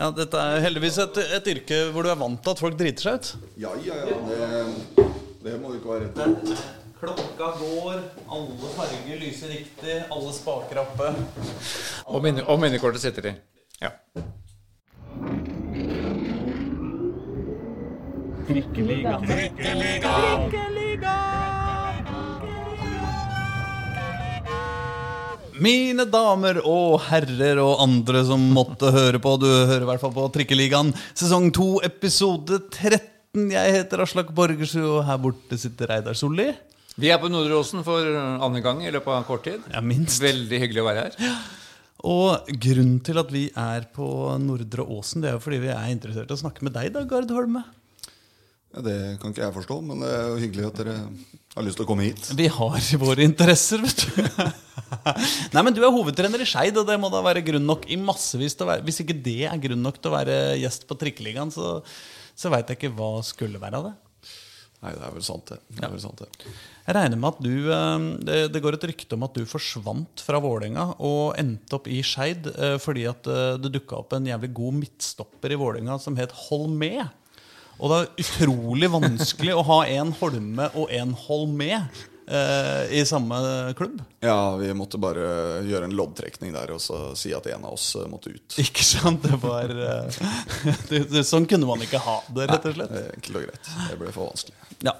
Ja, 0.00 0.06
Dette 0.16 0.40
er 0.40 0.62
heldigvis 0.64 0.96
et, 1.02 1.18
et 1.36 1.48
yrke 1.52 1.78
hvor 1.92 2.06
du 2.06 2.08
er 2.08 2.16
vant 2.16 2.40
til 2.40 2.54
at 2.54 2.60
folk 2.62 2.76
driter 2.80 3.04
seg 3.04 3.18
ut. 3.18 3.26
Ja, 3.60 3.72
ja, 3.84 3.98
ja. 4.08 4.20
Det, 4.96 5.08
det 5.44 5.56
må 5.60 5.74
du 5.74 5.76
ikke 5.76 5.92
være 5.92 6.06
redd 6.08 6.46
for. 6.48 6.62
Klokka 7.00 7.50
går, 7.60 8.00
alle 8.32 8.70
farger 8.76 9.20
lyser 9.20 9.52
riktig, 9.52 9.98
alle 10.12 10.32
spaker 10.36 10.82
oppe. 10.82 11.12
Og, 12.06 12.18
minne, 12.24 12.44
og 12.48 12.60
minnekortet 12.60 13.04
sitter 13.04 13.30
i. 13.30 13.36
Ja. 13.80 13.92
Mine 25.60 26.06
damer 26.08 26.56
og 26.64 27.02
herrer 27.10 27.58
og 27.60 27.82
andre 27.84 28.22
som 28.24 28.40
måtte 28.56 28.88
høre 28.94 29.18
på, 29.20 29.34
du 29.36 29.44
hører 29.44 29.82
i 29.84 29.88
hvert 29.90 30.00
fall 30.00 30.14
på 30.14 30.24
Trikkeligaen, 30.32 30.94
sesong 31.12 31.50
2, 31.52 31.66
episode 31.84 32.62
13. 32.70 33.50
Jeg 33.52 33.74
heter 33.74 34.00
Aslak 34.00 34.30
Borgersrud, 34.32 34.86
og 34.88 35.02
her 35.04 35.18
borte 35.20 35.58
sitter 35.60 35.92
Reidar 35.92 36.16
Solli. 36.16 36.46
Vi 36.96 37.12
er 37.12 37.20
på 37.20 37.28
Nordre 37.28 37.58
Åsen 37.60 37.84
for 37.84 38.08
andre 38.08 38.62
gang 38.64 38.80
i 38.86 38.94
løpet 38.94 39.12
av 39.18 39.26
kort 39.28 39.44
tid. 39.50 39.60
Ja, 39.68 39.84
minst. 39.84 40.22
Veldig 40.24 40.62
hyggelig 40.64 40.80
å 40.80 40.86
være 40.88 41.04
her. 41.10 41.36
Og 42.08 42.48
grunnen 42.64 42.96
til 43.04 43.20
at 43.20 43.28
vi 43.36 43.44
er 43.52 43.84
på 43.92 44.08
Nordre 44.40 44.88
Åsen, 44.88 45.20
det 45.20 45.28
er 45.28 45.36
jo 45.36 45.44
fordi 45.44 45.60
vi 45.66 45.74
er 45.76 45.92
interessert 45.92 46.32
i 46.32 46.38
å 46.38 46.40
snakke 46.40 46.64
med 46.64 46.72
deg, 46.78 46.88
da, 46.96 47.04
Gard 47.04 47.36
Holme. 47.36 47.66
Ja, 48.70 48.82
det 48.86 48.96
kan 49.18 49.32
ikke 49.32 49.42
jeg 49.42 49.54
forstå, 49.56 49.76
men 49.82 50.02
det 50.04 50.10
er 50.14 50.26
jo 50.30 50.40
hyggelig 50.44 50.66
at 50.68 50.76
dere 50.78 50.96
har 51.56 51.66
lyst 51.66 51.80
til 51.80 51.86
å 51.86 51.88
komme 51.88 52.06
hit. 52.06 52.28
Vi 52.38 52.46
har 52.54 52.90
våre 53.04 53.26
interesser, 53.26 53.82
vet 53.82 54.04
du. 54.06 54.20
Nei, 55.54 55.62
men 55.62 55.74
Du 55.74 55.80
er 55.82 55.94
hovedtrener 55.94 56.42
i 56.42 56.46
Skeid, 56.48 56.78
og 56.78 56.86
det 56.86 56.98
må 57.02 57.10
da 57.10 57.22
være 57.24 57.42
grunn 57.46 57.66
nok 57.66 57.88
i 57.90 57.98
massevis 57.98 58.56
til 58.58 58.66
å 58.66 58.70
være 58.72 58.86
Hvis 58.86 59.02
ikke 59.04 59.18
det 59.22 59.42
er 59.50 59.62
grunn 59.62 59.82
nok 59.82 59.98
til 59.98 60.10
å 60.10 60.16
være 60.16 60.38
gjest 60.60 60.86
på 60.86 60.98
Trikkeligaen, 60.98 61.50
så, 61.54 61.80
så 62.38 62.52
veit 62.52 62.70
jeg 62.70 62.78
ikke 62.78 62.94
hva 62.98 63.16
skulle 63.26 63.62
være 63.62 63.82
av 63.82 63.90
det. 63.90 63.96
Nei, 64.80 64.94
det 64.96 65.02
er 65.04 65.12
vel 65.12 65.24
sant, 65.24 65.50
det. 65.50 65.58
det, 65.76 65.82
er 65.84 65.90
vel 65.92 66.00
sant 66.00 66.22
det. 66.22 66.28
Jeg 66.86 66.96
regner 66.96 67.18
med 67.20 67.34
at 67.34 67.40
du 67.44 67.54
eh, 67.74 68.04
det, 68.24 68.38
det 68.54 68.62
går 68.64 68.78
et 68.78 68.86
rykte 68.88 69.16
om 69.18 69.26
at 69.26 69.34
du 69.36 69.42
forsvant 69.48 70.22
fra 70.24 70.40
Vålerenga 70.40 70.86
og 71.04 71.34
endte 71.40 71.76
opp 71.76 71.90
i 71.90 71.98
Skeid 72.06 72.48
eh, 72.54 72.78
fordi 72.80 73.04
at 73.10 73.28
eh, 73.28 73.58
det 73.60 73.74
dukka 73.74 73.98
opp 73.98 74.16
en 74.16 74.30
jævlig 74.30 74.54
god 74.56 74.78
midtstopper 74.78 75.52
i 75.52 75.58
Vålerenga 75.60 75.98
som 76.00 76.16
het 76.16 76.32
Holmé. 76.46 76.94
Og 77.80 77.90
det 77.90 77.98
er 77.98 78.24
utrolig 78.24 78.90
vanskelig 78.92 79.56
å 79.56 79.66
ha 79.70 79.82
en 79.88 80.12
Holme 80.20 80.68
og 80.76 80.90
en 80.92 81.14
Holmé 81.16 81.70
eh, 81.72 82.92
i 82.92 83.04
samme 83.08 83.40
klubb. 83.78 84.02
Ja, 84.20 84.56
vi 84.60 84.68
måtte 84.76 85.00
bare 85.00 85.62
gjøre 85.64 85.88
en 85.88 85.96
loddtrekning 85.96 86.52
der 86.54 86.74
og 86.74 86.82
så 86.84 87.14
si 87.18 87.32
at 87.36 87.48
en 87.48 87.64
av 87.64 87.78
oss 87.78 87.94
eh, 87.96 88.08
måtte 88.10 88.34
ut. 88.34 88.58
Ikke 88.60 88.84
sant? 88.84 89.24
Det 89.24 89.40
var 89.40 89.72
eh, 89.72 90.20
det, 90.90 91.06
det, 91.12 91.24
Sånn 91.28 91.48
kunne 91.48 91.68
man 91.70 91.80
ikke 91.84 92.02
ha 92.04 92.20
det, 92.28 92.50
rett 92.52 92.68
og 92.68 92.76
slett. 92.76 92.92
Det 92.92 93.06
er 93.06 93.16
Enkelt 93.16 93.40
og 93.40 93.48
greit. 93.48 93.72
Det 93.88 94.00
ble 94.02 94.12
for 94.12 94.28
vanskelig. 94.28 94.60
Ja. 94.84 94.96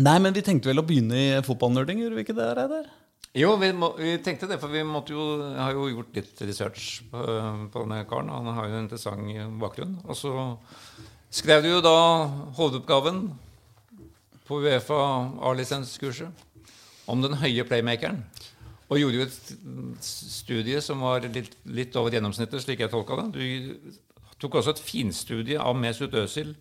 Nei, 0.00 0.16
men 0.22 0.32
vi 0.32 0.46
tenkte 0.46 0.70
vel 0.70 0.80
å 0.80 0.86
begynne 0.86 1.20
i 1.20 1.30
fotballnerding, 1.44 2.00
gjorde 2.04 2.16
vi 2.16 2.24
ikke 2.24 2.38
det, 2.38 2.48
Reidar? 2.56 2.88
Jo, 3.36 3.52
vi, 3.60 3.68
må, 3.76 3.92
vi 3.98 4.16
tenkte 4.24 4.48
det, 4.50 4.56
for 4.58 4.72
vi 4.72 4.80
måtte 4.86 5.12
jo, 5.14 5.24
har 5.54 5.74
jo 5.76 5.84
gjort 5.92 6.16
litt 6.16 6.40
research 6.42 6.86
på, 7.12 7.20
på 7.70 7.82
denne 7.84 8.00
karen. 8.10 8.30
Han 8.32 8.56
har 8.56 8.66
jo 8.66 8.78
en 8.78 8.86
interessant 8.88 9.58
bakgrunn. 9.60 10.00
Og 10.08 10.18
så 10.18 10.32
skrev 11.30 11.62
du 11.64 11.70
jo 11.70 11.80
da 11.84 11.96
hovedoppgaven 12.58 13.24
på 14.48 14.60
Uefa 14.64 15.00
A-lisenskurset 15.46 16.46
om 17.10 17.22
den 17.22 17.38
høye 17.40 17.64
playmakeren. 17.66 18.22
Og 18.90 18.98
gjorde 18.98 19.20
jo 19.20 19.26
et 19.28 20.02
studie 20.02 20.80
som 20.82 21.02
var 21.06 21.22
litt, 21.30 21.52
litt 21.70 21.94
over 21.98 22.10
gjennomsnittet, 22.14 22.62
slik 22.64 22.82
jeg 22.82 22.90
tolka 22.90 23.20
det. 23.20 23.28
Du 23.38 24.00
tok 24.42 24.58
også 24.58 24.74
et 24.74 24.82
finstudie 24.82 25.60
av 25.62 25.78
Mesut 25.78 26.14
Özil, 26.18 26.56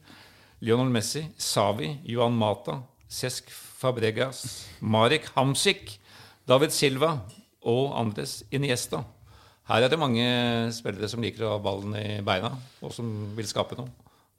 Lionel 0.62 0.92
Messi, 0.94 1.24
Savi, 1.42 1.96
Johan 2.06 2.38
Mata, 2.38 2.82
Cesc 3.10 3.50
Fabregas, 3.50 4.44
Marek 4.82 5.32
Hamsik, 5.34 5.96
David 6.50 6.76
Silva 6.76 7.16
og 7.66 7.96
Andres 7.98 8.44
Iniesta. 8.54 9.02
Her 9.70 9.86
er 9.86 9.90
det 9.90 10.02
mange 10.02 10.26
spillere 10.74 11.10
som 11.10 11.22
liker 11.24 11.46
å 11.46 11.56
ha 11.56 11.64
ballen 11.64 11.96
i 11.98 12.22
beina, 12.26 12.52
og 12.82 12.94
som 12.94 13.10
vil 13.38 13.50
skape 13.50 13.78
noe. 13.80 13.90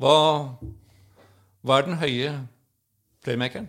Hva, 0.00 0.56
hva 1.60 1.76
er 1.76 1.84
den 1.84 1.98
høye 2.00 2.28
playmakeren? 3.20 3.66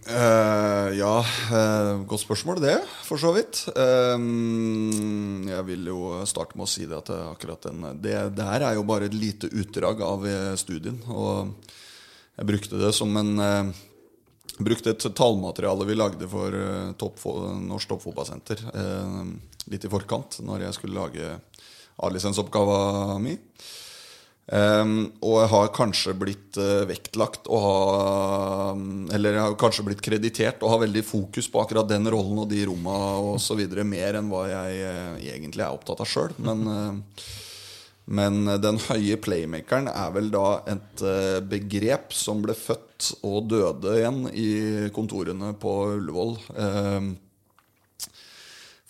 Uh, 0.00 0.90
ja, 0.96 1.20
uh, 1.22 2.00
godt 2.08 2.24
spørsmål, 2.24 2.58
det, 2.64 2.74
for 3.06 3.20
så 3.22 3.30
vidt. 3.36 3.60
Uh, 3.76 4.16
jeg 5.46 5.66
vil 5.68 5.86
jo 5.92 6.00
starte 6.26 6.58
med 6.58 6.66
å 6.66 6.72
si 6.72 6.88
det 6.90 6.98
at 6.98 7.12
akkurat 7.14 7.68
den 7.68 7.86
Det, 8.02 8.16
det 8.34 8.48
her 8.48 8.64
er 8.66 8.80
jo 8.80 8.86
bare 8.88 9.06
et 9.06 9.14
lite 9.14 9.52
utdrag 9.52 10.02
av 10.02 10.26
studien. 10.58 10.98
Og 11.06 11.52
jeg 12.34 12.50
brukte 12.50 12.80
det 12.80 12.90
som 12.96 13.14
en 13.20 13.30
brukte 14.60 14.90
et 14.90 15.06
tallmateriale 15.14 15.86
vi 15.86 15.94
lagde 15.94 16.26
for 16.32 16.56
topp, 16.98 17.22
Norsk 17.62 17.92
Toppfotballsenter 17.92 18.64
litt 19.70 19.86
i 19.86 19.92
forkant, 19.92 20.40
når 20.42 20.66
jeg 20.66 20.76
skulle 20.80 20.98
lage 20.98 21.36
A-lisensoppgava 22.00 23.20
mi. 23.22 23.36
Um, 24.50 25.12
og 25.22 25.36
jeg 25.38 25.48
har 25.52 25.68
kanskje 25.76 26.12
blitt 26.18 26.56
uh, 26.58 26.82
vektlagt 26.90 27.44
og 27.46 27.60
ha 27.62 27.74
Eller 29.14 29.36
jeg 29.36 29.44
har 29.44 29.52
kanskje 29.60 29.84
blitt 29.86 30.00
kreditert 30.02 30.64
og 30.64 30.72
har 30.72 30.80
veldig 30.82 31.04
fokus 31.06 31.46
på 31.46 31.60
akkurat 31.62 31.86
den 31.86 32.08
rollen 32.10 32.40
og 32.42 32.48
de 32.50 32.64
romma 32.66 32.96
osv. 33.36 33.60
mer 33.86 34.18
enn 34.18 34.30
hva 34.32 34.48
jeg 34.50 35.36
egentlig 35.36 35.62
er 35.62 35.70
opptatt 35.70 36.02
av 36.02 36.10
sjøl. 36.10 36.34
Men 36.42 36.66
men 38.10 38.42
den 38.58 38.80
høye 38.88 39.20
playmakeren 39.22 39.86
er 39.86 40.08
vel 40.10 40.32
da 40.34 40.64
et 40.72 41.02
begrep 41.46 42.10
som 42.16 42.40
ble 42.42 42.56
født 42.58 43.12
og 43.22 43.44
døde 43.52 43.92
igjen 44.00 44.24
i 44.34 44.48
kontorene 44.90 45.52
på 45.54 45.74
Ullevål. 45.92 46.32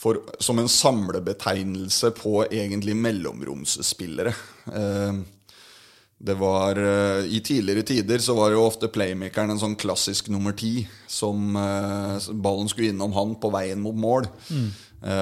For, 0.00 0.22
som 0.41 0.62
en 0.62 0.72
samlebetegnelse 0.72 2.15
på 2.16 2.47
egentlig 2.47 2.97
mellomromsspillere. 2.97 4.32
Det 6.21 6.35
var, 6.37 6.77
I 7.25 7.39
tidligere 7.41 7.83
tider 7.89 8.21
så 8.21 8.35
var 8.37 8.53
jo 8.53 8.67
ofte 8.67 8.91
playmakeren 8.93 9.55
en 9.55 9.61
sånn 9.63 9.77
klassisk 9.81 10.29
nummer 10.29 10.53
ti. 10.53 10.85
Som 11.09 11.55
ballen 11.57 12.69
skulle 12.69 12.93
innom 12.93 13.15
han 13.17 13.33
på 13.41 13.49
veien 13.55 13.81
mot 13.81 13.97
mål. 13.97 14.29
Mm. 14.53 14.67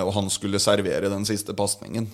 Og 0.03 0.11
han 0.17 0.31
skulle 0.35 0.59
servere 0.59 1.13
den 1.13 1.23
siste 1.29 1.55
pasningen. 1.55 2.09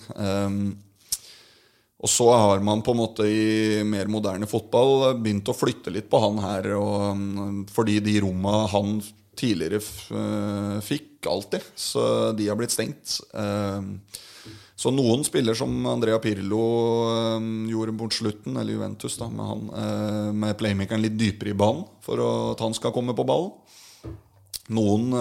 Og 1.97 2.11
så 2.11 2.27
har 2.29 2.61
man 2.61 2.83
på 2.85 2.93
en 2.93 2.99
måte 3.01 3.25
i 3.25 3.81
mer 3.89 4.05
moderne 4.11 4.45
fotball 4.45 5.15
begynt 5.17 5.49
å 5.49 5.57
flytte 5.57 5.89
litt 5.95 6.05
på 6.11 6.21
han 6.21 6.37
her. 6.43 6.69
Og, 6.77 7.65
fordi 7.73 7.97
de 8.05 8.19
romma 8.21 8.67
han 8.69 8.99
tidligere 9.33 9.81
fikk 10.85 11.25
alltid, 11.31 11.65
så 11.73 12.05
de 12.37 12.51
har 12.51 12.59
blitt 12.59 12.75
stengt. 12.75 13.17
Så 14.75 14.91
noen 14.91 15.23
spiller 15.23 15.55
som 15.55 15.71
Andrea 15.87 16.17
Pirlo 16.19 16.63
gjorde 17.69 17.93
mot 17.95 18.13
slutten, 18.13 18.57
eller 18.59 18.75
Juventus, 18.75 19.15
da, 19.17 19.29
med, 19.31 19.45
han, 19.47 20.33
med 20.35 20.57
playmakeren 20.59 20.99
litt 21.05 21.15
dypere 21.15 21.53
i 21.53 21.55
banen 21.55 21.85
for 22.03 22.19
at 22.19 22.59
han 22.59 22.75
skal 22.75 22.91
komme 22.91 23.15
på 23.15 23.23
ballen. 23.23 23.53
Noen 24.75 25.15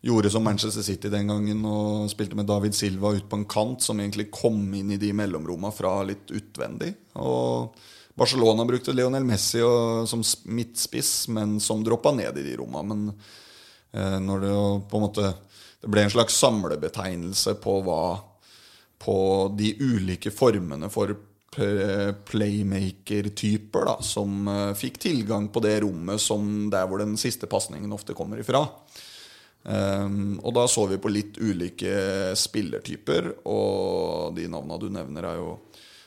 gjorde 0.00 0.30
som 0.30 0.44
Manchester 0.44 0.82
City 0.82 1.08
den 1.08 1.28
gangen 1.28 1.64
og 1.68 2.10
spilte 2.10 2.36
med 2.36 2.48
David 2.48 2.74
Silva 2.76 3.12
ut 3.16 3.28
på 3.28 3.40
en 3.40 3.48
kant, 3.48 3.82
som 3.84 4.00
egentlig 4.00 4.30
kom 4.32 4.62
inn 4.74 4.94
i 4.94 5.00
de 5.00 5.12
mellomromma 5.16 5.72
fra 5.76 5.98
litt 6.08 6.32
utvendig. 6.32 6.94
Og 7.20 7.76
Barcelona 8.16 8.64
brukte 8.64 8.92
Lionel 8.92 9.24
Messi 9.24 9.60
som 10.08 10.24
midtspiss, 10.44 11.28
men 11.28 11.58
som 11.60 11.84
droppa 11.84 12.12
ned 12.16 12.40
i 12.40 12.46
de 12.48 12.56
romma. 12.60 12.82
Men 12.82 13.06
eh, 13.92 14.18
når 14.20 14.46
det 14.46 14.56
på 14.90 14.98
en 15.00 15.08
måte 15.08 15.32
Det 15.80 15.88
ble 15.88 16.02
en 16.04 16.10
slags 16.12 16.34
samlebetegnelse 16.36 17.54
på 17.64 17.78
hva 17.80 18.20
På 19.00 19.16
de 19.56 19.72
ulike 19.80 20.32
formene 20.34 20.90
for 20.92 21.14
playmaker-typer 21.50 23.84
da, 23.84 24.02
som 24.02 24.48
uh, 24.48 24.74
fikk 24.78 24.98
tilgang 25.02 25.48
på 25.50 25.60
det 25.64 25.80
rommet 25.82 26.20
som 26.22 26.70
der 26.70 26.86
hvor 26.86 26.98
den 27.02 27.16
siste 27.18 27.46
pasningen 27.50 27.92
ofte 27.92 28.14
kommer 28.14 28.38
ifra. 28.40 28.66
Um, 29.62 30.40
og 30.40 30.54
da 30.56 30.66
så 30.70 30.86
vi 30.88 30.98
på 31.02 31.08
litt 31.12 31.38
ulike 31.42 32.34
spillertyper, 32.38 33.32
og 33.50 34.34
de 34.36 34.48
navna 34.48 34.78
du 34.80 34.88
nevner, 34.88 35.22
er 35.26 35.36
jo 35.42 35.58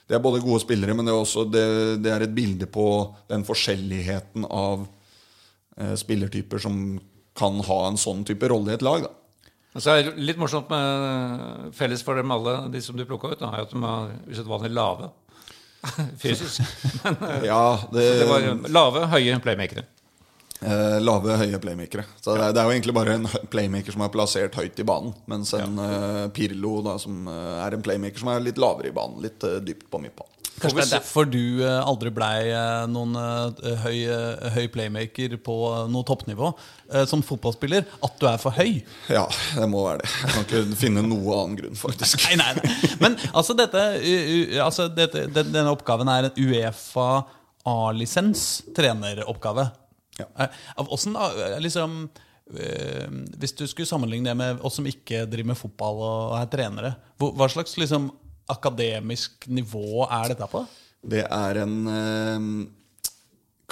Det 0.08 0.16
er 0.18 0.20
både 0.20 0.42
gode 0.44 0.60
spillere, 0.60 0.94
men 0.94 1.06
det 1.06 1.14
er 1.14 1.20
også 1.20 1.46
det, 1.48 1.98
det 2.04 2.12
er 2.12 2.22
et 2.22 2.36
bilde 2.36 2.66
på 2.68 3.16
den 3.30 3.44
forskjelligheten 3.48 4.46
av 4.50 4.88
uh, 4.88 5.96
spillertyper 5.96 6.58
som 6.60 7.00
kan 7.36 7.62
ha 7.66 7.88
en 7.88 7.98
sånn 7.98 8.24
type 8.24 8.48
rolle 8.48 8.72
i 8.72 8.76
et 8.76 8.86
lag. 8.86 9.02
da 9.04 9.23
så 9.82 9.96
er 9.96 10.04
det 10.06 10.22
litt 10.22 10.38
morsomt 10.38 10.70
med 10.70 11.74
felles 11.74 12.04
for 12.06 12.20
dem 12.20 12.32
alle, 12.34 12.60
de 12.74 12.82
som 12.84 12.98
du 12.98 13.06
plukka 13.10 13.34
ut, 13.34 13.40
da, 13.42 13.50
er 13.56 13.66
at 13.66 13.74
de 13.74 13.82
er 13.82 14.14
usedvanlig 14.30 14.70
lave 14.74 15.10
fysisk. 16.22 16.62
Men, 17.04 17.48
ja, 17.48 17.64
det, 17.92 18.06
det 18.22 18.30
var 18.30 18.46
lave, 18.70 19.08
høye 19.12 19.40
playmakere. 19.44 19.88
Eh, 20.64 21.00
lave, 21.04 21.36
høye 21.42 21.60
playmakere. 21.60 22.06
Så 22.22 22.38
det 22.38 22.46
er, 22.46 22.54
det 22.56 22.62
er 22.62 22.70
jo 22.70 22.76
egentlig 22.76 22.96
bare 22.96 23.18
en 23.18 23.28
playmaker 23.52 23.96
som 23.96 24.06
er 24.06 24.14
plassert 24.14 24.56
høyt 24.56 24.80
i 24.80 24.86
banen. 24.88 25.16
Mens 25.32 25.52
en 25.58 25.82
eh, 25.82 26.22
Pirlo, 26.36 26.78
da, 26.86 26.96
som 27.02 27.28
eh, 27.28 27.58
er 27.66 27.76
en 27.76 27.84
playmaker 27.84 28.24
som 28.24 28.32
er 28.32 28.46
litt 28.46 28.62
lavere 28.62 28.94
i 28.94 28.96
banen. 28.96 29.20
Litt 29.26 29.44
eh, 29.48 29.60
dypt 29.66 29.90
på 29.92 30.00
midtbanen. 30.04 30.43
Kanskje 30.64 30.80
det 30.80 30.86
er 30.86 30.94
derfor 30.96 31.28
du 31.30 31.44
eh, 31.64 31.80
aldri 31.84 32.12
blei 32.16 32.38
eh, 32.50 32.86
noen 32.92 33.18
eh, 33.20 33.84
høy, 33.84 33.98
høy 34.56 34.66
playmaker 34.74 35.36
på 35.44 35.58
noe 35.92 36.08
toppnivå 36.08 36.54
som 37.10 37.24
fotballspiller. 37.26 37.88
At 38.06 38.18
du 38.22 38.28
er 38.30 38.42
for 38.42 38.54
høy. 38.54 38.84
Ja, 39.12 39.24
det 39.58 39.68
må 39.72 39.82
være 39.88 40.04
det. 40.04 40.10
Jeg 40.22 40.34
kan 40.34 40.44
ikke 40.46 40.80
finne 40.80 41.06
noe 41.06 41.38
annen 41.40 41.58
grunn, 41.58 41.78
faktisk. 41.80 42.28
Nei, 42.28 42.38
nei, 42.38 42.52
nei. 42.60 42.92
Men 43.02 43.16
altså, 43.32 43.56
dette, 43.58 43.86
altså 44.62 44.90
dette, 44.94 45.26
denne 45.34 45.72
oppgaven 45.74 46.12
er 46.14 46.30
en 46.30 46.44
Uefa 46.44 47.08
A-lisens 47.70 48.62
treneroppgave. 48.76 49.70
Ja. 50.20 50.28
Eh, 50.46 51.60
liksom 51.64 52.10
Hvis 53.40 53.56
du 53.56 53.64
skulle 53.68 53.88
sammenligne 53.88 54.30
det 54.30 54.36
med 54.38 54.62
oss 54.62 54.76
som 54.78 54.88
ikke 54.88 55.24
driver 55.32 55.54
med 55.54 55.58
fotball 55.58 56.02
og 56.04 56.34
er 56.38 56.50
trenere, 56.52 56.92
hva 57.18 57.48
slags 57.50 57.78
liksom 57.80 58.12
akademisk 58.52 59.48
nivå 59.48 60.06
er 60.10 60.34
dette 60.34 60.48
på? 60.52 60.64
Det 61.04 61.26
er 61.28 61.60
en 61.64 61.76
eh, 61.92 62.48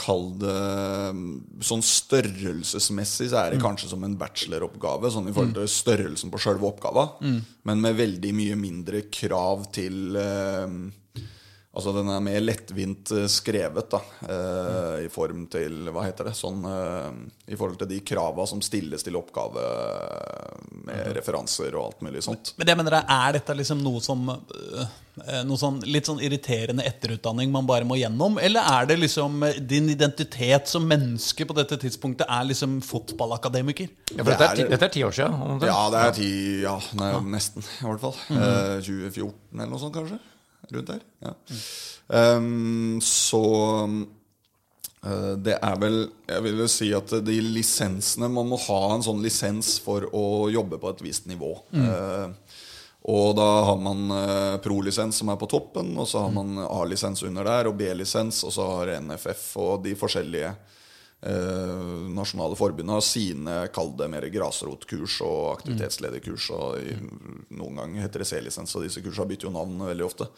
Kall 0.01 0.31
det 0.39 0.53
Sånn 1.67 1.83
størrelsesmessig 1.85 3.27
så 3.29 3.41
er 3.43 3.53
det 3.53 3.61
kanskje 3.61 3.91
som 3.91 4.01
en 4.07 4.15
bacheloroppgave. 4.17 5.11
Sånn 5.13 5.27
i 5.29 5.33
forhold 5.35 5.59
til 5.59 5.69
størrelsen 5.69 6.31
på 6.33 6.39
sjølve 6.41 6.69
oppgava. 6.71 7.05
Men 7.67 7.83
med 7.83 7.99
veldig 7.99 8.31
mye 8.33 8.57
mindre 8.57 9.03
krav 9.13 9.67
til 9.75 10.17
eh, 10.17 10.79
Altså 11.71 11.93
den 11.95 12.09
er 12.11 12.19
mer 12.19 12.41
lettvint 12.43 13.13
eh, 13.15 13.27
skrevet, 13.31 13.85
da. 13.93 14.01
eh, 14.27 15.05
I 15.05 15.09
form 15.13 15.45
til 15.53 15.85
Hva 15.95 16.01
heter 16.03 16.27
det? 16.27 16.33
Sånn 16.35 16.65
eh, 16.67 17.13
I 17.47 17.55
forhold 17.55 17.77
til 17.79 17.87
de 17.93 17.99
krava 18.03 18.43
som 18.49 18.59
stilles 18.65 19.05
til 19.07 19.15
oppgave 19.15 19.63
eh, 19.63 20.65
med 20.89 21.13
referanser 21.15 21.71
og 21.79 21.85
alt 21.85 22.01
mulig 22.03 22.25
sånt. 22.25 22.51
Men 22.59 22.67
det 22.67 22.73
jeg 22.75 22.79
mener 22.81 22.97
er, 22.99 23.05
er 23.15 23.37
dette 23.37 23.55
liksom 23.55 23.79
noe 23.85 24.01
som 24.03 24.27
eh, 24.33 24.97
Noe 25.45 25.59
sånn 25.59 25.81
litt 25.91 26.07
sånn 26.07 26.21
irriterende 26.23 26.85
etterutdanning 26.87 27.49
man 27.51 27.65
bare 27.67 27.83
må 27.87 27.97
gjennom? 27.99 28.37
Eller 28.39 28.63
er 28.71 28.85
det 28.91 28.95
liksom 29.01 29.41
din 29.67 29.89
identitet 29.91 30.69
som 30.71 30.85
menneske 30.87 31.43
på 31.47 31.55
dette 31.57 31.75
tidspunktet 31.81 32.27
er 32.31 32.45
liksom 32.47 32.77
fotballakademiker? 32.87 33.89
Ja, 34.15 34.23
for 34.23 34.31
dette, 34.31 34.47
er, 34.47 34.61
er- 34.65 34.71
dette 34.71 34.87
er 34.87 34.93
ti 34.95 35.03
år 35.07 35.15
siden. 35.15 35.59
Ja, 35.67 35.79
det 35.91 36.03
er 36.03 36.15
ti 36.19 36.29
Ja, 36.63 36.77
nei, 36.99 37.11
nesten, 37.35 37.63
i 37.63 37.87
hvert 37.89 38.03
fall. 38.07 38.15
Eh, 38.31 38.77
2014 38.87 39.31
eller 39.59 39.71
noe 39.75 39.83
sånt, 39.83 39.95
kanskje? 39.99 40.19
Rundt 40.71 40.91
der. 40.93 41.05
Ja. 41.25 41.35
Um, 42.07 42.99
så 43.03 43.43
uh, 43.87 45.33
det 45.39 45.53
er 45.55 45.77
vel 45.79 46.01
Jeg 46.27 46.43
vil 46.43 46.57
jo 46.59 46.67
si 46.67 46.89
at 46.97 47.13
de 47.23 47.37
lisensene 47.45 48.27
Man 48.27 48.49
må 48.49 48.59
ha 48.65 48.79
en 48.95 49.05
sånn 49.05 49.21
lisens 49.23 49.77
for 49.83 50.09
å 50.11 50.49
jobbe 50.51 50.79
på 50.81 50.91
et 50.91 51.03
visst 51.05 51.29
nivå. 51.29 51.53
Eh, 51.71 52.57
og 53.11 53.31
da 53.33 53.47
har 53.65 53.79
man 53.81 54.11
uh, 54.13 54.57
pro-lisens 54.61 55.21
som 55.21 55.31
er 55.33 55.39
på 55.41 55.49
toppen, 55.49 55.95
og 55.97 56.05
så 56.05 56.27
har 56.27 56.35
man 56.35 56.59
A-lisens 56.67 57.23
under 57.25 57.47
der, 57.47 57.71
og 57.71 57.79
B-lisens, 57.79 58.43
og 58.45 58.53
så 58.53 58.67
har 58.75 58.91
NFF 59.01 59.47
og 59.63 59.87
de 59.87 59.95
forskjellige 59.97 60.51
eh, 61.21 61.81
nasjonale 62.15 62.57
forbundet 62.59 62.97
har 62.97 63.03
sine, 63.05 63.57
kall 63.73 63.93
det 63.97 64.09
mer 64.11 64.27
grasrotkurs 64.33 65.19
og 65.25 65.41
aktivitetslederkurs. 65.57 66.47
Og 66.57 66.79
i, 66.81 66.95
noen 67.57 67.81
ganger 67.81 68.05
heter 68.05 68.23
det 68.23 68.29
C-lisens, 68.31 68.75
og 68.75 68.87
disse 68.87 69.03
kursene 69.05 69.29
bytter 69.33 69.49
jo 69.49 69.55
navn 69.55 69.77
veldig 69.91 70.07
ofte. 70.07 70.29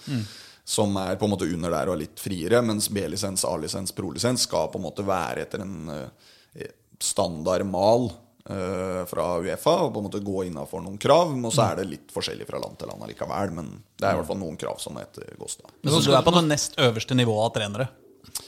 Som 0.63 0.95
er 1.01 1.17
på 1.19 1.27
en 1.27 1.33
måte 1.35 1.47
under 1.51 1.73
der 1.73 1.89
og 1.91 1.97
er 1.97 2.05
litt 2.05 2.19
friere, 2.23 2.61
mens 2.63 2.89
B-lisens, 2.93 3.43
A-lisens, 3.47 3.91
pro-lisens 3.95 4.45
skal 4.47 4.69
på 4.71 4.79
en 4.79 4.87
måte 4.87 5.03
være 5.07 5.43
etter 5.43 5.65
en 5.65 5.89
eh, 5.91 6.69
standard 7.03 7.65
mal 7.67 8.07
eh, 8.49 9.01
fra 9.09 9.25
Uefa 9.43 9.73
og 9.83 9.91
på 9.91 9.99
en 9.99 10.07
måte 10.07 10.23
gå 10.23 10.45
innafor 10.47 10.83
noen 10.85 10.99
krav. 11.01 11.33
Og 11.35 11.51
så 11.51 11.65
er 11.67 11.81
det 11.81 11.89
litt 11.89 12.13
forskjellig 12.15 12.47
fra 12.47 12.61
land 12.63 12.79
til 12.79 12.91
land 12.91 13.03
allikevel, 13.03 13.51
men 13.59 13.73
det 13.99 14.07
er 14.07 14.15
i 14.15 14.21
hvert 14.21 14.31
fall 14.31 14.39
noen 14.39 14.59
krav 14.59 14.79
som 14.83 14.99
ettergås. 15.01 15.59
da. 15.59 15.73
Så 15.91 15.99
du 16.07 16.15
er 16.15 16.23
på 16.23 16.35
det 16.37 16.45
nest 16.47 16.79
øverste 16.79 17.17
nivået 17.19 17.49
av 17.49 17.53
trenere? 17.59 17.89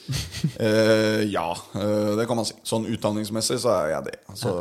Eh, 0.56 1.24
ja, 1.34 1.50
eh, 1.76 2.12
det 2.16 2.28
kan 2.30 2.38
man 2.38 2.46
si. 2.48 2.54
Sånn 2.64 2.86
utdanningsmessig 2.88 3.58
så 3.64 3.72
er 3.74 3.90
jeg 3.96 4.06
det. 4.12 4.14
Så, 4.38 4.52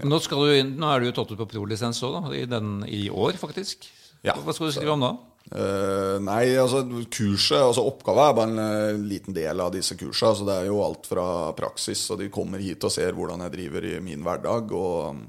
ja. 0.00 0.08
Nå, 0.08 0.18
du 0.18 0.54
inn, 0.56 0.72
nå 0.80 0.88
er 0.90 1.02
du 1.02 1.10
jo 1.10 1.14
tatt 1.20 1.34
ut 1.34 1.40
på 1.42 1.46
pro-lisens 1.52 2.00
òg. 2.06 2.32
I, 2.34 2.46
I 2.90 3.04
år, 3.12 3.38
faktisk. 3.38 3.86
Ja. 4.24 4.34
Hva 4.40 4.54
skal 4.56 4.70
du 4.70 4.74
skrive 4.74 4.96
om 4.96 5.04
da? 5.04 5.12
Eh, 5.52 6.16
nei, 6.24 6.54
altså 6.56 6.80
kurset, 7.12 7.60
altså 7.60 7.84
oppgava 7.84 8.30
er 8.30 8.36
bare 8.38 8.52
en 8.54 8.62
eh, 8.62 9.02
liten 9.10 9.36
del 9.36 9.60
av 9.60 9.74
disse 9.74 9.96
kursene. 10.00 10.30
Altså, 10.32 10.46
det 10.48 10.56
er 10.56 10.70
jo 10.70 10.80
alt 10.84 11.10
fra 11.10 11.26
praksis, 11.56 12.06
og 12.14 12.22
de 12.22 12.30
kommer 12.32 12.62
hit 12.64 12.86
og 12.86 12.94
ser 12.94 13.14
hvordan 13.16 13.44
jeg 13.44 13.54
driver 13.58 13.90
i 13.90 13.98
min 14.04 14.24
hverdag. 14.24 14.72
Og, 14.72 15.20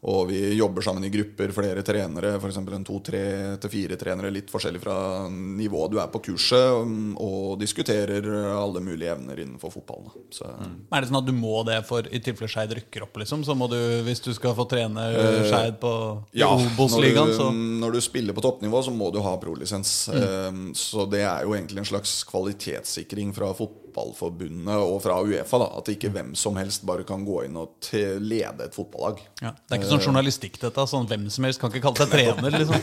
og 0.00 0.30
vi 0.30 0.54
jobber 0.56 0.80
sammen 0.80 1.04
i 1.04 1.10
grupper, 1.12 1.50
flere 1.52 1.82
trenere, 1.84 2.32
f.eks. 2.40 2.56
en 2.56 2.84
to-tre 2.88 3.22
til 3.60 3.72
fire 3.72 3.98
trenere, 4.00 4.30
litt 4.32 4.48
forskjellig 4.48 4.80
fra 4.80 4.94
nivået 5.28 5.92
du 5.92 5.98
er 6.00 6.08
på 6.08 6.22
kurset, 6.30 6.72
um, 6.80 7.10
og 7.20 7.58
diskuterer 7.60 8.24
alle 8.48 8.80
mulige 8.80 9.12
evner 9.12 9.42
innenfor 9.44 9.74
fotballen. 9.74 10.08
Så, 10.32 10.48
Er 10.48 11.04
det 11.04 11.10
sånn 11.10 11.20
at 11.20 11.28
du 11.28 11.34
må 11.36 11.60
det 11.68 11.82
for 11.88 12.08
i 12.08 12.22
tilfelle 12.24 12.48
Skeid 12.48 12.72
rykker 12.78 13.04
opp, 13.04 13.20
liksom? 13.20 13.44
Så 13.44 13.52
må 13.58 13.68
du, 13.68 13.76
hvis 14.06 14.24
du 14.24 14.32
skal 14.36 14.56
få 14.56 14.64
trene 14.70 15.04
Skeid 15.50 15.76
på 15.84 15.92
Ja, 16.32 16.48
Obos-ligaen, 16.48 17.34
så 17.36 17.50
når 17.52 17.98
du 17.98 18.00
spiller 18.04 18.36
på 18.36 18.46
toppnivå, 18.46 18.80
så 18.86 18.94
må 18.94 19.12
du 19.12 19.20
ha 19.20 19.36
prolisens. 19.42 19.92
Um, 20.08 20.70
så 20.72 21.04
det 21.12 21.26
er 21.26 21.44
jo 21.44 21.52
egentlig 21.58 21.84
en 21.84 21.92
slags 21.92 22.22
kvalitetssikring 22.30 23.36
fra 23.36 23.52
Fotballforbundet 23.90 24.76
og 24.78 25.00
fra 25.02 25.18
Uefa. 25.22 25.58
da 25.58 25.68
At 25.78 25.88
ikke 25.92 26.10
hvem 26.12 26.34
som 26.38 26.56
helst 26.56 26.84
bare 26.86 27.04
kan 27.04 27.24
gå 27.26 27.44
inn 27.46 27.56
og 27.58 27.90
lede 28.20 28.64
et 28.64 28.74
fotballag. 28.74 29.20
ja. 29.42 29.52
Det 29.52 29.76
er 29.76 29.80
ikke 29.80 29.90
sånn 29.90 30.06
journalistikk, 30.10 30.58
dette. 30.60 30.86
Sånn 30.86 31.08
Hvem 31.10 31.28
som 31.30 31.44
helst 31.44 31.60
kan 31.60 31.70
ikke 31.70 31.82
kalle 31.88 32.04
seg 32.04 32.10
trener, 32.14 32.50
liksom. 32.54 32.80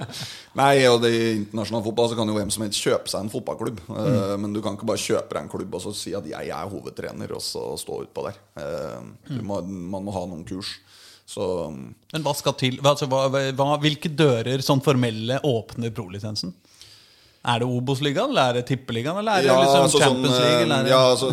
Nei, 0.60 0.86
og 0.86 1.00
det 1.02 1.10
I 1.10 1.22
internasjonal 1.40 1.84
fotball 1.84 2.10
så 2.10 2.18
kan 2.18 2.30
jo 2.30 2.36
hvem 2.36 2.52
som 2.54 2.64
helst 2.66 2.82
kjøpe 2.82 3.10
seg 3.10 3.24
en 3.24 3.32
fotballklubb. 3.32 3.80
Mm. 3.88 4.40
men 4.40 4.52
du 4.54 4.60
kan 4.62 4.76
ikke 4.76 4.88
bare 4.88 5.02
kjøpe 5.02 5.34
deg 5.34 5.42
en 5.42 5.52
klubb 5.52 5.74
og 5.74 5.82
så 5.82 5.94
si 5.96 6.14
at 6.14 6.26
'jeg 6.26 6.48
er 6.48 6.70
hovedtrener', 6.70 7.34
og 7.34 7.42
så 7.42 7.76
stå 7.78 8.04
utpå 8.04 8.26
der. 8.28 8.38
Uh, 8.58 9.02
du 9.28 9.42
må, 9.42 9.60
man 9.62 10.04
må 10.04 10.12
ha 10.14 10.26
noen 10.26 10.44
kurs. 10.46 10.78
Så 11.26 11.70
Men 12.12 12.22
hva 12.22 12.34
skal 12.36 12.54
til? 12.60 12.78
Altså, 12.84 13.08
hva, 13.08 13.26
hva, 13.32 13.68
hvilke 13.80 14.10
dører 14.12 14.60
sånn 14.60 14.82
formelle 14.84 15.40
åpner 15.40 15.90
prolisensen? 15.96 16.52
Er 17.44 17.58
det 17.60 17.66
Obos-ligaen, 17.68 18.30
eller 18.32 18.48
er 18.48 18.56
det 18.56 18.62
Tippeligaen, 18.70 19.18
eller 19.20 19.32
er 19.36 19.42
det 19.44 19.52
liksom 19.52 19.82
altså, 19.84 19.98
Champions 20.00 20.32
sånn, 20.32 20.44
League? 20.46 20.54
eh, 20.56 20.62
Eller 20.64 20.78
er 20.78 20.86
det... 20.86 20.92
ja, 20.94 21.00
altså, 21.12 21.28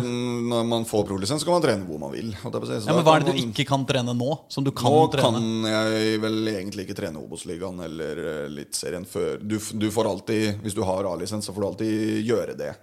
når 0.52 0.66
man 0.68 0.84
får 0.84 1.06
prolisens, 1.08 1.40
så 1.40 1.48
kan 1.48 1.54
man 1.56 1.64
trene 1.64 1.86
hvor 1.88 1.98
man 2.02 2.12
vil. 2.12 2.34
Så 2.36 2.52
Ja, 2.52 2.92
men 2.98 3.04
Hva 3.06 3.14
er 3.16 3.24
det 3.24 3.30
du 3.30 3.32
man- 3.32 3.48
ikke 3.54 3.66
kan 3.70 3.86
trene 3.88 4.12
nå? 4.18 4.28
Som 4.52 4.64
du 4.66 4.70
kan 4.76 4.92
Nå 4.92 5.06
trene? 5.14 5.40
kan 5.40 5.70
jeg 5.72 6.20
vel 6.20 6.36
egentlig 6.52 6.84
ikke 6.86 6.98
trene 7.00 7.16
Obos-ligaen 7.22 7.80
eller 7.88 8.20
eh, 8.26 8.46
Eliteserien 8.50 9.06
før. 9.08 9.38
Du, 9.40 9.56
du 9.56 9.88
får 9.90 10.10
alltid, 10.12 10.60
Hvis 10.60 10.74
du 10.76 10.82
har 10.84 11.08
A-lisens, 11.14 11.48
så 11.48 11.54
får 11.56 11.60
du 11.64 11.68
alltid 11.72 12.26
gjøre 12.28 12.56
det 12.60 12.74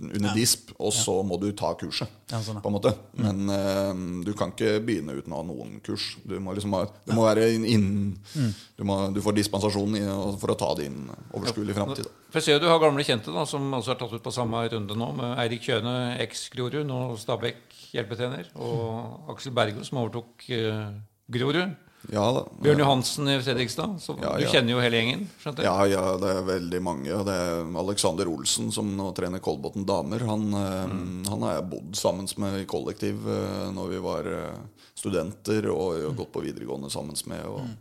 under 0.00 0.34
disp, 0.36 0.72
og 0.78 0.92
så 0.94 1.14
må 1.26 1.38
du 1.40 1.50
ta 1.56 1.72
kurset. 1.78 2.10
Ja, 2.32 2.40
sånn, 2.40 2.62
på 2.64 2.70
en 2.70 2.74
måte 2.74 2.94
Men 3.18 3.50
uh, 3.52 4.22
du 4.24 4.30
kan 4.38 4.54
ikke 4.54 4.78
begynne 4.84 5.18
uten 5.18 5.34
å 5.34 5.42
ha 5.42 5.46
noen 5.46 5.76
kurs. 5.84 6.14
Du 6.24 6.38
må 6.40 6.54
liksom 6.56 6.72
ha, 6.78 6.86
du 7.04 7.12
må 7.16 7.26
være 7.26 7.50
inn, 7.56 7.66
inn 7.68 7.90
Mm. 8.32 8.52
du, 8.78 8.82
må, 8.88 8.96
du 9.12 9.20
får 9.24 9.34
dispensasjon 9.36 9.96
i, 9.98 10.02
for 10.40 10.52
å 10.52 10.56
ta 10.58 10.70
din 10.78 11.04
overskuelig 11.34 11.74
framtid. 11.76 12.08
For 12.32 12.48
jo 12.48 12.60
du 12.62 12.68
har 12.70 12.80
gamle 12.80 13.04
kjente 13.04 13.34
da, 13.34 13.44
som 13.48 13.66
også 13.76 13.92
er 13.92 14.00
tatt 14.00 14.14
ut 14.16 14.24
på 14.24 14.32
samme 14.34 14.62
runde 14.72 14.96
nå, 14.96 15.08
med 15.18 15.36
Eirik 15.42 15.66
Kjøne, 15.66 15.94
eks-Grorud, 16.24 16.84
nå 16.88 17.00
Stabæk 17.20 17.76
hjelpetrener, 17.92 18.48
og 18.56 19.32
Aksel 19.34 19.54
Bergo, 19.56 19.84
som 19.84 20.00
overtok 20.02 20.46
uh, 20.56 20.94
Grorud. 21.32 21.74
Ja 22.10 22.24
da. 22.34 22.42
Bjørn 22.64 22.78
Johansen 22.82 23.28
i 23.30 23.36
Fredrikstad. 23.40 23.94
Så 24.02 24.16
Ja, 24.20 24.34
Du 24.36 24.44
kjenner 24.50 24.70
jo 24.74 24.80
hele 24.82 24.96
gjengen? 24.98 25.28
skjønte 25.40 25.62
jeg? 25.62 25.70
Ja, 25.70 25.84
ja, 25.86 26.16
det 26.18 26.30
er 26.36 26.42
veldig 26.42 26.80
mange. 26.82 27.24
Det 27.24 27.32
er 27.32 27.64
Alexander 27.78 28.26
Olsen, 28.26 28.72
som 28.72 28.96
nå 28.96 29.12
trener 29.14 29.38
Kolbotn 29.40 29.84
damer. 29.86 30.18
Han, 30.26 30.52
eh, 30.52 30.86
Mm. 30.88 31.24
han 31.28 31.40
har 31.42 31.54
jeg 31.60 31.70
bodd 31.70 31.94
sammen 31.94 32.26
med 32.38 32.60
i 32.60 32.64
kollektiv 32.66 33.24
eh, 33.26 33.70
når 33.72 33.88
vi 33.90 33.98
var 34.00 34.24
eh, 34.26 34.56
studenter, 34.96 35.66
og 35.70 35.92
og 36.08 36.16
gått 36.16 36.32
på 36.32 36.42
videregående 36.42 36.90
sammen 36.90 37.14
med. 37.26 37.44
Og, 37.46 37.60
Mm. 37.60 37.76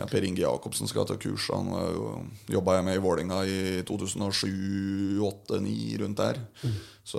ja, 0.00 0.06
per 0.06 0.22
Inge 0.24 0.40
Jacobsen 0.42 0.88
skal 0.88 1.04
ta 1.06 1.14
kurs. 1.16 1.48
Han 1.52 1.66
jobba 2.48 2.74
jeg 2.76 2.84
med 2.84 2.96
i 2.96 3.00
Vålinga 3.00 3.44
i 3.46 3.82
2007-2008-2009, 3.82 5.98
rundt 6.00 6.16
der. 6.16 6.34
Mm. 6.64 6.72
Så 7.04 7.18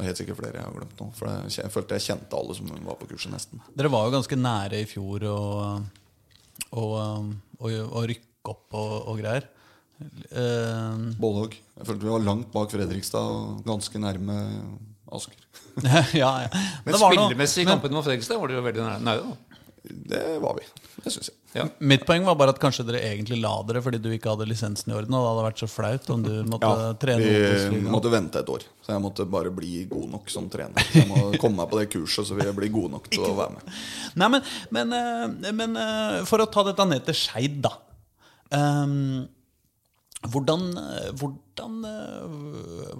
er 0.00 0.08
helt 0.08 0.20
sikkert 0.20 0.38
flere 0.40 0.60
jeg 0.60 0.66
har 0.66 0.76
glemt 0.76 1.00
nå. 1.00 1.08
For 1.18 1.48
jeg, 1.52 1.72
følte 1.72 1.98
jeg 1.98 2.06
kjente 2.06 2.38
alle 2.38 2.56
som 2.56 2.70
var 2.86 3.00
på 3.00 3.08
kurset, 3.10 3.32
nesten. 3.34 3.64
Dere 3.76 3.90
var 3.92 4.06
jo 4.06 4.14
ganske 4.16 4.38
nære 4.38 4.80
i 4.82 4.86
fjor 4.88 5.26
å, 5.28 5.40
å, 6.70 6.84
å, 6.84 7.72
å 8.00 8.04
rykke 8.08 8.54
opp 8.54 8.78
og, 8.78 8.94
og 9.12 9.20
greier. 9.20 9.48
Eh, 10.02 11.04
Bålhogg. 11.20 11.54
Jeg 11.76 11.88
følte 11.88 12.06
vi 12.06 12.14
var 12.14 12.24
langt 12.26 12.50
bak 12.54 12.72
Fredrikstad 12.72 13.36
og 13.36 13.62
ganske 13.68 14.02
nærme 14.02 14.38
Asker. 15.12 15.38
ja, 16.16 16.30
ja. 16.46 16.48
Men 16.86 16.94
men 16.94 17.00
spillemessig 17.02 17.66
i 17.66 17.68
kampen 17.68 17.92
mot 17.92 18.04
Fredrikstad 18.06 18.40
var 18.40 18.50
det 18.50 18.56
jo 18.56 18.64
veldig 18.64 18.84
nære. 18.86 19.02
nære 19.06 19.26
da. 19.28 19.61
Det 19.82 20.38
var 20.38 20.54
vi. 20.54 20.66
Det 21.02 21.10
syns 21.10 21.30
jeg. 21.30 21.38
Ja. 21.52 21.64
Mitt 21.84 22.04
poeng 22.08 22.24
var 22.24 22.36
bare 22.38 22.54
at 22.54 22.60
kanskje 22.62 22.84
dere 22.88 23.00
egentlig 23.04 23.36
la 23.42 23.50
dere 23.68 23.82
fordi 23.84 23.98
du 24.00 24.08
ikke 24.14 24.30
hadde 24.30 24.46
lisensen 24.48 24.92
i 24.92 24.94
orden. 24.96 25.16
Og 25.18 25.24
det 25.24 25.30
hadde 25.32 25.44
vært 25.48 25.62
så 25.64 25.68
flaut 25.68 26.10
om 26.14 26.22
du 26.24 26.30
måtte 26.48 26.70
Ja, 26.70 26.92
trene 27.02 27.26
vi 27.74 27.82
måtte 27.90 28.12
vente 28.12 28.40
et 28.40 28.52
år. 28.52 28.64
Så 28.84 28.94
jeg 28.94 29.02
måtte 29.04 29.26
bare 29.28 29.52
bli 29.54 29.84
god 29.90 30.08
nok 30.14 30.32
som 30.32 30.48
trener. 30.52 30.86
Så 30.86 31.02
jeg 31.02 31.10
må 31.10 31.26
komme 31.42 31.60
meg 31.60 31.72
på 31.72 31.80
det 31.80 31.88
kurset, 31.92 32.28
så 32.28 32.38
vil 32.38 32.48
jeg 32.48 32.56
bli 32.56 32.70
god 32.72 32.96
nok 32.96 33.10
til 33.10 33.26
å 33.26 33.34
være 33.36 33.58
med. 33.58 33.76
Nei, 34.22 34.30
men, 34.36 34.48
men, 34.78 34.96
eh, 34.96 35.52
men 35.60 35.78
eh, 35.82 36.18
for 36.30 36.44
å 36.44 36.48
ta 36.52 36.64
dette 36.70 36.88
ned 36.88 37.04
til 37.08 37.18
Skeid, 37.18 37.60
da. 37.66 37.74
Um, 38.52 39.24
hvordan, 40.32 40.66
eh, 40.78 41.08
hvordan 41.16 41.78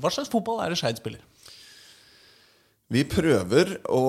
Hva 0.00 0.10
slags 0.10 0.30
fotball 0.32 0.62
er 0.64 0.72
det 0.72 0.80
Skeid 0.80 0.98
spiller? 0.98 1.22
Vi 2.92 3.06
prøver 3.08 3.70
å 3.88 4.02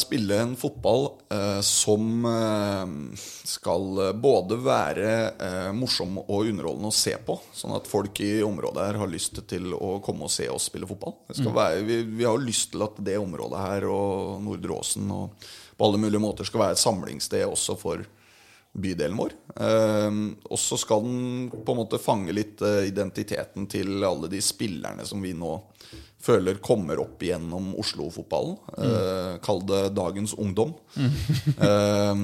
spille 0.00 0.38
en 0.40 0.54
fotball 0.56 1.02
eh, 1.28 1.58
som 1.66 2.24
eh, 2.24 2.92
skal 3.44 3.98
både 4.16 4.56
være 4.64 5.10
eh, 5.34 5.66
morsom 5.76 6.16
og 6.22 6.48
underholdende 6.48 6.88
å 6.88 6.96
se 6.96 7.12
på, 7.26 7.36
sånn 7.52 7.74
at 7.76 7.90
folk 7.90 8.22
i 8.24 8.38
området 8.46 8.86
her 8.86 9.00
har 9.02 9.12
lyst 9.12 9.42
til 9.50 9.74
å 9.76 9.98
komme 10.04 10.24
og 10.24 10.32
se 10.32 10.48
oss 10.48 10.70
spille 10.70 10.88
fotball. 10.88 11.18
Det 11.28 11.36
skal 11.42 11.52
være, 11.58 11.82
vi, 11.84 12.00
vi 12.16 12.24
har 12.24 12.40
lyst 12.40 12.72
til 12.72 12.86
at 12.86 12.96
det 13.04 13.18
området 13.20 13.60
her 13.60 13.88
og 13.92 14.40
Nordre 14.46 14.78
Åsen 14.78 15.12
og 15.12 15.36
på 15.76 15.90
alle 15.90 16.00
mulige 16.00 16.24
måter 16.24 16.48
skal 16.48 16.64
være 16.64 16.78
et 16.78 16.84
samlingssted 16.86 17.44
også 17.44 17.76
for 17.80 18.08
bydelen 18.72 19.20
vår. 19.20 19.36
Eh, 19.52 20.20
og 20.48 20.64
så 20.64 20.80
skal 20.80 21.04
den 21.04 21.50
på 21.52 21.74
en 21.74 21.82
måte 21.82 22.00
fange 22.00 22.32
litt 22.32 22.64
eh, 22.64 22.86
identiteten 22.88 23.68
til 23.68 24.00
alle 24.00 24.32
de 24.32 24.40
spillerne 24.40 25.04
som 25.04 25.20
vi 25.20 25.36
nå 25.36 25.58
føler 26.20 26.60
kommer 26.64 27.00
opp 27.02 27.22
gjennom 27.24 27.72
Oslo-fotballen. 27.80 28.56
Eh, 28.76 29.34
kall 29.44 29.64
det 29.68 29.88
dagens 29.98 30.36
ungdom. 30.38 30.76
Eh, 31.60 32.16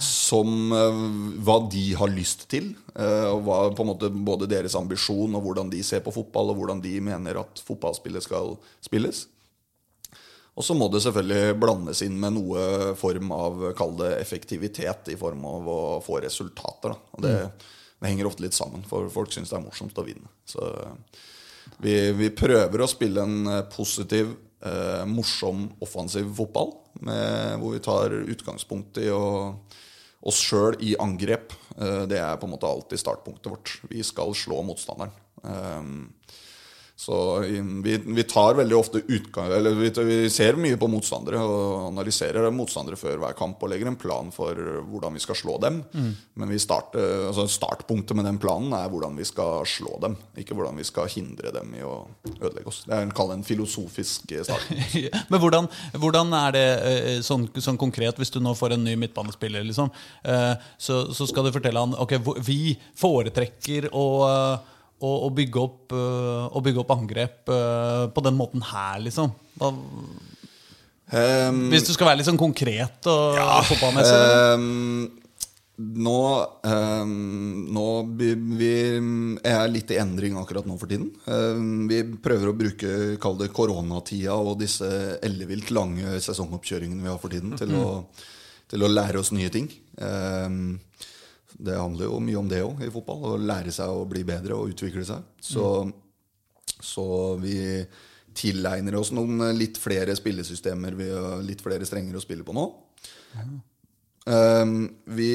som 0.00 0.72
eh, 0.72 1.00
hva 1.44 1.56
de 1.68 1.82
har 2.00 2.08
lyst 2.08 2.46
til. 2.52 2.72
eh, 2.94 3.26
og 3.28 3.42
hva 3.44 3.58
på 3.76 3.84
en 3.84 3.90
måte 3.92 4.08
både 4.10 4.48
deres 4.48 4.76
ambisjon 4.78 5.36
og 5.36 5.44
hvordan 5.44 5.72
de 5.72 5.82
ser 5.84 6.00
på 6.04 6.14
fotball, 6.14 6.52
og 6.52 6.62
hvordan 6.62 6.80
de 6.80 6.94
mener 7.04 7.42
at 7.42 7.60
fotballspillet 7.66 8.24
skal 8.24 8.56
spilles. 8.80 9.26
Og 10.56 10.64
så 10.66 10.74
må 10.76 10.88
det 10.92 11.02
selvfølgelig 11.04 11.58
blandes 11.60 12.00
inn 12.04 12.16
med 12.20 12.34
noe 12.36 12.94
form 12.98 13.30
av 13.32 13.68
kall 13.78 13.94
det 14.00 14.14
effektivitet 14.18 15.12
i 15.12 15.18
form 15.20 15.44
av 15.48 15.68
å 15.68 15.80
få 16.04 16.18
resultater. 16.24 16.92
Da. 16.92 17.12
Og 17.16 17.24
det, 17.24 17.34
det 18.00 18.10
henger 18.10 18.28
ofte 18.28 18.44
litt 18.44 18.56
sammen, 18.56 18.82
for 18.88 19.08
folk 19.12 19.32
syns 19.32 19.52
det 19.52 19.60
er 19.60 19.64
morsomt 19.64 20.00
å 20.00 20.04
vinne. 20.04 20.32
Så 20.48 20.64
vi, 21.82 21.96
vi 22.16 22.30
prøver 22.36 22.82
å 22.82 22.88
spille 22.90 23.24
en 23.24 23.50
eh, 23.50 23.64
positiv, 23.72 24.34
eh, 24.66 25.04
morsom, 25.08 25.68
offensiv 25.82 26.28
fotball. 26.36 26.74
Med, 27.06 27.56
hvor 27.62 27.76
vi 27.76 27.82
tar 27.84 28.14
utgangspunkt 28.18 28.98
i 29.00 29.08
å, 29.14 29.24
oss 30.26 30.40
sjøl 30.42 30.78
i 30.84 30.96
angrep. 31.00 31.54
Eh, 31.76 32.04
det 32.10 32.20
er 32.20 32.38
på 32.40 32.48
en 32.48 32.54
måte 32.56 32.68
alltid 32.68 33.02
startpunktet 33.02 33.52
vårt. 33.52 33.74
Vi 33.90 34.04
skal 34.06 34.34
slå 34.36 34.62
motstanderen. 34.66 35.14
Eh, 35.44 36.40
så 37.00 37.38
vi, 37.40 37.94
vi 37.96 38.22
tar 38.28 38.58
veldig 38.58 38.76
ofte 38.76 39.00
utgang 39.08 39.46
Eller 39.56 39.72
vi, 39.72 39.88
vi 40.04 40.16
ser 40.30 40.58
mye 40.60 40.76
på 40.76 40.88
motstandere 40.92 41.40
og 41.40 41.86
analyserer 41.86 42.50
motstandere 42.52 42.98
før 43.00 43.22
hver 43.22 43.36
kamp 43.38 43.62
og 43.64 43.70
legger 43.72 43.88
en 43.88 43.96
plan 43.96 44.28
for 44.34 44.58
hvordan 44.84 45.16
vi 45.16 45.22
skal 45.24 45.38
slå 45.38 45.54
dem. 45.64 45.78
Men 46.36 46.50
vi 46.52 46.58
starter, 46.60 47.30
altså 47.30 47.46
startpunktet 47.48 48.18
med 48.18 48.28
den 48.28 48.40
planen 48.42 48.74
er 48.76 48.90
hvordan 48.92 49.16
vi 49.16 49.24
skal 49.24 49.64
slå 49.64 49.94
dem. 50.02 50.18
Ikke 50.36 50.52
hvordan 50.58 50.76
vi 50.76 50.84
skal 50.84 51.08
hindre 51.08 51.54
dem 51.54 51.72
i 51.78 51.80
å 51.86 51.94
ødelegge 52.34 52.68
oss. 52.68 52.82
Det 52.84 52.92
er 52.92 53.06
en, 53.06 53.14
kall 53.16 53.32
en 53.32 53.46
filosofisk 53.48 54.34
start. 54.44 54.68
Men 55.32 55.40
hvordan, 55.40 55.70
hvordan 56.02 56.34
er 56.36 56.56
det 56.58 56.66
eh, 56.90 57.08
sånn, 57.24 57.46
sånn 57.56 57.80
konkret, 57.80 58.20
hvis 58.20 58.34
du 58.34 58.42
nå 58.44 58.52
får 58.58 58.76
en 58.76 58.84
ny 58.84 58.98
midtbanespiller, 59.00 59.64
liksom, 59.70 59.88
eh, 60.28 60.52
så, 60.76 61.06
så 61.16 61.28
skal 61.30 61.48
du 61.48 61.54
fortelle 61.56 61.80
han 61.80 61.96
ok, 61.96 62.18
vi 62.44 62.74
foretrekker 63.00 63.88
å, 63.96 64.06
eh, 64.28 64.76
å, 65.00 65.30
bygge, 65.34 65.62
opp, 65.62 65.94
eh, 65.96 66.48
å 66.50 66.62
bygge 66.64 66.82
opp 66.82 66.92
angrep 66.96 67.52
eh, 67.54 68.04
på 68.12 68.24
den 68.26 68.36
måten 68.38 68.64
her, 68.72 69.00
liksom. 69.04 69.32
Da, 69.60 69.72
Um, 71.10 71.64
hvis 71.72 71.88
du 71.88 71.90
skal 71.90 72.06
være 72.06 72.20
litt 72.20 72.28
sånn 72.28 72.38
konkret 72.38 73.06
og 73.10 73.38
fotballmessig. 73.66 74.18
Um, 74.54 75.08
nå 75.80 76.16
um, 76.68 77.14
Nå 77.74 77.84
vi, 78.20 78.28
vi 78.60 78.72
er 79.48 79.62
litt 79.72 79.90
i 79.94 79.98
endring 79.98 80.36
akkurat 80.38 80.68
nå 80.68 80.76
for 80.78 80.90
tiden. 80.90 81.08
Ehm, 81.30 81.86
vi 81.88 82.02
prøver 82.20 82.50
å 82.50 82.56
bruke 82.56 82.90
kall 83.22 83.38
det 83.40 83.48
koronatida 83.56 84.36
og 84.36 84.58
disse 84.60 84.86
ellevilt 85.24 85.72
lange 85.74 86.20
sesongoppkjøringene 86.20 87.06
vi 87.06 87.10
har 87.10 87.18
for 87.22 87.32
tiden, 87.32 87.56
til, 87.58 87.72
å, 87.80 88.02
til 88.70 88.84
å 88.84 88.92
lære 88.92 89.22
oss 89.22 89.32
nye 89.32 89.50
ting. 89.54 89.70
Ehm, 90.04 90.76
det 91.60 91.76
handler 91.76 92.08
jo 92.08 92.20
mye 92.24 92.38
om 92.40 92.48
det 92.48 92.62
òg 92.64 92.84
i 92.86 92.92
fotball. 92.92 93.34
Å 93.34 93.40
lære 93.40 93.72
seg 93.74 93.92
å 93.92 94.06
bli 94.08 94.22
bedre 94.28 94.56
og 94.56 94.72
utvikle 94.72 95.04
seg. 95.06 95.26
Så, 95.44 95.64
så 96.80 97.06
vi 97.40 97.56
tilegner 98.36 98.96
oss 99.00 99.10
noen 99.12 99.42
litt 99.56 99.78
flere 99.80 100.14
spillesystemer, 100.16 100.96
vi 100.96 101.10
har 101.10 101.42
litt 101.44 101.62
flere 101.64 101.86
strenger 101.88 102.16
å 102.16 102.22
spille 102.22 102.46
på 102.46 102.54
nå. 102.56 102.64
Um, 104.24 104.88
vi 105.16 105.32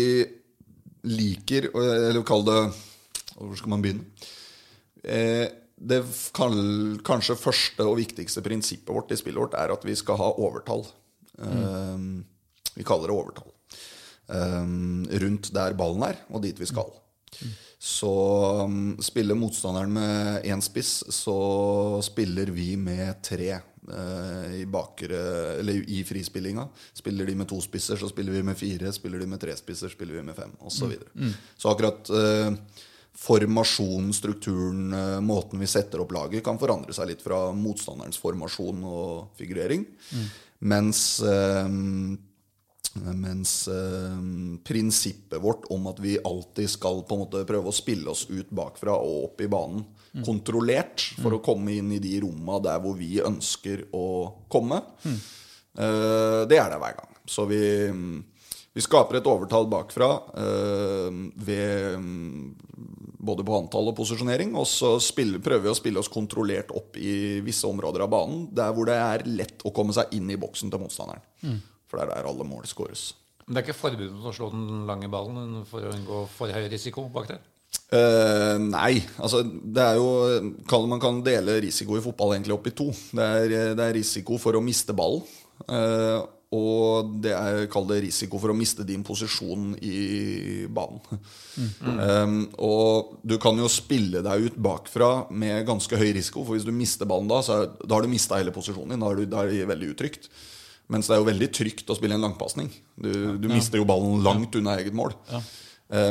liker 1.06 1.72
Eller 1.74 2.20
kall 2.28 2.44
det 2.46 2.60
Hvor 3.34 3.56
skal 3.58 3.72
man 3.72 3.82
begynne? 3.82 4.04
Eh, 5.02 5.48
det 5.76 6.00
kall, 6.36 6.56
kanskje 7.06 7.38
første 7.38 7.86
og 7.86 7.98
viktigste 8.00 8.44
prinsippet 8.46 8.94
vårt 8.94 9.12
i 9.14 9.18
spillet 9.20 9.42
vårt 9.42 9.58
er 9.60 9.74
at 9.74 9.84
vi 9.86 9.96
skal 9.98 10.18
ha 10.22 10.30
overtall. 10.42 10.86
Um, 11.38 12.24
vi 12.74 12.86
kaller 12.88 13.12
det 13.12 13.18
overtall. 13.18 13.52
Um, 14.28 15.06
rundt 15.22 15.52
der 15.54 15.76
ballen 15.78 16.08
er, 16.08 16.24
og 16.34 16.42
dit 16.46 16.58
vi 16.60 16.68
skal. 16.70 16.90
Så 17.86 18.10
um, 18.66 18.96
spiller 19.04 19.38
motstanderen 19.38 19.92
med 19.94 20.48
én 20.50 20.64
spiss, 20.64 21.04
så 21.14 21.36
spiller 22.06 22.50
vi 22.56 22.72
med 22.80 23.20
tre 23.26 23.52
eh, 23.52 24.56
i 24.62 24.66
bakre 24.66 25.20
Eller 25.60 25.84
i 25.86 26.02
frispillinga. 26.08 26.66
Spiller 26.94 27.30
de 27.30 27.36
med 27.36 27.50
to 27.52 27.60
spisser, 27.62 28.00
så 28.02 28.10
spiller 28.10 28.34
vi 28.34 28.44
med 28.44 28.58
fire. 28.58 28.94
Spiller 28.96 29.22
de 29.22 29.30
med 29.30 29.42
tre 29.44 29.54
spisser, 29.60 29.94
spiller 29.94 30.18
vi 30.18 30.26
med 30.26 30.36
fem, 30.36 30.56
osv. 30.60 30.80
Så, 30.80 30.90
videre. 30.90 31.34
så 31.58 31.76
akkurat 31.76 32.10
eh, 32.10 32.58
formasjonen, 33.16 34.14
strukturen, 34.14 34.94
eh, 34.94 35.20
måten 35.24 35.60
vi 35.62 35.70
setter 35.70 36.04
opp 36.04 36.16
laget, 36.16 36.44
kan 36.44 36.60
forandre 36.60 36.96
seg 36.96 37.14
litt 37.14 37.24
fra 37.24 37.48
motstanderens 37.56 38.20
formasjon 38.20 38.82
og 38.84 39.38
figurering. 39.40 39.86
Mens 40.66 41.20
eh, 41.24 41.70
mens 43.04 43.68
eh, 43.68 44.20
prinsippet 44.64 45.42
vårt 45.44 45.68
om 45.74 45.88
at 45.92 46.00
vi 46.00 46.16
alltid 46.24 46.70
skal 46.72 47.04
på 47.04 47.18
en 47.18 47.26
måte 47.26 47.44
prøve 47.48 47.72
å 47.72 47.76
spille 47.76 48.12
oss 48.14 48.26
ut 48.32 48.54
bakfra 48.56 48.96
og 48.96 49.30
opp 49.30 49.44
i 49.44 49.52
banen 49.52 49.84
kontrollert 50.24 51.04
for 51.20 51.36
å 51.36 51.42
komme 51.44 51.76
inn 51.80 51.92
i 51.96 52.00
de 52.04 52.14
romma 52.24 52.60
der 52.64 52.80
hvor 52.84 52.96
vi 53.00 53.18
ønsker 53.24 53.88
å 53.96 54.08
komme, 54.52 54.80
eh, 55.04 56.42
det 56.48 56.60
er 56.62 56.72
det 56.72 56.80
hver 56.80 56.96
gang. 57.02 57.12
Så 57.28 57.48
vi, 57.50 57.60
vi 58.76 58.86
skaper 58.86 59.20
et 59.20 59.28
overtall 59.28 59.68
bakfra 59.72 60.10
eh, 60.38 61.20
ved 61.50 62.00
mm, 62.00 62.42
både 63.26 63.46
på 63.48 63.58
antall 63.58 63.92
og 63.92 63.98
posisjonering. 63.98 64.54
Og 64.56 64.68
så 64.70 64.96
spiller, 65.04 65.44
prøver 65.44 65.68
vi 65.68 65.74
å 65.74 65.78
spille 65.78 66.02
oss 66.02 66.12
kontrollert 66.14 66.72
opp 66.76 67.00
i 67.02 67.42
visse 67.46 67.68
områder 67.68 68.06
av 68.06 68.14
banen. 68.14 68.46
Der 68.56 68.76
hvor 68.76 68.88
det 68.88 69.00
er 69.02 69.26
lett 69.28 69.66
å 69.66 69.74
komme 69.76 69.96
seg 69.96 70.14
inn 70.16 70.30
i 70.32 70.40
boksen 70.40 70.72
til 70.72 70.86
motstanderen. 70.86 71.26
For 71.96 72.04
det 72.04 72.12
er 72.12 72.24
der 72.26 72.28
alle 72.28 72.48
mål 72.48 72.68
skåres. 72.68 73.14
Men 73.46 73.56
det 73.56 73.62
er 73.62 73.68
ikke 73.70 73.80
forbud 73.80 74.14
mot 74.18 74.32
å 74.32 74.36
slå 74.36 74.52
den 74.52 74.86
lange 74.90 75.08
ballen 75.12 75.62
for 75.70 75.86
å 75.86 75.94
unngå 75.96 76.24
for 76.34 76.52
høy 76.52 76.66
risiko 76.72 77.08
bak 77.14 77.30
der? 77.30 77.44
Uh, 77.92 78.58
nei. 78.60 79.04
altså 79.20 79.42
det 79.46 79.84
er 79.84 79.98
jo 80.00 80.88
Man 80.88 81.02
kan 81.02 81.20
dele 81.26 81.60
risiko 81.62 81.98
i 81.98 82.02
fotball 82.04 82.36
egentlig 82.36 82.56
opp 82.56 82.68
i 82.68 82.76
to. 82.76 82.90
Det 82.92 83.28
er, 83.40 83.56
det 83.78 83.86
er 83.86 83.96
risiko 83.96 84.40
for 84.42 84.58
å 84.58 84.64
miste 84.66 84.96
ballen. 84.98 85.24
Uh, 85.70 86.26
og 86.56 87.16
det 87.24 87.34
er 87.34 87.68
kall 87.72 87.88
det 87.90 88.02
risiko 88.06 88.40
for 88.42 88.52
å 88.52 88.58
miste 88.58 88.86
din 88.88 89.04
posisjon 89.06 89.74
i 89.82 90.66
banen. 90.72 91.24
Eh, 91.56 92.32
og 92.66 93.16
du 93.24 93.38
kan 93.42 93.58
jo 93.60 93.70
spille 93.72 94.20
deg 94.26 94.50
ut 94.50 94.58
bakfra 94.60 95.28
med 95.32 95.66
ganske 95.68 95.98
høy 96.00 96.10
risiko, 96.18 96.44
for 96.44 96.58
hvis 96.58 96.68
du 96.68 96.74
mister 96.76 97.08
ballen 97.10 97.30
da, 97.32 97.42
så 97.46 97.62
er, 97.62 97.70
da 97.82 97.98
har 97.98 98.06
du 98.06 98.12
mista 98.12 98.40
hele 98.40 98.54
posisjonen 98.56 98.96
din. 98.96 99.06
Da 99.06 99.12
er, 99.12 99.22
du, 99.22 99.30
da 99.32 99.44
er 99.44 99.54
det 99.54 99.70
veldig 99.72 99.92
utrygt. 99.96 100.30
Mens 100.92 101.08
det 101.10 101.16
er 101.16 101.22
jo 101.22 101.28
veldig 101.30 101.48
trygt 101.56 101.90
å 101.90 101.96
spille 101.98 102.18
en 102.18 102.26
langpasning. 102.28 102.68
Du, 102.96 103.12
du 103.42 103.48
mister 103.50 103.82
jo 103.82 103.88
ballen 103.90 104.20
langt 104.26 104.54
unna 104.60 104.76
eget 104.78 104.94
mål. 104.94 105.16
Ja. 105.32 105.40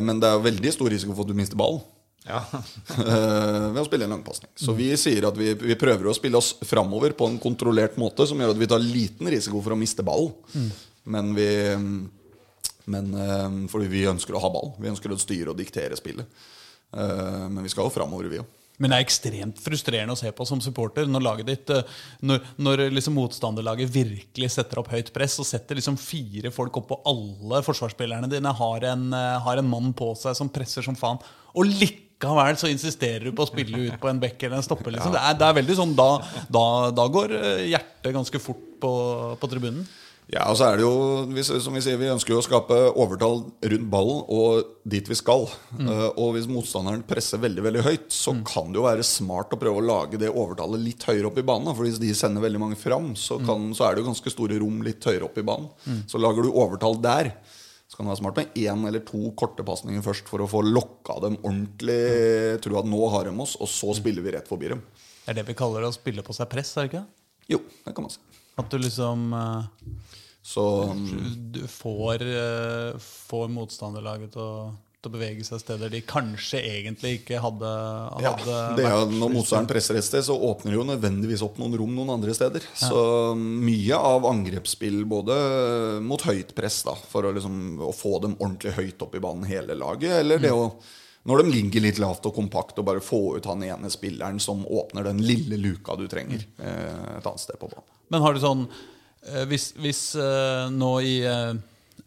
Men 0.03 0.19
det 0.23 0.29
er 0.29 0.39
jo 0.39 0.45
veldig 0.47 0.73
stor 0.75 0.91
risiko 0.91 1.15
for 1.15 1.27
at 1.27 1.31
du 1.31 1.39
mister 1.39 1.59
ballen 1.59 1.81
Ja. 2.27 2.41
eh, 2.95 3.69
ved 3.75 3.81
å 3.83 3.87
spille 3.87 4.07
en 4.09 4.15
langpasning. 4.17 4.51
Så 4.59 4.75
vi 4.75 4.89
sier 4.99 5.27
at 5.29 5.39
vi, 5.39 5.53
vi 5.59 5.77
prøver 5.79 6.09
å 6.11 6.15
spille 6.17 6.39
oss 6.39 6.53
framover 6.67 7.15
på 7.19 7.27
en 7.31 7.39
kontrollert 7.43 7.99
måte 8.01 8.27
som 8.31 8.39
gjør 8.43 8.55
at 8.55 8.61
vi 8.61 8.71
tar 8.71 8.83
liten 8.83 9.31
risiko 9.35 9.63
for 9.63 9.75
å 9.77 9.79
miste 9.79 10.07
ball. 10.07 10.31
Men 11.05 11.35
vi 11.37 11.49
men, 12.85 13.15
eh, 13.15 13.69
Fordi 13.73 13.89
vi 13.89 14.05
ønsker 14.11 14.37
å 14.37 14.43
ha 14.43 14.51
ball. 14.53 14.75
Vi 14.81 14.91
ønsker 14.91 15.13
å 15.13 15.21
styre 15.21 15.55
og 15.55 15.59
diktere 15.61 15.97
spillet. 15.97 16.27
Eh, 16.95 17.49
Men 17.49 17.63
vi 17.63 17.73
skal 17.73 17.87
jo 17.89 17.95
framover, 17.95 18.29
vi 18.29 18.43
òg. 18.43 18.47
Men 18.83 18.91
det 18.91 18.97
er 18.97 19.05
ekstremt 19.05 19.61
frustrerende 19.63 20.17
å 20.17 20.19
se 20.19 20.31
på 20.35 20.47
som 20.49 20.63
supporter 20.63 21.07
når 21.07 21.23
laget 21.23 21.51
ditt 21.51 21.71
eh, 21.71 21.99
Når, 22.27 22.41
når 22.59 22.83
liksom 22.91 23.15
motstanderlaget 23.15 23.93
virkelig 23.95 24.51
setter 24.57 24.81
opp 24.83 24.91
høyt 24.91 25.13
press 25.15 25.37
og 25.39 25.47
setter 25.47 25.79
liksom 25.79 25.99
fire 26.01 26.51
folk 26.55 26.81
opp 26.81 26.89
på 26.91 27.01
alle 27.11 27.63
forsvarsspillerne 27.67 28.31
dine, 28.33 28.55
har 28.59 28.89
en, 28.91 29.07
eh, 29.15 29.37
har 29.47 29.61
en 29.61 29.71
mann 29.71 29.93
på 29.97 30.11
seg 30.19 30.35
som 30.39 30.51
presser 30.51 30.87
som 30.87 30.99
faen, 30.99 31.23
og 31.55 31.71
likevel 31.71 32.59
så 32.59 32.71
insisterer 32.73 33.29
du 33.29 33.35
på 33.37 33.47
å 33.47 33.51
spille 33.51 33.87
ut 33.87 33.99
på 34.03 34.11
en 34.11 34.23
bekk 34.23 34.47
eller 34.47 34.59
en 34.59 34.67
stopper. 34.67 34.97
Liksom. 34.97 35.15
Det, 35.15 35.23
er, 35.23 35.39
det 35.39 35.47
er 35.47 35.59
veldig 35.61 35.77
sånn 35.79 35.95
Da, 35.99 36.09
da, 36.51 36.65
da 36.95 37.07
går 37.15 37.37
eh, 37.39 37.67
hjertet 37.71 38.17
ganske 38.17 38.43
fort 38.43 38.65
på, 38.83 38.95
på 39.39 39.53
tribunen. 39.55 39.87
Ja, 40.33 40.47
og 40.49 40.57
så 40.57 40.71
er 40.71 40.79
det 40.81 40.85
jo, 40.87 40.93
som 41.61 41.75
vi 41.77 41.83
sier, 41.85 41.99
vi 42.01 42.09
ønsker 42.09 42.33
jo 42.33 42.39
å 42.41 42.45
skape 42.45 42.77
overtall 42.97 43.43
rundt 43.45 43.89
ballen 43.93 44.23
og 44.33 44.71
dit 44.89 45.05
vi 45.11 45.17
skal. 45.19 45.45
Mm. 45.77 45.89
Uh, 45.91 46.07
og 46.23 46.31
hvis 46.37 46.49
motstanderen 46.49 47.03
presser 47.07 47.43
veldig 47.43 47.65
veldig 47.67 47.83
høyt, 47.85 48.07
så 48.15 48.33
mm. 48.33 48.41
kan 48.49 48.71
det 48.73 48.81
jo 48.81 48.87
være 48.87 49.05
smart 49.05 49.53
å 49.53 49.59
prøve 49.61 49.83
å 49.83 49.85
lage 49.85 50.21
det 50.21 50.33
overtallet 50.33 50.81
litt 50.81 51.05
høyere 51.05 51.29
opp 51.29 51.41
i 51.43 51.45
banen. 51.45 51.75
For 51.75 51.85
hvis 51.85 52.01
de 52.01 52.15
sender 52.17 52.45
veldig 52.45 52.63
mange 52.63 52.79
fram, 52.81 53.13
så, 53.21 53.37
mm. 53.37 53.45
kan, 53.51 53.67
mm. 53.69 53.75
så 53.77 53.87
er 53.87 53.95
det 53.95 54.05
jo 54.05 54.09
ganske 54.09 54.33
store 54.33 54.61
rom 54.63 54.81
litt 54.87 55.05
høyere 55.11 55.29
opp 55.29 55.37
i 55.41 55.45
banen. 55.45 55.69
Mm. 55.85 56.01
Så 56.09 56.21
lager 56.23 56.47
du 56.47 56.55
overtall 56.55 56.97
der. 57.05 57.35
Så 57.85 57.99
kan 57.99 58.09
det 58.09 58.15
være 58.15 58.23
smart 58.23 58.41
med 58.41 58.57
én 58.65 58.89
eller 58.89 59.05
to 59.07 59.29
korte 59.39 59.67
pasninger 59.67 60.03
først 60.03 60.31
for 60.31 60.43
å 60.43 60.49
få 60.51 60.65
lokka 60.65 61.19
dem 61.27 61.37
ordentlig. 61.43 62.01
Tro 62.65 62.81
at 62.81 62.89
nå 62.89 63.03
har 63.13 63.29
de 63.29 63.37
oss, 63.45 63.59
og 63.61 63.69
så 63.71 63.93
spiller 64.01 64.25
vi 64.25 64.33
rett 64.39 64.49
forbi 64.49 64.73
dem. 64.73 64.81
Det 65.25 65.35
er 65.35 65.43
det 65.43 65.47
vi 65.53 65.59
kaller 65.59 65.85
å 65.85 65.93
spille 65.93 66.25
på 66.25 66.35
seg 66.37 66.49
press, 66.51 66.73
er 66.81 66.89
det 66.89 66.95
ikke? 66.95 67.05
Jo, 67.53 67.61
det 67.85 67.93
kan 67.93 68.09
man 68.09 68.17
si. 68.17 68.25
At 68.61 68.71
du 68.71 68.79
liksom 68.79 69.33
uh, 69.35 69.67
Så 70.43 70.65
Du 71.55 71.67
får, 71.69 72.23
uh, 72.23 72.97
får 72.99 73.53
motstanderlaget 73.53 74.35
til 74.37 74.43
å, 74.45 74.57
å, 74.71 75.13
bevege 75.13 75.45
seg 75.45 75.61
steder 75.61 75.91
de 75.93 76.01
kanskje 76.07 76.63
egentlig 76.65 77.19
ikke 77.19 77.43
hadde, 77.43 77.73
hadde 78.15 78.25
ja, 78.25 78.71
det 78.79 78.87
er, 78.89 79.11
Når 79.11 79.35
motstanderen 79.35 79.71
presser 79.75 79.99
et 80.01 80.07
sted, 80.07 80.25
så 80.25 80.37
åpner 80.39 80.73
det 80.73 80.79
jo 80.79 80.87
nødvendigvis 80.89 81.45
opp 81.45 81.59
noen 81.61 81.77
rom 81.81 81.93
noen 81.99 82.15
andre 82.15 82.37
steder. 82.37 82.65
Ja. 82.71 82.89
Så 82.89 83.05
mye 83.37 83.99
av 83.99 84.25
angrepsspill, 84.31 85.03
både 85.11 85.37
mot 86.05 86.25
høyt 86.25 86.55
press, 86.57 86.81
da, 86.87 86.97
for 87.11 87.29
å, 87.29 87.35
liksom, 87.37 87.83
å 87.85 87.93
få 87.93 88.17
dem 88.25 88.39
ordentlig 88.39 88.79
høyt 88.79 89.05
opp 89.05 89.19
i 89.19 89.25
banen, 89.27 89.45
hele 89.51 89.77
laget, 89.77 90.23
eller 90.23 90.41
det 90.41 90.55
mm. 90.55 90.63
å 90.63 91.01
når 91.25 91.41
de 91.41 91.53
ligger 91.55 91.85
litt 91.87 91.99
lavt 92.03 92.27
og 92.29 92.35
kompakt, 92.37 92.79
og 92.79 92.85
bare 92.85 93.01
få 93.01 93.39
ut 93.39 93.47
han 93.49 93.65
ene 93.65 93.89
spilleren 93.93 94.41
som 94.43 94.65
åpner 94.69 95.07
den 95.09 95.23
lille 95.25 95.57
luka 95.57 95.97
du 95.97 96.05
trenger 96.11 96.45
eh, 96.61 97.17
et 97.17 97.25
annet 97.25 97.41
sted 97.41 97.57
på 97.61 97.71
banen. 97.71 97.94
Men 98.13 98.25
har 98.25 98.35
du 98.35 98.43
sånn 98.43 98.67
eh, 98.67 99.45
Hvis, 99.51 99.71
hvis 99.81 100.03
uh, 100.19 100.67
nå 100.73 100.91
i 101.05 101.15
uh, 101.27 101.55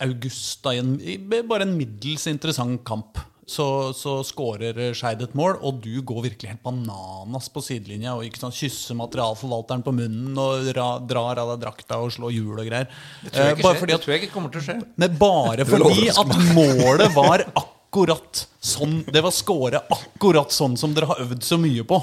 august, 0.04 0.62
da, 0.66 0.76
i, 0.76 0.84
en, 0.84 0.98
i 1.02 1.18
bare 1.22 1.66
en 1.66 1.76
middels 1.78 2.28
interessant 2.30 2.84
kamp, 2.88 3.18
så, 3.48 3.94
så 3.96 4.18
skårer 4.28 4.76
Skeid 4.98 5.22
et 5.24 5.36
mål, 5.38 5.56
og 5.64 5.80
du 5.80 6.02
går 6.06 6.26
virkelig 6.26 6.50
helt 6.52 6.66
bananas 6.66 7.48
på 7.54 7.64
sidelinja 7.64 8.18
og 8.18 8.26
ikke 8.28 8.42
sånn, 8.42 8.56
kysser 8.56 8.98
materialforvalteren 9.00 9.86
på 9.86 9.94
munnen 9.96 10.36
og 10.44 10.68
ra, 10.76 10.90
drar 11.00 11.40
av 11.40 11.54
deg 11.54 11.64
drakta 11.64 12.02
og 12.04 12.12
slår 12.12 12.36
hjul 12.36 12.60
og 12.60 12.68
greier. 12.68 12.92
Det 13.24 13.32
tror 13.32 13.48
jeg 13.48 13.58
ikke, 13.58 13.72
uh, 13.72 13.86
det 13.88 14.00
tror 14.04 14.14
jeg 14.14 14.24
ikke 14.26 14.34
kommer 14.36 14.52
til 14.52 14.62
å 14.62 14.68
skje. 14.68 14.78
Nei, 15.00 15.10
bare 15.22 15.68
fordi 15.72 16.10
at 16.12 16.36
målet 16.58 17.16
var 17.16 17.46
akkurat 17.48 18.44
sånn 18.68 19.00
Det 19.08 19.22
var 19.24 19.32
skåret 19.32 19.96
akkurat 19.96 20.52
sånn 20.52 20.76
som 20.78 20.92
dere 20.94 21.08
har 21.14 21.24
øvd 21.24 21.48
så 21.48 21.56
mye 21.62 21.88
på. 21.88 22.02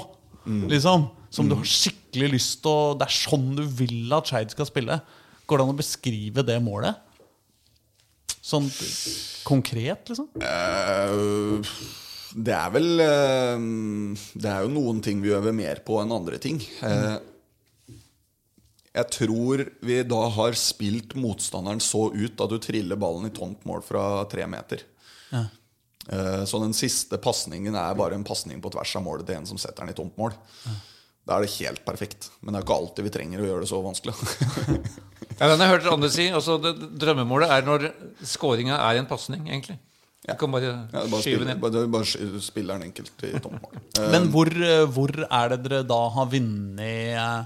Mm. 0.49 0.65
Liksom 0.73 1.05
som 1.35 1.49
du 1.49 1.57
har 1.57 1.67
skikkelig 1.67 2.31
lyst 2.37 2.61
til 2.63 2.71
å 2.71 2.95
Det 2.99 3.09
er 3.09 3.17
sånn 3.17 3.49
du 3.57 3.65
vil 3.81 4.13
at 4.15 4.31
Skeid 4.31 4.53
skal 4.55 4.69
spille. 4.69 4.99
Går 5.45 5.59
det 5.59 5.65
an 5.65 5.73
å 5.75 5.81
beskrive 5.81 6.45
det 6.47 6.57
målet? 6.63 7.01
Sånn 8.45 8.67
konkret, 9.45 10.05
liksom? 10.11 10.27
Uh, 10.37 11.65
det 12.35 12.53
er 12.53 12.73
vel 12.75 12.89
uh, 13.01 13.63
Det 14.37 14.51
er 14.51 14.65
jo 14.65 14.73
noen 14.75 15.01
ting 15.05 15.23
vi 15.23 15.33
øver 15.33 15.55
mer 15.55 15.81
på 15.85 15.97
enn 16.01 16.13
andre 16.13 16.37
ting. 16.41 16.61
Uh, 16.83 17.17
jeg 18.95 19.11
tror 19.11 19.65
vi 19.83 19.99
da 20.07 20.21
har 20.37 20.55
spilt 20.55 21.17
motstanderen 21.19 21.81
så 21.83 22.07
ut 22.13 22.39
at 22.45 22.53
du 22.53 22.59
triller 22.63 22.99
ballen 23.01 23.27
i 23.27 23.33
tomt 23.35 23.65
mål 23.67 23.81
fra 23.83 24.23
tre 24.31 24.45
meter. 24.47 24.85
Ja. 25.33 25.49
Så 26.47 26.61
den 26.61 26.71
siste 26.77 27.17
pasningen 27.19 27.75
er 27.75 27.97
bare 27.97 28.15
en 28.15 28.23
pasning 28.23 28.61
på 28.63 28.69
tvers 28.71 28.93
av 28.95 29.03
målet 29.03 29.25
til 29.27 29.35
en 29.39 29.47
som 29.49 29.59
setter 29.59 29.83
den 29.83 29.91
i 29.91 29.97
tomt 29.97 30.15
mål. 30.21 30.37
Ja. 30.63 30.75
Da 31.25 31.39
er 31.39 31.45
det 31.45 31.55
helt 31.57 31.81
perfekt. 31.87 32.29
Men 32.41 32.53
det 32.53 32.61
er 32.61 32.67
ikke 32.67 32.77
alltid 32.77 33.07
vi 33.07 33.13
trenger 33.13 33.41
å 33.41 33.47
gjøre 33.47 33.65
det 33.65 33.71
så 33.71 33.81
vanskelig. 33.81 34.13
ja, 35.39 35.47
den 35.49 35.57
har 35.57 35.65
jeg 35.65 35.73
hørt 35.73 35.89
andre 35.95 36.11
si. 36.13 36.27
Også 36.37 36.59
det, 36.61 36.75
drømmemålet 37.01 37.53
er 37.55 37.65
når 37.65 37.89
scoringa 38.35 38.77
er 38.77 39.01
en 39.01 39.09
pasning, 39.09 39.47
egentlig. 39.49 39.79
Du 40.25 40.33
kan 40.39 40.53
bare, 40.53 40.69
ja, 40.89 41.01
bare 41.05 41.21
skyve 41.21 41.45
den 41.45 41.59
Bare, 41.61 41.83
bare 41.93 42.41
spiller 42.41 42.79
den 42.79 42.87
enkelt 42.89 43.25
i 43.27 43.33
tomt. 43.41 43.65
Men 44.13 44.31
hvor, 44.33 44.49
hvor, 44.93 45.13
er 45.25 45.51
det 45.53 45.59
dere 45.67 45.83
da 45.85 45.99
har 46.15 46.31
vunnet 46.31 47.11
eh, 47.13 47.43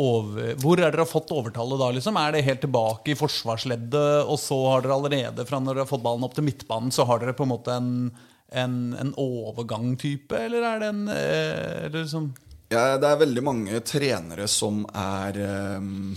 over, 0.00 0.54
Hvor 0.60 0.80
er 0.80 0.88
dere 0.88 1.04
har 1.04 1.10
fått 1.10 1.34
overtallet 1.36 1.80
da? 1.80 1.90
liksom? 1.96 2.20
Er 2.20 2.32
det 2.32 2.46
helt 2.46 2.64
tilbake 2.64 3.12
i 3.12 3.18
forsvarsleddet, 3.18 4.24
og 4.24 4.40
så 4.40 4.56
har 4.70 4.84
dere 4.84 4.96
allerede 4.96 5.48
fra 5.48 5.60
når 5.60 5.76
dere 5.76 5.84
har 5.84 5.92
fått 5.92 6.04
ballen 6.06 6.24
opp 6.24 6.36
til 6.36 6.48
midtbanen, 6.48 6.92
så 6.92 7.08
har 7.08 7.20
dere 7.20 7.36
på 7.36 7.44
en 7.44 7.52
måte 7.52 7.76
en, 7.76 7.92
en, 8.56 8.80
en 9.00 9.12
overgang-type, 9.20 10.40
eller 10.48 10.64
er 10.70 10.82
det 10.82 10.90
en 10.94 11.04
eh, 11.12 11.92
liksom 11.92 12.32
ja, 12.74 12.96
det 13.00 13.10
er 13.10 13.20
veldig 13.22 13.44
mange 13.44 13.80
trenere 13.86 14.48
som 14.50 14.82
er 14.90 15.38
um, 15.78 16.14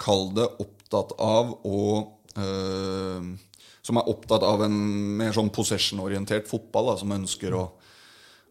Kall 0.00 0.28
det 0.34 0.46
opptatt 0.62 1.14
av 1.22 1.52
å 1.64 1.80
uh, 2.38 3.28
Som 3.84 4.00
er 4.00 4.10
opptatt 4.10 4.44
av 4.46 4.64
en 4.66 4.76
mer 5.20 5.34
sånn 5.36 5.52
possession-orientert 5.54 6.48
fotball. 6.50 6.92
Da, 6.92 6.98
som 7.02 7.14
ønsker 7.14 7.56
å, 7.56 7.64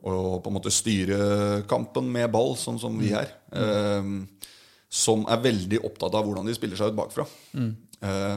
å, 0.05 0.13
på 0.39 0.51
en 0.51 0.57
måte 0.57 0.73
styre 0.73 1.63
kampen 1.69 2.11
med 2.13 2.31
ball, 2.33 2.53
sånn 2.59 2.79
som 2.81 2.97
vi 3.01 3.13
er. 3.17 3.33
Mm. 3.51 4.23
Uh, 4.23 4.49
som 4.93 5.23
er 5.25 5.41
veldig 5.41 5.79
opptatt 5.87 6.13
av 6.13 6.27
hvordan 6.27 6.45
de 6.45 6.53
spiller 6.53 6.77
seg 6.77 6.93
ut 6.93 6.99
bakfra. 6.99 7.25
Mm. 7.57 7.71
Uh, 8.03 8.35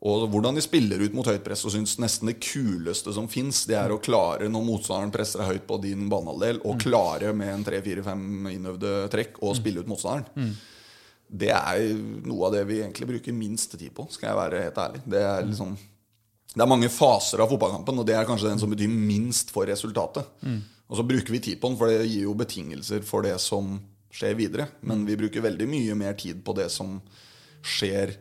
og 0.00 0.30
hvordan 0.32 0.56
de 0.56 0.62
spiller 0.64 1.02
ut 1.04 1.12
mot 1.12 1.28
høyt 1.28 1.42
press. 1.44 1.62
Og 1.68 1.74
syns 1.74 1.98
nesten 2.00 2.30
det 2.30 2.38
kuleste 2.40 3.12
som 3.12 3.28
fins, 3.28 3.66
det 3.68 3.76
er 3.76 3.92
å 3.92 4.00
klare, 4.00 4.48
når 4.48 4.64
motstanderen 4.64 5.12
presser 5.12 5.42
deg 5.42 5.50
høyt 5.50 5.66
på 5.68 5.76
din 5.82 6.06
banehalvdel, 6.08 6.62
å 6.64 6.72
mm. 6.76 6.80
klare 6.80 7.34
med 7.36 7.52
en 7.52 7.66
tre-fire-fem 7.66 8.48
innøvde 8.54 8.94
trekk 9.12 9.42
å 9.42 9.52
mm. 9.52 9.58
spille 9.60 9.84
ut 9.84 9.90
motstanderen. 9.90 10.24
Mm. 10.32 10.54
Det 11.42 11.52
er 11.52 11.84
noe 12.26 12.48
av 12.48 12.56
det 12.56 12.64
vi 12.70 12.80
egentlig 12.80 13.10
bruker 13.12 13.36
minst 13.36 13.76
tid 13.76 13.92
på, 13.94 14.08
skal 14.10 14.32
jeg 14.32 14.40
være 14.40 14.62
helt 14.64 14.80
ærlig. 14.86 15.02
Det 15.04 15.20
er, 15.20 15.44
liksom, 15.50 15.76
det 16.54 16.64
er 16.64 16.72
mange 16.72 16.90
faser 16.90 17.44
av 17.44 17.52
fotballkampen, 17.52 18.00
og 18.00 18.08
det 18.08 18.16
er 18.16 18.26
kanskje 18.26 18.48
den 18.48 18.64
som 18.64 18.72
betyr 18.72 18.90
minst 18.90 19.52
for 19.52 19.68
resultatet. 19.68 20.32
Mm. 20.40 20.62
Og 20.90 20.98
så 20.98 21.06
bruker 21.06 21.36
vi 21.36 21.42
tid 21.44 21.60
på 21.60 21.68
den, 21.68 21.78
for 21.78 21.92
det 21.92 22.08
gir 22.08 22.24
jo 22.24 22.34
betingelser 22.40 23.04
for 23.06 23.28
det 23.28 23.36
som 23.44 23.76
skjer 24.10 24.32
videre. 24.40 24.70
Men 24.80 25.04
vi 25.06 25.20
bruker 25.20 25.44
veldig 25.44 25.68
mye 25.70 26.00
mer 26.08 26.16
tid 26.18 26.40
på 26.42 26.56
det 26.56 26.70
som 26.72 26.96
skjer 27.60 28.16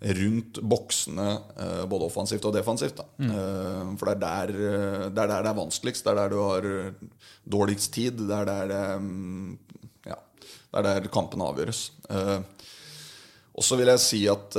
rundt 0.00 0.58
boksene, 0.62 1.32
eh, 1.56 1.86
både 1.86 2.06
offensivt 2.08 2.44
og 2.48 2.54
defensivt. 2.56 3.02
Mm. 3.20 3.30
Eh, 3.30 3.90
for 4.00 4.08
det 4.08 4.14
er 4.16 4.20
der, 4.20 4.48
eh, 4.48 5.08
det 5.10 5.22
er 5.22 5.28
der, 5.28 5.42
det 5.42 5.50
er 5.50 5.58
vanskeligst. 5.60 6.04
Det 6.04 6.10
er 6.12 6.20
der 6.22 6.28
du 6.28 6.38
har 6.40 6.94
dårligst 7.44 7.92
tid. 7.92 8.16
Det 8.16 8.36
er 8.36 8.46
der, 8.48 9.00
ja, 10.06 10.16
det 10.72 10.78
er 10.78 10.88
der 10.88 11.08
kampen 11.12 11.44
avgjøres. 11.44 11.90
Og 13.50 13.64
så 13.66 13.76
vil 13.76 13.90
jeg 13.90 14.00
si 14.00 14.20
at 14.30 14.54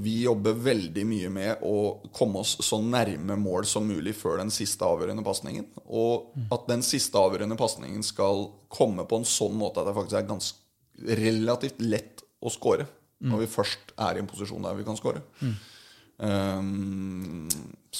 vi 0.00 0.22
jobber 0.22 0.54
veldig 0.54 1.04
mye 1.04 1.28
med 1.28 1.64
å 1.66 2.00
komme 2.14 2.40
oss 2.40 2.54
så 2.64 2.78
nærme 2.80 3.36
mål 3.36 3.66
som 3.66 3.84
mulig 3.84 4.14
før 4.16 4.38
den 4.38 4.52
siste 4.54 4.86
avgjørende 4.86 5.26
pasningen. 5.26 5.66
Og 5.84 6.30
mm. 6.32 6.46
at 6.54 6.70
den 6.70 6.82
siste 6.86 7.18
avgjørende 7.20 7.58
pasningen 7.58 8.06
skal 8.06 8.46
komme 8.72 9.04
på 9.04 9.18
en 9.18 9.28
sånn 9.28 9.58
måte 9.58 9.82
at 9.82 9.90
det 9.90 9.96
faktisk 9.98 10.20
er 10.22 10.30
ganske 10.30 11.18
relativt 11.20 11.82
lett 11.84 12.24
å 12.40 12.48
score. 12.54 12.86
Mm. 13.18 13.32
Når 13.32 13.42
vi 13.42 13.50
først 13.50 13.92
er 13.98 14.18
i 14.18 14.22
en 14.22 14.30
posisjon 14.30 14.62
der 14.62 14.78
vi 14.78 14.86
kan 14.86 14.98
skåre. 14.98 15.24
Mm. 15.42 15.56
Um, 16.18 17.46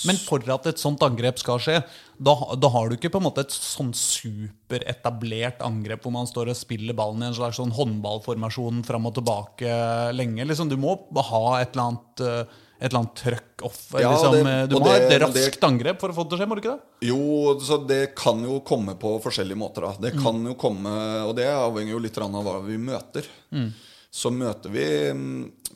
Men 0.09 0.17
for 0.19 0.43
at 0.51 0.65
et 0.67 0.81
sånt 0.83 1.03
angrep 1.07 1.39
skal 1.39 1.61
skje, 1.63 1.77
da, 2.19 2.35
da, 2.59 2.71
har 2.75 2.91
du 2.91 2.97
ikke 2.97 3.13
på 3.15 3.21
en 3.21 3.29
måte 3.29 3.45
et 3.47 3.55
sånn 3.55 3.93
superetablert 3.95 5.63
angrep 5.63 6.03
hvor 6.03 6.15
man 6.17 6.27
står 6.27 6.51
og 6.51 6.59
spiller 6.59 6.99
ballen 6.99 7.23
i 7.23 7.29
en 7.31 7.37
slags 7.37 7.61
sånn 7.61 7.75
håndballformasjon 7.77 8.83
fram 8.87 9.07
og 9.11 9.15
tilbake 9.21 9.75
lenge. 10.19 10.49
Liksom, 10.51 10.71
du 10.71 10.79
må 10.83 10.97
ha 11.31 11.45
et 11.61 11.75
eller 11.77 11.85
annet 11.87 12.25
uh, 12.27 12.65
et 12.79 12.93
eller 12.93 13.01
annet 13.01 13.17
trøkk 13.19 13.63
off. 13.67 13.81
Ja, 13.99 14.13
liksom, 14.13 14.37
du 14.71 14.77
må 14.79 14.85
det, 14.85 14.91
ha 14.93 14.99
et 15.03 15.23
raskt 15.25 15.57
det, 15.59 15.67
angrep 15.67 16.03
for 16.03 16.13
å 16.13 16.15
få 16.15 16.27
det 16.27 16.31
til 16.31 16.39
å 16.39 16.43
skje? 16.43 16.47
må 16.51 16.59
du 16.59 16.63
ikke 16.63 16.77
det? 16.77 17.09
Jo, 17.09 17.23
så 17.59 17.81
det 17.83 18.03
kan 18.19 18.45
jo 18.47 18.61
komme 18.67 18.95
på 19.03 19.17
forskjellige 19.25 19.59
måter. 19.59 19.89
Da. 19.89 20.07
Det 20.07 20.15
kan 20.15 20.39
mm. 20.39 20.53
jo 20.53 20.55
komme, 20.59 20.95
Og 21.27 21.35
det 21.39 21.49
avhenger 21.51 21.97
jo 21.97 22.03
litt 22.03 22.19
av 22.23 22.39
hva 22.39 22.61
vi 22.67 22.79
møter. 22.83 23.27
Mm 23.55 23.71
så 24.19 24.33
møter 24.35 24.73
vi, 24.75 24.87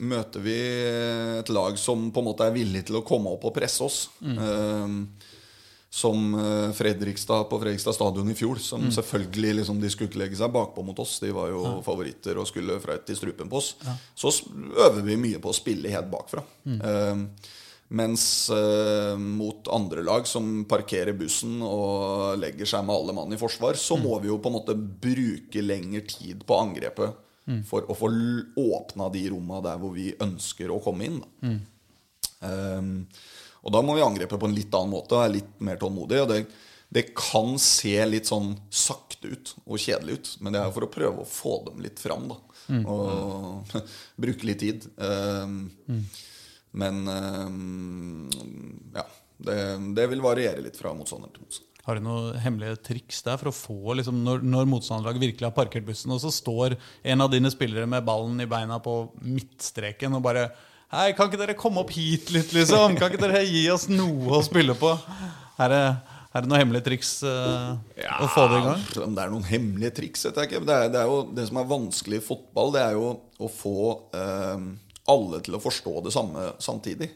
møter 0.03 0.43
vi, 0.43 0.57
et 1.39 1.51
lag 1.53 1.77
som 1.79 2.09
på 2.11 2.23
en 2.23 2.27
måte 2.27 2.47
er 2.47 2.55
villig 2.55 2.83
til 2.89 2.99
å 2.99 3.05
komme 3.07 3.31
opp 3.37 3.47
og 3.47 3.55
presse 3.55 3.85
oss. 3.85 4.01
Mm. 4.19 4.41
Uh, 4.41 5.31
som 5.93 6.31
eh, 6.33 6.71
Fredrikstad 6.73 7.43
på 7.51 7.57
Fredrikstad 7.61 7.93
stadion 7.93 8.31
i 8.31 8.33
fjor. 8.33 8.57
Som 8.57 8.87
mm. 8.87 8.93
selvfølgelig 8.95 9.51
liksom, 9.59 9.77
de 9.77 9.91
skulle 9.93 10.09
ikke 10.09 10.23
legge 10.23 10.39
seg 10.39 10.49
bakpå 10.55 10.81
mot 10.81 10.97
oss. 11.03 11.19
De 11.21 11.29
var 11.29 11.51
jo 11.51 11.59
ja. 11.67 11.73
favoritter 11.85 12.39
og 12.41 12.47
skulle 12.49 12.79
fra 12.81 12.95
i 12.97 13.17
strupen 13.19 13.51
på 13.51 13.59
oss. 13.59 13.75
Ja. 13.85 13.93
Så 14.17 14.31
øver 14.73 15.03
vi 15.05 15.19
mye 15.21 15.41
på 15.43 15.51
å 15.51 15.53
spille 15.53 15.93
helt 15.93 16.09
bakfra. 16.09 16.41
Mm. 16.65 16.81
Uh, 16.81 17.51
Mens 17.93 18.49
eh, 18.49 19.17
mot 19.17 19.67
andre 19.69 20.01
lag 20.01 20.25
som 20.25 20.63
parkerer 20.65 21.13
bussen 21.13 21.59
og 21.61 22.39
legger 22.41 22.65
seg 22.65 22.87
med 22.87 22.95
alle 22.95 23.13
mann 23.13 23.35
i 23.35 23.37
forsvar, 23.37 23.77
så 23.77 23.99
må 24.01 24.15
vi 24.23 24.31
jo 24.31 24.39
på 24.41 24.49
en 24.49 24.55
måte 24.55 24.73
bruke 24.73 25.61
lengre 25.61 26.01
tid 26.09 26.41
på 26.47 26.57
angrepet 26.57 27.19
for 27.67 27.85
å 27.91 27.95
få 27.97 28.09
åpna 28.55 29.09
de 29.13 29.23
romma 29.33 29.61
der 29.65 29.79
hvor 29.81 29.91
vi 29.95 30.11
ønsker 30.23 30.71
å 30.71 30.81
komme 30.83 31.05
inn. 31.09 31.17
Da. 31.23 31.27
Ehm, 32.47 32.93
og 33.63 33.71
da 33.71 33.81
må 33.83 33.95
vi 33.95 34.03
angripe 34.03 34.37
på 34.39 34.47
en 34.49 34.55
litt 34.55 34.73
annen 34.75 34.91
måte 34.91 35.15
og 35.15 35.23
være 35.23 35.35
litt 35.37 35.59
mer 35.63 35.77
tålmodige. 35.81 36.23
Og 36.25 36.31
det, 36.31 36.39
det 36.93 37.05
kan 37.15 37.55
se 37.59 37.95
litt 38.05 38.27
sånn 38.29 38.53
sakte 38.69 39.31
ut 39.33 39.53
og 39.65 39.79
kjedelig 39.79 40.17
ut, 40.19 40.31
men 40.43 40.53
det 40.55 40.61
er 40.61 40.73
for 40.75 40.87
å 40.87 40.91
prøve 40.91 41.23
å 41.23 41.29
få 41.29 41.57
dem 41.69 41.81
litt 41.83 41.99
fram. 42.03 42.27
da 42.31 42.37
Og 42.87 43.75
bruke 44.23 44.47
litt 44.49 44.59
tid. 44.63 44.87
Ehm, 44.97 45.57
Men 46.73 47.03
um, 47.07 48.29
ja, 48.95 49.03
det, 49.37 49.57
det 49.93 50.07
vil 50.09 50.23
variere 50.23 50.63
litt 50.65 50.77
fra 50.79 50.93
motstander 50.97 51.29
til 51.35 51.43
motstander. 51.45 51.72
Har 51.83 51.99
du 51.99 52.05
noen 52.05 52.37
hemmelige 52.39 52.77
triks 52.79 53.17
der 53.25 53.39
for 53.41 53.51
å 53.51 53.55
få 53.55 53.97
liksom, 53.99 54.21
når, 54.23 54.43
når 54.47 54.67
motstanderlaget 54.71 55.25
virkelig 55.25 55.49
har 55.49 55.55
parkert 55.55 55.83
bussen, 55.87 56.13
og 56.15 56.21
så 56.23 56.31
står 56.31 56.77
en 57.11 57.23
av 57.25 57.31
dine 57.33 57.51
spillere 57.51 57.89
med 57.89 58.05
ballen 58.07 58.39
i 58.39 58.47
beina 58.47 58.77
på 58.83 59.01
midtstreken 59.19 60.15
og 60.19 60.23
bare 60.23 60.47
Hei, 60.93 61.07
kan 61.17 61.25
ikke 61.25 61.39
dere 61.41 61.55
komme 61.57 61.81
opp 61.81 61.89
hit 61.89 62.27
litt, 62.29 62.51
liksom? 62.53 62.93
Kan 62.99 63.09
ikke 63.09 63.23
dere 63.23 63.39
gi 63.47 63.63
oss 63.73 63.87
noe 63.89 64.35
å 64.37 64.43
spille 64.45 64.75
på? 64.77 64.91
Er 65.57 65.71
det, 65.73 65.79
er 66.29 66.43
det 66.45 66.51
noen 66.51 66.61
hemmelige 66.61 66.85
triks 66.85 67.15
eh, 67.25 68.03
å 68.21 68.27
få 68.29 68.43
det 68.51 68.59
i 68.59 68.65
gang? 68.67 68.83
Om 69.07 69.15
det 69.17 69.23
er 69.23 69.33
noen 69.33 69.47
hemmelige 69.47 69.95
triks, 69.97 70.27
vet 70.27 70.37
jeg 70.37 70.51
ikke. 70.51 70.61
Det, 70.69 70.75
er, 70.75 70.91
det, 70.93 71.01
er 71.01 71.09
jo, 71.09 71.23
det 71.33 71.47
som 71.49 71.57
er 71.63 71.71
vanskelig 71.71 72.21
i 72.21 72.25
fotball, 72.27 72.75
det 72.77 72.83
er 72.85 72.93
jo 72.99 73.07
å 73.17 73.49
få 73.49 73.75
uh, 74.13 74.67
alle 75.15 75.41
til 75.47 75.57
å 75.57 75.63
forstå 75.65 75.95
det 76.05 76.13
samme 76.13 76.51
samtidig. 76.61 77.09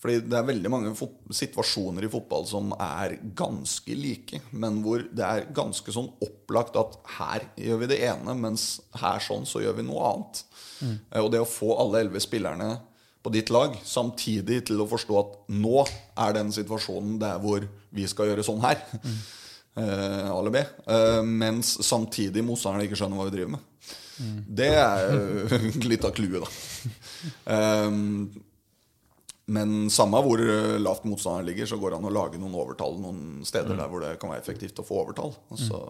Fordi 0.00 0.20
det 0.24 0.36
er 0.38 0.46
veldig 0.48 0.70
mange 0.72 0.92
situasjoner 1.36 2.06
i 2.06 2.10
fotball 2.10 2.46
som 2.48 2.70
er 2.80 3.18
ganske 3.36 3.96
like, 3.96 4.40
men 4.56 4.78
hvor 4.84 5.02
det 5.04 5.26
er 5.26 5.50
ganske 5.56 5.92
sånn 5.92 6.08
opplagt 6.24 6.78
at 6.80 6.96
her 7.18 7.44
gjør 7.60 7.82
vi 7.82 7.90
det 7.92 7.98
ene, 8.08 8.36
mens 8.38 8.68
her 9.02 9.20
sånn 9.20 9.44
så 9.48 9.60
gjør 9.60 9.76
vi 9.76 9.84
noe 9.90 10.06
annet. 10.08 10.40
Mm. 10.80 10.94
Og 11.20 11.28
det 11.34 11.42
å 11.44 11.48
få 11.48 11.74
alle 11.82 12.00
elleve 12.00 12.22
spillerne 12.24 12.70
på 13.20 13.32
ditt 13.34 13.52
lag 13.52 13.76
samtidig 13.84 14.62
til 14.70 14.80
å 14.80 14.88
forstå 14.88 15.18
at 15.20 15.36
nå 15.52 15.84
er 15.84 16.36
den 16.38 16.52
situasjonen 16.56 17.18
der 17.20 17.36
hvor 17.42 17.68
vi 17.92 18.08
skal 18.08 18.32
gjøre 18.32 18.46
sånn 18.46 18.64
her. 18.64 18.80
Mm. 19.04 19.20
Uh, 19.78 20.26
alibi. 20.34 20.58
B. 20.58 20.92
Eh, 20.92 21.20
mens 21.24 21.68
samtidig 21.86 22.42
motstanderne 22.44 22.88
ikke 22.88 22.96
skjønner 22.98 23.20
hva 23.20 23.28
vi 23.28 23.34
driver 23.36 23.52
med. 23.54 23.92
Det 24.58 24.66
er 24.76 25.04
jo 25.06 25.60
litt 25.92 26.04
av 26.04 26.12
clouet, 26.16 26.42
da. 26.42 26.50
Eh, 27.54 27.94
men 29.50 29.90
samme 29.90 30.20
hvor 30.22 30.40
lavt 30.78 31.04
motstanderen 31.08 31.48
ligger, 31.50 31.66
så 31.66 31.78
går 31.80 31.90
det 31.94 31.98
an 32.00 32.08
å 32.10 32.14
lage 32.14 32.38
noen 32.38 32.54
overtall 32.54 32.98
noen 33.02 33.40
steder 33.48 33.74
der 33.80 33.88
hvor 33.90 34.04
det 34.04 34.14
kan 34.22 34.30
være 34.30 34.44
effektivt 34.44 34.78
å 34.78 34.86
få 34.86 35.00
overtall. 35.04 35.32
Altså, 35.50 35.80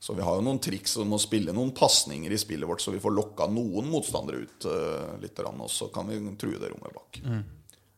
Så, 0.00 0.06
så 0.06 0.14
vi 0.16 0.22
har 0.22 0.36
jo 0.38 0.44
noen 0.46 0.60
triks 0.62 0.96
om 1.02 1.12
å 1.16 1.18
spille 1.18 1.52
noen 1.56 1.72
pasninger 1.74 2.30
i 2.32 2.38
spillet 2.38 2.68
vårt, 2.68 2.80
så 2.84 2.92
vi 2.94 3.00
får 3.02 3.14
lokka 3.16 3.46
noen 3.50 3.88
motstandere 3.90 4.44
ut 4.44 4.66
uh, 4.70 5.14
litt, 5.22 5.38
og 5.40 5.70
så 5.72 5.88
kan 5.92 6.06
vi 6.08 6.18
true 6.38 6.58
det 6.60 6.68
rommet 6.72 6.94
bak. 6.94 7.20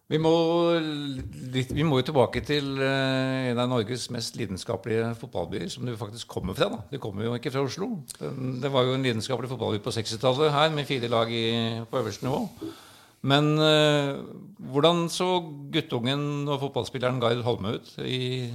Vi 0.09 0.17
må, 0.25 0.31
litt, 1.53 1.73
vi 1.77 1.85
må 1.85 1.99
jo 2.01 2.07
tilbake 2.09 2.41
til 2.49 2.71
uh, 2.81 3.51
en 3.51 3.59
av 3.61 3.69
Norges 3.69 4.07
mest 4.15 4.39
lidenskapelige 4.41 5.11
fotballbyer, 5.21 5.69
som 5.75 5.85
du 5.85 5.93
faktisk 6.01 6.31
kommer 6.33 6.57
fra. 6.57 6.71
da. 6.73 6.79
Du 6.89 6.97
kommer 7.03 7.27
jo 7.27 7.35
ikke 7.37 7.53
fra 7.53 7.67
Oslo. 7.67 7.91
Den- 8.19 8.61
Det 8.63 8.71
var 8.73 8.87
jo 8.89 8.95
en 8.97 9.05
lidenskapelig 9.05 9.51
fotballby 9.53 9.83
på 9.85 9.93
60-tallet 9.99 10.55
her, 10.55 10.71
med 10.73 10.89
fire 10.89 11.11
lag 11.13 11.29
i, 11.31 11.45
på 11.91 12.01
øverste 12.01 12.25
nivå. 12.25 12.41
Men 13.27 13.55
eh, 13.59 14.19
hvordan 14.71 15.07
så 15.11 15.41
guttungen 15.75 16.47
og 16.47 16.61
fotballspilleren 16.63 17.19
Gard 17.23 17.43
Holme 17.47 17.79
ut 17.79 17.95
i 18.05 18.51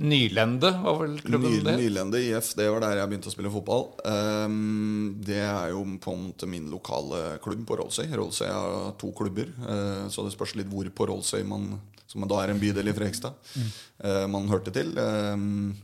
Nylende, 0.00 0.70
var 0.80 0.96
vel 0.96 1.18
klubben 1.20 1.52
Ny, 1.52 1.60
det? 1.60 1.74
Nylende 1.76 2.20
IF, 2.24 2.54
det 2.56 2.70
var 2.72 2.80
der 2.80 3.02
jeg 3.02 3.10
begynte 3.10 3.28
å 3.28 3.34
spille 3.34 3.52
fotball. 3.52 3.84
Um, 4.00 5.18
det 5.20 5.42
er 5.44 5.74
jo 5.74 5.82
på 6.00 6.14
en 6.16 6.22
måte 6.30 6.48
min 6.48 6.70
lokale 6.72 7.36
klubb 7.44 7.66
på 7.68 7.76
Rollsøy. 7.82 8.06
Rollsøy 8.08 8.48
har 8.48 8.94
to 9.00 9.12
klubber, 9.16 9.52
uh, 9.60 10.06
så 10.08 10.24
det 10.24 10.32
spørs 10.32 10.56
litt 10.56 10.70
hvor 10.72 10.88
på 10.88 11.10
Rollsøy 11.10 11.44
man 11.44 11.74
som 12.10 12.26
da 12.26 12.40
er 12.42 12.50
en 12.50 12.58
bydel 12.58 12.90
i 12.90 12.94
Frekstad, 12.96 13.36
mm. 13.54 13.68
uh, 14.02 14.24
man 14.32 14.48
hørte 14.50 14.72
til. 14.74 14.96
Ehm, 14.98 15.76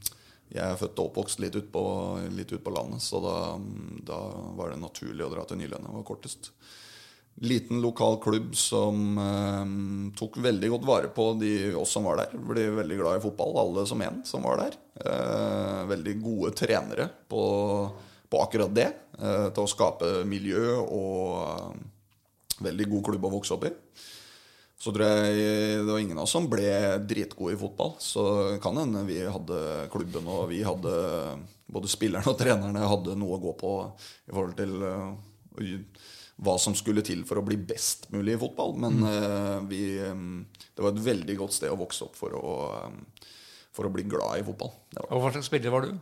jeg 0.51 0.65
er 0.65 0.81
født 0.81 0.99
og 0.99 1.13
oppvokst 1.13 1.43
litt 1.43 1.55
ut 1.55 1.69
på, 1.71 1.85
ut 2.19 2.57
på 2.65 2.73
landet, 2.75 3.05
så 3.05 3.21
da, 3.23 3.37
da 4.09 4.19
var 4.59 4.73
det 4.73 4.81
naturlig 4.83 5.27
å 5.27 5.31
dra 5.31 5.45
til 5.47 5.61
Nylende. 5.61 5.87
Det 5.87 6.01
var 6.01 6.09
kortest. 6.09 6.51
Liten 7.45 7.83
lokal 7.85 8.17
klubb 8.23 8.55
som 8.57 9.19
eh, 9.21 9.65
tok 10.17 10.39
veldig 10.41 10.71
godt 10.73 10.87
vare 10.89 11.09
på 11.13 11.27
de, 11.41 11.51
oss 11.77 11.93
som 11.93 12.07
var 12.09 12.23
der. 12.23 12.37
Ble 12.49 12.71
veldig 12.79 12.97
glad 12.97 13.19
i 13.19 13.25
fotball, 13.27 13.59
alle 13.61 13.85
som 13.89 14.01
en 14.01 14.23
som 14.25 14.47
var 14.47 14.63
der. 14.63 14.79
Eh, 15.05 15.83
veldig 15.91 16.15
gode 16.23 16.55
trenere 16.57 17.11
på, 17.29 17.43
på 18.33 18.41
akkurat 18.41 18.73
det. 18.73 18.89
Eh, 19.21 19.49
til 19.53 19.67
å 19.67 19.69
skape 19.69 20.13
miljø 20.29 20.79
og 20.81 21.37
eh, 21.43 22.63
veldig 22.71 22.89
god 22.95 23.05
klubb 23.11 23.29
å 23.29 23.35
vokse 23.37 23.57
opp 23.57 23.69
i. 23.69 23.75
Så 24.77 24.93
tror 24.93 25.09
jeg 25.09 25.37
det 25.81 25.89
var 25.89 26.01
ingen 26.01 26.19
av 26.19 26.25
oss 26.25 26.35
som 26.37 26.49
ble 26.53 26.69
dritgode 27.09 27.53
i 27.53 27.61
fotball. 27.61 27.95
Så 28.01 28.25
kan 28.65 28.77
hende 28.81 29.05
vi 29.09 29.23
hadde 29.25 29.91
klubben 29.93 30.29
og 30.29 30.49
vi 30.53 30.65
hadde 30.65 30.97
Både 31.67 31.89
spillerne 31.91 32.31
og 32.31 32.37
trenerne 32.39 32.79
hadde 32.87 33.17
noe 33.19 33.35
å 33.35 33.43
gå 33.43 33.53
på 33.59 33.71
i 34.29 34.31
forhold 34.31 34.53
til 34.55 34.85
eh, 34.87 35.09
hva 36.37 36.57
som 36.61 36.75
skulle 36.77 37.05
til 37.05 37.23
for 37.29 37.41
å 37.41 37.45
bli 37.47 37.57
best 37.57 38.11
mulig 38.13 38.35
i 38.37 38.41
fotball. 38.41 38.77
Men 38.83 39.01
eh, 39.09 39.57
vi, 39.71 39.81
eh, 40.05 40.61
det 40.77 40.85
var 40.85 40.93
et 40.93 41.07
veldig 41.07 41.39
godt 41.41 41.57
sted 41.57 41.73
å 41.73 41.81
vokse 41.81 42.05
opp 42.09 42.19
for 42.19 42.37
å, 42.37 42.53
eh, 42.83 43.33
for 43.77 43.89
å 43.89 43.93
bli 43.95 44.05
glad 44.09 44.43
i 44.43 44.47
fotball. 44.47 44.75
Og 45.09 45.17
hva 45.23 45.33
slags 45.33 45.49
spiller 45.49 45.73
var 45.73 45.89
du? 45.89 45.97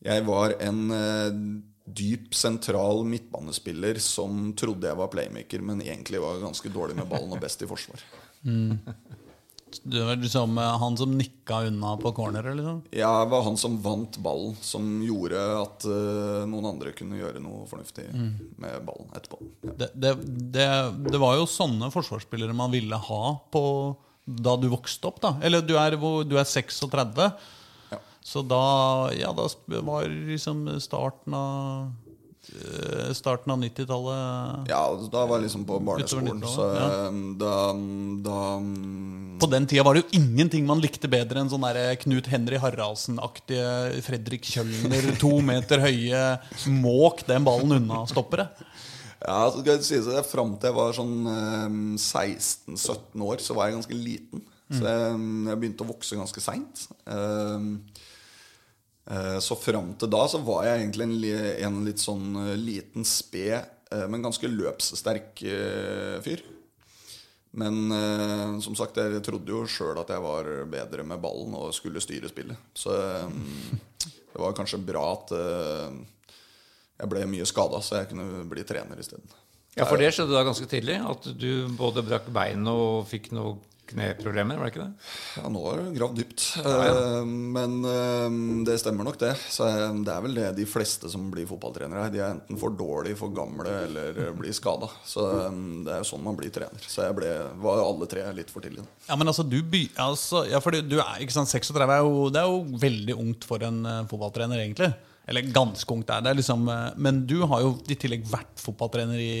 Jeg 0.00 0.24
var 0.24 0.54
en 0.64 0.80
dyp, 1.84 2.30
sentral 2.32 3.02
midtbanespiller 3.04 3.98
som 4.00 4.54
trodde 4.56 4.88
jeg 4.88 4.96
var 4.96 5.10
playmaker, 5.12 5.60
men 5.64 5.82
egentlig 5.84 6.22
var 6.22 6.40
ganske 6.40 6.72
dårlig 6.72 6.96
med 6.96 7.10
ballen 7.10 7.34
og 7.36 7.42
best 7.42 7.64
i 7.64 7.68
forsvar. 7.68 8.04
Du 9.82 9.96
var 10.04 10.18
liksom 10.20 10.58
eh, 10.58 10.78
han 10.82 10.96
som 10.98 11.12
nikka 11.18 11.60
unna 11.68 11.94
på 12.00 12.12
corneret, 12.16 12.56
liksom? 12.58 12.82
Jeg 12.94 13.28
var 13.32 13.44
han 13.46 13.58
som 13.60 13.78
vant 13.82 14.18
ballen, 14.22 14.56
som 14.64 14.88
gjorde 15.04 15.40
at 15.60 15.86
uh, 15.88 16.42
noen 16.50 16.70
andre 16.72 16.92
kunne 16.96 17.20
gjøre 17.20 17.42
noe 17.42 17.64
fornuftig 17.70 18.06
med 18.10 18.84
ballen 18.86 19.08
etterpå. 19.16 19.40
Ja. 19.66 19.76
Det, 19.82 19.90
det, 19.94 20.12
det, 20.56 20.68
det 21.10 21.22
var 21.22 21.38
jo 21.38 21.48
sånne 21.50 21.92
forsvarsspillere 21.94 22.56
man 22.56 22.74
ville 22.74 22.98
ha 23.10 23.24
på, 23.52 23.64
da 24.24 24.56
du 24.60 24.68
vokste 24.72 25.10
opp. 25.10 25.22
da 25.22 25.36
Eller 25.44 25.64
du 25.64 25.76
er, 25.80 25.96
du 25.96 26.36
er 26.36 26.46
36. 26.46 27.24
Ja. 27.90 28.00
Så 28.20 28.44
da, 28.46 28.62
ja, 29.16 29.32
da 29.36 29.48
var 29.86 30.08
liksom 30.10 30.66
starten 30.82 31.36
av 31.36 32.09
Starten 33.14 33.52
av 33.52 33.60
90-tallet 33.62 34.70
Ja, 34.70 34.82
da 35.12 35.24
var 35.28 35.38
jeg 35.38 35.46
liksom 35.48 35.64
på 35.68 35.78
barneskolen, 35.86 36.40
så 36.42 36.66
Utover 36.66 36.80
eh, 36.82 37.18
da, 37.40 37.54
da 38.26 38.38
mm, 38.64 39.38
På 39.42 39.48
den 39.52 39.68
tida 39.70 39.84
var 39.86 39.96
det 39.96 40.04
jo 40.04 40.20
ingenting 40.20 40.66
man 40.68 40.82
likte 40.82 41.10
bedre 41.10 41.42
enn 41.42 41.50
sånn 41.52 41.66
der 41.68 41.94
Knut 42.02 42.30
Henry 42.32 42.58
Haraldsen-aktige 42.62 44.02
Fredrik 44.06 44.48
Kjølner, 44.50 45.12
to 45.20 45.36
meter 45.50 45.84
høye, 45.84 46.24
måk 46.80 47.24
den 47.28 47.46
ballen 47.46 47.78
unna-stoppere. 47.78 48.50
Ja, 49.20 49.42
så 49.52 49.60
skal 49.60 49.74
jeg 49.76 49.84
si 49.84 49.98
det 50.06 50.22
Fram 50.28 50.54
til 50.56 50.70
jeg 50.70 50.78
var 50.80 50.96
sånn 50.96 51.16
eh, 51.30 51.66
16-17 52.00 53.26
år, 53.30 53.42
så 53.44 53.56
var 53.58 53.68
jeg 53.68 53.78
ganske 53.80 54.00
liten. 54.00 54.46
Så 54.70 54.86
jeg, 54.86 55.14
jeg 55.50 55.58
begynte 55.58 55.82
å 55.82 55.88
vokse 55.88 56.14
ganske 56.14 56.42
seint. 56.44 56.84
Så 59.40 59.56
fram 59.58 59.94
til 59.98 60.10
da 60.12 60.22
så 60.30 60.38
var 60.44 60.66
jeg 60.68 60.84
egentlig 60.84 61.06
en, 61.08 61.16
en 61.66 61.78
litt 61.86 62.02
sånn 62.02 62.36
eh, 62.44 62.56
liten 62.60 63.06
sped, 63.08 63.70
eh, 63.90 64.06
men 64.10 64.22
ganske 64.22 64.50
løpssterk 64.50 65.42
eh, 65.48 66.16
fyr. 66.24 66.44
Men 67.58 67.90
eh, 67.90 68.60
som 68.62 68.76
sagt, 68.78 69.00
jeg 69.00 69.22
trodde 69.26 69.50
jo 69.50 69.64
sjøl 69.66 69.98
at 69.98 70.12
jeg 70.14 70.22
var 70.22 70.50
bedre 70.70 71.02
med 71.06 71.22
ballen 71.22 71.56
og 71.58 71.72
skulle 71.74 72.02
styre 72.02 72.30
spillet. 72.30 72.70
Så 72.78 72.94
eh, 72.94 73.26
det 74.30 74.38
var 74.38 74.54
kanskje 74.54 74.82
bra 74.84 75.06
at 75.16 75.34
eh, 75.34 76.00
jeg 77.00 77.10
ble 77.10 77.24
mye 77.32 77.48
skada, 77.48 77.80
så 77.82 78.02
jeg 78.02 78.12
kunne 78.12 78.44
bli 78.50 78.66
trener 78.68 79.00
isteden. 79.00 79.26
Ja, 79.78 79.86
For 79.86 79.98
det 80.02 80.12
skjedde 80.12 80.34
da 80.34 80.44
ganske 80.44 80.66
tidlig? 80.68 80.98
At 80.98 81.26
du 81.38 81.70
både 81.78 82.02
brakk 82.04 82.26
bein 82.34 82.66
og 82.68 83.06
fikk 83.10 83.30
noen 83.34 83.58
kneproblemer? 83.90 84.58
var 84.60 84.68
det 84.68 84.72
ikke 84.74 84.84
det? 84.84 85.08
Ja, 85.40 85.50
nå 85.52 85.62
har 85.66 85.80
du 85.80 85.90
gravd 85.96 86.20
dypt. 86.20 86.44
Eh, 86.60 87.24
Men 87.26 87.76
eh, 87.84 88.38
det 88.68 88.76
stemmer 88.82 89.06
nok, 89.06 89.18
det. 89.20 89.32
Så 89.50 89.66
eh, 89.68 89.86
det 90.06 90.14
er 90.14 90.24
vel 90.24 90.38
det 90.38 90.48
de 90.60 90.66
fleste 90.68 91.10
som 91.12 91.26
blir 91.32 91.48
fotballtrenere 91.50 92.06
er. 92.06 92.14
De 92.14 92.22
er 92.22 92.34
enten 92.36 92.60
for 92.60 92.74
dårlige, 92.76 93.18
for 93.20 93.34
gamle 93.34 93.74
eller 93.86 94.20
blir 94.38 94.54
skada. 94.56 94.88
Så 95.06 95.26
det 95.84 95.94
er 95.94 96.02
jo 96.04 96.08
sånn 96.12 96.24
man 96.24 96.38
blir 96.38 96.52
trener. 96.54 96.80
Så 96.86 97.04
jeg 97.06 97.18
ble, 97.18 97.30
var 97.62 97.82
alle 97.84 98.08
tre 98.10 98.24
litt 98.36 98.52
for 98.52 98.64
tidlig. 98.64 98.86
Ja, 99.08 99.18
men 99.20 99.30
altså, 99.30 99.44
du 99.46 99.58
by, 99.62 99.84
altså, 100.06 100.44
ja, 100.50 100.62
fordi 100.64 100.82
du 100.86 100.98
er, 101.00 101.18
ikke 101.24 101.36
sant, 101.36 101.50
36 101.52 101.84
er 101.86 102.00
jo, 102.04 102.26
det 102.32 102.42
er 102.42 102.50
jo 102.50 102.80
veldig 102.80 103.18
ungt 103.20 103.46
for 103.48 103.62
en 103.66 103.82
fotballtrener, 104.10 104.62
egentlig. 104.64 104.92
Eller 105.30 105.46
ganske 105.54 105.94
ungt 105.94 106.10
er 106.10 106.24
det. 106.26 106.38
Liksom, 106.40 106.66
men 106.98 107.22
du 107.28 107.40
har 107.46 107.62
jo 107.62 107.76
i 107.90 107.98
tillegg 107.98 108.26
vært 108.30 108.58
fotballtrener 108.62 109.20
i 109.20 109.32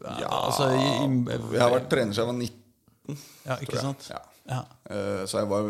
Ja, 0.00 0.30
altså, 0.30 0.70
i, 0.72 0.86
i, 1.04 1.36
jeg 1.52 1.60
har 1.60 1.74
vært 1.74 1.90
trener 1.92 2.16
siden 2.16 2.24
jeg 2.24 2.30
var 2.30 2.38
19. 2.40 2.59
ja, 3.08 3.56
ikke 3.58 3.76
jeg. 3.76 3.82
sant? 3.82 4.10
Ja. 4.12 4.22
Ja. 4.50 4.62
Uh, 4.90 5.26
Så 5.28 5.38
jeg 5.38 5.48
var 5.50 5.68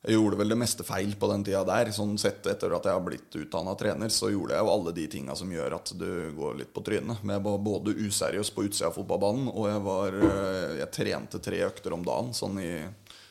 Jeg 0.00 0.16
gjorde 0.16 0.38
vel 0.40 0.48
det 0.48 0.56
meste 0.56 0.84
feil 0.86 1.12
på 1.20 1.28
den 1.28 1.42
tida 1.44 1.60
der. 1.68 1.90
Sånn 1.92 2.14
sett 2.18 2.46
etter 2.48 2.72
at 2.72 2.86
jeg 2.88 2.96
har 2.96 3.04
blitt 3.04 3.34
utdanna 3.36 3.74
trener, 3.76 4.08
så 4.08 4.30
gjorde 4.32 4.56
jeg 4.56 4.64
jo 4.64 4.72
alle 4.72 4.94
de 4.96 5.04
tinga 5.12 5.34
som 5.36 5.50
gjør 5.52 5.76
at 5.76 5.92
du 6.00 6.08
går 6.38 6.56
litt 6.62 6.72
på 6.72 6.80
trynet. 6.86 7.20
Men 7.20 7.36
jeg 7.36 7.44
var 7.44 7.58
både 7.66 7.92
useriøs 7.98 8.50
på 8.56 8.64
utsida 8.64 8.88
av 8.88 8.96
fotballbanen, 8.96 9.50
og 9.52 9.68
jeg 9.68 9.82
var 9.84 10.16
eh, 10.16 10.78
Jeg 10.80 10.94
trente 10.96 11.42
tre 11.44 11.60
økter 11.68 11.92
om 11.92 12.06
dagen 12.06 12.32
sånn 12.32 12.56
i 12.64 12.72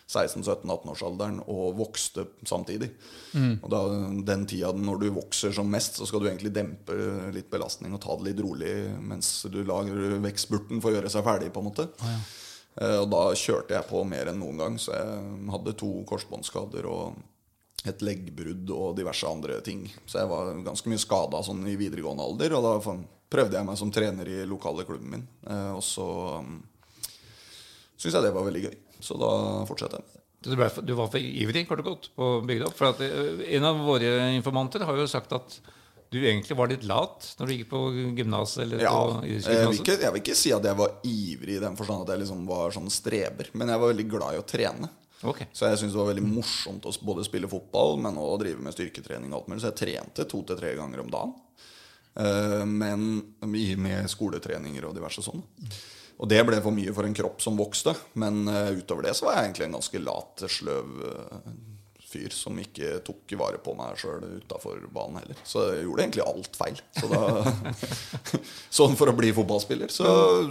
16-17-18-årsalderen 0.10 1.39
og 1.54 1.75
vokste 1.78 2.23
samtidig. 2.49 2.89
Og 3.62 3.67
da, 3.69 3.82
den 4.25 4.45
tida 4.49 4.71
når 4.73 5.04
du 5.04 5.08
vokser 5.13 5.54
som 5.54 5.69
mest, 5.69 5.99
så 5.99 6.08
skal 6.10 6.23
du 6.23 6.30
egentlig 6.30 6.54
dempe 6.56 6.95
litt 7.34 7.49
belastning 7.54 7.93
og 7.93 8.02
ta 8.02 8.15
det 8.17 8.32
litt 8.32 8.41
rolig 8.41 8.71
mens 9.06 9.30
du 9.54 9.60
lager 9.65 10.17
vekstspurten 10.23 10.82
for 10.82 10.91
å 10.91 10.97
gjøre 10.97 11.12
seg 11.13 11.25
ferdig, 11.28 11.52
på 11.54 11.62
en 11.62 11.69
måte. 11.69 11.86
Eh, 12.02 12.23
Og 12.79 13.09
da 13.11 13.21
kjørte 13.35 13.75
jeg 13.75 13.87
på 13.89 14.05
mer 14.07 14.29
enn 14.31 14.37
noen 14.39 14.61
gang, 14.61 14.75
så 14.79 14.93
jeg 14.95 15.49
hadde 15.51 15.73
to 15.75 15.89
korsbåndskader 16.07 16.85
og 16.87 17.17
et 17.87 18.01
leggbrudd 18.03 18.71
og 18.75 18.97
diverse 18.97 19.27
andre 19.27 19.59
ting. 19.63 19.85
Så 20.07 20.21
jeg 20.21 20.29
var 20.31 20.51
ganske 20.65 20.91
mye 20.91 21.01
skada 21.01 21.41
sånn 21.45 21.65
i 21.69 21.77
videregående 21.79 22.25
alder, 22.25 22.55
og 22.57 22.65
da 22.65 22.95
prøvde 23.29 23.59
jeg 23.59 23.67
meg 23.67 23.79
som 23.79 23.91
trener 23.93 24.29
i 24.31 24.39
lokale 24.49 24.85
klubben 24.87 25.13
min. 25.13 25.25
Eh, 25.47 25.71
Og 25.77 25.83
så 25.85 26.07
um, 26.39 26.59
syntes 27.95 28.15
jeg 28.17 28.25
det 28.25 28.33
var 28.35 28.47
veldig 28.47 28.63
gøy, 28.67 28.77
så 29.05 29.19
da 29.21 29.33
fortsetter 29.69 30.01
jeg. 30.01 30.23
Du, 30.39 30.53
ble, 30.55 30.69
du 30.87 30.93
var 30.95 31.09
for 31.11 31.19
ivrig 31.19 31.65
kort 31.67 31.81
og 31.83 31.89
godt 31.89 32.09
på 32.15 32.29
opp. 32.39 32.77
For 32.79 33.03
eh, 33.03 33.43
En 33.57 33.67
av 33.67 33.83
våre 33.85 34.13
informanter 34.37 34.87
har 34.87 34.99
jo 34.99 35.07
sagt 35.09 35.35
at 35.35 35.59
du 36.12 36.17
egentlig 36.26 36.56
var 36.58 36.67
litt 36.72 36.84
lat 36.89 37.36
når 37.39 37.48
du 37.48 37.54
gikk 37.54 37.67
på 37.69 37.80
gymnas 38.17 38.56
Ja, 38.58 38.93
jeg 39.24 39.41
vil, 39.45 39.78
ikke, 39.80 39.98
jeg 40.02 40.12
vil 40.15 40.22
ikke 40.24 40.36
si 40.39 40.52
at 40.56 40.63
jeg 40.65 40.76
var 40.80 40.95
ivrig 41.06 41.58
i 41.58 41.63
den 41.63 41.76
forstand 41.78 42.02
at 42.08 42.13
jeg 42.15 42.24
liksom 42.24 42.48
var 42.50 42.72
sånn 42.74 42.89
streber, 42.89 43.52
men 43.54 43.69
jeg 43.69 43.80
var 43.84 43.93
veldig 43.93 44.08
glad 44.10 44.34
i 44.36 44.41
å 44.41 44.45
trene. 44.48 44.89
Okay. 45.22 45.48
Så 45.52 45.67
jeg 45.67 45.78
syntes 45.82 45.93
det 45.93 46.00
var 46.00 46.13
veldig 46.13 46.24
morsomt 46.32 46.86
å 46.88 46.93
både 47.04 47.26
spille 47.28 47.48
fotball, 47.52 47.98
men 48.00 48.15
å 48.17 48.38
drive 48.39 48.62
med 48.63 48.74
styrketrening. 48.74 49.34
og 49.34 49.41
alt 49.41 49.48
mulig 49.52 49.62
Så 49.62 49.72
jeg 49.74 49.80
trente 49.84 50.26
to 50.32 50.41
til 50.48 50.56
tre 50.62 50.74
ganger 50.80 51.02
om 51.04 51.10
dagen. 51.12 51.34
Eh, 52.15 52.65
Men 52.65 53.36
i- 53.54 53.76
med 53.76 54.08
skoletreninger 54.10 54.86
og 54.86 54.95
diverse 54.95 55.22
sånn. 55.22 55.43
Og 56.19 56.28
det 56.28 56.39
ble 56.45 56.60
for 56.62 56.72
mye 56.72 56.93
for 56.93 57.04
en 57.06 57.13
kropp 57.13 57.41
som 57.41 57.58
vokste. 57.58 57.93
Men 58.15 58.48
eh, 58.48 58.72
utover 58.82 59.04
det 59.04 59.13
så 59.15 59.26
var 59.28 59.36
jeg 59.43 59.52
egentlig 59.54 59.65
en 59.67 59.78
ganske 59.78 60.02
lat, 60.04 60.36
sløv 60.48 61.04
eh, 61.12 61.52
fyr 62.10 62.34
som 62.34 62.58
ikke 62.60 63.00
tok 63.06 63.34
vare 63.39 63.60
på 63.62 63.74
meg 63.78 63.98
sjøl 64.00 64.24
utafor 64.39 64.82
banen 64.93 65.19
heller. 65.22 65.39
Så 65.48 65.65
jeg 65.69 65.86
gjorde 65.86 66.06
egentlig 66.06 66.26
alt 66.26 66.58
feil. 66.58 66.80
Så 66.98 67.10
da, 67.12 67.54
sånn 68.80 68.98
for 69.00 69.12
å 69.12 69.15
bli 69.17 69.32
fotballspiller, 69.36 69.91
så, 69.93 70.08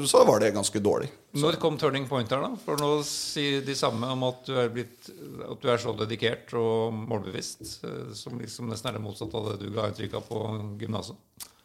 så 0.09 0.23
var 0.29 0.43
det 0.43 0.55
ganske 0.57 0.83
dårlig. 0.83 1.11
Når 1.39 1.59
kom 1.63 1.77
turning 1.81 2.07
point 2.09 2.31
her, 2.33 2.45
da? 2.45 2.53
For 2.65 2.81
nå 2.81 2.93
sier 3.07 3.65
de 3.67 3.77
samme 3.79 4.09
om 4.15 4.23
at 4.29 4.47
du 4.49 4.55
er, 4.57 4.71
blitt, 4.73 5.11
at 5.45 5.59
du 5.63 5.69
er 5.71 5.83
så 5.83 5.95
dedikert 5.99 6.55
og 6.59 6.95
målbevisst, 6.97 7.81
eh, 7.85 8.15
som 8.17 8.39
liksom 8.41 8.71
nesten 8.73 8.93
er 8.93 8.99
det 8.99 9.05
motsatte 9.05 9.39
av 9.39 9.53
det 9.53 9.67
du 9.67 9.75
ga 9.75 9.91
inntrykk 9.91 10.19
av 10.21 10.31
på 10.31 10.45
gymnaset. 10.81 11.19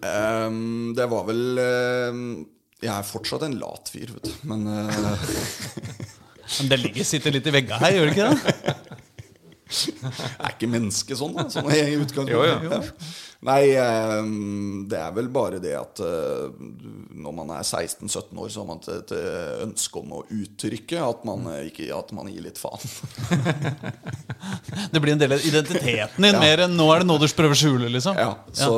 Um, 0.04 0.92
det 0.98 1.06
var 1.08 1.24
vel 1.30 1.60
ehm, 1.64 2.24
Jeg 2.84 2.92
er 2.92 3.06
fortsatt 3.08 3.46
en 3.48 3.56
lat 3.56 3.88
fyr, 3.88 4.12
vet 4.12 4.28
du. 4.28 4.34
Men 4.52 4.68
uh, 4.68 5.24
Men 6.60 6.70
det 6.70 6.82
ligger, 6.82 7.08
sitter 7.08 7.34
litt 7.34 7.48
i 7.48 7.54
veggene 7.56 7.80
her, 7.80 7.96
gjør 7.96 8.10
det 8.10 8.18
ikke 8.18 8.28
det? 8.34 8.74
er 10.44 10.56
ikke 10.56 10.72
menneske 10.72 11.18
sånn, 11.18 11.36
da. 11.38 11.48
Sånn 11.52 11.70
i 11.74 11.96
utgangspunktet. 11.98 12.34
Jo. 12.34 12.44
Ja. 12.70 12.82
Nei, 13.44 13.74
ehm, 13.76 14.86
det 14.88 15.00
er 15.02 15.12
vel 15.16 15.28
bare 15.34 15.60
det 15.60 15.74
at 15.76 16.00
eh, 16.00 16.52
når 17.20 17.34
man 17.36 17.50
er 17.58 17.66
16-17 17.66 18.40
år, 18.40 18.52
så 18.54 18.62
har 18.62 18.70
man 18.70 18.80
et, 18.80 18.90
et 19.02 19.14
ønske 19.66 20.00
om 20.00 20.14
å 20.16 20.22
uttrykke 20.32 21.02
at 21.04 21.26
man, 21.28 21.50
eh, 21.52 21.66
ikke, 21.68 21.90
at 21.96 22.14
man 22.16 22.30
gir 22.32 22.46
litt 22.46 22.62
faen. 22.62 22.80
Det 24.94 25.02
blir 25.02 25.16
en 25.16 25.22
del 25.22 25.36
av 25.36 25.44
identiteten 25.44 26.24
din, 26.24 26.40
mer 26.40 26.64
enn 26.66 26.78
nå 26.78 26.86
er 26.94 27.04
det 27.04 27.10
noe 27.10 27.20
du 27.20 27.28
prøver 27.36 27.56
å 27.56 27.60
skjule, 27.60 27.92
liksom. 27.92 28.18
Ja, 28.20 28.32
så 28.56 28.72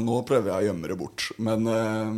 nå 0.00 0.22
prøver 0.28 0.54
jeg 0.54 0.56
å 0.56 0.66
gjemme 0.70 0.90
det 0.90 0.98
bort. 1.00 1.28
Men 1.44 1.68
eh, 1.74 2.16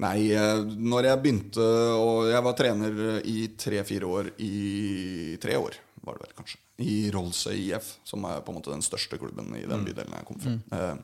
nei, 0.00 0.16
eh, 0.32 0.64
når 0.64 1.10
jeg 1.10 1.22
begynte 1.24 1.68
Og 1.98 2.30
jeg 2.30 2.42
var 2.46 2.56
trener 2.56 3.20
i 3.28 3.38
tre-fire 3.58 4.08
år 4.08 4.32
i 4.40 5.36
Tre 5.42 5.60
år, 5.60 5.76
var 6.06 6.16
det 6.16 6.28
vel 6.28 6.36
kanskje. 6.40 6.60
I 6.82 7.10
Rolse 7.14 7.52
IF, 7.56 7.96
som 8.04 8.24
er 8.24 8.40
på 8.44 8.52
en 8.52 8.58
måte 8.60 8.72
den 8.72 8.82
største 8.84 9.18
klubben 9.20 9.52
i 9.56 9.64
Mm. 9.64 9.68
den 9.70 9.84
bydelen 9.84 10.12
jeg 10.16 10.26
kom 10.28 10.40
fra. 10.40 10.56
Eh, 10.72 10.96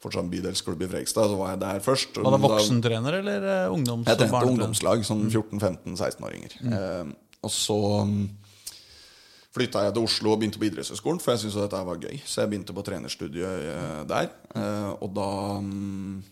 fortsatt 0.00 0.30
bydelsklubb 0.32 0.82
i 0.82 0.88
Frekstad, 0.88 1.28
så 1.28 1.36
var 1.36 1.50
jeg 1.52 1.60
der 1.60 1.80
først. 1.84 2.16
Var 2.16 2.30
det 2.36 2.40
voksentrener 2.40 3.18
eller 3.20 3.42
eh, 3.44 3.70
ungdoms- 3.70 4.06
jeg 4.08 4.16
trente 4.18 4.46
ungdomslag, 4.48 5.04
sånn 5.04 5.26
14-15-16-åringer. 5.30 6.56
Eh, 6.72 7.12
og 7.42 7.50
så 7.50 7.76
mm, 8.06 8.28
flytta 9.52 9.84
jeg 9.84 9.94
til 9.94 10.04
Oslo 10.06 10.32
og 10.32 10.40
begynte 10.40 10.58
på 10.60 10.68
idrettshøyskolen, 10.70 11.20
for 11.20 11.34
jeg 11.34 11.42
syntes 11.44 11.60
dette 11.60 11.84
var 11.86 11.96
gøy. 12.00 12.20
Så 12.24 12.42
jeg 12.42 12.50
begynte 12.52 12.74
på 12.76 12.84
trenerstudiet 12.86 13.64
eh, 13.74 14.04
der. 14.08 14.30
Eh, 14.56 14.90
og 15.00 15.14
da 15.16 15.30
mm, 15.60 16.22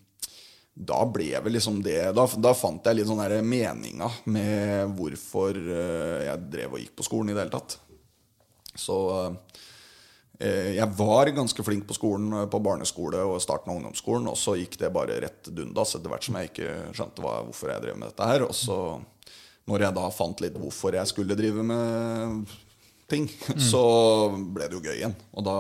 da 0.78 1.00
ble 1.10 1.32
vel 1.42 1.56
liksom 1.56 1.80
det 1.82 2.14
Da, 2.14 2.22
da 2.38 2.52
fant 2.54 2.84
jeg 2.86 3.00
litt 3.00 3.08
sånn 3.08 3.18
meninga 3.42 4.06
med 4.30 4.92
hvorfor 4.94 5.56
eh, 5.58 6.28
jeg 6.28 6.44
drev 6.52 6.76
og 6.76 6.78
gikk 6.84 6.94
på 7.00 7.06
skolen 7.08 7.32
i 7.32 7.34
det 7.34 7.42
hele 7.46 7.54
tatt. 7.56 7.78
Så 8.78 8.98
eh, 10.38 10.76
jeg 10.76 10.88
var 10.98 11.30
ganske 11.34 11.64
flink 11.66 11.88
på 11.88 11.96
skolen, 11.96 12.30
eh, 12.32 12.48
på 12.50 12.62
barneskole 12.62 13.24
og 13.26 13.42
starten 13.42 13.72
av 13.72 13.80
ungdomsskolen. 13.80 14.30
Og 14.30 14.38
så 14.38 14.56
gikk 14.60 14.78
det 14.80 14.92
bare 14.94 15.18
rett 15.24 15.50
dundas 15.50 15.96
etter 15.98 16.12
hvert 16.12 16.28
som 16.28 16.38
jeg 16.38 16.52
ikke 16.52 16.78
skjønte 16.96 17.24
hva, 17.24 17.40
hvorfor 17.48 17.74
jeg 17.74 17.84
drev 17.84 17.98
med 17.98 18.12
dette 18.12 18.30
her. 18.30 18.46
Og 18.46 18.54
så, 18.56 18.78
når 19.68 19.88
jeg 19.88 19.98
da 19.98 20.08
fant 20.14 20.42
litt 20.44 20.58
hvorfor 20.58 20.96
jeg 20.98 21.10
skulle 21.10 21.38
drive 21.38 21.66
med 21.66 22.56
ting, 23.08 23.28
så 23.70 23.82
ble 24.36 24.68
det 24.68 24.76
jo 24.78 24.84
gøy 24.84 24.94
igjen. 24.98 25.16
Og 25.34 25.46
da, 25.46 25.56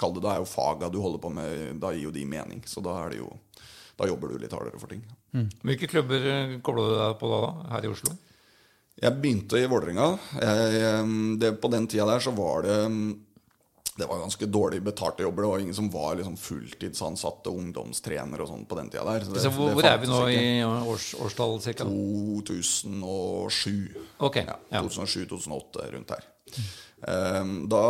kall 0.00 0.14
det, 0.16 0.24
da 0.24 0.34
er 0.34 0.44
jo 0.44 0.50
faga 0.50 0.90
du 0.92 1.00
holder 1.02 1.22
på 1.22 1.32
med, 1.34 1.74
da 1.82 1.92
gir 1.94 2.08
jo 2.08 2.14
de 2.14 2.24
mening. 2.28 2.62
Så 2.70 2.82
da 2.84 3.00
er 3.04 3.14
det 3.14 3.24
jo 3.24 3.32
Da 3.94 4.08
jobber 4.10 4.32
du 4.32 4.40
litt 4.42 4.50
hardere 4.50 4.78
for 4.82 4.90
ting. 4.90 5.04
Hvilke 5.62 5.86
klubber 5.86 6.18
kobler 6.18 6.56
kobla 6.66 6.86
du 6.88 6.94
deg 6.98 7.12
på 7.20 7.28
da, 7.30 7.42
her 7.70 7.84
i 7.86 7.90
Oslo? 7.92 8.14
Jeg 9.02 9.12
begynte 9.20 9.58
i 9.58 9.66
Vålerenga. 9.66 10.18
På 11.60 11.68
den 11.72 11.86
tida 11.90 12.06
der 12.06 12.20
så 12.22 12.30
var 12.36 12.62
det 12.62 12.76
Det 13.96 14.06
var 14.10 14.18
ganske 14.24 14.46
dårlig 14.50 14.80
betalte 14.82 15.22
jobber. 15.22 15.42
Det 15.42 15.48
var 15.52 15.58
ingen 15.62 15.74
som 15.74 15.90
var 15.90 16.14
liksom 16.18 16.34
fulltidsansatte 16.36 17.46
ungdomstrenere 17.50 18.42
og 18.42 18.48
sånn 18.50 18.64
på 18.66 18.74
den 18.80 18.88
tida 18.90 19.04
der. 19.06 19.24
Så 19.26 19.32
det, 19.36 19.40
Så 19.44 19.50
hvor, 19.54 19.70
hvor 19.76 19.84
er 19.86 19.98
vi 20.02 20.06
nå 20.10 20.22
i 20.34 20.64
års, 20.66 21.12
årstall 21.14 21.60
ca.? 21.62 21.84
2007. 21.84 23.94
Okay, 24.18 24.44
Ja, 24.48 24.56
ja. 24.70 24.82
2007-2008, 24.82 25.92
rundt 25.94 26.10
her. 26.10 26.24
Da, 27.04 27.80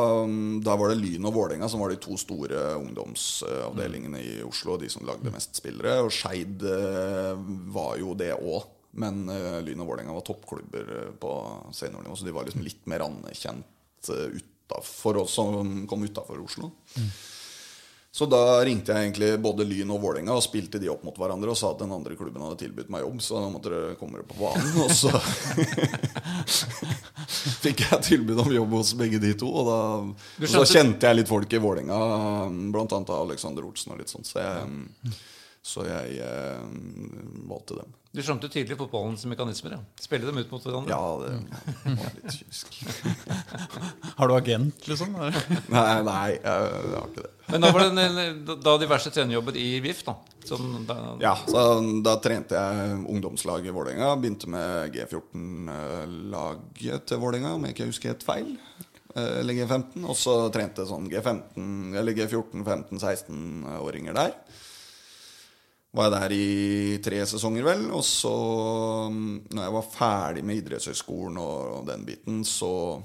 da 0.66 0.74
var 0.76 0.88
det 0.90 0.98
Lyn 0.98 1.24
og 1.28 1.34
Vålerenga 1.36 1.68
som 1.70 1.80
var 1.80 1.88
de 1.92 1.96
to 2.02 2.16
store 2.18 2.74
ungdomsavdelingene 2.80 4.20
i 4.20 4.42
Oslo. 4.44 4.76
De 4.80 4.88
som 4.92 5.06
lagde 5.06 5.30
mest 5.32 5.56
spillere. 5.56 6.00
Og 6.04 6.10
Skeid 6.12 6.62
eh, 6.68 7.32
var 7.74 7.96
jo 8.02 8.14
det 8.18 8.32
òg. 8.36 8.62
Men 9.00 9.28
uh, 9.28 9.60
Lyn 9.64 9.82
og 9.82 9.90
Vålerenga 9.90 10.14
var 10.14 10.24
toppklubber 10.26 10.90
eh, 10.98 11.12
på 11.20 11.30
seniornivå, 11.74 12.16
så 12.16 12.26
de 12.26 12.34
var 12.34 12.46
liksom 12.46 12.62
litt 12.62 12.84
mer 12.90 13.02
anerkjent 13.06 14.10
uh, 14.14 14.82
for 14.86 15.18
oss 15.22 15.34
som 15.36 15.86
kom 15.90 16.04
utafor 16.06 16.38
Oslo. 16.44 16.70
Så 18.14 18.28
da 18.30 18.60
ringte 18.62 18.94
jeg 18.94 19.08
egentlig 19.08 19.28
både 19.42 19.64
Lyn 19.66 19.90
og 19.90 19.98
Vålerenga 20.04 20.36
og 20.38 20.44
spilte 20.44 20.78
de 20.78 20.86
opp 20.92 21.02
mot 21.02 21.16
hverandre 21.18 21.50
og 21.50 21.58
sa 21.58 21.72
at 21.74 21.80
den 21.82 21.90
andre 21.90 22.14
klubben 22.14 22.44
hadde 22.46 22.60
tilbudt 22.60 22.92
meg 22.94 23.02
jobb, 23.02 23.18
så 23.26 23.40
da 23.42 23.48
måtte 23.50 23.72
dere 23.72 23.96
komme 23.98 24.20
dere 24.20 24.28
på 24.30 24.38
banen. 24.38 24.70
Og 24.84 24.92
så 24.94 25.10
fikk 27.64 27.82
jeg 27.88 28.06
tilbud 28.06 28.38
om 28.44 28.54
jobb 28.54 28.76
hos 28.78 28.94
begge 29.00 29.18
de 29.18 29.34
to. 29.40 29.50
Og, 29.50 29.66
da, 29.66 29.80
og 30.46 30.54
da 30.54 30.62
kjente 30.70 31.10
jeg 31.10 31.18
litt 31.18 31.32
folk 31.32 31.58
i 31.58 31.62
Vålerenga, 31.66 31.98
annet 32.46 33.14
Alexander 33.18 33.66
Olsen 33.66 33.96
og 33.96 34.04
litt 34.04 34.14
sånn. 34.14 34.30
Så 34.30 34.38
jeg, 34.46 35.18
så 35.64 35.80
jeg 35.88 36.18
eh, 36.20 36.60
valgte 37.48 37.74
dem. 37.80 37.88
Du 38.14 38.20
skjønte 38.22 38.46
tydelig 38.52 38.76
fotballens 38.78 39.24
mekanismer. 39.26 39.72
Ja. 39.74 39.80
Spille 39.98 40.26
dem 40.28 40.36
ut 40.38 40.50
mot 40.52 40.62
hverandre. 40.62 40.92
Ja, 40.92 41.18
det 41.24 41.30
var 41.98 42.10
litt 42.14 42.30
kynisk. 42.36 42.66
Har 44.20 44.26
du 44.30 44.34
agent, 44.36 44.84
liksom? 44.86 45.16
Nei, 45.74 46.02
nei, 46.06 46.28
jeg, 46.36 46.44
jeg 46.44 46.94
har 46.94 47.06
ikke 47.08 47.24
det. 47.24 47.30
Men 47.48 47.60
da 47.64 47.68
var 47.74 47.80
det 47.82 47.88
en- 48.04 48.44
da 48.64 48.72
diverse 48.80 49.10
trenerjobber 49.12 49.54
i 49.60 49.66
VIF, 49.84 50.00
da. 50.06 50.14
Sånn, 50.46 50.84
da 50.86 50.94
Ja, 51.24 51.34
så 51.48 51.58
da 52.06 52.14
trente 52.22 52.54
jeg 52.60 52.94
ungdomslag 53.10 53.60
i 53.66 53.74
Vålerenga. 53.74 54.14
Begynte 54.20 54.46
med 54.52 54.94
G14-laget 54.94 57.06
til 57.10 57.18
Vålerenga, 57.22 57.50
om 57.56 57.64
jeg 57.66 57.72
ikke 57.76 57.88
husker 57.90 58.12
helt 58.14 58.26
feil. 58.26 58.48
Eh, 59.14 59.40
Eller 59.40 59.54
G15. 59.58 60.04
Og 60.06 60.16
så 60.18 60.34
trente 60.54 60.82
jeg 60.84 60.90
sånn 60.92 61.10
G15, 61.10 61.94
eller 61.98 62.12
G14, 62.16 62.62
15, 62.66 62.98
16-åringer 63.02 64.14
der. 64.16 64.32
Var 65.94 66.08
jeg 66.08 66.14
der 66.14 66.32
i 66.34 66.98
tre 67.04 67.20
sesonger, 67.30 67.66
vel. 67.68 67.84
Og 67.94 68.02
så, 68.06 68.34
mm, 69.10 69.52
når 69.54 69.62
jeg 69.62 69.74
var 69.76 69.92
ferdig 69.92 70.42
med 70.46 70.58
idrettshøyskolen 70.58 71.38
og 71.38 71.84
den 71.86 72.02
biten, 72.08 72.42
så, 72.48 72.98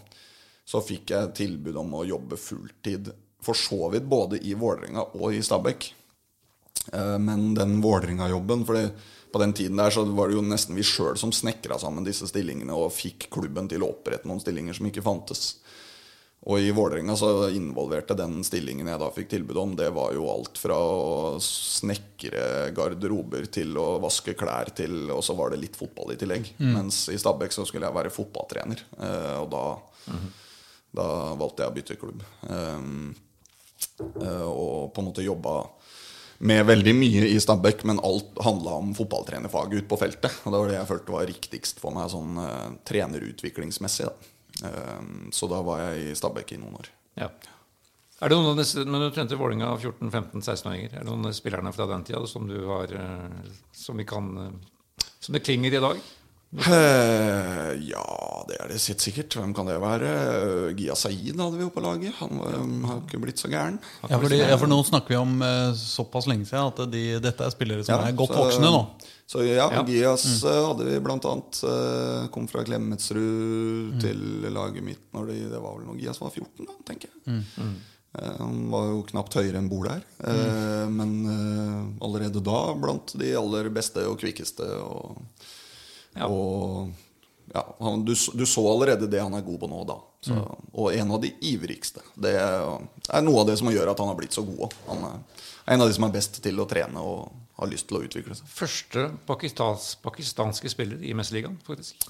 så 0.65 0.81
fikk 0.81 1.13
jeg 1.13 1.35
tilbud 1.37 1.77
om 1.77 1.99
å 1.99 2.07
jobbe 2.09 2.39
fulltid. 2.41 3.11
For 3.45 3.55
så 3.55 3.91
vidt 3.93 4.09
både 4.09 4.41
i 4.41 4.55
Vålerenga 4.57 5.05
og 5.19 5.37
i 5.37 5.43
Stabekk. 5.45 5.91
Eh, 6.91 7.17
Men 7.21 7.53
den 7.55 7.77
Vålerenga-jobben 7.83 8.65
For 8.65 8.89
på 9.29 9.39
den 9.39 9.53
tiden 9.53 9.77
der 9.77 9.93
så 9.93 10.03
var 10.09 10.29
det 10.29 10.39
jo 10.39 10.41
nesten 10.41 10.73
vi 10.73 10.81
sjøl 10.81 11.17
som 11.19 11.31
snekra 11.35 11.77
sammen 11.77 12.07
disse 12.07 12.25
stillingene 12.25 12.73
og 12.73 12.93
fikk 12.95 13.27
klubben 13.35 13.69
til 13.69 13.85
å 13.85 13.91
opprette 13.93 14.25
noen 14.25 14.41
stillinger 14.41 14.73
som 14.73 14.87
ikke 14.89 15.05
fantes. 15.05 15.59
Og 16.47 16.61
i 16.63 16.71
Vålerenga 16.71 17.17
så 17.19 17.49
involverte 17.51 18.15
den 18.15 18.37
stillingen 18.47 18.87
jeg 18.87 19.01
da 19.01 19.09
fikk 19.11 19.27
tilbud 19.33 19.57
om, 19.59 19.73
det 19.75 19.89
var 19.91 20.13
jo 20.15 20.29
alt 20.31 20.57
fra 20.61 20.77
å 20.79 21.33
snekre 21.43 22.69
garderober 22.75 23.43
til 23.51 23.75
å 23.77 23.97
vaske 23.99 24.37
klær 24.39 24.71
til 24.77 25.11
Og 25.11 25.19
så 25.25 25.35
var 25.35 25.51
det 25.51 25.59
litt 25.59 25.75
fotball 25.75 26.13
i 26.13 26.19
tillegg. 26.19 26.53
Mens 26.63 27.07
i 27.11 27.19
Stabæk 27.19 27.51
så 27.55 27.67
skulle 27.67 27.89
jeg 27.89 27.97
være 27.97 28.13
fotballtrener. 28.15 28.85
eh, 29.01 29.35
Og 29.41 29.49
da, 29.51 29.65
da 30.95 31.09
valgte 31.35 31.65
jeg 31.65 31.73
å 31.73 31.75
bytte 31.75 31.99
klubb. 31.99 32.23
Um, 32.47 33.11
eh, 34.23 34.47
og 34.47 34.95
på 34.95 35.03
en 35.03 35.11
måte 35.11 35.27
jobba 35.27 35.59
med 36.39 36.65
veldig 36.71 36.95
mye 36.95 37.27
i 37.33 37.39
Stabæk, 37.43 37.83
men 37.83 37.99
alt 37.99 38.39
handla 38.45 38.79
om 38.79 38.95
fotballtrenerfaget 38.95 39.81
ute 39.81 39.91
på 39.91 39.99
feltet. 39.99 40.39
Og 40.45 40.53
det 40.53 40.59
var 40.61 40.69
det 40.71 40.79
jeg 40.79 40.91
følte 40.95 41.17
var 41.19 41.27
riktigst 41.27 41.83
for 41.83 41.91
meg 41.91 42.07
sånn 42.15 42.39
eh, 42.47 42.67
trenerutviklingsmessig. 42.87 44.07
Da. 44.07 44.35
Eh, 44.65 44.99
så 45.31 45.47
da 45.51 45.61
var 45.65 45.79
jeg 45.85 46.09
i 46.11 46.15
Stabæk 46.19 46.53
i 46.55 46.59
noen 46.61 46.75
år. 46.81 46.89
Ja. 47.19 47.29
Er 48.19 48.27
det 48.31 48.35
noen 48.35 48.51
av 48.51 48.57
disse, 48.59 48.83
men 48.83 48.99
Du 49.05 49.09
trente 49.15 49.37
Vålerenga 49.39 49.69
14-15-16-åringer. 49.79 50.91
Er 50.97 51.03
det 51.05 51.07
noen 51.07 51.29
av 51.29 51.35
spillerne 51.37 51.71
fra 51.75 51.85
den 51.87 52.03
tida 52.03 52.19
som 52.27 52.47
du 52.49 52.57
har 52.67 52.91
eh, 52.91 53.51
Som 53.71 53.95
vi 54.01 54.03
kan 54.09 54.25
eh, 54.37 55.05
Som 55.23 55.37
det 55.37 55.43
klinger 55.47 55.77
i 55.77 55.83
dag? 55.83 56.01
Eh, 56.49 57.71
ja, 57.87 58.03
det 58.49 58.57
er 58.59 58.71
det 58.73 58.79
sitt 58.81 59.03
sikkert. 59.05 59.35
Hvem 59.39 59.53
kan 59.55 59.67
det 59.69 59.77
være? 59.79 60.09
Gia 60.79 60.95
Saeed 60.97 61.37
hadde 61.39 61.59
vi 61.59 61.63
jo 61.67 61.71
på 61.75 61.83
laget. 61.85 62.15
Han 62.19 62.39
var, 62.41 62.57
har 62.89 63.01
ikke 63.05 63.21
blitt 63.23 63.39
så 63.39 63.51
gæren. 63.51 63.77
Ja, 64.09 64.17
fordi, 64.17 64.39
ja, 64.41 64.57
for 64.59 64.71
nå 64.71 64.79
snakker 64.87 65.13
vi 65.13 65.19
om 65.21 65.37
såpass 65.77 66.27
lenge 66.27 66.49
siden 66.49 66.71
at 66.73 66.81
de, 66.91 67.03
dette 67.23 67.45
er 67.45 67.53
spillere 67.53 67.85
som 67.87 68.01
er 68.03 68.17
godt 68.17 68.33
så- 68.33 68.41
voksne 68.43 68.73
nå. 68.73 68.81
Så 69.29 69.43
ja, 69.45 69.67
Ja. 69.69 69.83
Gias 69.85 70.23
mm. 70.41 70.65
hadde 70.65 70.87
vi 70.87 70.99
blant 71.05 71.25
annet. 71.29 71.59
eh, 71.69 72.27
kom 72.33 72.47
fra 72.49 72.63
Klemetsrud 72.65 73.99
til 74.01 74.23
laget 74.53 74.81
mitt 74.85 75.03
når 75.13 75.27
de, 75.29 75.35
det 75.51 75.59
var 75.61 75.75
vel 75.77 75.85
når 75.91 75.99
Gias 76.01 76.17
var 76.21 76.31
14, 76.33 76.65
da, 76.65 76.73
tenker 76.87 77.11
jeg. 77.11 77.43
Mm. 77.61 77.75
han 78.39 78.55
var 78.71 78.87
jo 78.89 79.03
knapt 79.11 79.35
høyere 79.37 79.59
enn 79.61 79.69
Bol 79.69 79.85
her. 79.91 80.01
Eh, 80.25 80.87
Men 80.89 81.11
eh, 81.29 81.83
allerede 82.05 82.41
da 82.41 82.73
blant 82.73 83.13
de 83.21 83.29
aller 83.37 83.69
beste 83.69 84.05
og 84.09 84.17
kvikkeste. 84.21 84.65
Og, 84.81 85.21
Ja. 86.17 86.25
og 86.25 86.89
ja, 87.53 87.61
han, 87.85 88.01
du, 88.05 88.15
du 88.33 88.45
så 88.49 88.63
allerede 88.65 89.07
det 89.09 89.21
han 89.21 89.33
er 89.37 89.45
god 89.45 89.59
på 89.61 89.69
nå, 89.69 89.83
da. 89.85 89.99
Så, 90.25 90.35
Og 90.73 90.89
en 90.93 91.11
av 91.15 91.21
de 91.21 91.29
ivrigste. 91.51 92.01
Det 92.17 92.33
er, 92.33 92.65
er 93.13 93.21
noe 93.23 93.41
av 93.43 93.47
det 93.47 93.59
som 93.61 93.69
gjør 93.71 93.91
at 93.93 94.01
han 94.01 94.09
har 94.09 94.17
blitt 94.17 94.33
så 94.35 94.41
god 94.45 94.65
òg. 94.67 94.73
Han 94.89 95.05
er 95.05 95.21
en 95.75 95.81
av 95.85 95.87
de 95.87 95.93
som 95.95 96.07
er 96.09 96.13
best 96.17 96.41
til 96.41 96.59
å 96.59 96.65
trene 96.69 96.97
og 97.05 97.29
har 97.59 97.71
lyst 97.71 97.89
til 97.89 97.99
å 97.99 98.03
utvikle 98.05 98.37
seg. 98.37 98.47
Første 98.55 99.05
pakistans, 99.27 99.91
pakistanske 100.03 100.71
spiller 100.71 101.03
i 101.03 101.13
Mesterligaen, 101.17 101.59
faktisk. 101.67 102.07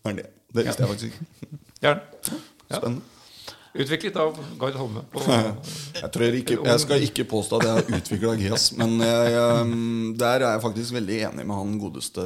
Det 0.00 0.12
er 0.12 0.20
det. 0.22 0.28
Det 0.50 0.66
visste 0.66 0.82
jeg 0.82 0.90
faktisk 0.90 1.20
ikke. 1.20 1.58
Ja. 1.84 1.96
Spennende. 2.70 3.19
Utviklet 3.72 4.16
av 4.16 4.38
Gard 4.58 4.74
Holme. 4.74 5.00
På, 5.12 5.20
Jeg, 5.94 6.10
tror 6.12 6.36
ikke, 6.40 6.56
jeg 6.66 6.82
skal 6.82 7.04
ikke 7.06 7.24
påstå 7.30 7.60
at 7.60 7.66
jeg 7.68 7.76
har 7.76 8.00
utvikla 8.00 8.32
GIAS, 8.40 8.64
men 8.78 8.96
jeg, 9.04 9.28
jeg, 9.36 9.76
der 10.18 10.42
er 10.42 10.56
jeg 10.56 10.62
faktisk 10.64 10.96
veldig 10.96 11.18
enig 11.28 11.46
med 11.46 11.54
han 11.54 11.76
godeste 11.78 12.24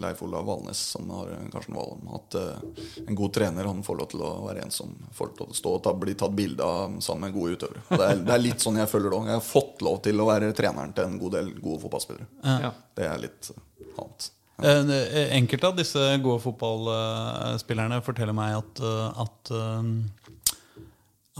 Leif 0.00 0.22
Olav 0.24 0.48
Valnes, 0.48 0.80
som 0.94 1.12
har 1.12 1.32
Karsten 1.52 1.76
Valum. 1.76 2.08
At 2.16 2.38
uh, 2.40 2.82
en 3.04 3.18
god 3.18 3.36
trener 3.36 3.68
han 3.68 3.84
får 3.84 4.00
lov 4.00 4.12
til 4.14 4.24
å 4.24 4.32
være 4.46 4.64
en 4.64 4.74
som 4.74 4.96
får 5.12 5.32
lov 5.32 5.38
til 5.42 5.52
å 5.52 5.60
stå 5.60 5.76
og 5.76 5.82
ta, 5.84 5.96
bli 6.04 6.16
tatt 6.16 6.36
bilde 6.36 6.64
av 6.64 7.00
sammen 7.04 7.28
med 7.28 7.36
gode 7.36 7.58
utøvere. 7.58 7.84
Det 7.92 8.04
er, 8.06 8.22
det 8.24 8.36
er 8.36 8.46
litt 8.48 8.64
sånn 8.64 8.80
jeg 8.80 8.92
føler 8.92 9.10
det 9.12 9.18
òg. 9.20 9.32
Jeg 9.32 9.42
har 9.42 9.48
fått 9.52 9.84
lov 9.84 10.00
til 10.08 10.24
å 10.24 10.30
være 10.32 10.54
treneren 10.56 10.96
til 10.96 11.10
en 11.10 11.18
god 11.20 11.40
del 11.40 11.56
gode 11.58 11.82
fotballspillere. 11.84 12.30
ja. 12.64 12.76
Det 12.96 13.08
er 13.08 13.20
litt 13.20 13.52
uh, 13.52 13.60
annet. 14.00 14.32
Eh, 14.62 15.36
Enkelte 15.36 15.66
av 15.66 15.76
disse 15.78 16.02
gode 16.22 16.42
fotballspillerne 16.44 17.98
forteller 18.06 18.36
meg 18.36 18.58
at, 18.60 18.82
eh, 18.84 19.22
at, 19.24 19.50
eh, 19.50 19.82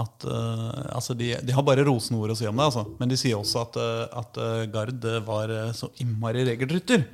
at 0.00 0.24
uh, 0.24 0.96
altså 0.96 1.12
de, 1.18 1.34
de 1.44 1.52
har 1.52 1.64
bare 1.66 1.84
rosende 1.84 2.20
ord 2.22 2.32
å 2.32 2.36
si 2.38 2.46
om 2.48 2.56
det. 2.56 2.64
Altså. 2.70 2.86
Men 2.96 3.10
de 3.12 3.18
sier 3.20 3.36
også 3.36 3.66
at, 3.66 3.76
eh, 3.76 4.18
at 4.22 4.38
eh, 4.40 4.64
Gard 4.72 5.04
var 5.26 5.52
så 5.76 5.90
innmari 6.00 6.46
regelrytter. 6.48 7.04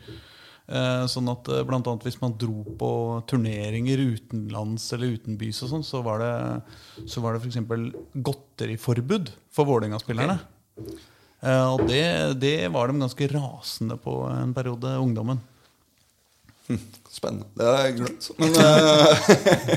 Uh, 0.68 1.08
Sånn 1.08 1.30
at 1.32 1.48
uh, 1.48 1.62
blant 1.64 1.86
annet 1.88 2.04
Hvis 2.04 2.18
man 2.20 2.34
dro 2.36 2.60
på 2.76 2.90
turneringer 3.30 4.02
utenlands 4.12 4.84
eller 4.92 5.14
utenbys, 5.16 5.62
og 5.64 5.70
sånn, 5.72 5.84
så 5.86 6.02
var 6.04 6.20
det, 6.20 6.32
så 7.08 7.22
var 7.24 7.34
det 7.34 7.40
f.eks. 7.40 7.56
godteriforbud 8.28 9.32
for 9.48 9.70
Vålerenga-spillerne. 9.70 10.36
Eh, 11.40 11.66
Og 11.72 11.86
det, 11.88 12.04
det 12.42 12.56
var 12.74 12.90
de 12.92 13.00
ganske 13.00 13.30
rasende 13.32 13.96
på 14.02 14.20
en 14.28 14.52
periode, 14.54 14.92
ungdommen. 15.00 15.40
Spennende. 17.08 17.46
Det 17.56 17.66
har 17.66 17.86
jeg 17.86 17.96
glemt. 17.98 18.26
Men 18.38 18.56
eh, 18.62 19.30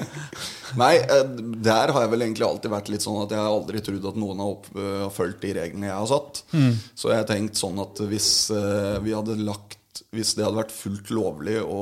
Nei, 0.82 0.94
eh, 1.00 1.24
der 1.64 1.94
har 1.94 2.06
jeg 2.06 2.12
vel 2.14 2.26
egentlig 2.26 2.48
alltid 2.48 2.74
vært 2.74 2.92
litt 2.92 3.06
sånn 3.06 3.22
at 3.24 3.34
jeg 3.34 3.40
har 3.42 3.52
aldri 3.52 3.82
trodd 3.84 4.08
at 4.12 4.20
noen 4.20 4.44
har, 4.44 4.56
opp, 4.58 4.68
eh, 4.76 4.98
har 5.06 5.14
fulgt 5.16 5.44
de 5.46 5.54
reglene 5.58 5.90
jeg 5.90 5.98
har 5.98 6.10
satt. 6.12 6.44
Så 6.96 7.12
jeg 7.12 7.22
har 7.22 7.30
tenkt 7.30 7.60
sånn 7.60 7.80
at 7.84 8.04
hvis 8.12 8.32
vi 9.04 9.16
hadde 9.16 9.40
lagt 9.42 9.81
hvis 10.16 10.34
det 10.38 10.44
hadde 10.46 10.56
vært 10.62 10.72
fullt 10.72 11.10
lovlig 11.12 11.58
å, 11.62 11.80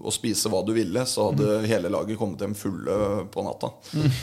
å 0.00 0.12
spise 0.14 0.48
hva 0.52 0.62
du 0.64 0.70
ville, 0.76 1.02
så 1.08 1.26
hadde 1.30 1.58
hele 1.68 1.90
laget 1.92 2.16
kommet 2.20 2.40
hjem 2.44 2.54
fulle 2.56 2.96
på 3.32 3.44
natta. 3.44 3.68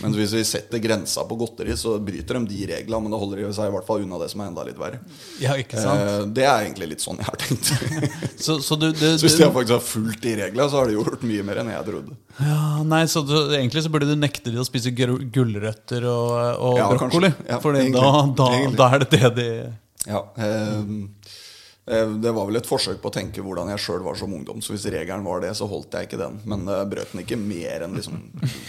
Men 0.01 0.15
hvis 0.17 0.33
vi 0.37 0.41
setter 0.47 0.81
grensa 0.81 1.23
på 1.29 1.37
godteri, 1.39 1.75
så 1.77 1.95
bryter 2.01 2.39
de 2.39 2.49
de 2.49 2.67
reglene. 2.71 3.01
Men 3.05 3.13
da 3.13 3.19
holder 3.21 3.43
de 3.43 3.51
seg 3.55 3.69
i 3.69 3.73
hvert 3.75 3.87
fall 3.87 4.01
unna 4.05 4.19
det 4.21 4.29
som 4.33 4.41
er 4.43 4.49
enda 4.51 4.65
litt 4.67 4.79
verre. 4.81 5.01
Ja, 5.41 5.53
ikke 5.61 5.77
sant? 5.81 6.01
Eh, 6.01 6.23
Det 6.39 6.45
er 6.49 6.65
egentlig 6.65 6.89
litt 6.95 7.05
sånn 7.05 7.21
jeg 7.21 7.29
har 7.29 7.39
tenkt. 7.41 7.73
Så, 8.45 8.55
så 8.63 8.77
du, 8.79 8.87
du, 8.95 9.05
Så 9.19 9.25
hvis 9.27 9.35
de 9.37 9.49
faktisk 9.51 9.75
har 9.75 9.83
fulgt 9.83 10.21
de 10.23 10.33
reglene, 10.39 10.69
så 10.71 10.79
har 10.79 10.87
de 10.89 10.95
gjort 10.95 11.25
mye 11.27 11.43
mer 11.45 11.59
enn 11.61 11.69
jeg 11.73 11.85
trodde. 11.89 12.15
ja, 12.39 12.59
nei, 12.87 13.01
så 13.11 13.21
du, 13.27 13.35
Egentlig 13.57 13.83
så 13.83 13.91
burde 13.91 14.07
du 14.07 14.15
nekte 14.15 14.53
de 14.53 14.61
å 14.61 14.65
spise 14.67 14.93
gul- 14.95 15.25
gulrøtter 15.35 16.05
og, 16.07 16.31
og 16.69 16.79
Ja, 16.79 16.87
brokkoli. 16.93 17.33
Ja, 17.49 17.59
Fordi 17.61 17.83
da, 17.93 18.05
da, 18.39 18.47
da 18.79 18.87
er 18.95 19.03
det 19.03 19.09
det 19.19 19.31
de 19.41 19.47
Ja, 20.07 20.23
eh, 20.39 20.95
Det 21.89 22.31
var 22.35 22.45
vel 22.45 22.59
et 22.59 22.67
forsøk 22.69 22.99
på 23.01 23.09
å 23.09 23.13
tenke 23.15 23.41
hvordan 23.41 23.71
jeg 23.73 23.81
sjøl 23.81 24.03
var 24.05 24.17
som 24.19 24.33
ungdom. 24.35 24.59
Så 24.61 24.75
hvis 24.75 24.85
regelen 24.93 25.25
var 25.25 25.41
det, 25.41 25.55
så 25.57 25.65
holdt 25.69 25.95
jeg 25.97 26.05
ikke 26.05 26.19
den. 26.21 26.35
Men 26.45 26.67
jeg 26.69 26.89
brøt 26.91 27.15
den 27.15 27.23
ikke 27.23 27.39
mer 27.41 27.85
enn 27.87 27.95
liksom 27.97 28.19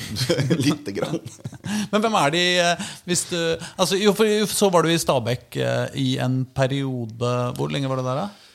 lite 0.66 0.94
grann. 0.96 1.20
Men 1.92 2.04
hvem 2.04 2.16
er 2.22 2.32
de 2.32 2.44
eh, 2.64 2.86
hvis 3.04 3.26
du, 3.28 3.36
altså, 3.76 3.98
jo, 4.00 4.14
for, 4.16 4.30
Så 4.48 4.70
var 4.72 4.86
du 4.86 4.92
i 4.94 5.00
Stabekk 5.00 5.60
eh, 5.60 5.98
i 6.00 6.08
en 6.22 6.42
periode 6.56 7.34
Hvor 7.58 7.72
lenge 7.72 7.90
var 7.90 8.00
det 8.00 8.06
der, 8.08 8.22
da? 8.22 8.50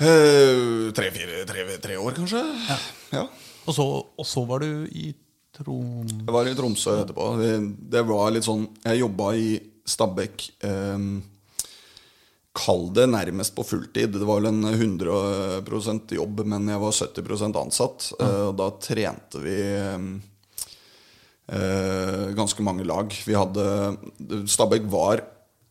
Eh, 0.00 0.90
tre, 0.96 1.10
fire, 1.12 1.42
tre, 1.44 1.64
tre 1.78 1.96
år, 2.00 2.14
kanskje? 2.16 2.40
Ja. 3.12 3.26
Og 3.68 3.74
så, 3.76 3.84
og 4.00 4.26
så 4.26 4.44
var 4.48 4.64
du 4.64 4.86
i 4.96 5.10
Trom... 5.54 6.06
Jeg 6.08 6.32
var 6.32 6.48
i 6.48 6.54
Tromsø 6.56 6.94
etterpå. 7.02 7.26
Det, 7.40 7.50
det 7.92 8.02
var 8.08 8.30
litt 8.32 8.46
sånn 8.46 8.64
Jeg 8.86 9.02
jobba 9.02 9.34
i 9.36 9.50
Stabekk. 9.84 10.46
Eh, 10.64 11.04
Kall 12.60 12.90
det 12.96 13.06
nærmest 13.08 13.54
på 13.56 13.64
fulltid. 13.64 14.12
Det 14.18 14.26
var 14.28 14.40
vel 14.40 14.50
en 14.50 14.64
100% 14.68 16.12
jobb, 16.16 16.44
men 16.44 16.68
jeg 16.68 16.82
var 16.82 16.92
70 16.92 17.56
ansatt. 17.62 18.10
Ja. 18.18 18.30
Og 18.50 18.54
da 18.60 18.68
trente 18.82 19.40
vi 19.40 19.58
eh, 21.48 22.26
ganske 22.36 22.62
mange 22.66 22.84
lag. 22.88 23.08
Vi 23.26 23.34
hadde 23.38 23.64
Stabæk 24.50 24.84
var 24.92 25.24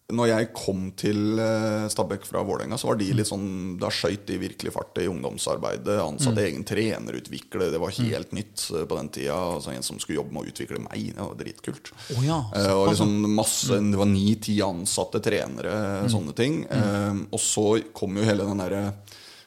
Når 0.10 0.28
jeg 0.32 0.48
kom 0.58 0.88
til 0.98 1.38
eh, 1.38 1.84
Stabæk 1.94 2.24
fra 2.26 2.42
Vålerenga, 2.42 2.78
så 2.82 2.88
var 2.90 2.98
de 2.98 3.12
litt 3.14 3.30
sånn 3.30 3.76
Da 3.78 3.92
skøyt 3.94 4.24
de 4.26 4.40
virkelig 4.42 4.72
fart 4.74 4.98
i 4.98 5.06
ungdomsarbeidet. 5.12 6.00
Ansatte 6.02 6.42
egen 6.48 6.64
trenerutvikler. 6.66 7.70
Det 7.76 7.82
var 7.84 7.94
helt 7.94 8.34
nytt 8.34 8.64
eh, 8.74 8.88
på 8.90 8.98
den 8.98 9.12
tida. 9.14 9.38
Altså 9.60 9.76
en 9.76 9.86
som 9.86 10.00
skulle 10.02 10.18
jobbe 10.18 10.34
med 10.34 10.48
å 10.48 10.50
utvikle 10.50 10.82
meg. 10.82 11.12
Det 11.14 11.22
var 11.22 11.38
dritkult. 11.38 11.94
Oh, 12.18 12.24
ja, 12.26 12.40
Eh, 12.58 12.72
og 12.74 12.90
liksom 12.90 13.14
masse, 13.38 13.70
Det 13.92 13.98
var 14.02 14.10
ni-ti 14.10 14.58
ansatte 14.66 15.22
trenere, 15.22 15.78
sånne 16.10 16.34
ting. 16.34 16.64
Eh, 16.66 17.24
og 17.30 17.40
så 17.40 17.68
kom 17.94 18.18
jo 18.18 18.26
hele 18.26 18.50
den 18.50 18.58
derre 18.66 18.84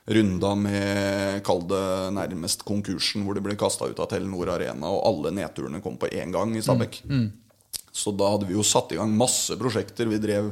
runda 0.07 0.55
med 0.59 1.42
Kall 1.46 1.61
det 1.70 1.85
nærmest 2.14 2.64
konkursen, 2.66 3.22
hvor 3.27 3.35
de 3.38 3.42
ble 3.44 3.55
kasta 3.59 3.87
ut 3.90 4.01
av 4.03 4.09
Telenor 4.11 4.51
Arena, 4.57 4.90
og 4.90 5.05
alle 5.07 5.31
nedturene 5.42 5.83
kom 5.83 5.98
på 5.98 6.11
én 6.11 6.33
gang 6.35 6.55
i 6.59 6.62
Stabekk. 6.62 7.03
Så 7.92 8.14
da 8.16 8.31
hadde 8.33 8.48
vi 8.48 8.57
jo 8.57 8.64
satt 8.64 8.94
i 8.94 8.98
gang 9.00 9.12
masse 9.16 9.57
prosjekter. 9.61 10.09
Vi 10.09 10.20
drev, 10.22 10.48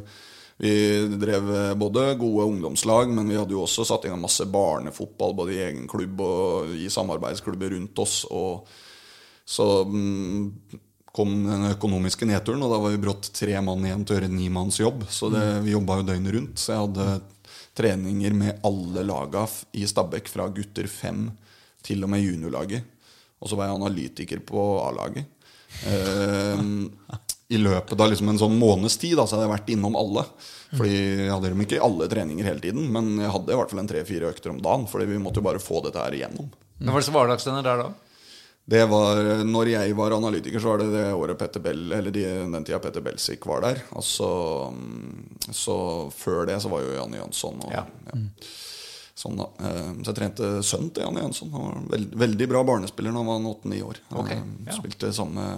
vi 0.61 0.75
drev 1.21 1.49
eh, 1.57 1.73
både 1.81 2.11
gode 2.21 2.51
ungdomslag, 2.53 3.09
men 3.17 3.33
vi 3.33 3.39
hadde 3.41 3.57
jo 3.57 3.65
også 3.65 3.87
satt 3.89 4.05
i 4.05 4.13
gang 4.13 4.21
masse 4.21 4.45
barnefotball, 4.45 5.35
både 5.39 5.57
i 5.57 5.65
egen 5.71 5.89
klubb 5.89 6.21
og 6.27 6.77
i 6.77 6.91
samarbeidsklubber 6.93 7.73
rundt 7.75 8.05
oss. 8.05 8.23
Og 8.29 8.69
så 9.49 9.67
mm, 9.89 10.79
kom 11.17 11.33
den 11.49 11.71
økonomiske 11.73 12.29
nedturen, 12.29 12.63
og 12.63 12.75
da 12.75 12.79
var 12.85 12.95
vi 12.95 13.03
brått 13.03 13.33
tre 13.35 13.57
mann 13.65 13.89
igjen 13.89 14.05
til 14.05 14.15
å 14.15 14.21
gjøre 14.21 14.31
en 14.31 14.39
nimannsjobb. 14.39 15.09
Så 15.11 15.33
det, 15.33 15.45
vi 15.65 15.75
jobba 15.75 15.99
jo 15.99 16.09
døgnet 16.13 16.37
rundt. 16.37 16.61
Så 16.61 16.75
jeg 16.75 16.85
hadde 16.85 17.09
treninger 17.81 18.37
med 18.37 18.61
alle 18.67 19.05
laga 19.07 19.47
i 19.73 19.87
Stabekk, 19.89 20.29
fra 20.31 20.49
gutter 20.53 20.87
fem 20.91 21.29
til 21.87 22.05
og 22.05 22.13
med 22.13 22.23
juniorlaget. 22.23 22.85
Og 23.41 23.49
så 23.49 23.57
var 23.57 23.71
jeg 23.71 23.81
analytiker 23.81 24.45
på 24.45 24.71
A-laget. 24.85 25.25
Eh, 25.87 26.61
i 27.51 27.59
løpet 27.59 27.99
av 28.01 28.11
liksom 28.13 28.29
en 28.31 28.39
sånn 28.39 28.55
måneds 28.61 28.97
tid 29.03 29.17
da, 29.19 29.25
så 29.27 29.35
hadde 29.37 29.49
jeg 29.49 29.55
vært 29.57 29.73
innom 29.75 29.97
alle. 29.99 30.23
Fordi 30.71 30.93
jeg 30.95 31.33
hadde 31.33 31.49
dem 31.51 31.65
ikke 31.65 31.79
i 31.81 31.83
alle 31.83 32.07
treninger 32.13 32.47
hele 32.47 32.63
tiden, 32.63 32.85
men 32.95 33.17
jeg 33.19 33.33
hadde 33.35 33.51
i 33.53 33.59
hvert 33.59 33.73
fall 33.73 33.81
en 33.83 33.91
tre-fire 33.91 34.29
økter 34.31 34.53
om 34.53 34.61
dagen. 34.63 34.87
Fordi 34.91 35.09
vi 35.11 35.19
måtte 35.19 35.43
jo 35.43 35.47
bare 35.49 35.63
få 35.63 35.81
dette 35.83 35.99
her 35.99 36.15
igjennom. 36.15 36.47
Hva 36.81 36.95
var 36.95 37.03
det 37.03 37.09
som 37.09 37.17
var 37.19 37.27
hverdagstrener 37.27 37.67
der 37.67 37.83
da? 37.83 37.89
Det 38.71 38.85
var, 38.87 39.19
når 39.49 39.67
jeg 39.73 39.95
var 39.99 40.15
analytiker, 40.15 40.63
så 40.63 40.69
var 40.71 40.79
det 40.85 40.91
det 40.93 41.07
året 41.17 41.39
Petter 41.41 41.63
Bell, 41.65 41.89
eller 41.97 42.13
de, 42.15 42.23
den 42.53 42.63
tida 42.69 42.79
Petter 42.79 43.03
Belsik 43.03 43.43
var 43.51 43.65
der. 43.65 43.81
Altså, 43.99 44.29
så 45.51 45.77
før 46.15 46.47
det 46.47 46.61
så 46.63 46.71
var 46.71 46.85
jo 46.85 46.95
Janne 46.95 47.19
Jønsson 47.19 47.59
og 47.67 47.73
Ja. 47.75 47.83
ja. 48.13 48.21
Sånn. 49.21 49.37
Eh, 49.43 49.89
Så 50.01 50.13
jeg 50.13 50.17
trente 50.17 50.47
sønnen 50.65 50.93
til 50.95 51.03
Janne 51.05 51.21
Jønsson. 51.27 51.51
Han 51.53 51.67
var 51.67 51.81
veld, 51.97 52.15
veldig 52.23 52.47
bra 52.49 52.63
barnespiller 52.65 53.13
da 53.13 53.19
han 53.21 53.29
var 53.29 53.51
8-9 53.51 53.83
år. 53.85 53.99
Han 54.15 54.21
Ok, 54.23 54.31
eh, 54.33 54.47
ja. 54.71 54.77
spilte 54.79 55.11
samme 55.13 55.49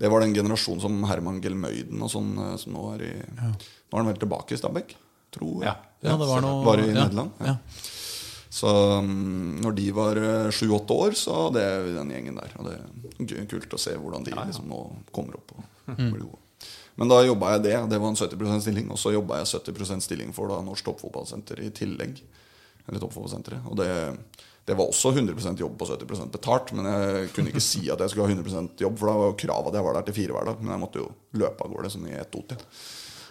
Det 0.00 0.08
var 0.10 0.24
den 0.24 0.32
generasjonen 0.34 0.80
som 0.80 0.98
Herman 1.10 1.40
Gelmøyden 1.44 2.00
og 2.02 2.10
sånn, 2.12 2.32
eh, 2.40 2.56
som 2.62 2.72
nå 2.76 2.84
er 2.96 3.06
i 3.10 3.14
Nå 3.20 3.48
er 3.92 3.98
han 4.00 4.08
vel 4.12 4.20
tilbake 4.22 4.54
i 4.56 4.60
Stabæk, 4.60 4.94
tror 5.34 5.64
jeg. 5.64 5.68
Ja. 5.70 5.76
Ja, 6.00 6.16
det 6.16 6.28
var 6.30 6.40
noe 6.44 6.64
Var 6.64 6.80
i 6.80 6.86
ja, 6.88 6.94
Nederland. 7.02 7.30
Ja. 7.44 7.56
Så 8.50 8.70
mm, 9.04 9.60
når 9.62 9.74
de 9.76 9.84
var 9.94 10.18
sju-åtte 10.54 10.94
år, 10.96 11.12
så 11.18 11.34
hadde 11.46 11.60
jeg 11.62 11.92
den 11.98 12.08
gjengen 12.14 12.38
der. 12.40 12.54
Og 12.58 12.66
det 12.66 12.76
er 12.78 13.26
gøy- 13.34 13.48
kult 13.52 13.76
å 13.76 13.78
se 13.78 13.92
hvordan 13.94 14.24
de 14.26 14.32
liksom 14.34 14.66
nå 14.70 14.80
kommer 15.12 15.36
opp 15.38 15.52
og 15.58 15.66
Mm. 15.90 16.12
blir 16.12 16.22
gode. 16.22 16.38
Men 16.96 17.08
da 17.08 17.16
jobba 17.24 17.52
jeg 17.56 17.62
det. 17.64 17.76
Det 17.90 17.98
var 18.00 18.08
en 18.12 18.16
70% 18.16 18.60
stilling. 18.62 18.90
Og 18.90 18.98
så 19.00 19.10
jobba 19.12 19.38
jeg 19.40 19.46
70% 19.48 20.02
stilling 20.04 20.32
for 20.32 20.46
da 20.48 20.60
Norsk 20.62 20.84
Toppfotballsenter 20.84 21.58
i 21.64 21.70
tillegg. 21.74 22.20
Eller 22.88 23.00
Toppfotballsenteret. 23.00 23.66
Og 23.66 23.76
det, 23.76 23.88
det 24.70 24.76
var 24.78 24.86
også 24.86 25.10
100% 25.10 25.58
jobb 25.58 25.74
på 25.80 25.88
70% 25.90 26.30
betalt. 26.30 26.70
Men 26.78 26.86
jeg 26.86 27.34
kunne 27.34 27.50
ikke 27.50 27.64
si 27.64 27.88
at 27.90 27.98
jeg 28.04 28.12
skulle 28.12 28.28
ha 28.28 28.36
100% 28.36 28.86
jobb, 28.86 28.98
for 29.00 29.10
da 29.10 29.18
var 29.18 29.32
jo 29.32 29.38
kravet 29.42 29.72
at 29.72 29.80
jeg 29.80 29.88
var 29.88 29.98
der 29.98 30.06
til 30.06 30.18
fire 30.20 30.36
hver 30.36 30.50
dag. 30.52 30.62
Men 30.62 30.76
jeg 30.76 30.82
måtte 30.84 31.02
jo 31.02 31.10
løpe 31.42 31.66
av 31.66 31.72
gårde 31.74 31.90
sånn 31.90 32.06
i 32.06 32.18
ett. 32.20 32.38
Ja. 32.54 32.60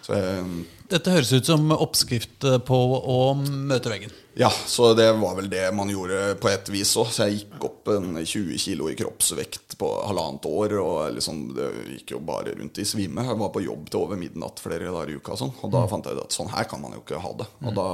Så 0.00 0.16
jeg 0.16 0.44
Dette 0.90 1.12
høres 1.14 1.30
ut 1.32 1.46
som 1.46 1.70
oppskrift 1.70 2.44
på 2.66 2.78
å 2.98 3.18
møte 3.38 3.92
veggen. 3.92 4.12
Ja, 4.36 4.50
så 4.50 4.90
det 4.98 5.06
var 5.20 5.36
vel 5.38 5.48
det 5.52 5.62
man 5.76 5.90
gjorde 5.92 6.34
på 6.42 6.50
et 6.50 6.68
vis 6.72 6.92
òg. 6.98 7.12
Så 7.14 7.28
jeg 7.28 7.38
gikk 7.38 7.66
opp 7.70 7.88
en 7.94 8.18
20 8.18 8.58
kilo 8.60 8.90
i 8.90 8.96
kroppsvekt 8.98 9.78
på 9.80 9.90
halvannet 10.10 10.48
år. 10.50 10.74
Og 10.82 11.14
liksom, 11.16 11.44
det 11.56 11.70
gikk 11.94 12.16
jo 12.16 12.20
bare 12.26 12.56
rundt 12.58 12.82
i 12.82 12.88
svime. 12.88 13.24
Jeg 13.30 13.40
var 13.40 13.54
på 13.54 13.64
jobb 13.64 13.88
til 13.88 14.02
over 14.02 14.20
midnatt 14.20 14.60
flere 14.60 14.90
dager 14.90 15.14
i 15.14 15.16
uka. 15.16 15.38
Og, 15.38 15.40
sånn, 15.44 15.56
og 15.62 15.72
da 15.72 15.86
fant 15.88 16.10
jeg 16.10 16.18
ut 16.18 16.26
at 16.26 16.36
sånn 16.36 16.52
her 16.52 16.68
kan 16.68 16.84
man 16.84 16.98
jo 16.98 17.04
ikke 17.04 17.22
ha 17.22 17.32
det. 17.40 17.48
Og 17.64 17.80
da 17.80 17.88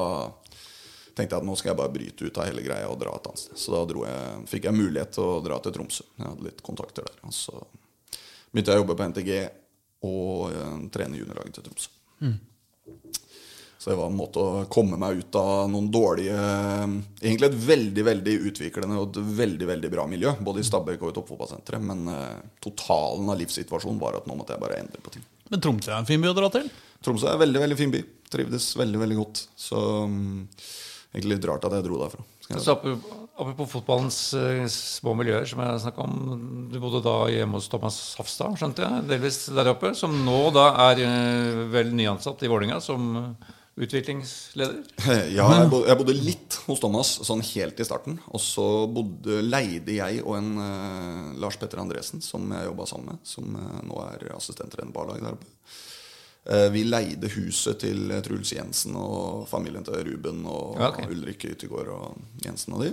tenkte 1.16 1.36
jeg 1.36 1.42
at 1.42 1.48
nå 1.48 1.56
skal 1.56 1.72
jeg 1.72 1.80
bare 1.80 1.94
bryte 1.94 2.28
ut 2.28 2.40
av 2.40 2.48
hele 2.50 2.64
greia 2.64 2.88
og 2.90 2.98
dra 3.00 3.14
et 3.16 3.28
annet 3.30 3.42
sted. 3.42 3.60
Så 3.60 3.72
da 3.74 4.00
jeg, 4.04 4.42
fikk 4.52 4.68
jeg 4.68 4.76
mulighet 4.76 5.14
til 5.16 5.24
å 5.24 5.38
dra 5.44 5.60
til 5.64 5.74
Tromsø. 5.76 6.04
Jeg 6.18 6.26
hadde 6.28 6.48
litt 6.48 6.60
kontakter 6.66 7.08
der. 7.08 7.22
Og 7.28 7.34
så 7.36 7.54
begynte 8.50 8.74
jeg 8.74 8.80
å 8.80 8.84
jobbe 8.84 8.98
på 8.98 9.08
NTG 9.12 9.32
og 10.06 10.52
eh, 10.52 10.76
trene 10.92 11.22
juniorlaget 11.22 11.58
til 11.58 11.66
Tromsø. 11.70 11.90
Så 13.86 13.92
det 13.92 13.96
var 14.00 14.08
en 14.10 14.18
måte 14.18 14.42
å 14.42 14.62
komme 14.72 14.96
meg 14.98 15.20
ut 15.20 15.36
av 15.38 15.68
noen 15.70 15.86
dårlige 15.94 16.34
Egentlig 17.20 17.46
et 17.46 17.58
veldig 17.68 18.04
veldig 18.08 18.32
utviklende 18.48 18.96
og 18.98 19.12
et 19.12 19.28
veldig 19.38 19.68
veldig 19.68 19.90
bra 19.92 20.06
miljø, 20.10 20.32
både 20.42 20.58
i 20.58 20.66
Stabæk 20.66 21.04
og 21.04 21.12
i 21.12 21.14
Toppfotballsenteret. 21.14 21.84
Men 21.86 22.02
eh, 22.10 22.42
totalen 22.66 23.30
av 23.30 23.38
livssituasjonen 23.38 24.00
var 24.02 24.18
at 24.18 24.26
nå 24.26 24.34
måtte 24.34 24.56
jeg 24.56 24.64
bare 24.64 24.80
endre 24.82 25.04
på 25.04 25.14
ting. 25.14 25.24
Men 25.52 25.62
Tromsø 25.62 25.92
er 25.92 26.00
en 26.00 26.08
fin 26.08 26.22
by 26.22 26.32
å 26.32 26.36
dra 26.36 26.50
til. 26.56 26.66
Tromsø 27.04 27.30
er 27.30 27.38
en 27.38 27.44
veldig 27.44 27.62
veldig 27.62 27.78
fin 27.78 27.94
by. 27.94 28.02
Trivdes 28.32 28.72
veldig 28.80 29.02
veldig 29.04 29.18
godt. 29.20 29.44
Så 29.54 29.78
mm, 30.10 30.40
egentlig 31.12 31.36
litt 31.36 31.48
rart 31.48 31.64
at 31.68 31.78
jeg 31.78 31.86
dro 31.86 32.00
derfra. 32.02 32.26
Så 32.46 32.76
apropos 33.36 33.68
fotballens 33.70 34.18
eh, 34.38 34.64
små 34.72 35.14
miljøer, 35.18 35.44
som 35.48 35.60
jeg 35.62 35.82
snakka 35.84 36.06
om. 36.06 36.14
Du 36.72 36.78
bodde 36.82 37.02
da 37.04 37.16
hjemme 37.32 37.58
hos 37.58 37.68
Thomas 37.72 37.98
Hafstad, 38.18 38.56
skjønte 38.60 38.84
jeg, 38.86 39.04
delvis 39.10 39.44
der 39.52 39.72
oppe. 39.72 39.92
Som 39.98 40.16
nå 40.24 40.38
da 40.56 40.70
er 40.88 41.04
eh, 41.04 41.62
vel 41.72 41.92
nyansatt 41.96 42.44
i 42.46 42.50
Vålinga 42.50 42.78
som 42.84 43.08
eh, 43.20 43.50
utviklingsleder. 43.86 44.78
Ja, 45.36 45.48
jeg 45.52 45.72
bodde, 45.72 45.84
jeg 45.90 46.00
bodde 46.00 46.16
litt 46.16 46.60
hos 46.68 46.80
Thomas 46.82 47.12
sånn 47.28 47.44
helt 47.52 47.82
i 47.82 47.88
starten. 47.88 48.20
Og 48.32 48.42
så 48.42 48.68
bodde, 48.88 49.42
leide 49.44 49.98
jeg 49.98 50.22
og 50.24 50.38
en 50.38 51.36
Lars 51.42 51.60
Petter 51.60 51.82
Andresen, 51.82 52.24
som 52.24 52.48
jeg 52.56 52.70
jobba 52.70 52.88
sammen 52.88 53.12
med, 53.12 53.26
som 53.28 53.52
nå 53.52 54.00
er 54.08 54.30
assistenttrener 54.36 54.94
på 54.94 55.04
A-laget 55.04 55.28
der 55.28 55.36
oppe. 55.36 55.52
Eh, 56.46 56.68
vi 56.70 56.84
leide 56.86 57.30
huset 57.34 57.80
til 57.82 58.12
Truls 58.22 58.52
Jensen 58.54 58.94
og 59.00 59.48
familien 59.50 59.86
til 59.86 59.98
Ruben 60.06 60.44
og 60.46 60.78
okay. 60.90 61.08
Ulrik 61.10 61.48
Yttergård 61.48 61.90
og 61.90 62.44
Jensen 62.44 62.76
og 62.76 62.84
de. 62.86 62.92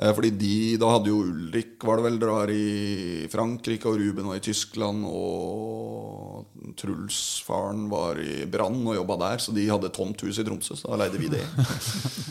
Eh, 0.00 0.14
Fordi 0.16 0.30
de, 0.30 0.76
Da 0.80 0.94
hadde 0.94 1.12
jo 1.12 1.20
Ulrik 1.20 1.84
var 1.84 2.00
det 2.00 2.06
vel 2.06 2.18
drar 2.22 2.52
i 2.52 3.26
Frankrike, 3.32 3.88
og 3.90 4.00
Ruben 4.00 4.30
var 4.30 4.38
i 4.38 4.44
Tyskland, 4.44 5.04
og 5.04 6.46
Truls 6.80 7.42
faren 7.44 7.88
var 7.90 8.16
i 8.22 8.46
Brann 8.48 8.80
og 8.86 8.96
jobba 8.96 9.18
der, 9.26 9.44
så 9.44 9.52
de 9.52 9.68
hadde 9.68 9.92
tomt 9.92 10.24
hus 10.24 10.40
i 10.40 10.46
Tromsø, 10.46 10.78
så 10.78 10.92
da 10.92 11.02
leide 11.02 11.20
vi 11.20 11.28
det. 11.32 11.44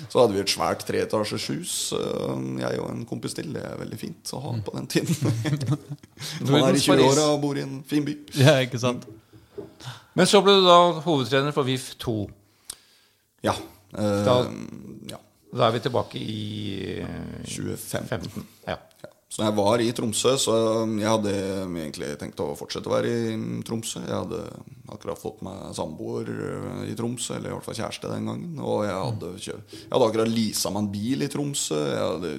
Så 0.10 0.24
hadde 0.24 0.34
vi 0.34 0.40
et 0.42 0.50
svært 0.50 0.82
treetasjes 0.88 1.44
hus, 1.54 1.74
eh, 1.94 2.46
jeg 2.64 2.80
og 2.82 2.88
en 2.90 3.04
kompis 3.06 3.36
til. 3.38 3.52
Det 3.54 3.62
er 3.62 3.78
veldig 3.78 4.00
fint 4.02 4.32
å 4.34 4.40
ha 4.42 4.56
på 4.66 4.74
den 4.74 4.88
tiden. 4.90 5.14
Man 6.50 6.64
er 6.64 6.74
i 6.74 6.82
20-åra 6.82 7.28
og 7.36 7.44
bor 7.44 7.60
i 7.60 7.62
en 7.62 7.84
fin 7.86 8.08
by. 8.08 8.16
Ja, 8.42 8.56
ikke 8.66 8.82
sant? 8.82 9.06
Men 10.20 10.28
så 10.28 10.42
ble 10.44 10.58
du 10.60 10.66
da 10.68 10.78
hovedtrener 11.06 11.56
for 11.56 11.64
VIF 11.68 11.94
2. 12.04 12.18
Ja. 13.48 13.54
eh, 13.96 14.24
Da- 14.28 14.44
ja. 15.14 15.18
Da 15.56 15.68
er 15.70 15.72
vi 15.74 15.80
tilbake 15.82 16.20
i 16.20 17.00
eh, 17.00 17.46
2015. 17.48 18.08
15. 18.28 18.44
Ja. 18.68 18.76
Ja. 19.04 19.10
Så 19.30 19.44
jeg 19.46 19.54
var 19.56 19.78
i 19.82 19.92
Tromsø, 19.94 20.32
så 20.42 20.54
jeg 20.98 21.06
hadde 21.08 21.32
egentlig 21.78 22.08
tenkt 22.18 22.40
å 22.42 22.48
fortsette 22.58 22.90
å 22.90 22.94
være 22.96 23.10
i 23.14 23.62
Tromsø. 23.66 24.02
Jeg 24.02 24.14
hadde 24.18 24.40
akkurat 24.90 25.22
fått 25.22 25.42
meg 25.46 25.70
samboer 25.78 26.30
eh, 26.34 26.92
i 26.92 26.96
Tromsø, 26.98 27.36
eller 27.38 27.52
i 27.52 27.54
hvert 27.56 27.66
fall 27.70 27.78
kjæreste 27.80 28.10
den 28.12 28.26
gangen. 28.30 28.56
Og 28.60 28.84
jeg 28.90 28.98
hadde, 28.98 29.30
kjøpt, 29.46 29.76
jeg 29.78 29.92
hadde 29.94 30.08
akkurat 30.10 30.34
leasa 30.34 30.72
meg 30.74 30.84
en 30.84 30.92
bil 30.98 31.22
i 31.26 31.30
Tromsø. 31.30 31.78
Jeg 31.94 32.08
hadde 32.10 32.34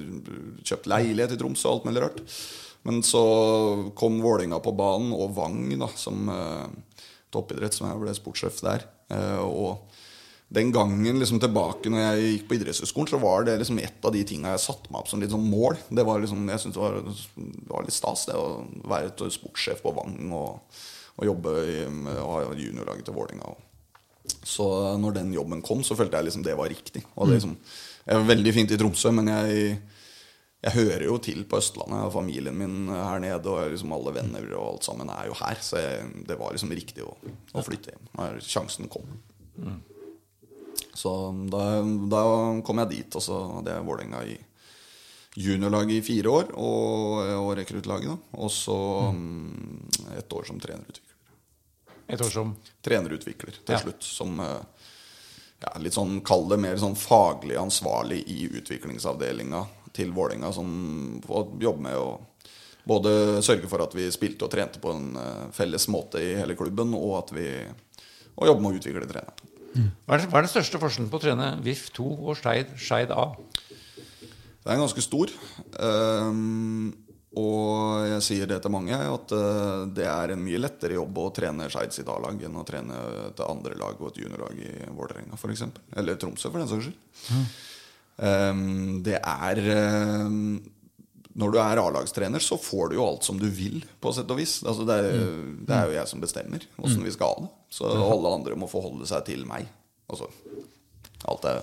kjøpt 0.66 0.90
leilighet 0.90 1.32
i 1.36 1.40
Tromsø 1.40 1.70
alt 1.72 1.86
mulig 1.88 2.02
rart. 2.04 2.20
Men 2.84 3.02
så 3.04 3.22
kom 3.94 4.20
Vålinga 4.24 4.58
på 4.64 4.72
banen, 4.74 5.12
og 5.14 5.34
Vang 5.36 5.62
da, 5.78 5.88
som 6.00 6.28
eh, 6.32 6.66
toppidrett, 7.32 7.74
som 7.76 7.88
jeg 7.90 8.00
ble 8.02 8.14
sportssjef 8.16 8.60
der. 8.66 8.84
Eh, 9.10 9.40
og 9.44 9.84
den 10.50 10.72
gangen 10.74 11.18
liksom 11.20 11.38
tilbake 11.38 11.86
når 11.92 12.00
jeg 12.02 12.30
gikk 12.32 12.46
på 12.50 12.56
idrettshøyskolen, 12.58 13.08
så 13.12 13.20
var 13.22 13.44
det 13.46 13.58
liksom 13.60 13.78
et 13.78 14.04
av 14.04 14.10
de 14.16 14.24
tinga 14.26 14.50
jeg 14.56 14.64
satte 14.64 14.90
meg 14.90 14.98
opp 15.04 15.08
som 15.12 15.20
litt 15.22 15.30
sånn 15.30 15.46
mål. 15.46 15.76
Det 15.94 16.02
var 16.08 16.18
liksom, 16.24 16.42
Jeg 16.50 16.58
syntes 16.64 16.74
det, 16.74 16.82
var- 16.82 17.02
det 17.36 17.70
var 17.70 17.82
litt 17.86 17.94
stas 17.94 18.26
det 18.26 18.34
å 18.34 18.48
være 18.90 19.30
sportssjef 19.30 19.82
på 19.84 19.92
Vang 19.94 20.32
og, 20.34 20.58
og 21.20 21.26
jobbe 21.28 21.54
i 21.70 21.84
og 21.86 22.56
juniorlaget 22.58 23.04
til 23.06 23.14
Vålerenga. 23.14 23.54
Så 24.44 24.66
når 25.00 25.14
den 25.20 25.32
jobben 25.32 25.62
kom, 25.62 25.82
så 25.86 25.94
følte 25.98 26.18
jeg 26.18 26.26
liksom 26.28 26.42
det 26.44 26.56
var 26.58 26.68
riktig. 26.70 27.04
Og 27.16 27.28
det 27.28 27.38
liksom, 27.38 27.54
jeg 28.06 28.18
var 28.18 28.28
veldig 28.34 28.52
fint 28.54 28.70
i 28.74 28.78
Tromsø, 28.80 29.10
men 29.14 29.30
jeg, 29.30 29.78
jeg 30.60 30.74
hører 30.76 31.06
jo 31.06 31.14
til 31.24 31.44
på 31.48 31.56
Østlandet. 31.56 32.02
og 32.04 32.12
Familien 32.12 32.56
min 32.58 32.90
her 32.92 33.20
nede 33.22 33.48
og 33.48 33.70
liksom 33.72 33.94
alle 33.96 34.12
venner 34.18 34.44
og 34.58 34.74
alt 34.74 34.84
sammen 34.90 35.08
er 35.08 35.30
jo 35.30 35.36
her. 35.40 35.56
Så 35.64 35.80
jeg, 35.80 36.10
det 36.28 36.36
var 36.40 36.52
liksom 36.52 36.74
riktig 36.76 37.04
å, 37.06 37.14
å 37.56 37.64
flytte 37.64 37.94
hjem 37.94 38.10
når 38.18 38.40
sjansen 38.44 38.90
kom. 38.92 39.08
Så 40.94 41.10
da, 41.48 41.64
da 42.12 42.22
kom 42.66 42.82
jeg 42.82 42.90
dit, 42.92 43.16
og 43.16 43.24
så 43.24 43.38
hadde 43.56 43.72
jeg 43.72 43.86
Vålerenga 43.88 44.20
i 44.28 44.36
juniorlaget 45.40 46.00
i 46.00 46.04
fire 46.04 46.32
år, 46.34 46.48
og, 46.58 47.20
og 47.38 47.52
rekruttlaget. 47.56 48.10
da. 48.10 48.40
Og 48.42 48.50
så 48.52 48.76
mm, 49.14 50.16
et 50.18 50.36
år 50.36 50.48
som 50.48 50.60
trenerutvikler. 50.60 51.06
Et 52.10 52.20
år 52.26 52.32
som 52.34 52.52
Trenerutvikler 52.84 53.60
til 53.62 53.76
Ja. 53.76 53.78
slutt, 53.80 54.02
som 54.02 54.40
eh, 54.42 54.86
ja, 55.62 55.72
litt 55.78 55.94
sånn, 55.94 56.18
Kall 56.26 56.48
det 56.50 56.58
mer 56.60 56.76
sånn 56.82 56.96
faglig 56.98 57.56
ansvarlig 57.60 58.24
i 58.26 58.48
utviklingsavdelinga 58.58 59.62
til 59.96 60.12
Vålerenga, 60.16 60.52
som 60.54 61.20
får 61.26 61.54
jobbe 61.62 61.86
med 61.88 61.98
å 61.98 62.08
både 62.90 63.42
sørge 63.44 63.68
for 63.70 63.82
at 63.84 63.94
vi 63.94 64.08
spilte 64.12 64.46
og 64.46 64.52
trente 64.52 64.80
på 64.82 64.92
en 64.94 65.12
eh, 65.20 65.46
felles 65.54 65.86
måte 65.92 66.22
i 66.22 66.34
hele 66.38 66.56
klubben, 66.58 66.94
og 66.96 67.18
at 67.20 67.34
vi 67.36 67.46
og 68.40 68.48
jobber 68.48 68.64
med 68.64 68.72
å 68.72 68.80
utvikle 68.80 69.10
treneren. 69.10 69.46
Hva 69.70 70.16
er, 70.16 70.24
hva 70.26 70.40
er 70.40 70.46
den 70.46 70.50
største 70.50 70.80
forskjellen 70.82 71.10
på 71.12 71.20
å 71.20 71.22
trene 71.22 71.52
VIF 71.62 71.90
2 71.94 72.08
og 72.16 72.40
Skeid, 72.40 73.12
A? 73.14 73.28
Det 74.60 74.72
er 74.72 74.80
ganske 74.80 75.04
stor. 75.04 75.30
Um, 75.78 76.90
og 77.38 78.08
jeg 78.08 78.24
sier 78.26 78.50
det 78.50 78.58
til 78.64 78.74
mange, 78.74 78.96
at 78.96 79.34
uh, 79.36 79.86
det 79.94 80.08
er 80.10 80.34
en 80.34 80.42
mye 80.42 80.58
lettere 80.58 80.96
jobb 80.96 81.20
å 81.22 81.28
trene 81.36 81.68
Skeid 81.70 81.94
sitt 81.94 82.10
A-lag 82.10 82.42
enn 82.42 82.58
å 82.58 82.66
trene 82.66 82.98
et 83.28 83.42
andre 83.46 83.78
lag 83.78 84.00
og 84.00 84.10
et 84.10 84.22
juniorlag 84.24 84.58
i 84.58 84.72
Vålerenga 84.88 85.38
f.eks. 85.38 85.68
Eller 86.00 86.18
Tromsø, 86.18 86.50
for 86.50 86.58
den 86.58 86.70
saks 86.70 86.88
skyld. 86.88 86.98
Ehm, 87.30 87.46
det 88.20 89.16
er 89.16 89.58
ehm, 89.72 90.58
Når 91.40 91.52
du 91.54 91.58
er 91.62 91.80
A-lagstrener, 91.80 92.42
så 92.44 92.58
får 92.60 92.90
du 92.90 92.98
jo 92.98 93.06
alt 93.06 93.24
som 93.24 93.38
du 93.40 93.46
vil, 93.48 93.78
på 94.02 94.12
sett 94.12 94.28
og 94.28 94.40
vis. 94.40 94.58
Altså, 94.66 94.84
det, 94.84 94.98
er, 94.98 95.22
det 95.64 95.76
er 95.76 95.86
jo 95.88 95.94
jeg 95.96 96.10
som 96.10 96.20
bestemmer 96.20 96.66
åssen 96.82 97.06
vi 97.06 97.14
skal 97.14 97.32
ha 97.32 97.46
det. 97.46 97.52
Så 97.72 97.88
alle 97.88 98.34
andre 98.34 98.58
må 98.60 98.68
forholde 98.68 99.08
seg 99.08 99.24
til 99.30 99.46
meg. 99.48 99.70
Altså, 100.10 100.28
alt 101.30 101.46
er 101.48 101.62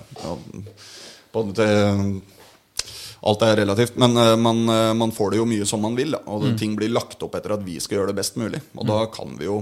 på 1.34 1.45
til 1.53 2.22
Alt 3.28 3.41
er 3.41 3.55
relativt. 3.58 3.95
Men 3.97 4.18
eh, 4.18 4.36
man, 4.38 4.60
eh, 4.70 4.93
man 4.93 5.12
får 5.12 5.32
det 5.34 5.39
jo 5.41 5.47
mye 5.49 5.66
som 5.66 5.82
man 5.82 5.95
vil. 5.97 6.14
Da, 6.16 6.22
og 6.30 6.45
ting 6.60 6.76
blir 6.78 6.93
lagt 6.93 7.24
opp 7.26 7.38
etter 7.38 7.55
at 7.55 7.64
vi 7.66 7.80
skal 7.82 7.99
gjøre 7.99 8.14
det 8.14 8.20
best 8.20 8.38
mulig. 8.39 8.62
Og 8.78 8.86
da 8.88 8.99
kan 9.14 9.34
vi 9.39 9.49
jo 9.49 9.62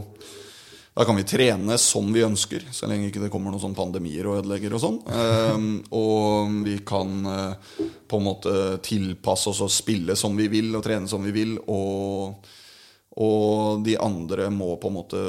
da 0.96 1.04
kan 1.06 1.18
vi 1.20 1.26
trene 1.28 1.76
som 1.78 2.08
vi 2.14 2.24
ønsker, 2.24 2.70
så 2.72 2.88
lenge 2.88 3.10
ikke 3.10 3.26
det 3.26 3.30
kommer 3.34 3.52
noen 3.52 3.60
sånn 3.66 3.76
pandemier 3.76 4.30
og 4.32 4.38
ødelegger 4.40 4.78
og 4.78 4.80
sånn. 4.80 5.00
Um, 5.12 5.66
og 5.92 6.54
vi 6.64 6.78
kan 6.88 7.12
uh, 7.28 7.82
på 8.08 8.20
en 8.22 8.24
måte 8.30 8.54
tilpasse 8.86 9.52
oss 9.52 9.60
og 9.66 9.74
spille 9.76 10.16
som 10.16 10.40
vi 10.40 10.48
vil 10.54 10.72
og 10.72 10.86
trene 10.86 11.12
som 11.12 11.26
vi 11.28 11.36
vil. 11.36 11.58
Og, 11.68 12.48
og 13.20 13.84
de 13.84 13.98
andre 14.00 14.48
må 14.56 14.78
på 14.80 14.94
en 14.94 14.98
måte 15.02 15.26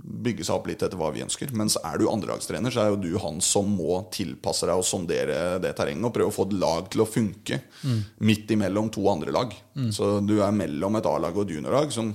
bygge 0.00 0.46
seg 0.46 0.60
opp 0.60 0.70
litt 0.70 0.86
etter 0.86 1.02
hva 1.02 1.10
vi 1.18 1.26
ønsker. 1.26 1.50
Mens 1.58 1.74
er 1.82 1.98
du 1.98 2.06
andrelagstrener, 2.06 2.70
så 2.70 2.84
er 2.84 2.94
jo 2.94 3.02
du 3.02 3.10
han 3.26 3.42
som 3.42 3.74
må 3.74 4.04
tilpasse 4.14 4.70
deg 4.70 4.78
og 4.78 4.86
sondere 4.86 5.58
det 5.62 5.74
terrenget 5.82 6.06
og 6.06 6.14
prøve 6.14 6.30
å 6.30 6.38
få 6.38 6.46
et 6.46 6.58
lag 6.62 6.86
til 6.94 7.02
å 7.02 7.10
funke 7.10 7.58
mm. 7.82 8.00
midt 8.22 8.54
imellom 8.54 8.94
to 8.94 9.02
andre 9.10 9.34
lag. 9.34 9.54
Mm. 9.74 9.90
Så 9.98 10.18
du 10.22 10.36
er 10.38 10.54
mellom 10.54 11.02
et 11.02 11.10
A-lag 11.10 11.34
og 11.34 11.48
et 11.48 11.58
juniorlag 11.58 11.90
som 11.94 12.14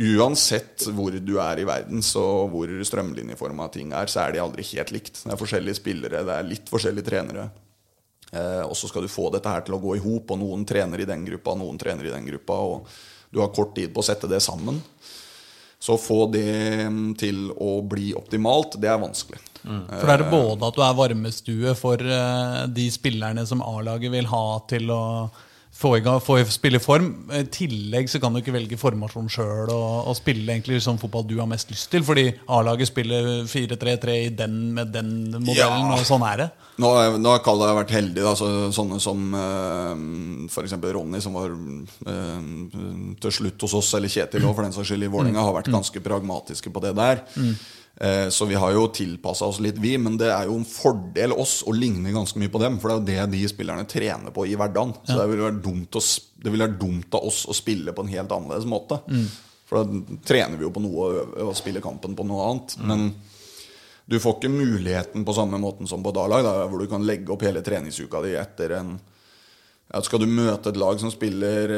Uansett 0.00 0.86
hvor 0.96 1.12
du 1.12 1.34
er 1.42 1.60
i 1.60 1.66
verden, 1.68 2.00
så 2.00 2.22
hvor 2.48 2.70
strømlinjeforma 2.88 3.66
ting 3.74 3.90
er, 3.92 4.08
så 4.08 4.22
er 4.24 4.32
de 4.32 4.40
aldri 4.40 4.64
helt 4.72 4.94
likt. 4.94 5.18
Det 5.26 5.34
er 5.34 5.40
forskjellige 5.40 5.76
spillere, 5.76 6.22
det 6.24 6.36
er 6.38 6.48
litt 6.48 6.72
forskjellige 6.72 7.08
trenere. 7.10 7.50
Eh, 8.32 8.62
og 8.64 8.72
så 8.78 8.88
skal 8.88 9.04
du 9.04 9.12
få 9.12 9.28
dette 9.34 9.50
her 9.50 9.66
til 9.66 9.76
å 9.76 9.82
gå 9.82 9.98
i 9.98 10.02
hop, 10.04 10.32
og 10.32 10.40
noen 10.40 10.64
trener 10.68 11.02
i 11.02 11.08
den 11.08 11.26
gruppa, 11.26 11.56
noen 11.58 11.80
trener 11.80 12.08
i 12.08 12.14
den 12.14 12.28
gruppa, 12.30 12.56
og 12.56 12.88
du 13.30 13.42
har 13.42 13.52
kort 13.54 13.74
tid 13.76 13.92
på 13.92 14.00
å 14.00 14.06
sette 14.06 14.30
det 14.30 14.40
sammen. 14.44 14.80
Så 15.80 15.96
å 15.96 16.00
få 16.00 16.26
det 16.32 16.88
til 17.20 17.50
å 17.56 17.80
bli 17.88 18.10
optimalt, 18.16 18.76
det 18.80 18.88
er 18.92 19.00
vanskelig. 19.00 19.40
Mm. 19.64 19.84
For 19.84 20.08
da 20.08 20.14
er 20.14 20.22
det 20.22 20.32
både 20.32 20.68
at 20.68 20.76
du 20.76 20.82
er 20.84 20.96
varmestue 20.96 21.76
for 21.76 22.00
eh, 22.16 22.58
de 22.72 22.88
spillerne 22.92 23.44
som 23.48 23.64
A-laget 23.64 24.12
vil 24.16 24.28
ha 24.32 24.44
til 24.70 24.92
å 24.96 25.04
få, 25.80 25.94
i 25.96 26.02
gang, 26.04 26.20
få 26.22 26.38
spille 26.52 26.80
i 26.80 26.82
form. 26.82 27.10
I 27.32 27.44
tillegg 27.52 28.10
så 28.12 28.20
kan 28.20 28.34
du 28.34 28.40
ikke 28.42 28.54
velge 28.54 28.78
formasjon 28.80 29.30
sjøl 29.32 29.72
og, 29.72 30.08
og, 30.10 30.14
spille 30.18 30.52
egentlig 30.52 30.80
som 30.84 30.98
fotball 31.00 31.26
du 31.28 31.38
har 31.40 31.48
mest 31.50 31.72
lyst 31.72 31.90
til. 31.92 32.04
Fordi 32.06 32.26
A-laget 32.52 32.90
spiller 32.90 33.30
4-3-3 33.48 34.16
i 34.26 34.28
den 34.36 34.58
med 34.76 34.92
den 34.94 35.12
modellen, 35.38 35.88
ja. 35.88 35.96
og 35.96 36.04
sånn 36.08 36.26
er 36.28 36.44
det. 36.44 36.50
Nå, 36.80 36.90
nå 37.20 37.32
har 37.32 37.42
Kalle 37.44 37.72
vært 37.76 37.92
heldig. 37.92 38.22
Da, 38.24 38.34
så, 38.38 38.50
sånne 38.74 39.00
som 39.02 39.34
øh, 39.36 40.04
f.eks. 40.48 40.76
Ronny, 40.80 41.20
som 41.24 41.36
var 41.36 41.52
øh, 41.52 42.46
til 43.20 43.36
slutt 43.40 43.66
hos 43.66 43.76
oss, 43.80 43.92
eller 43.98 44.12
Kjetil 44.12 44.46
òg, 44.46 44.54
for 44.54 44.66
den 44.66 44.76
saks 44.76 44.92
skyld 44.92 45.08
i 45.08 45.12
Vålerenga, 45.12 45.44
har 45.44 45.56
vært 45.56 45.72
mm. 45.72 45.76
ganske 45.80 46.04
pragmatiske 46.04 46.72
på 46.72 46.84
det 46.84 46.94
der. 46.98 47.24
Mm. 47.36 47.54
Eh, 48.00 48.28
så 48.28 48.44
vi 48.44 48.54
har 48.54 48.72
jo 48.72 48.86
tilpassa 48.88 49.44
oss 49.44 49.58
litt, 49.60 49.76
vi. 49.78 49.92
Men 50.00 50.16
det 50.20 50.30
er 50.32 50.48
jo 50.48 50.56
en 50.56 50.66
fordel 50.68 51.34
oss 51.36 51.60
å 51.68 51.74
ligne 51.76 52.14
ganske 52.14 52.40
mye 52.40 52.52
på 52.52 52.62
dem. 52.62 52.78
For 52.80 52.88
det 52.88 52.96
er 53.16 53.20
jo 53.20 53.28
det 53.28 53.36
de 53.36 53.50
spillerne 53.52 53.88
trener 53.88 54.32
på 54.34 54.46
i 54.48 54.56
hverdagen. 54.56 54.94
Så 55.04 55.18
det 55.18 55.28
ville 55.28 55.50
vært 55.50 55.60
dumt, 55.64 56.00
vært 56.48 56.78
dumt 56.80 57.18
av 57.18 57.28
oss 57.28 57.44
å 57.44 57.56
spille 57.56 57.92
på 57.96 58.06
en 58.06 58.14
helt 58.14 58.32
annerledes 58.32 58.68
måte. 58.68 59.02
Mm. 59.10 59.26
For 59.68 59.84
da 59.84 60.16
trener 60.26 60.56
vi 60.56 60.66
jo 60.66 60.72
på 60.74 60.82
noe 60.82 61.10
og 61.44 61.52
spiller 61.58 61.84
kampen 61.84 62.16
på 62.16 62.26
noe 62.26 62.48
annet. 62.48 62.78
Mm. 62.80 62.88
Men 62.88 63.04
du 64.10 64.16
får 64.18 64.38
ikke 64.38 64.50
muligheten 64.50 65.26
på 65.28 65.36
samme 65.36 65.60
måten 65.62 65.86
som 65.86 66.02
på 66.02 66.14
Dalag, 66.16 66.48
hvor 66.72 66.80
du 66.80 66.88
kan 66.90 67.04
legge 67.06 67.30
opp 67.30 67.44
hele 67.46 67.62
treningsuka 67.62 68.24
di 68.24 68.32
etter 68.40 68.80
en 68.80 68.96
ja, 69.90 70.00
Skal 70.06 70.22
du 70.22 70.28
møte 70.30 70.70
et 70.70 70.78
lag 70.78 71.00
som 71.02 71.10
spiller 71.10 71.72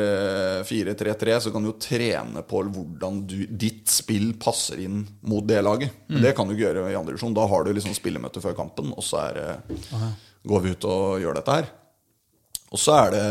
4-3-3, 0.68 1.30
eh, 1.32 1.40
så 1.46 1.52
kan 1.52 1.64
du 1.64 1.70
jo 1.70 1.78
trene 1.80 2.42
på 2.44 2.60
hvordan 2.74 3.22
du, 3.28 3.38
ditt 3.48 3.88
spill 3.88 4.34
passer 4.40 4.82
inn 4.84 5.00
mot 5.28 5.46
det 5.48 5.62
laget. 5.64 5.94
Mm. 6.12 6.20
Det 6.24 6.34
kan 6.36 6.48
du 6.48 6.54
ikke 6.54 6.66
gjøre 6.66 6.90
i 6.90 6.98
andre 6.98 7.14
divisjon. 7.14 7.36
Da 7.36 7.46
har 7.48 7.64
du 7.64 7.72
liksom 7.72 7.96
spillemøte 7.96 8.42
før 8.44 8.58
kampen, 8.58 8.92
og 8.92 9.06
så 9.06 9.24
er, 9.30 9.64
går 10.44 10.64
vi 10.64 10.74
ut 10.76 10.88
og 10.90 11.24
gjør 11.24 11.40
dette 11.40 11.56
her. 11.56 11.72
Og 12.72 12.80
så 12.80 12.96
er 13.00 13.16
det, 13.16 13.24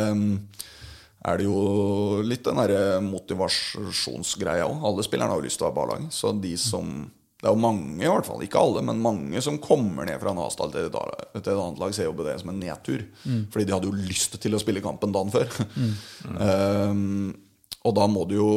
er 1.30 1.38
det 1.38 1.46
jo 1.46 2.22
litt 2.26 2.46
den 2.46 2.62
derre 2.62 3.00
motivasjonsgreia 3.06 4.66
òg. 4.66 4.84
Alle 4.90 5.06
spillerne 5.06 5.34
har 5.34 5.42
jo 5.42 5.50
lyst 5.50 5.62
til 5.62 5.70
å 5.70 5.74
være 5.74 5.88
A-laget, 5.88 6.14
Så 6.18 6.34
de 6.42 6.54
som 6.58 7.04
det 7.42 7.50
er 7.50 7.56
jo 7.56 7.62
mange, 7.64 7.98
i 7.98 8.10
hvert 8.10 8.28
fall, 8.28 8.42
ikke 8.46 8.62
alle, 8.62 8.84
men 8.86 9.00
mange 9.02 9.42
som 9.42 9.58
kommer 9.62 10.06
ned 10.06 10.20
fra 10.22 10.34
Nasdal 10.38 10.70
til, 10.76 10.92
et 10.94 11.48
annet 11.50 11.80
lag, 11.82 11.96
ser 11.98 12.06
jo 12.06 12.14
på 12.20 12.26
det 12.28 12.36
som 12.38 12.52
en 12.54 12.60
nedtur. 12.62 13.02
Mm. 13.26 13.48
Fordi 13.50 13.66
de 13.66 13.74
hadde 13.74 13.90
jo 13.90 14.02
lyst 14.10 14.38
til 14.44 14.54
å 14.54 14.60
spille 14.62 14.84
kampen 14.86 15.16
dagen 15.16 15.34
før. 15.34 15.50
Mm. 15.74 15.96
um, 16.38 17.32
og 17.90 17.96
da 17.98 18.06
må 18.06 18.28
du 18.30 18.36
jo 18.38 18.52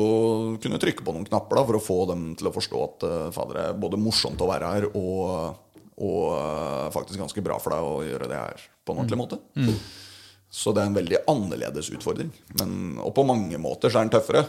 kunne 0.60 0.80
trykke 0.82 1.06
på 1.06 1.16
noen 1.16 1.24
knapper 1.24 1.62
da, 1.62 1.64
for 1.70 1.78
å 1.78 1.84
få 1.86 1.98
dem 2.12 2.26
til 2.36 2.50
å 2.50 2.52
forstå 2.52 2.84
at 2.84 3.08
uh, 3.08 3.16
fader, 3.32 3.56
det 3.56 3.66
er 3.70 3.82
både 3.86 4.02
morsomt 4.04 4.44
å 4.44 4.50
være 4.52 4.72
her 4.74 4.90
og, 4.90 5.64
og 6.04 6.22
uh, 6.36 6.92
faktisk 6.92 7.24
ganske 7.24 7.46
bra 7.46 7.56
for 7.64 7.72
deg 7.72 7.88
å 7.88 7.98
gjøre 8.04 8.28
det 8.28 8.42
her 8.42 8.68
på 8.84 8.92
en 8.92 9.00
ordentlig 9.00 9.16
mm. 9.16 9.24
måte. 9.24 9.40
Mm. 9.56 9.78
Så 10.54 10.76
det 10.76 10.84
er 10.84 10.92
en 10.92 11.00
veldig 11.00 11.24
annerledes 11.32 11.88
utfordring. 11.96 12.28
Men, 12.60 12.98
og 13.00 13.16
på 13.16 13.24
mange 13.26 13.56
måter 13.58 13.88
så 13.88 14.02
er 14.02 14.10
den 14.10 14.18
tøffere. 14.18 14.44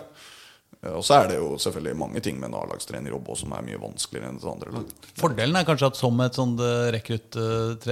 Og 0.93 1.03
så 1.05 1.19
er 1.21 1.31
det 1.31 1.37
jo 1.39 1.55
selvfølgelig 1.61 1.97
mange 1.99 2.21
ting 2.25 2.37
med 2.41 2.51
en 2.51 2.57
A-lagstrenerjobb 2.59 3.31
som 3.39 3.55
er 3.57 3.65
mye 3.65 3.79
vanskeligere 3.81 4.29
enn 4.31 4.41
et 4.41 4.49
andre 4.51 4.75
lag. 4.75 4.91
Fordelen 5.19 5.57
er 5.59 5.67
kanskje 5.67 5.89
at 5.91 5.99
som 5.99 6.19
et 6.25 6.37
sånt 6.37 6.61
eh, 6.61 6.91
rekrutt- 6.95 7.39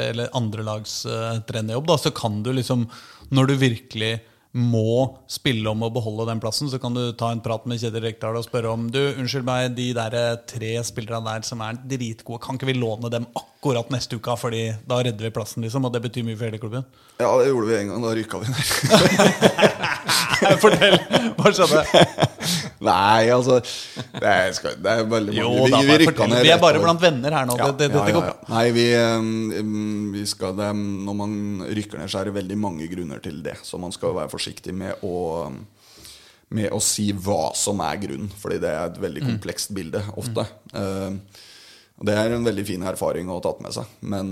eller 0.04 0.30
andrelagstrenerjobb, 0.38 1.96
så 2.00 2.14
kan 2.16 2.44
du 2.46 2.54
liksom, 2.54 2.86
når 3.34 3.50
du 3.50 3.58
virkelig 3.64 4.14
må 4.54 5.18
spille 5.26 5.66
om 5.72 5.82
å 5.82 5.90
beholde 5.90 6.28
den 6.30 6.42
plassen, 6.42 6.70
så 6.70 6.78
kan 6.78 6.94
du 6.94 7.08
ta 7.18 7.32
en 7.34 7.42
prat 7.42 7.64
med 7.66 7.80
Kjetil 7.82 8.04
Rekdal 8.06 8.38
og 8.38 8.46
spørre 8.46 8.70
om 8.70 8.86
du, 8.94 9.00
unnskyld 9.18 9.48
meg, 9.48 9.72
de 9.74 9.88
der 9.98 10.14
eh, 10.14 10.36
tre 10.50 10.76
spillerne 10.86 11.26
der 11.26 11.48
som 11.48 11.64
er 11.66 11.80
dritgode, 11.90 12.42
kan 12.44 12.60
ikke 12.60 12.70
vi 12.70 12.78
låne 12.78 13.10
dem 13.14 13.26
akkurat 13.34 13.90
neste 13.94 14.20
uke? 14.22 14.36
Fordi 14.38 14.68
da 14.86 15.02
redder 15.02 15.26
vi 15.26 15.34
plassen, 15.34 15.66
liksom, 15.66 15.90
og 15.90 15.96
det 15.96 16.04
betyr 16.06 16.28
mye 16.28 16.38
for 16.38 16.52
hele 16.52 16.62
klubben. 16.62 16.86
Ja, 17.18 17.32
det 17.42 17.50
gjorde 17.50 17.72
vi 17.72 17.80
en 17.80 17.90
gang. 17.94 18.06
Da 18.06 18.14
rykka 18.20 18.44
vi 18.44 18.54
ned. 18.54 18.64
Fortell. 20.64 21.00
Hva 21.40 21.54
skjedde? 21.56 21.84
Nei, 22.84 23.30
altså 23.34 23.60
Det 23.62 24.30
er, 24.30 24.50
skal, 24.56 24.78
det 24.84 24.94
er 24.94 25.06
veldig 25.10 25.36
mange 25.36 25.44
jo, 25.44 25.68
vi, 25.68 25.84
vi, 25.88 26.08
vi, 26.08 26.42
vi, 26.44 26.52
er 26.54 26.60
bare 26.62 26.82
blant 26.84 27.04
venner 27.04 27.38
her 27.38 27.48
nå. 27.48 27.58
Ja, 27.60 27.70
det, 27.72 27.90
det, 27.94 28.02
ja, 28.12 28.24
ja, 28.28 28.34
Nei, 28.52 28.66
vi, 28.76 28.88
vi 30.16 30.26
skal 30.30 30.58
det, 30.58 30.72
Når 30.76 31.18
man 31.20 31.38
rykker 31.70 32.02
ned, 32.02 32.12
så 32.12 32.22
er 32.22 32.30
det 32.30 32.36
veldig 32.40 32.60
mange 32.60 32.90
grunner 32.92 33.24
til 33.24 33.40
det. 33.46 33.60
Så 33.64 33.80
man 33.82 33.96
skal 33.96 34.16
være 34.18 34.32
forsiktig 34.32 34.76
med 34.76 35.06
å, 35.08 35.48
med 36.54 36.76
å 36.76 36.82
si 36.84 37.10
hva 37.16 37.54
som 37.58 37.82
er 37.86 38.04
grunnen. 38.04 38.30
Fordi 38.42 38.60
det 38.64 38.76
er 38.76 38.92
et 38.92 39.02
veldig 39.08 39.24
mm. 39.26 39.32
komplekst 39.32 39.74
bilde 39.78 40.04
ofte. 40.20 40.48
Mm. 40.76 41.20
Det 42.04 42.14
er 42.18 42.34
en 42.34 42.44
veldig 42.44 42.64
fin 42.68 42.84
erfaring 42.90 43.30
å 43.30 43.38
ha 43.38 43.44
tatt 43.46 43.62
med 43.64 43.76
seg. 43.76 43.92
Men 44.12 44.32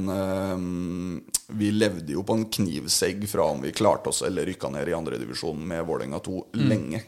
vi 1.55 1.69
levde 1.71 2.15
jo 2.15 2.23
på 2.27 2.35
en 2.35 2.47
knivsegg 2.51 3.23
fra 3.29 3.45
om 3.53 3.61
vi 3.63 3.73
klarte 3.75 4.11
oss 4.11 4.23
eller 4.27 4.47
rykka 4.49 4.71
ned 4.73 4.89
i 4.89 4.95
andredivisjon 4.97 5.61
med 5.69 5.85
Vålerenga 5.87 6.19
2 6.25 6.41
mm. 6.51 6.63
lenge. 6.71 7.03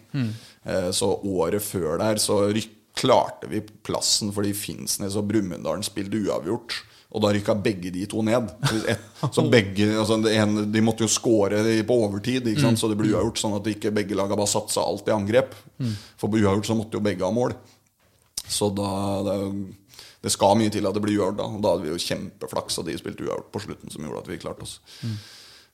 Mm. 0.64 0.72
Eh, 0.72 0.90
så 0.96 1.12
året 1.20 1.64
før 1.66 2.00
der 2.02 2.22
så 2.22 2.40
klarte 2.94 3.50
vi 3.50 3.62
plassen 3.86 4.32
fordi 4.34 4.54
Finnsnes 4.56 5.18
og 5.20 5.28
Brumunddal 5.30 5.84
spilte 5.86 6.22
uavgjort. 6.24 6.82
Og 7.14 7.22
da 7.22 7.30
rykka 7.36 7.54
begge 7.62 7.92
de 7.94 8.08
to 8.10 8.24
ned. 8.26 8.50
Så 9.30 9.44
begge, 9.54 9.86
altså 10.02 10.18
en, 10.32 10.64
De 10.74 10.82
måtte 10.82 11.06
jo 11.06 11.12
score 11.12 11.62
på 11.86 11.98
overtid, 12.08 12.48
mm. 12.58 12.74
så 12.80 12.90
det 12.90 12.98
ble 12.98 13.12
uavgjort. 13.14 13.42
Sånn 13.42 13.54
at 13.60 13.70
ikke 13.70 13.94
begge 13.94 14.18
laga 14.18 14.38
bare 14.40 14.50
satsa 14.50 14.82
alt 14.82 15.10
i 15.10 15.14
angrep. 15.14 15.54
Mm. 15.78 15.94
For 16.18 16.34
på 16.34 16.42
uavgjort 16.42 16.72
så 16.72 16.78
måtte 16.80 16.98
jo 16.98 17.06
begge 17.06 17.26
ha 17.28 17.30
mål. 17.34 17.54
Så 18.50 18.72
da 18.76 18.90
det, 19.30 19.38
det 20.26 20.34
skal 20.34 20.58
mye 20.58 20.74
til 20.74 20.90
at 20.90 20.98
det 20.98 21.06
blir 21.06 21.20
uavgjort. 21.20 21.38
Da. 21.44 21.62
da 21.62 21.76
hadde 21.76 21.86
vi 21.86 21.94
jo 21.94 22.02
kjempeflaks 22.02 22.82
at 22.82 22.90
de 22.90 22.98
spilte 22.98 23.28
uavgjort 23.28 23.54
på 23.54 23.64
slutten, 23.68 23.94
som 23.94 24.10
gjorde 24.10 24.26
at 24.26 24.34
vi 24.34 24.42
klarte 24.42 24.66
oss. 24.66 24.80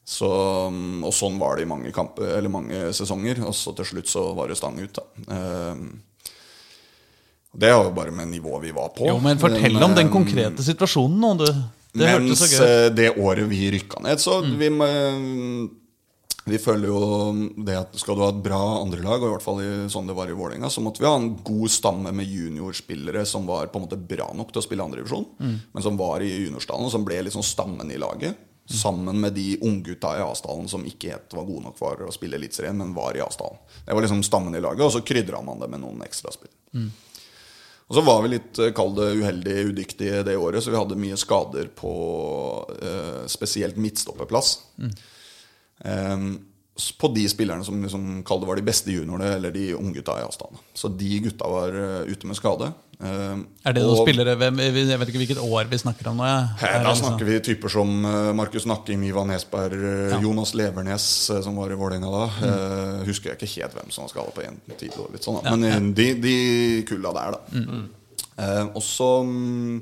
Så, 0.10 0.28
mm, 0.74 1.04
og 1.06 1.14
sånn 1.14 1.38
var 1.38 1.58
det 1.58 1.68
i 1.68 1.70
mange, 1.70 1.92
kamp, 1.94 2.18
mange, 2.50 2.88
sesonger. 2.98 3.44
Og 3.46 3.54
så 3.54 3.76
til 3.78 3.92
slutt 3.92 4.10
så 4.10 4.30
var 4.38 4.50
det 4.50 4.58
stang 4.58 4.80
ut. 4.82 4.98
Da. 4.98 5.04
Um, 5.30 5.84
det 7.60 7.70
er 7.70 7.76
jo 7.78 7.92
bare 7.94 8.14
med 8.14 8.32
nivået 8.32 8.64
vi 8.68 8.74
var 8.74 8.90
på. 8.96 9.06
Jo, 9.10 9.20
Men 9.22 9.42
fortell 9.42 9.76
men, 9.76 9.86
om 9.86 9.94
den 9.98 10.10
konkrete 10.14 10.66
situasjonen 10.66 11.22
nå. 11.22 11.34
Det, 11.42 11.52
det 11.98 12.16
mens 12.16 12.42
eh, 12.62 12.88
det 12.94 13.12
året 13.18 13.46
vi 13.50 13.70
rykka 13.74 14.02
ned, 14.06 14.22
så 14.22 14.40
mm. 14.46 14.52
vi, 14.60 14.70
vi 16.54 16.60
følger 16.62 16.90
jo 16.90 17.32
det 17.66 17.78
at 17.80 18.02
skal 18.02 18.18
du 18.18 18.26
ha 18.26 18.34
et 18.34 18.44
bra 18.46 18.60
andrelag, 18.82 19.22
og 19.22 19.30
i 19.30 19.34
hvert 19.34 19.46
fall 19.46 19.64
i, 19.66 19.72
sånn 19.94 20.10
det 20.10 20.18
var 20.18 20.30
i 20.30 20.38
Vålerenga, 20.38 20.70
så 20.74 20.84
måtte 20.86 21.02
vi 21.02 21.10
ha 21.10 21.16
en 21.18 21.32
god 21.46 21.74
stamme 21.74 22.14
med 22.18 22.30
juniorspillere 22.30 23.26
som 23.30 23.50
var 23.50 23.70
på 23.70 23.82
en 23.82 23.86
måte 23.88 23.98
bra 23.98 24.30
nok 24.38 24.54
til 24.54 24.62
å 24.62 24.66
spille 24.66 24.86
andredivisjon, 24.86 25.26
mm. 25.38 25.58
men 25.74 25.86
som 25.86 25.98
var 26.02 26.26
i 26.26 26.30
juniorstallen, 26.30 26.90
og 26.90 26.94
som 26.94 27.06
ble 27.06 27.24
liksom 27.30 27.46
stammen 27.46 27.94
i 27.94 28.02
laget. 28.02 28.49
Mm. 28.70 28.78
Sammen 28.78 29.22
med 29.22 29.34
de 29.34 29.58
unggutta 29.66 30.12
i 30.20 30.22
A-stallen 30.22 30.68
som 30.70 30.86
ikke 30.86 31.10
helt 31.16 31.34
var 31.34 31.48
gode 31.48 31.66
nok 31.66 31.78
for 31.80 32.06
å 32.06 32.12
spille 32.14 32.38
Eliteserien, 32.38 32.78
men 32.78 32.94
var 32.94 33.18
i 33.18 33.24
A-stallen. 33.26 33.58
Det 33.86 33.96
var 33.96 34.06
liksom 34.06 34.22
stammen 34.24 34.56
i 34.56 34.62
laget, 34.62 34.84
og 34.86 34.94
så 34.94 35.02
krydra 35.02 35.42
man 35.42 35.62
det 35.62 35.72
med 35.74 35.82
noen 35.82 36.04
ekstraspill. 36.06 36.52
Mm. 36.78 36.92
Og 37.90 37.98
så 37.98 38.04
var 38.06 38.22
vi 38.22 38.36
litt 38.36 38.60
eh, 38.62 38.74
kall 38.78 38.94
det 38.94 39.08
uheldig 39.18 39.56
udyktige 39.72 40.22
det 40.28 40.38
året, 40.38 40.62
så 40.62 40.70
vi 40.70 40.78
hadde 40.78 41.00
mye 41.02 41.18
skader 41.18 41.72
på 41.74 41.94
eh, 42.78 43.24
spesielt 43.32 43.80
midtstopperplass. 43.82 44.52
Mm. 44.78 44.94
Um, 45.80 46.28
på 47.00 47.10
de 47.16 47.26
spillerne 47.30 47.66
som 47.66 47.82
liksom, 47.84 48.24
det 48.24 48.48
var 48.48 48.56
de 48.60 48.66
beste 48.66 48.92
juniorene, 48.94 49.36
eller 49.36 49.52
de 49.52 49.74
unggutta 49.76 50.20
i 50.20 50.26
Astana. 50.28 50.58
Så 50.74 50.90
de 50.98 51.20
gutta 51.26 51.48
var 51.50 51.70
eh, 51.76 52.12
ute 52.12 52.28
med 52.30 52.36
skade. 52.40 52.72
Eh, 53.00 53.38
Er 53.66 53.74
det 53.74 53.84
noen 53.84 53.96
og- 53.98 54.08
spillere 54.08 54.36
hvem, 54.36 54.58
Jeg 54.60 55.00
vet 55.00 55.08
ikke 55.12 55.22
hvilket 55.24 55.40
år 55.44 55.70
vi 55.72 55.78
snakker 55.78 56.08
om 56.12 56.18
nå. 56.18 56.26
Ja. 56.28 56.40
Her, 56.60 56.68
Er 56.80 56.84
da 56.84 56.90
liksom- 56.94 57.06
snakker 57.06 57.26
vi 57.26 57.40
typer 57.40 57.70
som 57.70 58.06
eh, 58.06 58.34
Markus 58.34 58.66
Nakkim, 58.66 59.04
Ivan 59.04 59.28
Nesberg, 59.28 60.12
ja. 60.12 60.20
Jonas 60.20 60.54
Levernes, 60.54 61.06
som 61.44 61.56
var 61.56 61.72
i 61.72 61.76
Vålerenga 61.80 62.10
da. 62.12 62.26
Eh, 62.48 63.06
husker 63.06 63.30
jeg 63.32 63.38
ikke 63.40 63.54
helt 63.62 63.74
hvem 63.76 63.92
som 63.92 64.04
var 64.04 64.10
skada 64.10 64.32
på 64.36 64.44
én 64.48 64.58
tid. 64.78 64.92
Og 64.98 65.16
sånn, 65.20 65.44
da. 65.44 65.56
Men 65.56 65.94
de, 65.94 66.14
de 66.16 66.84
kulla 66.88 67.14
der, 67.14 67.32
da. 67.38 67.40
Eh, 68.40 68.66
også 68.76 69.24
mm, 69.26 69.82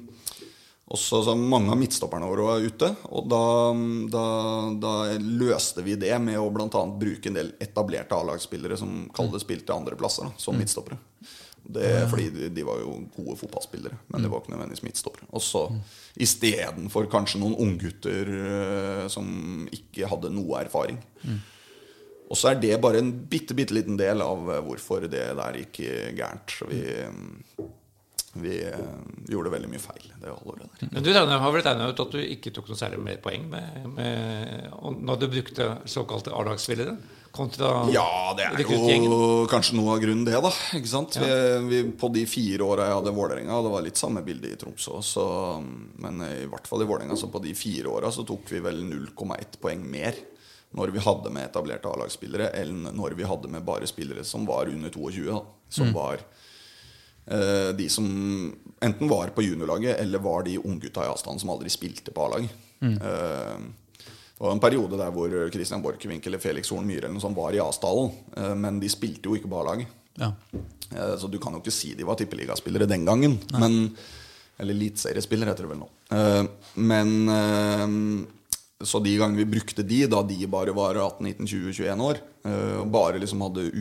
også 0.87 1.19
så 1.25 1.33
mange 1.35 1.73
av 1.73 1.79
midtstopperne 1.79 2.27
våre 2.29 2.45
var 2.45 2.63
ute. 2.63 2.87
Og 3.11 3.25
da, 3.27 3.41
da, 4.11 4.27
da 4.79 4.93
løste 5.19 5.83
vi 5.83 5.97
det 5.99 6.13
med 6.23 6.39
å 6.39 6.47
bl.a. 6.53 6.69
bruke 6.69 7.27
en 7.27 7.35
del 7.35 7.51
etablerte 7.63 8.15
A-lagsspillere 8.15 8.77
som 8.79 9.01
kalte 9.15 9.41
spilte 9.43 9.75
andre 9.75 9.97
plasser, 9.99 10.29
da, 10.29 10.39
som 10.39 10.55
midtstoppere. 10.55 10.99
Det, 11.67 11.89
fordi 12.07 12.29
de, 12.31 12.47
de 12.55 12.63
var 12.63 12.79
jo 12.79 12.93
gode 13.17 13.35
fotballspillere, 13.41 13.97
men 14.13 14.23
de 14.23 14.29
var 14.31 14.39
ikke 14.39 14.53
nødvendigvis 14.53 14.85
midtstoppere. 14.85 15.27
Og 15.35 15.43
så 15.43 15.65
istedenfor 16.23 17.09
kanskje 17.11 17.41
noen 17.41 17.57
unggutter 17.65 18.31
uh, 18.31 19.03
som 19.11 19.67
ikke 19.75 20.07
hadde 20.07 20.31
noe 20.31 20.61
erfaring. 20.63 21.01
Og 22.27 22.39
så 22.39 22.53
er 22.53 22.61
det 22.63 22.79
bare 22.83 23.01
en 23.03 23.11
bitte, 23.27 23.55
bitte 23.55 23.75
liten 23.75 23.99
del 23.99 24.23
av 24.23 24.49
eh, 24.51 24.63
hvorfor 24.63 25.05
det 25.07 25.23
der 25.39 25.59
gikk 25.61 25.77
gærent. 26.17 26.55
Så 26.59 26.67
vi, 26.67 26.81
mm, 27.07 27.67
vi 28.41 28.55
eh, 28.65 28.87
gjorde 29.31 29.51
veldig 29.53 29.69
mye 29.71 29.81
feil 29.81 30.07
det 30.21 30.31
halvåret 30.31 30.65
der. 30.65 30.89
Men 30.93 31.05
du 31.05 31.11
har 31.13 31.53
vel 31.53 31.65
tegna 31.65 31.89
ut 31.91 32.01
at 32.03 32.15
du 32.15 32.19
ikke 32.23 32.53
tok 32.55 32.71
noe 32.71 32.79
særlig 32.79 32.99
mer 33.03 33.21
poeng 33.23 33.45
med, 33.51 33.85
med, 33.97 34.73
når 35.01 35.21
du 35.21 35.27
brukte 35.31 35.69
såkalte 35.89 36.33
A-lagsspillere 36.35 36.97
kontra 37.37 37.71
Ja, 37.93 38.33
det 38.37 38.47
er 38.47 38.63
jo 38.63 39.45
kanskje 39.51 39.75
noe 39.77 39.97
av 39.97 40.01
grunnen, 40.01 40.25
det, 40.25 40.37
da. 40.41 40.51
Ikke 40.77 40.89
sant? 40.89 41.19
Vi, 41.21 41.33
vi, 41.69 41.81
på 41.99 42.09
de 42.13 42.23
fire 42.29 42.65
åra 42.65 42.87
jeg 42.87 42.97
hadde 43.01 43.13
Vålerenga, 43.17 43.59
det 43.65 43.73
var 43.73 43.85
litt 43.85 43.99
samme 43.99 44.23
bilde 44.25 44.53
i 44.53 44.57
Tromsø 44.59 44.97
også, 45.01 45.27
men 46.01 46.23
i 46.25 46.47
hvert 46.49 46.69
fall 46.69 46.81
i 46.85 46.89
Vålerenga, 46.89 47.19
så 47.19 47.29
på 47.33 47.43
de 47.43 47.53
fire 47.57 47.91
åra 47.99 48.11
så 48.13 48.25
tok 48.27 48.49
vi 48.55 48.63
vel 48.63 48.81
0,1 48.87 49.61
poeng 49.61 49.85
mer 49.85 50.17
når 50.77 50.91
vi 50.91 51.03
hadde 51.03 51.31
med 51.33 51.47
etablerte 51.47 51.89
A-lagsspillere, 51.89 52.49
enn 52.59 52.89
når 52.97 53.15
vi 53.17 53.27
hadde 53.27 53.51
med 53.51 53.65
bare 53.67 53.87
spillere 53.89 54.25
som 54.27 54.45
var 54.47 54.69
under 54.71 54.91
22, 54.93 55.29
da. 55.29 55.39
Som 55.69 55.93
var 55.95 56.19
eh, 56.19 56.46
de 57.27 57.89
som 57.91 58.05
enten 58.81 59.09
var 59.11 59.33
på 59.35 59.43
juniorlaget, 59.43 59.97
eller 59.99 60.19
var 60.23 60.43
de 60.47 60.57
unggutta 60.61 61.03
i 61.03 61.09
avstand 61.11 61.41
som 61.41 61.49
aldri 61.51 61.69
spilte 61.73 62.13
på 62.15 62.23
A-lag. 62.27 62.45
Mm. 62.79 62.93
det 64.37 64.43
var 64.45 64.51
en 64.53 64.61
periode 64.61 64.99
der 64.99 65.09
hvor 65.11 65.31
Christian 65.51 65.81
Borchgrevink 65.81 66.27
eller 66.29 66.37
Felix 66.39 66.69
Horn 66.69 66.85
Myhre 66.85 67.07
eller 67.07 67.15
noe 67.17 67.23
sånt 67.23 67.35
var 67.39 67.55
i 67.57 67.59
Asdalen, 67.63 68.11
eh, 68.37 68.53
men 68.55 68.77
de 68.79 68.89
spilte 68.93 69.25
jo 69.31 69.35
ikke 69.39 69.49
på 69.49 69.59
A-lag. 69.63 69.81
Ja. 70.21 70.31
Eh, 70.93 71.15
Så 71.17 71.27
du 71.27 71.39
kan 71.41 71.53
jo 71.57 71.59
ikke 71.63 71.73
si 71.73 71.95
de 71.97 72.05
var 72.05 72.15
tippeligaspillere 72.15 72.87
den 72.87 73.03
gangen. 73.05 73.39
Men, 73.59 73.95
eller 74.59 74.73
eliteseriespillere, 74.77 75.51
heter 75.51 75.65
det 75.67 75.73
vel 75.73 75.81
nå. 75.81 75.89
Eh, 76.13 76.43
Men 76.75 77.29
eh, 77.33 78.85
Så 78.85 79.01
de 79.03 79.17
gangene 79.17 79.41
vi 79.41 79.49
brukte 79.57 79.81
de, 79.83 80.03
da 80.05 80.21
de 80.21 80.45
bare 80.47 80.71
var 80.77 80.95
18-19-20-21 81.01 82.05
år, 82.11 82.21
eh, 82.45 82.75
og 82.83 82.91
bare 82.93 83.17
liksom 83.19 83.41
hadde 83.41 83.71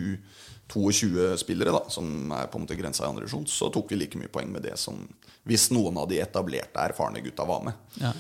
U22-spillere, 0.75 1.73
da 1.73 1.85
som 1.93 2.33
er 2.35 2.49
på 2.51 2.59
en 2.59 2.67
måte 2.67 2.77
grensa 2.79 3.05
i 3.05 3.09
andre 3.09 3.25
divisjon, 3.25 3.47
så 3.47 3.71
tok 3.73 3.93
vi 3.93 4.01
like 4.01 4.19
mye 4.19 4.33
poeng 4.33 4.51
med 4.53 4.67
det 4.67 4.75
som 4.81 4.99
hvis 5.47 5.69
noen 5.71 5.99
av 6.03 6.09
de 6.11 6.19
etablerte, 6.19 6.83
erfarne 6.83 7.23
gutta 7.23 7.45
var 7.47 7.63
med. 7.69 7.83
Ja. 8.03 8.11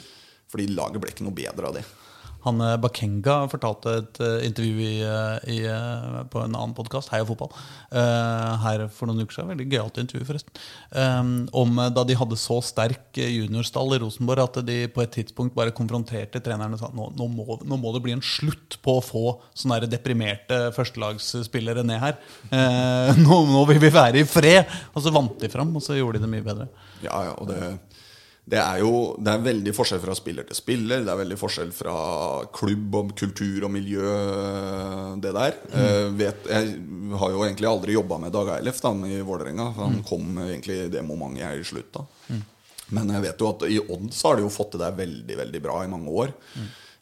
Fordi 0.46 0.68
laget 0.70 1.02
ble 1.02 1.10
ikke 1.10 1.26
noe 1.26 1.34
bedre 1.34 1.70
av 1.70 1.74
det. 1.74 1.82
Han 2.46 2.62
eh, 2.62 2.76
Bakenga 2.78 3.36
fortalte 3.50 3.94
et 4.00 4.20
eh, 4.22 4.46
intervju 4.46 4.82
i, 4.84 4.94
eh, 5.02 5.48
i, 5.56 5.58
på 6.30 6.42
en 6.44 6.54
annen 6.54 6.74
podkast, 6.76 7.10
Heia 7.12 7.26
fotball, 7.26 7.50
her 7.90 8.86
for 8.92 9.08
noen 9.08 9.24
uker 9.24 9.34
siden. 9.34 9.50
Veldig 9.54 9.66
gøyalt 9.72 9.98
intervju, 10.00 10.26
forresten. 10.28 10.60
Um, 10.90 11.30
om 11.56 11.78
da 11.94 12.04
de 12.06 12.16
hadde 12.18 12.38
så 12.38 12.58
sterk 12.64 13.18
juniorstall 13.18 13.96
i 13.96 14.00
Rosenborg 14.02 14.44
at 14.44 14.60
de 14.66 14.78
på 14.92 15.02
et 15.02 15.12
tidspunkt 15.16 15.56
bare 15.56 15.74
konfronterte 15.76 16.42
treneren 16.44 16.76
og 16.76 16.82
sa 16.82 16.90
nå, 16.94 17.08
nå, 17.18 17.28
må, 17.32 17.58
nå 17.66 17.78
må 17.80 17.94
det 17.94 18.02
bli 18.04 18.14
en 18.16 18.24
slutt 18.24 18.78
på 18.84 18.98
å 18.98 19.04
få 19.04 19.24
sånne 19.56 19.88
deprimerte 19.90 20.60
førstelagsspillere 20.76 21.84
ned 21.86 22.02
her. 22.02 22.18
Nå, 23.26 23.36
nå 23.50 23.62
vil 23.70 23.80
vi 23.82 23.90
være 23.92 24.22
i 24.22 24.28
fred! 24.28 24.68
Og 24.94 25.04
så 25.04 25.12
vant 25.14 25.36
de 25.40 25.50
fram, 25.50 25.72
og 25.76 25.84
så 25.84 25.96
gjorde 25.96 26.20
de 26.20 26.26
det 26.26 26.32
mye 26.32 26.44
bedre. 26.46 26.68
Ja, 27.04 27.18
ja, 27.28 27.34
og 27.36 27.48
det, 27.50 27.58
det 28.46 28.58
er 28.62 28.78
jo 28.78 28.90
det 29.18 29.32
er 29.32 29.42
veldig 29.42 29.72
forskjell 29.74 30.00
fra 30.04 30.14
spiller 30.14 30.46
til 30.46 30.54
spiller. 30.54 31.00
Det 31.02 31.10
er 31.10 31.18
veldig 31.18 31.38
forskjell 31.40 31.72
fra 31.74 31.94
klubb 32.54 32.94
og 32.94 33.08
kultur 33.18 33.66
og 33.66 33.72
miljø, 33.74 34.12
det 35.22 35.32
der. 35.34 35.56
Eh, 35.74 36.10
vet, 36.14 36.46
jeg 36.52 36.76
har 37.18 37.32
jo 37.34 37.42
egentlig 37.42 37.70
aldri 37.70 37.96
jobba 37.96 38.20
med 38.22 38.34
Dag 38.36 38.52
Eilef 38.54 38.78
da, 38.84 38.92
i 39.10 39.18
Vålerenga. 39.26 39.72
Han 39.80 39.98
kom 40.06 40.38
egentlig 40.44 40.78
i 40.84 40.92
det 40.94 41.02
momentet 41.06 41.42
jeg 41.42 41.64
i 41.64 41.66
slutt 41.72 41.90
da. 41.98 42.04
Men 42.94 43.10
jeg 43.16 43.24
vet 43.24 43.42
jo 43.42 43.48
at 43.50 43.64
i 43.66 43.80
Odd 43.82 44.12
så 44.14 44.28
har 44.30 44.38
de 44.38 44.44
jo 44.46 44.52
fått 44.54 44.76
det 44.76 44.84
der 44.84 44.94
veldig 45.00 45.38
veldig 45.40 45.62
bra 45.64 45.80
i 45.82 45.90
mange 45.90 46.12
år. 46.22 46.34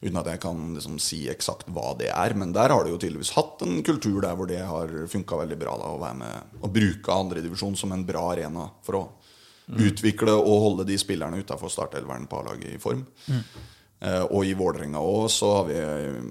Uten 0.05 0.21
at 0.21 0.31
jeg 0.33 0.41
kan 0.41 0.63
liksom 0.77 0.97
si 1.01 1.19
eksakt 1.33 1.69
hva 1.73 1.93
det 2.01 2.09
er. 2.13 2.37
Men 2.41 2.57
der 2.57 2.73
har 2.73 2.85
de 2.85 2.95
jo 2.95 3.01
tydeligvis 3.01 3.35
hatt 3.37 3.61
en 3.65 3.83
kultur 3.85 4.23
der 4.25 4.33
hvor 4.37 4.49
det 4.49 4.63
har 4.65 4.97
funka 5.13 5.43
veldig 5.45 5.61
bra. 5.61 5.77
da 5.81 5.93
Å 5.93 6.01
være 6.01 6.19
med 6.23 6.57
og 6.63 6.73
bruke 6.73 7.21
andredivisjon 7.21 7.77
som 7.77 7.93
en 7.93 8.07
bra 8.09 8.31
arena 8.33 8.71
for 8.85 9.01
å 9.01 9.05
utvikle 9.67 10.35
og 10.37 10.61
holde 10.67 10.89
de 10.89 10.97
spillerne 11.01 11.41
utafor 11.41 11.73
startelveren 11.73 12.27
på 12.29 12.41
A-laget 12.43 12.75
i 12.75 12.81
form. 12.83 13.05
Eh, 14.05 14.25
og 14.29 14.45
i 14.45 14.55
Vålerenga 14.57 15.01
òg 15.01 15.29
så 15.33 15.51
har 15.59 15.69
vi, 15.71 15.77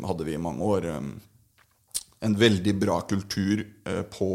hadde 0.05 0.27
vi 0.27 0.35
i 0.35 0.41
mange 0.41 0.65
år 0.67 0.89
eh, 0.91 1.07
en 2.23 2.35
veldig 2.39 2.73
bra 2.79 2.99
kultur 3.09 3.63
eh, 3.63 4.03
på 4.13 4.29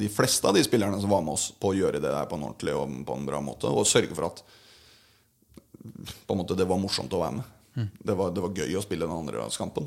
de 0.00 0.08
fleste 0.12 0.48
av 0.48 0.56
de 0.56 0.64
spillerne 0.66 0.98
som 1.00 1.12
var 1.12 1.22
med 1.24 1.36
oss, 1.36 1.50
på 1.54 1.70
å 1.70 1.76
gjøre 1.78 2.00
det 2.00 2.10
der 2.10 2.26
på 2.28 2.38
en 2.38 2.48
ordentlig 2.48 2.74
og 2.76 2.96
på 3.06 3.18
en 3.18 3.28
bra 3.28 3.42
måte. 3.44 3.70
Og 3.70 3.88
sørge 3.88 4.16
for 4.16 4.30
at 4.32 4.42
på 5.80 6.34
en 6.34 6.40
måte 6.42 6.58
det 6.58 6.68
var 6.68 6.80
morsomt 6.80 7.14
å 7.14 7.22
være 7.22 7.38
med. 7.38 7.54
Det, 8.02 8.16
var, 8.18 8.34
det 8.34 8.42
var 8.42 8.58
gøy 8.58 8.74
å 8.76 8.82
spille 8.84 9.06
den 9.06 9.16
andre 9.16 9.46
kampen. 9.54 9.86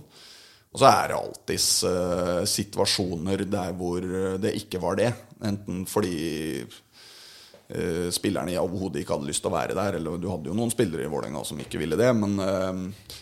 Og 0.74 0.80
så 0.82 0.88
er 0.90 1.12
det 1.12 1.18
alltids 1.20 1.68
uh, 1.86 2.42
situasjoner 2.50 3.44
der 3.46 3.76
hvor 3.78 4.02
det 4.42 4.56
ikke 4.58 4.80
var 4.82 4.98
det. 4.98 5.12
Enten 5.46 5.84
fordi 5.86 6.64
eh, 7.74 8.08
spillerne 8.14 8.56
overhodet 8.62 9.02
ikke 9.04 9.18
hadde 9.18 9.30
lyst 9.30 9.44
til 9.44 9.52
å 9.52 9.58
være 9.58 9.78
der, 9.78 10.00
eller 10.00 10.22
du 10.22 10.30
hadde 10.32 10.52
jo 10.52 10.58
noen 10.58 10.72
spillere 10.74 11.08
i 11.08 11.12
Vålerenga 11.12 11.44
som 11.48 11.60
ikke 11.60 11.82
ville 11.82 12.00
det, 12.00 12.10
men 12.18 12.40
uh, 12.40 13.20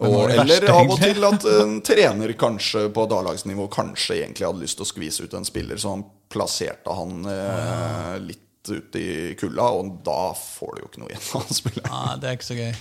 og, 0.00 0.30
eller 0.32 0.64
av 0.72 0.88
og 0.88 1.00
til 1.02 1.24
at 1.28 1.44
en 1.50 1.74
trener 1.84 2.32
kanskje 2.40 2.86
på 2.94 3.02
et 3.04 3.12
A-lagsnivå 3.12 3.66
kanskje 3.72 4.22
egentlig 4.22 4.46
hadde 4.48 4.62
lyst 4.62 4.78
til 4.78 4.86
å 4.86 4.88
skvise 4.88 5.26
ut 5.26 5.34
en 5.36 5.44
spiller, 5.44 5.80
så 5.80 5.92
han 5.92 6.04
plasserte 6.32 6.94
han 6.96 7.26
eh, 7.28 8.14
litt 8.24 8.70
ut 8.70 8.96
i 8.96 9.34
kulda, 9.40 9.66
og 9.76 9.98
da 10.06 10.30
får 10.36 10.72
du 10.72 10.80
jo 10.80 10.88
ikke 10.88 11.02
noe 11.02 11.12
igjen 11.12 11.26
av 11.26 11.44
han 11.44 11.58
spilleren. 11.58 11.92
Nei, 11.92 12.16
det 12.22 12.30
er 12.30 12.38
ikke 12.38 12.48
så 12.48 12.56
gøy. 12.56 12.72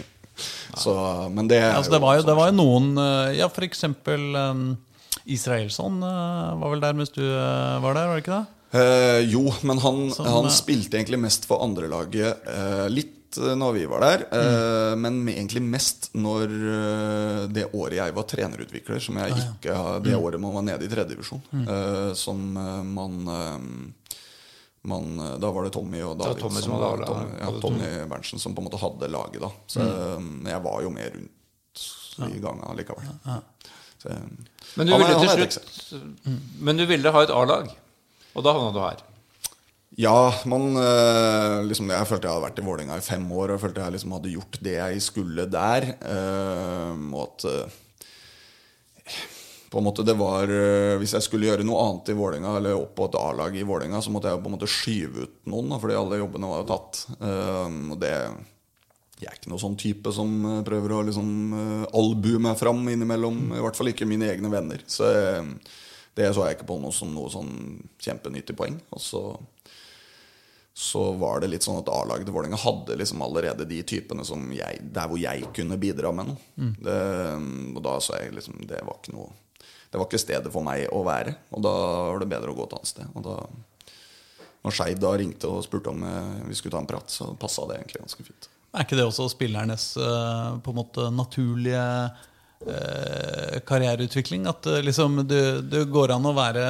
Så, 0.79 0.93
men 1.35 1.49
det, 1.51 1.59
Altså, 1.73 1.91
det, 1.91 1.99
var 2.05 2.15
jo, 2.15 2.23
det 2.29 2.35
var 2.37 2.47
jo 2.47 2.55
noen 2.55 2.93
eh, 2.95 3.33
Ja, 3.41 3.49
for 3.51 3.65
eksempel 3.67 4.21
um, 4.39 4.61
Israelsson 5.27 5.97
uh, 5.99 6.55
var 6.61 6.71
vel 6.71 6.83
der 6.85 6.95
mens 6.95 7.11
du 7.11 7.25
uh, 7.25 7.81
var 7.83 7.97
der, 7.97 8.07
var 8.07 8.15
det 8.15 8.23
ikke 8.23 8.37
det? 8.37 8.58
Eh, 8.71 9.19
jo, 9.31 9.47
men 9.65 9.79
han, 9.81 10.11
Som, 10.13 10.25
han 10.29 10.45
eh, 10.45 10.51
spilte 10.53 10.97
egentlig 10.99 11.17
mest 11.19 11.45
for 11.49 11.63
andrelaget 11.65 12.43
eh, 12.47 12.85
litt 12.93 13.37
eh, 13.41 13.55
når 13.57 13.73
vi 13.79 13.85
var 13.89 13.99
der. 14.05 14.27
Eh, 14.31 14.67
Mm. 14.89 15.01
Men 15.01 15.17
egentlig 15.29 15.61
mest 15.61 16.09
når 16.17 16.43
eh, 16.49 17.47
det 17.53 17.67
året 17.73 17.97
jeg 17.99 18.13
var 18.15 18.23
trenerutvikler, 18.29 18.99
som 19.01 19.17
jeg 19.21 19.31
ikke 19.37 19.75
Det 20.03 20.13
Mm. 20.15 20.21
året 20.23 20.39
man 20.41 20.53
var 20.53 20.61
nede 20.65 20.85
i 20.85 20.89
tredjedivisjon. 20.91 21.41
Eh, 21.53 22.13
som 22.17 22.37
man, 22.93 23.19
man 24.81 25.17
Da 25.39 25.51
var 25.51 25.63
det 25.67 25.73
Tommy 25.75 26.01
og 26.05 26.17
David 26.19 26.41
Tommy 26.41 26.61
som 26.61 26.71
som 26.71 26.79
var- 26.79 27.05
Tommy, 27.05 27.39
ja, 27.39 27.51
Tommy 27.61 27.89
Berntsen 28.09 28.39
som 28.39 28.55
på 28.55 28.61
en 28.61 28.69
måte 28.69 28.79
hadde 28.81 29.09
laget 29.11 29.41
da. 29.41 29.51
Så 29.67 29.79
Mm. 29.81 30.45
jeg 30.47 30.61
var 30.63 30.81
jo 30.81 30.89
med 30.89 31.11
rundt 31.13 32.33
i 32.35 32.39
ganga 32.39 32.73
likevel. 32.75 33.05
Så, 34.01 34.09
eh, 34.09 34.15
Men 34.75 34.87
du, 34.87 34.93
ville 34.93 35.05
han 35.07 35.27
til 35.27 35.47
slutt, 35.47 36.01
men 36.59 36.77
du 36.77 36.85
ville 36.85 37.11
ha 37.11 37.21
et 37.23 37.29
A-lag, 37.29 37.69
og 38.35 38.45
da 38.45 38.55
havna 38.55 38.73
du 38.75 38.81
her. 38.83 39.05
Ja, 39.99 40.31
man 40.47 40.77
eh, 40.79 41.57
liksom, 41.67 41.89
Jeg 41.91 42.07
følte 42.07 42.29
jeg 42.29 42.35
hadde 42.37 42.45
vært 42.45 42.59
i 42.61 42.63
Vålerenga 42.63 42.97
i 42.99 43.03
fem 43.03 43.25
år, 43.33 43.49
og 43.49 43.55
jeg 43.57 43.63
følte 43.65 43.83
jeg 43.83 43.95
liksom 43.97 44.13
hadde 44.15 44.33
gjort 44.35 44.59
det 44.63 44.75
jeg 44.77 45.01
skulle 45.03 45.47
der. 45.51 45.87
eh, 45.99 47.01
og 47.09 47.23
at 47.25 47.47
eh, 47.49 47.79
på 49.69 49.81
en 49.81 49.85
måte 49.85 50.01
det 50.05 50.15
var 50.17 50.49
Hvis 50.97 51.11
jeg 51.13 51.21
skulle 51.21 51.45
gjøre 51.45 51.65
noe 51.65 51.81
annet 51.83 52.07
i 52.09 52.15
Vålinga, 52.17 52.55
eller 52.57 52.77
opp 52.77 52.95
på 52.97 53.05
et 53.09 53.17
A-lag 53.19 53.57
i 53.57 53.65
Vålerenga, 53.65 53.99
så 54.01 54.13
måtte 54.13 54.31
jeg 54.31 54.41
på 54.41 54.49
en 54.49 54.55
måte 54.55 54.69
skyve 54.69 55.25
ut 55.27 55.35
noen, 55.51 55.75
fordi 55.81 55.97
alle 55.97 56.21
jobbene 56.21 56.49
var 56.49 56.63
jo 56.63 56.69
tatt. 56.71 57.01
Og 57.19 57.99
det 58.01 58.13
jeg 59.19 59.27
er 59.27 59.35
ikke 59.35 59.51
noen 59.51 59.61
sånn 59.61 59.77
type 59.77 60.13
som 60.15 60.31
prøver 60.65 60.95
å 60.95 61.03
liksom 61.05 61.29
albue 61.91 62.41
meg 62.41 62.57
fram 62.57 62.81
innimellom. 62.89 63.51
I 63.51 63.61
hvert 63.61 63.77
fall 63.77 63.91
ikke 63.91 64.07
mine 64.09 64.29
egne 64.31 64.49
venner. 64.49 64.81
Så 64.89 65.05
eh, 65.11 65.53
det 66.19 66.29
så 66.35 66.47
jeg 66.47 66.59
ikke 66.59 66.69
på 66.69 66.79
noe 66.81 66.95
som 66.95 67.11
noe 67.15 67.31
sånn 67.33 67.53
kjempenyttig 68.01 68.55
poeng. 68.59 68.77
Og 68.95 69.03
så, 69.03 69.23
så 70.75 71.03
var 71.19 71.43
det 71.43 71.51
litt 71.53 71.65
sånn 71.65 71.81
at 71.81 71.91
A-laget 71.93 72.27
til 72.29 72.35
Vålerenga 72.35 72.59
hadde 72.61 72.99
liksom 72.99 73.23
allerede 73.25 73.67
de 73.69 73.81
typene 73.87 74.25
som 74.27 74.45
jeg, 74.55 74.83
der 74.95 75.09
hvor 75.11 75.21
jeg 75.21 75.49
kunne 75.55 75.79
bidra 75.81 76.13
med 76.15 76.33
noe. 76.33 76.73
Det, 76.79 76.99
og 77.75 77.83
da 77.85 77.99
så 78.03 78.19
jeg 78.19 78.35
liksom 78.35 78.59
Det 78.67 78.83
var 78.83 78.99
ikke 78.99 79.15
noe 79.17 79.31
det 79.89 79.97
var 79.97 80.05
ikke 80.05 80.21
stedet 80.21 80.51
for 80.53 80.61
meg 80.61 80.83
å 80.93 80.99
være. 81.01 81.31
Og 81.57 81.63
da 81.65 81.71
var 82.11 82.21
det 82.21 82.29
bedre 82.29 82.53
å 82.53 82.57
gå 82.57 82.67
et 82.67 82.75
annet 82.77 82.89
sted. 82.91 83.07
Og 83.17 83.23
da 83.25 83.39
når 84.65 84.75
Skeid 84.75 85.01
da 85.01 85.11
ringte 85.17 85.49
og 85.49 85.63
spurte 85.65 85.91
om 85.93 86.03
eh, 86.05 86.47
vi 86.49 86.57
skulle 86.57 86.75
ta 86.75 86.81
en 86.83 86.89
prat, 86.89 87.09
så 87.09 87.31
passa 87.39 87.65
det 87.69 87.79
egentlig 87.79 88.03
ganske 88.03 88.25
fint. 88.27 88.49
Er 88.75 88.85
ikke 88.85 88.99
det 88.99 89.07
også 89.07 89.29
spillernes 89.31 89.85
eh, 89.97 90.49
på 90.61 90.73
en 90.73 90.77
måte 90.77 91.07
naturlige 91.15 91.83
karriereutvikling? 93.69 94.47
At 94.49 94.65
eh, 94.65 94.83
liksom 94.83 95.23
det, 95.27 95.61
det 95.69 95.87
går 95.91 96.15
an 96.15 96.29
å 96.29 96.35
være 96.37 96.65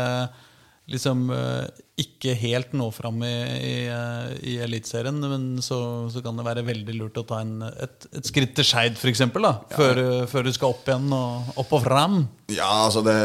liksom 0.89 1.27
eh, 1.29 1.67
ikke 2.01 2.33
helt 2.39 2.71
nå 2.73 2.87
fram 2.95 3.19
i, 3.21 3.33
i, 3.61 3.73
eh, 3.93 4.31
i 4.49 4.55
Eliteserien, 4.63 5.19
men 5.21 5.43
så, 5.61 5.77
så 6.09 6.23
kan 6.25 6.39
det 6.39 6.45
være 6.47 6.63
veldig 6.65 6.95
lurt 6.97 7.19
å 7.21 7.25
ta 7.29 7.43
en, 7.43 7.61
et, 7.69 8.07
et 8.09 8.25
skritt 8.25 8.55
til 8.57 8.65
Skeid, 8.65 8.97
f.eks., 8.97 9.21
ja. 9.21 9.53
før, 9.75 10.01
før 10.31 10.47
du 10.47 10.51
skal 10.55 10.73
opp 10.73 10.89
igjen 10.89 11.13
og 11.13 11.51
opp 11.61 11.75
og 11.77 11.85
fram? 11.85 12.17
Ja, 12.49 12.71
altså 12.87 13.03
det, 13.05 13.19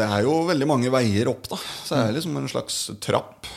det 0.00 0.08
er 0.08 0.24
jo 0.24 0.38
veldig 0.48 0.70
mange 0.70 0.94
veier 0.94 1.28
opp, 1.34 1.44
da. 1.52 1.60
Så 1.60 1.98
det 1.98 2.06
er 2.06 2.16
liksom 2.16 2.40
en 2.40 2.48
slags 2.48 2.80
trapp. 3.04 3.50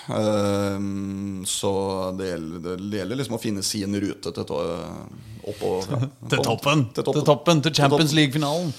Så 1.48 1.72
det 2.20 2.34
gjelder, 2.34 2.84
det 2.84 3.00
gjelder, 3.00 3.22
liksom 3.22 3.40
å 3.40 3.42
finne 3.42 3.64
sin 3.64 3.96
rute 4.04 4.36
til 4.36 4.44
opp 4.44 4.60
og 5.48 5.92
Ja. 5.92 6.00
til 6.30 6.44
toppen! 6.44 6.88
Til, 6.94 7.04
toppen. 7.04 7.20
til, 7.20 7.28
toppen, 7.32 7.62
til 7.66 7.76
Champions 7.76 8.16
League-finalen. 8.18 8.74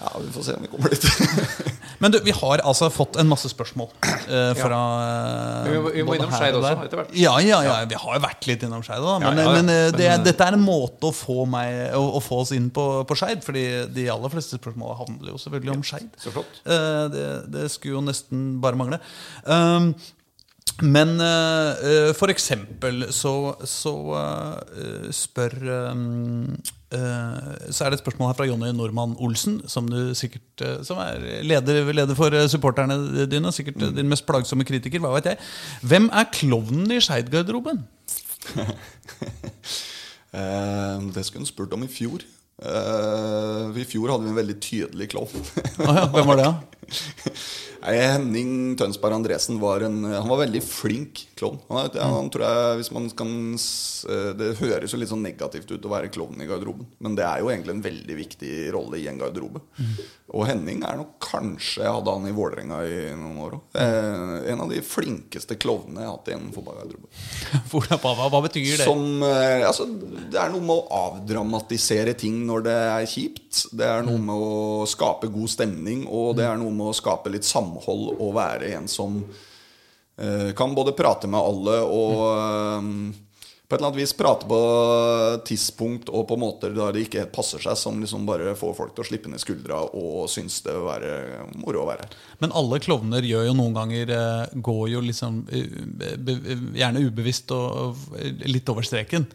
Ja, 0.00 0.10
vi 0.20 0.30
får 0.32 0.42
se 0.42 0.54
om 0.56 0.62
vi 0.64 0.68
kommer 0.72 0.88
dit. 0.88 1.04
Men 2.00 2.12
du, 2.12 2.18
vi 2.24 2.32
har 2.32 2.62
altså 2.64 2.88
fått 2.92 3.18
en 3.20 3.28
masse 3.28 3.50
spørsmål 3.52 3.90
uh, 3.90 4.52
fra 4.56 4.78
ja. 4.78 5.64
Vi 5.66 5.74
må, 5.82 5.90
vi 5.92 6.04
må 6.06 6.14
innom 6.16 6.30
Skeid 6.32 6.56
også, 6.56 6.70
etter 6.86 7.02
hvert. 7.02 7.10
Ja, 7.20 7.34
ja, 7.44 7.58
ja, 7.66 7.74
vi 7.90 7.98
har 8.00 8.16
jo 8.16 8.22
vært 8.24 8.48
litt 8.48 8.64
innom 8.64 8.84
Skeid. 8.86 9.04
Men, 9.04 9.26
ja, 9.26 9.44
ja, 9.44 9.50
men 9.58 9.68
uh, 9.68 9.90
det, 9.92 10.08
dette 10.24 10.46
er 10.46 10.56
en 10.56 10.64
måte 10.64 11.10
å 11.10 11.12
få, 11.12 11.44
meg, 11.50 11.90
å, 11.98 12.00
å 12.16 12.22
få 12.24 12.40
oss 12.46 12.54
inn 12.56 12.70
på, 12.72 12.86
på 13.04 13.18
Skeid. 13.20 13.44
Fordi 13.44 13.66
de 13.92 14.06
aller 14.14 14.32
fleste 14.32 14.56
spørsmålene 14.56 15.02
handler 15.02 15.34
jo 15.34 15.42
selvfølgelig 15.42 15.74
om 15.76 15.84
Skeid. 15.90 16.08
Det, 16.64 17.26
det, 17.52 17.66
skulle 17.74 17.98
jo 17.98 18.06
nesten 18.08 18.48
bare 18.64 18.80
mangle. 18.80 19.02
Um, 19.44 19.92
men 20.82 21.16
uh, 21.20 22.12
for 22.16 22.32
eksempel 22.32 23.06
så, 23.12 23.54
så 23.68 23.92
uh, 24.16 25.10
spør 25.12 25.56
um, 25.90 26.56
uh, 26.94 27.50
Så 27.68 27.84
er 27.84 27.90
det 27.90 27.98
et 27.98 28.04
spørsmål 28.04 28.30
her 28.30 28.38
fra 28.38 28.46
Jonny 28.48 28.70
Normann 28.76 29.16
Olsen, 29.18 29.60
som 29.68 29.88
du 29.90 30.14
sikkert 30.16 30.64
Som 30.86 31.00
er 31.02 31.42
leder, 31.44 31.92
leder 31.92 32.16
for 32.16 32.34
supporterne 32.48 33.26
dine. 33.30 33.52
Sikkert 33.52 33.76
mm. 33.76 33.94
din 33.96 34.08
mest 34.08 34.26
plagsomme 34.28 34.64
kritiker. 34.64 35.00
Hva 35.02 35.14
vet 35.18 35.32
jeg. 35.32 35.40
Hvem 35.82 36.10
er 36.12 36.32
klovnen 36.32 36.90
i 36.92 37.00
Skeid-garderoben? 37.00 37.84
det 41.14 41.24
skulle 41.26 41.42
hun 41.42 41.48
spurt 41.48 41.72
om 41.76 41.84
i 41.84 41.90
fjor. 41.90 42.24
I 42.60 43.84
fjor 43.88 44.12
hadde 44.12 44.26
vi 44.26 44.32
en 44.32 44.40
veldig 44.40 44.58
tydelig 44.60 45.08
klovn. 45.14 45.44
ah, 45.86 46.02
ja, 46.02 46.06
hvem 46.12 46.28
var 46.28 46.40
det? 46.40 46.48
da? 46.48 46.79
Nei, 47.80 47.94
Henning 47.96 48.76
Tønsberg 48.76 49.16
Andresen 49.16 49.56
var 49.60 49.86
en 49.86 50.02
Han 50.04 50.28
var 50.28 50.42
veldig 50.42 50.60
flink 50.64 51.22
klovn. 51.40 51.60
Han, 51.70 51.88
han, 51.96 52.28
tror 52.32 52.44
jeg, 52.44 52.78
hvis 52.80 52.92
man 52.92 53.08
kan 53.16 53.30
eh, 53.56 54.30
Det 54.36 54.50
høres 54.60 54.92
jo 54.92 55.00
litt 55.00 55.12
sånn 55.12 55.24
negativt 55.24 55.70
ut 55.72 55.88
å 55.88 55.92
være 55.92 56.12
klovn 56.12 56.42
i 56.42 56.48
garderoben, 56.48 56.88
men 57.00 57.16
det 57.16 57.24
er 57.26 57.40
jo 57.40 57.50
egentlig 57.52 57.76
en 57.78 57.84
veldig 57.86 58.16
viktig 58.18 58.54
rolle 58.74 59.00
i 59.00 59.06
en 59.10 59.20
garderobe. 59.20 59.62
Mm. 59.80 59.94
Og 60.30 60.44
Henning 60.46 60.84
er 60.86 60.98
nok 61.00 61.16
kanskje 61.24 61.82
Jeg 61.82 61.90
hadde 61.90 62.12
han 62.14 62.28
i 62.28 62.34
Vålerenga 62.34 62.80
i 62.86 62.98
noen 63.18 63.40
år 63.46 63.56
òg. 63.56 63.64
Eh, 63.80 64.34
en 64.52 64.64
av 64.66 64.70
de 64.70 64.82
flinkeste 64.84 65.56
klovnene 65.60 66.04
jeg 66.04 66.10
har 66.10 66.18
hatt 66.18 66.30
i 66.30 66.36
en 66.36 66.52
fotballgarderobe. 66.54 67.08
hva, 68.04 68.28
hva 68.28 68.42
betyr 68.44 68.68
det? 68.76 68.84
Som, 68.84 69.24
eh, 69.26 69.64
altså, 69.66 69.88
det 69.88 70.38
er 70.38 70.52
noe 70.52 70.62
med 70.62 70.76
å 70.76 71.00
avdramatisere 71.08 72.14
ting 72.18 72.42
når 72.48 72.68
det 72.68 72.76
er 72.84 73.08
kjipt. 73.10 73.64
Det 73.72 73.88
er 73.88 74.04
noe 74.06 74.20
mm. 74.20 74.28
med 74.28 74.44
å 74.50 74.86
skape 74.90 75.32
god 75.32 75.54
stemning, 75.56 76.04
og 76.06 76.36
det 76.38 76.46
er 76.46 76.60
noe 76.60 76.74
med 76.74 76.79
å 76.82 76.92
skape 76.96 77.32
litt 77.32 77.46
samhold 77.46 78.14
og 78.16 78.36
være 78.36 78.74
en 78.76 78.86
som 78.90 79.20
uh, 79.20 80.50
kan 80.56 80.76
både 80.76 80.96
prate 80.98 81.30
med 81.30 81.40
alle 81.40 81.80
og 81.86 82.22
uh, 82.26 82.86
på 83.70 83.76
et 83.76 83.78
eller 83.78 83.92
annet 83.92 84.00
vis 84.00 84.12
prate 84.18 84.48
på 84.50 84.56
tidspunkt 85.46 86.08
og 86.10 86.24
på 86.26 86.34
måter 86.42 86.72
der 86.74 86.96
det 86.96 87.04
ikke 87.04 87.20
helt 87.22 87.34
passer 87.36 87.62
seg, 87.62 87.76
som 87.78 88.00
liksom 88.02 88.24
bare 88.26 88.56
får 88.58 88.72
folk 88.74 88.96
til 88.96 89.04
å 89.04 89.06
slippe 89.06 89.30
ned 89.30 89.38
skuldra 89.38 89.78
og 89.94 90.24
synes 90.32 90.56
det 90.64 90.74
vil 90.74 90.88
være 90.88 91.12
moro 91.54 91.84
å 91.84 91.86
være 91.86 92.02
her. 92.08 92.16
Men 92.42 92.56
alle 92.58 92.80
klovner 92.82 93.22
gjør 93.22 93.46
jo 93.46 93.54
noen 93.60 93.76
ganger 93.78 94.10
uh, 94.10 94.56
går 94.58 94.82
jo 94.96 95.04
liksom 95.06 95.44
gjerne 96.74 97.04
ubevisst 97.06 97.54
og 97.54 98.02
litt 98.50 98.74
over 98.74 98.86
streken. 98.86 99.28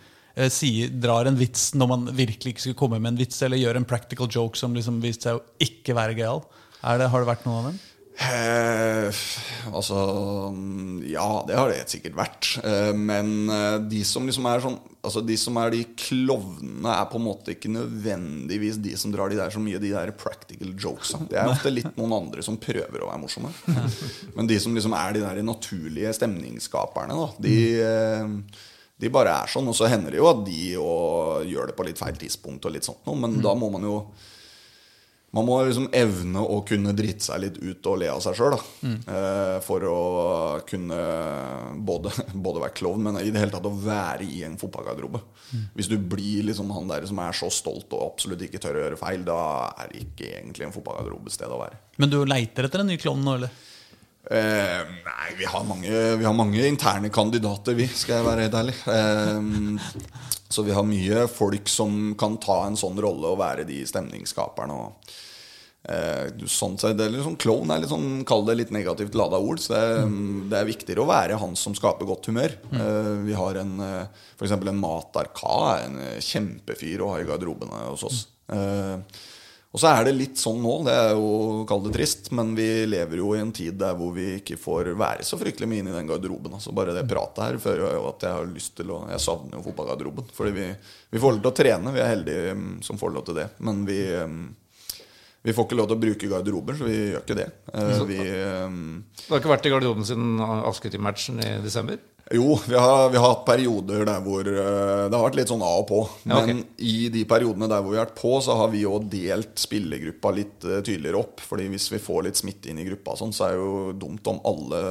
Sier, 0.52 0.90
drar 0.92 1.30
en 1.30 1.38
vits 1.40 1.70
når 1.80 1.88
man 1.88 2.02
virkelig 2.12 2.52
ikke 2.52 2.64
skulle 2.66 2.80
komme 2.82 2.98
med 3.00 3.14
en 3.14 3.20
vits, 3.22 3.38
eller 3.46 3.56
gjør 3.56 3.80
en 3.80 3.88
practical 3.88 4.28
joke 4.28 4.60
som 4.60 4.76
liksom 4.76 4.98
viste 5.00 5.30
seg 5.30 5.40
å 5.40 5.64
ikke 5.64 5.96
være 5.96 6.18
gøyal. 6.18 6.44
Har 6.86 7.24
det 7.24 7.30
vært 7.30 7.46
noen 7.48 7.60
av 7.60 7.70
dem? 7.72 7.84
Eh, 8.16 9.12
altså 9.76 9.96
Ja, 11.04 11.44
det 11.48 11.56
har 11.58 11.68
det 11.68 11.82
sikkert 11.92 12.16
vært. 12.16 12.48
Eh, 12.64 12.94
men 12.96 13.50
eh, 13.52 13.80
de 13.92 14.04
som 14.08 14.24
liksom 14.28 14.46
er 14.48 14.62
sånn 14.64 14.78
Altså 15.06 15.20
De 15.20 15.36
som 15.38 15.58
er 15.60 15.74
de 15.74 15.82
klovnene, 16.00 16.90
er 16.90 17.10
på 17.12 17.20
en 17.20 17.26
måte 17.28 17.54
ikke 17.54 17.70
nødvendigvis 17.70 18.80
de 18.82 18.96
som 18.98 19.12
drar 19.14 19.30
de 19.30 19.38
der 19.38 19.52
så 19.54 19.60
mye 19.62 19.78
de 19.84 19.92
der 19.94 20.10
practical 20.18 20.72
jokes. 20.82 21.12
Det 21.30 21.38
er 21.38 21.52
ofte 21.52 21.70
litt 21.70 21.92
noen 22.00 22.16
andre 22.24 22.42
som 22.42 22.58
prøver 22.58 23.04
å 23.04 23.12
være 23.12 23.22
morsomme. 23.22 23.52
Men 24.34 24.50
de 24.50 24.58
som 24.64 24.74
liksom 24.74 24.96
er 24.98 25.14
de 25.14 25.22
der 25.22 25.44
naturlige 25.46 26.16
stemningsskaperne, 26.18 27.20
da, 27.20 27.28
de, 27.46 27.54
eh, 27.86 28.66
de 29.04 29.12
bare 29.14 29.36
er 29.44 29.54
sånn. 29.54 29.70
Og 29.70 29.78
så 29.78 29.92
hender 29.92 30.16
det 30.16 30.24
jo 30.24 30.32
at 30.32 30.42
de 30.48 30.58
gjør 30.74 31.70
det 31.70 31.78
på 31.78 31.86
litt 31.86 32.02
feil 32.02 32.18
tidspunkt, 32.26 32.66
og 32.66 32.74
litt 32.74 32.90
sånt 32.90 33.06
men 33.14 33.38
da 33.46 33.54
må 33.54 33.70
man 33.78 33.86
jo 33.86 34.00
man 35.36 35.44
må 35.44 35.58
liksom 35.68 35.90
evne 35.92 36.40
å 36.40 36.62
kunne 36.68 36.94
drite 36.96 37.26
seg 37.26 37.42
litt 37.44 37.58
ut 37.60 37.88
og 37.92 37.98
le 38.00 38.08
av 38.14 38.22
seg 38.24 38.38
sjøl. 38.38 38.56
Mm. 38.88 38.96
Eh, 39.04 39.58
for 39.66 39.84
å 39.90 39.98
kunne 40.68 41.00
både, 41.88 42.14
både, 42.46 42.62
være 42.64 42.76
klovn, 42.80 43.04
men 43.10 43.20
i 43.20 43.34
det 43.34 43.42
hele 43.42 43.52
tatt 43.52 43.68
å 43.68 43.74
være 43.76 44.24
i 44.24 44.46
en 44.48 44.56
fotballgarderobe. 44.62 45.20
Mm. 45.52 45.66
Hvis 45.76 45.92
du 45.92 45.98
blir 46.00 46.48
liksom 46.48 46.72
han 46.76 46.88
der 46.88 47.08
som 47.10 47.20
er 47.20 47.36
så 47.36 47.52
stolt 47.52 47.92
og 47.92 48.06
absolutt 48.14 48.46
ikke 48.48 48.64
tør 48.64 48.80
å 48.80 48.86
gjøre 48.86 49.02
feil, 49.02 49.28
da 49.28 49.40
er 49.76 49.92
det 49.92 50.06
ikke 50.06 50.32
egentlig 50.38 50.70
en 50.70 50.76
fotballgarderobe 50.78 51.36
sted 51.36 51.52
å 51.52 51.60
være. 51.66 51.82
Men 52.00 52.16
du 52.16 52.22
leiter 52.24 52.70
etter 52.70 52.86
en 52.86 52.94
ny 52.94 53.00
klovn 53.02 53.28
nå, 53.28 53.36
eller? 53.42 53.60
Eh, 54.32 54.96
nei, 55.06 55.28
vi 55.38 55.52
har, 55.52 55.68
mange, 55.68 55.92
vi 55.92 56.26
har, 56.26 56.34
mange, 56.34 56.64
interne 56.66 57.12
kandidater, 57.14 57.76
vi, 57.78 57.90
skal 57.92 58.22
jeg 58.22 58.30
være 58.30 58.48
helt 58.48 58.58
ærlig. 58.64 58.80
Eh, 58.88 60.32
så 60.48 60.64
vi 60.64 60.74
har 60.74 60.88
mye 60.88 61.28
folk 61.28 61.68
som 61.70 62.16
kan 62.18 62.40
ta 62.42 62.62
en 62.70 62.80
sånn 62.80 62.98
rolle 63.04 63.36
og 63.36 63.42
være 63.44 63.68
de 63.68 63.84
stemningsskaperne. 63.84 64.80
Og, 64.80 65.16
sånn 66.50 66.80
sett, 66.82 66.96
det 66.98 67.06
er 67.06 67.14
litt 67.14 67.26
sånn 67.26 67.38
Klovn 67.42 67.70
er 67.74 67.84
litt 67.84 67.92
sånn, 67.92 68.24
kall 68.28 68.46
det 68.48 68.58
litt 68.58 68.74
negativt 68.74 69.18
lada 69.18 69.38
ord. 69.38 69.62
Så 69.62 69.76
det, 69.76 69.84
mm. 70.10 70.48
det, 70.52 70.60
er 70.60 70.70
viktigere 70.72 71.04
å 71.04 71.10
være 71.10 71.40
han 71.42 71.56
som 71.60 71.78
skaper 71.78 72.10
godt 72.10 72.32
humør. 72.32 72.58
Mm. 72.72 72.82
Eh, 72.82 73.14
vi 73.30 73.38
har 73.38 73.62
en 73.62 73.78
eh, 73.86 74.26
f.eks. 74.38 74.58
en 74.58 74.82
Matar 74.82 75.32
Ka, 75.38 75.78
en 75.86 76.02
eh, 76.02 76.20
kjempefyr 76.24 77.06
å 77.06 77.14
ha 77.14 77.22
i 77.22 77.30
garderobene 77.30 77.88
hos 77.92 78.06
oss. 78.08 78.26
Mm. 78.50 79.06
Og 79.76 79.82
så 79.82 79.90
er 79.92 80.06
det 80.08 80.14
litt 80.16 80.40
sånn 80.40 80.62
nå, 80.64 80.74
det 80.88 80.94
er 80.96 81.10
jo 81.18 81.64
kall 81.68 81.82
det 81.84 81.92
trist, 81.98 82.30
men 82.32 82.54
vi 82.56 82.86
lever 82.88 83.20
jo 83.20 83.34
i 83.36 83.42
en 83.44 83.52
tid 83.52 83.76
der 83.76 83.98
hvor 84.00 84.14
vi 84.16 84.38
ikke 84.38 84.56
får 84.56 84.94
være 84.96 85.26
så 85.28 85.36
fryktelig 85.36 85.68
mye 85.68 85.84
inne 85.84 85.92
i 85.92 85.98
den 85.98 86.08
garderoben. 86.08 86.54
Altså 86.56 86.72
bare 86.72 86.94
det 86.96 87.04
pratet 87.10 87.42
her 87.44 87.58
fører 87.60 87.98
jo 87.98 88.06
at 88.08 88.24
jeg 88.24 88.38
har 88.38 88.48
lyst 88.48 88.78
til 88.80 88.94
å 88.96 89.02
Jeg 89.12 89.20
savner 89.26 89.58
jo 89.58 89.66
fotballgarderoben. 89.66 90.30
Fordi 90.38 90.54
vi, 90.56 90.70
vi, 91.12 91.20
får 91.20 91.36
lov 91.36 91.42
til 91.42 91.52
å 91.52 91.58
trene, 91.60 91.92
vi 91.92 92.04
er 92.06 92.14
heldige 92.14 92.54
mm, 92.56 92.70
som 92.88 93.02
får 93.02 93.12
lov 93.18 93.28
til 93.28 93.36
det. 93.42 93.50
Men 93.68 93.84
vi, 93.90 94.00
mm, 94.16 94.48
vi 95.46 95.54
får 95.54 95.68
ikke 95.68 95.78
lov 95.78 95.90
til 95.92 95.98
å 95.98 96.02
bruke 96.02 96.30
garderober, 96.32 96.78
så 96.80 96.88
vi 96.90 96.96
gjør 97.12 97.22
ikke 97.22 97.38
det. 97.38 97.48
Eh, 97.70 98.04
vi, 98.10 98.18
mm, 98.26 98.94
du 99.22 99.28
har 99.30 99.42
ikke 99.44 99.52
vært 99.52 99.68
i 99.70 99.74
garderoben 99.76 100.08
siden 100.08 100.40
Askøy-matchen 100.42 101.42
i 101.46 101.52
desember? 101.62 102.00
Jo, 102.34 102.60
vi 102.68 102.76
har, 102.76 103.10
vi 103.10 103.18
har, 103.18 103.28
hatt 103.30 103.44
perioder 103.46 104.02
der 104.08 104.22
hvor 104.26 104.48
uh, 104.50 105.06
Det 105.06 105.14
har 105.14 105.26
vært 105.28 105.36
litt 105.38 105.52
sånn 105.52 105.62
av 105.62 105.84
og 105.84 105.86
på. 105.92 106.00
Ja, 106.24 106.40
okay. 106.40 106.56
Men 106.56 106.64
i 106.82 107.10
de 107.14 107.22
periodene 107.30 107.70
der 107.70 107.84
hvor 107.86 107.94
vi 107.94 108.00
har 108.00 108.08
vært 108.08 108.18
på, 108.18 108.32
så 108.42 108.56
har 108.58 108.72
vi 108.74 108.82
jo 108.82 108.98
delt 108.98 109.54
spillergruppa 109.62 110.32
litt 110.34 110.66
uh, 110.66 110.80
tydeligere 110.80 111.22
opp. 111.22 111.44
Fordi 111.46 111.68
hvis 111.70 111.86
vi 111.94 112.02
får 112.02 112.26
litt 112.26 112.42
smitte 112.42 112.72
inn 112.72 112.82
i 112.82 112.88
gruppa, 112.88 113.14
sånn, 113.20 113.34
så 113.36 113.46
er 113.46 113.54
det 113.54 113.62
jo 113.62 113.94
dumt 114.08 114.32
om 114.34 114.42
alle 114.50 114.82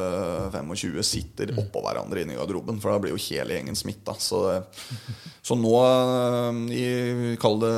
25 0.55 1.03
sitter 1.03 1.51
mm. 1.51 1.59
oppå 1.65 1.83
hverandre 1.83 2.23
inne 2.23 2.37
i 2.37 2.39
garderoben. 2.39 2.79
For 2.79 2.95
da 2.95 3.03
blir 3.03 3.17
jo 3.17 3.25
hele 3.27 3.59
gjengen 3.59 3.83
smitta. 3.83 4.15
Så, 4.15 4.45
så, 5.43 5.59
nå, 5.59 5.75
i 6.71 7.35
kall 7.43 7.59
det 7.65 7.75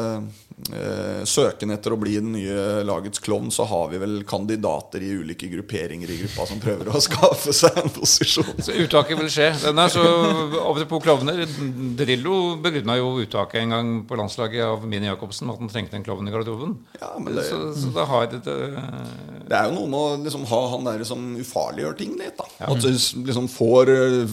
eh, 0.76 1.24
søken 1.24 1.72
etter 1.74 1.96
å 1.96 2.00
bli 2.00 2.18
den 2.18 2.32
nye 2.36 2.84
lagets 2.86 3.24
klovn, 3.24 3.48
så 3.54 3.64
har 3.68 3.88
vi 3.92 4.00
vel 4.04 4.18
kandidater 4.28 5.04
i 5.04 5.14
ulike 5.16 5.48
grupperinger 5.52 6.12
i 6.12 6.20
gruppa 6.24 6.46
som 6.52 6.60
prøver 6.62 6.92
å 6.92 7.02
skaffe 7.08 7.56
seg 7.56 7.80
en 7.82 7.92
posisjon. 7.96 8.52
Så 8.60 8.76
uttaket 8.84 9.20
vil 9.20 9.32
skje. 9.32 9.45
Nei, 9.76 9.86
så 9.92 10.02
Apropos 10.66 11.02
klovner. 11.04 11.42
Drillo 11.98 12.56
begrunna 12.62 12.96
jo 12.98 13.12
uttaket 13.22 13.62
en 13.62 13.74
gang 13.74 13.92
på 14.08 14.18
landslaget 14.18 14.64
av 14.66 14.86
Mini 14.88 15.08
Jacobsen 15.08 15.50
at 15.52 15.60
han 15.60 15.70
trengte 15.72 15.98
en 15.98 16.06
klovn 16.06 16.28
i 16.28 16.34
garderoben. 16.34 16.76
Ja, 17.00 17.12
det, 17.20 17.44
så, 17.48 17.60
så 17.76 17.92
det, 17.94 18.06
har 18.10 18.26
det, 18.32 18.40
det 19.46 19.58
er 19.58 19.68
jo 19.68 19.76
noe 19.76 19.90
med 19.90 19.98
å 19.98 20.16
liksom 20.24 20.46
ha 20.50 20.60
han 20.72 20.88
der 20.88 21.04
som 21.08 21.24
ufarliggjør 21.40 21.98
ting 21.98 22.16
litt. 22.18 22.36
da 22.38 22.48
ja. 22.58 22.70
At 22.72 22.86
liksom 22.86 23.48
får, 23.52 23.92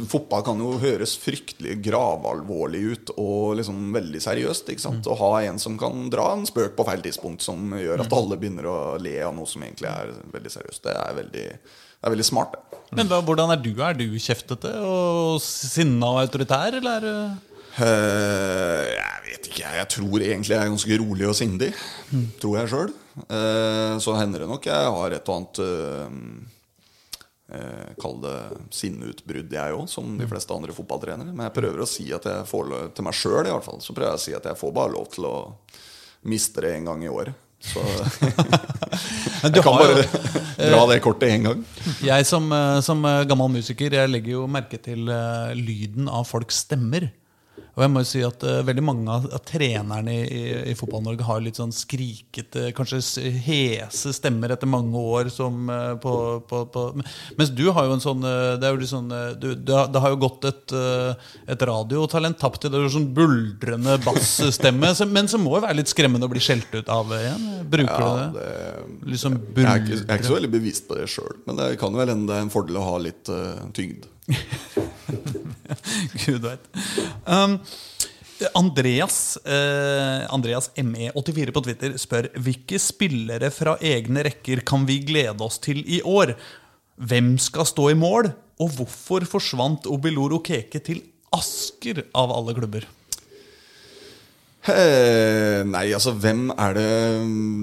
Fotball 0.09 0.45
kan 0.47 0.61
jo 0.63 0.75
høres 0.81 1.15
fryktelig 1.21 1.77
gravalvorlig 1.85 2.83
ut 2.93 3.13
og 3.17 3.57
liksom 3.59 3.91
veldig 3.95 4.23
seriøst. 4.23 4.73
Ikke 4.73 4.87
sant? 4.87 5.03
Mm. 5.05 5.13
Å 5.13 5.19
ha 5.21 5.31
en 5.47 5.61
som 5.61 5.77
kan 5.79 6.07
dra 6.13 6.31
en 6.33 6.47
spøk 6.49 6.77
på 6.77 6.87
feil 6.87 7.03
tidspunkt 7.05 7.45
som 7.45 7.75
gjør 7.77 8.05
at 8.05 8.15
alle 8.15 8.39
begynner 8.39 8.69
å 8.69 8.77
le 9.01 9.17
av 9.23 9.35
noe 9.35 9.49
som 9.49 9.63
egentlig 9.65 9.91
er 9.91 10.13
veldig 10.33 10.53
seriøst. 10.57 10.83
Det 10.85 10.95
er 10.97 11.17
veldig, 11.19 11.47
det 12.03 12.09
er 12.09 12.15
veldig 12.17 12.27
smart, 12.27 12.57
det. 12.59 12.81
Men 12.93 13.07
hva, 13.09 13.23
hvordan 13.25 13.55
er 13.55 13.61
du? 13.63 13.71
Er 13.81 13.95
du 13.97 14.05
kjeftete 14.21 14.75
og 14.85 15.39
sinna 15.41 16.11
og 16.13 16.25
autoritær, 16.27 16.75
eller 16.77 17.07
er 17.07 17.09
Eh, 17.73 18.89
jeg 18.93 19.21
vet 19.25 19.47
ikke, 19.49 19.61
jeg. 19.65 19.85
Tror 19.95 20.21
egentlig 20.21 20.53
jeg 20.53 20.59
er 20.59 20.69
ganske 20.69 20.97
rolig 21.01 21.29
og 21.29 21.37
sindig. 21.37 21.71
Tror 22.41 22.59
jeg 22.59 22.73
sjøl. 22.73 22.91
så 24.01 24.17
hender 24.17 24.43
det 24.43 24.49
nok 24.49 24.65
jeg 24.65 24.91
har 24.97 25.13
et 25.13 25.29
og 25.29 25.35
annet 25.35 25.59
uh, 25.61 26.13
uh, 27.53 27.89
Kall 28.01 28.15
det 28.23 28.37
sinneutbrudd, 28.73 29.53
jeg 29.53 29.75
òg, 29.77 29.85
som 29.89 30.15
de 30.17 30.29
fleste 30.29 30.53
andre 30.53 30.73
fotballtrenere. 30.73 31.33
Men 31.33 31.47
jeg 31.47 31.57
prøver 31.57 31.81
å 31.81 31.89
si 31.89 32.07
at 32.13 32.25
jeg 32.29 32.49
får 32.49 32.69
lov 32.69 32.91
til 32.93 33.07
meg 33.07 33.17
sjøl, 33.17 33.47
i 33.47 33.53
hvert 33.53 33.67
fall. 33.69 33.81
Så 33.81 33.95
prøver 33.95 34.13
jeg 34.13 34.21
å 34.21 34.25
si 34.27 34.37
at 34.37 34.49
jeg 34.49 34.59
får 34.59 34.75
bare 34.77 34.93
lov 34.93 35.09
til 35.13 35.29
å 35.29 35.35
miste 36.29 36.61
det 36.65 36.75
en 36.77 36.91
gang 36.91 37.05
i 37.05 37.11
året. 37.11 37.42
Så 37.63 37.81
jeg 39.47 39.63
kan 39.63 39.77
bare 39.79 40.03
dra 40.59 40.81
det 40.89 40.99
kortet 41.03 41.31
én 41.31 41.47
gang. 41.47 41.61
Jeg 42.03 42.27
som, 42.27 42.49
eh, 42.51 42.79
som 42.83 43.03
eh, 43.07 43.23
gammel 43.29 43.53
musiker 43.55 43.95
Jeg 43.95 44.11
legger 44.11 44.35
jo 44.35 44.47
merke 44.51 44.79
til 44.83 45.07
eh, 45.07 45.53
lyden 45.55 46.09
av 46.11 46.27
folks 46.29 46.63
stemmer. 46.65 47.07
Og 47.73 47.81
jeg 47.81 47.89
må 47.89 48.01
jo 48.03 48.05
si 48.05 48.19
at 48.21 48.43
uh, 48.45 48.59
veldig 48.67 48.83
mange 48.85 49.09
av, 49.09 49.23
av 49.33 49.41
trenerne 49.49 50.13
i, 50.13 50.25
i, 50.29 50.41
i 50.69 50.75
Fotball-Norge 50.77 51.25
har 51.25 51.39
litt 51.41 51.57
sånn 51.57 51.71
skrikete, 51.73 52.67
kanskje 52.77 52.99
hese 53.41 54.11
stemmer 54.13 54.53
etter 54.53 54.69
mange 54.69 54.93
år. 55.01 55.31
Som, 55.33 55.63
uh, 55.73 55.95
på, 56.03 56.13
på, 56.49 56.59
på, 56.69 56.83
mens 57.39 57.49
du 57.57 57.63
har 57.73 57.87
jo 57.89 57.95
en 57.95 58.03
sånn 58.03 58.21
eh, 58.29 58.51
Det 58.61 58.67
er 58.69 58.77
jo 58.77 58.89
sånn 58.91 59.09
du, 59.41 59.47
du, 59.57 59.71
har- 59.73 59.89
Det 59.89 60.03
har 60.03 60.13
jo 60.13 60.19
gått 60.21 60.45
et, 60.51 60.75
et 61.55 61.65
radiotalent 61.65 62.37
tapt 62.37 62.61
til 62.61 62.73
det. 62.75 62.83
jo 62.85 62.93
Sånn 62.93 63.09
buldrende 63.17 63.97
bassstemme. 64.05 64.93
Men 65.15 65.31
som 65.31 65.41
må 65.41 65.57
jo 65.57 65.63
være 65.65 65.79
litt 65.81 65.89
skremmende 65.89 66.29
å 66.29 66.33
bli 66.33 66.43
skjelt 66.45 66.69
ut 66.77 66.93
av 66.93 67.09
igjen. 67.17 67.49
Bruker 67.73 68.05
Ja, 68.05 68.13
du 68.13 68.37
det? 68.37 68.47
det 68.47 69.11
Liksom 69.15 69.39
jeg 69.41 69.65
er, 69.65 69.81
ikke, 69.81 69.97
jeg 69.97 70.07
er 70.13 70.21
ikke 70.21 70.29
så 70.29 70.37
veldig 70.37 70.53
bevisst 70.59 70.85
på 70.89 71.01
det 71.01 71.09
sjøl, 71.11 71.35
men 71.47 71.57
det 71.57 71.71
kan 71.81 71.95
vel 71.97 72.13
hende 72.13 72.29
det 72.29 72.37
er 72.37 72.45
en 72.45 72.53
fordel 72.53 72.77
å 72.79 72.85
ha 72.91 72.99
litt 73.01 73.29
tyngd. 73.77 74.05
Gud 76.25 76.45
vet. 76.45 76.69
Um, 77.25 77.59
Andreas, 78.53 79.37
eh, 79.45 80.33
Andreas 80.33 80.71
ME84 80.75 81.53
på 81.53 81.63
Twitter 81.63 81.97
spør 82.01 82.29
hvilke 82.43 82.79
spillere 82.81 83.51
fra 83.53 83.77
egne 83.83 84.25
rekker 84.27 84.63
kan 84.67 84.87
vi 84.89 84.99
glede 85.05 85.43
oss 85.45 85.61
til 85.63 85.83
i 85.85 86.01
år. 86.01 86.35
Hvem 86.99 87.35
skal 87.41 87.67
stå 87.69 87.89
i 87.93 87.97
mål, 87.97 88.31
og 88.61 88.75
hvorfor 88.77 89.25
forsvant 89.29 89.87
Obiloro 89.89 90.41
Keke 90.43 90.81
til 90.83 91.01
Asker 91.33 92.03
av 92.13 92.33
alle 92.35 92.53
klubber? 92.57 92.85
Eh, 94.63 95.59
nei, 95.67 95.89
altså, 95.91 96.13
hvem 96.15 96.45
er 96.55 96.75
det 96.77 96.85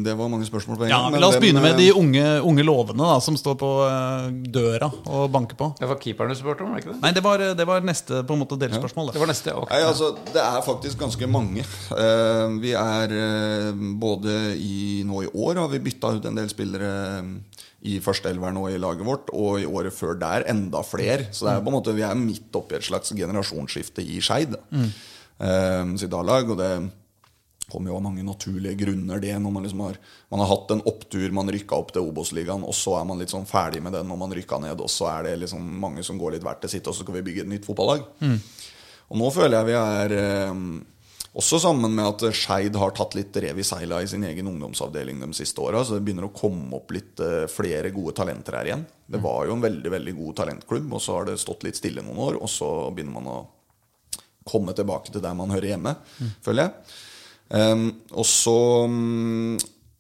Det 0.05 0.13
var 0.19 0.29
mange 0.29 0.45
spørsmål 0.45 0.77
på 0.77 0.85
en 0.85 0.91
Ja, 0.91 0.99
gang. 0.99 1.07
men 1.07 1.13
men 1.17 1.21
La 1.23 1.29
oss 1.31 1.37
hvem, 1.39 1.47
begynne 1.47 1.63
med 1.65 1.73
eh, 1.73 1.79
de 1.81 1.93
unge, 1.97 2.25
unge 2.45 2.65
lovene 2.67 3.07
da, 3.09 3.15
som 3.25 3.39
står 3.41 3.57
på 3.61 3.71
eh, 3.87 4.27
døra 4.53 4.91
og 5.09 5.31
banker 5.33 5.57
på. 5.57 5.71
Det 5.81 5.89
var 5.89 5.97
keeperen 6.03 6.35
du 6.35 6.37
spurte 6.37 6.67
om? 6.67 6.75
ikke 6.77 6.93
det? 6.93 6.99
Nei, 7.01 7.13
det 7.17 7.23
var, 7.25 7.39
det 7.57 7.67
var 7.67 7.81
neste 7.89 8.21
på 8.29 8.37
en 8.37 8.43
måte 8.43 8.59
delspørsmål. 8.61 9.07
Det 9.09 9.17
Det. 9.17 9.21
var 9.25 9.31
neste. 9.33 9.55
okay. 9.63 9.79
Nei, 9.79 9.89
altså, 9.89 10.11
Det 10.35 10.43
er 10.45 10.61
faktisk 10.67 10.99
ganske 11.01 11.27
mange. 11.31 11.65
Eh, 11.97 12.49
vi 12.61 12.75
er 12.77 13.17
eh, 13.17 13.73
både 14.01 14.37
i 14.61 15.03
Nå 15.09 15.23
i 15.25 15.31
år 15.33 15.57
har 15.57 15.69
vi 15.73 15.79
bytta 15.89 16.13
ut 16.19 16.27
en 16.29 16.37
del 16.37 16.49
spillere 16.53 16.91
eh, 17.21 17.63
i 17.89 17.95
førsteelveren 18.05 18.59
og 18.61 18.69
i 18.71 18.77
laget 18.77 19.07
vårt, 19.09 19.31
og 19.33 19.57
i 19.63 19.65
året 19.65 19.95
før 19.97 20.19
der 20.21 20.45
enda 20.53 20.83
flere. 20.85 21.31
Så 21.33 21.47
det 21.49 21.55
er 21.57 21.63
på 21.65 21.73
en 21.73 21.79
måte 21.79 21.95
vi 21.97 22.03
er 22.05 22.15
midt 22.15 22.53
oppi 22.61 22.77
et 22.77 22.85
slags 22.85 23.09
generasjonsskifte 23.17 24.05
i 24.05 24.21
Skeid 24.21 24.53
eh, 24.53 24.93
sitt 26.01 26.13
A-lag. 26.13 26.51
Og 26.53 26.59
det 26.61 26.73
kommer 27.71 27.93
jo 27.93 27.97
av 27.97 28.05
mange 28.05 28.25
naturlige 28.27 28.75
grunner, 28.83 29.21
det. 29.23 29.33
Når 29.39 29.55
man 29.55 29.67
liksom 29.67 29.85
har, 29.87 29.99
man 30.33 30.43
har 30.43 30.51
hatt 30.51 30.75
en 30.75 30.85
opptur, 30.91 31.31
man 31.37 31.51
rykka 31.55 31.79
opp 31.79 31.93
til 31.95 32.07
Obos-ligaen, 32.11 32.67
og 32.67 32.77
så 32.77 32.99
er 33.01 33.09
man 33.09 33.21
litt 33.23 33.33
sånn 33.33 33.49
ferdig 33.49 33.83
med 33.85 33.95
den 33.97 34.09
når 34.11 34.21
man 34.25 34.35
rykka 34.37 34.61
ned. 34.63 34.83
Og 34.83 34.91
så 34.93 35.09
er 35.13 35.29
det 35.29 35.39
liksom 35.45 35.67
mange 35.83 36.05
som 36.07 36.19
går 36.21 36.37
litt 36.37 36.47
hvert 36.47 36.63
til 36.65 36.75
sitt, 36.75 36.89
og 36.91 36.97
så 36.97 37.07
skal 37.07 37.21
vi 37.21 37.27
bygge 37.31 37.47
et 37.47 37.53
nytt 37.55 37.69
fotballag. 37.69 38.07
Og 39.11 39.19
nå 39.19 39.29
føler 39.35 39.59
jeg 39.59 39.71
vi 39.71 39.77
er 39.79 40.17
eh, 40.19 40.65
også 41.41 41.61
sammen 41.63 41.95
med 41.95 42.07
at 42.07 42.35
Skeid 42.35 42.77
har 42.79 42.93
tatt 42.95 43.17
litt 43.19 43.37
rev 43.43 43.59
i 43.59 43.67
seila 43.67 44.01
i 44.03 44.11
sin 44.11 44.27
egen 44.27 44.51
ungdomsavdeling 44.51 45.23
de 45.23 45.31
siste 45.39 45.63
åra. 45.63 45.83
Så 45.87 45.97
det 45.97 46.05
begynner 46.07 46.29
å 46.29 46.35
komme 46.35 46.79
opp 46.79 46.95
litt 46.95 47.23
eh, 47.23 47.47
flere 47.51 47.91
gode 47.95 48.15
talenter 48.19 48.59
her 48.59 48.71
igjen. 48.71 48.85
Det 49.11 49.23
var 49.23 49.47
jo 49.47 49.57
en 49.57 49.65
veldig 49.65 49.95
veldig 49.95 50.15
god 50.19 50.37
talentklubb, 50.43 50.93
og 50.95 51.03
så 51.03 51.19
har 51.19 51.31
det 51.31 51.41
stått 51.43 51.67
litt 51.67 51.79
stille 51.79 52.05
noen 52.07 52.23
år. 52.29 52.39
Og 52.43 52.51
så 52.51 52.71
begynner 52.95 53.19
man 53.19 53.31
å 53.31 53.41
komme 54.51 54.75
tilbake 54.77 55.15
til 55.15 55.23
der 55.25 55.37
man 55.39 55.55
hører 55.55 55.73
hjemme, 55.73 55.95
føler 56.45 56.67
jeg. 56.67 56.99
Um, 57.51 57.89
og 58.15 58.27
så 58.31 58.87
mm, 58.87 59.57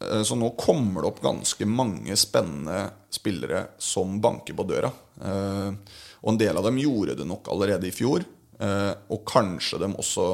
eh, 0.07 0.20
Så 0.22 0.36
nå 0.38 0.53
kommer 0.55 1.03
det 1.03 1.09
opp 1.09 1.16
ganske 1.24 1.66
mange 1.66 2.14
spennende 2.14 2.84
spillere 3.11 3.64
som 3.82 4.20
banker 4.22 4.55
på 4.55 4.68
døra. 4.70 4.92
Uh, 5.18 5.74
og 6.22 6.34
en 6.34 6.38
del 6.38 6.61
av 6.61 6.68
dem 6.68 6.78
gjorde 6.78 7.16
det 7.18 7.26
nok 7.26 7.51
allerede 7.51 7.88
i 7.88 7.94
fjor. 7.94 8.22
Uh, 8.61 8.94
og 9.11 9.24
kanskje 9.26 9.80
de 9.82 9.90
også 9.90 10.28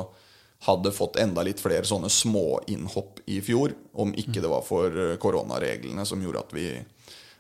hadde 0.67 0.93
fått 0.93 1.19
enda 1.21 1.45
litt 1.47 1.61
flere 1.61 1.87
sånne 1.87 2.11
småinnhopp 2.11 3.21
i 3.31 3.41
fjor, 3.45 3.75
om 4.01 4.13
ikke 4.17 4.41
det 4.41 4.51
var 4.51 4.65
for 4.67 4.91
eh, 4.91 5.17
koronareglene 5.21 6.07
som 6.09 6.23
gjorde 6.23 6.43
at 6.43 6.55
vi 6.57 6.67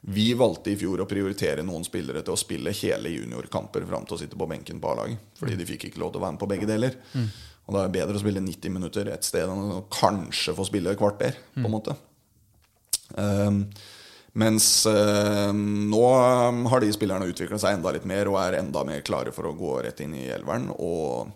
vi 0.08 0.28
valgte 0.38 0.70
i 0.70 0.76
fjor 0.78 1.00
å 1.02 1.08
prioritere 1.10 1.64
noen 1.66 1.82
spillere 1.86 2.22
til 2.22 2.36
å 2.36 2.38
spille 2.38 2.74
hele 2.78 3.10
juniorkamper 3.10 3.82
fram 3.88 4.04
til 4.06 4.14
å 4.14 4.20
sitte 4.20 4.38
på 4.38 4.46
benken 4.46 4.78
på 4.82 4.92
A-laget. 4.92 5.32
Fordi 5.40 5.56
de 5.58 5.66
fikk 5.66 5.88
ikke 5.88 6.02
lov 6.02 6.12
til 6.14 6.20
å 6.20 6.24
være 6.26 6.36
med 6.36 6.42
på 6.44 6.48
begge 6.52 6.68
deler. 6.70 6.94
Og 7.66 7.74
da 7.74 7.80
er 7.80 7.88
det 7.88 7.98
bedre 7.98 8.14
å 8.14 8.22
spille 8.22 8.42
90 8.44 8.74
minutter 8.76 9.10
et 9.10 9.26
sted 9.26 9.50
enn 9.50 9.72
å 9.80 9.82
kanskje 9.90 10.54
få 10.54 10.68
spille 10.68 10.94
et 10.94 11.00
kvarter. 11.00 11.34
på 11.58 11.66
en 11.66 11.74
måte. 11.74 11.96
Um, 13.18 13.64
mens 14.38 14.68
um, 14.86 15.90
nå 15.90 16.04
har 16.70 16.84
de 16.84 16.92
spillerne 16.94 17.26
utvikla 17.26 17.58
seg 17.58 17.78
enda 17.78 17.90
litt 17.96 18.06
mer 18.06 18.30
og 18.30 18.38
er 18.44 18.60
enda 18.60 18.84
mer 18.86 19.02
klare 19.06 19.34
for 19.34 19.50
å 19.50 19.56
gå 19.58 19.80
rett 19.88 20.04
inn 20.06 20.14
i 20.14 20.28
elveren. 20.30 20.70
Og 20.76 21.34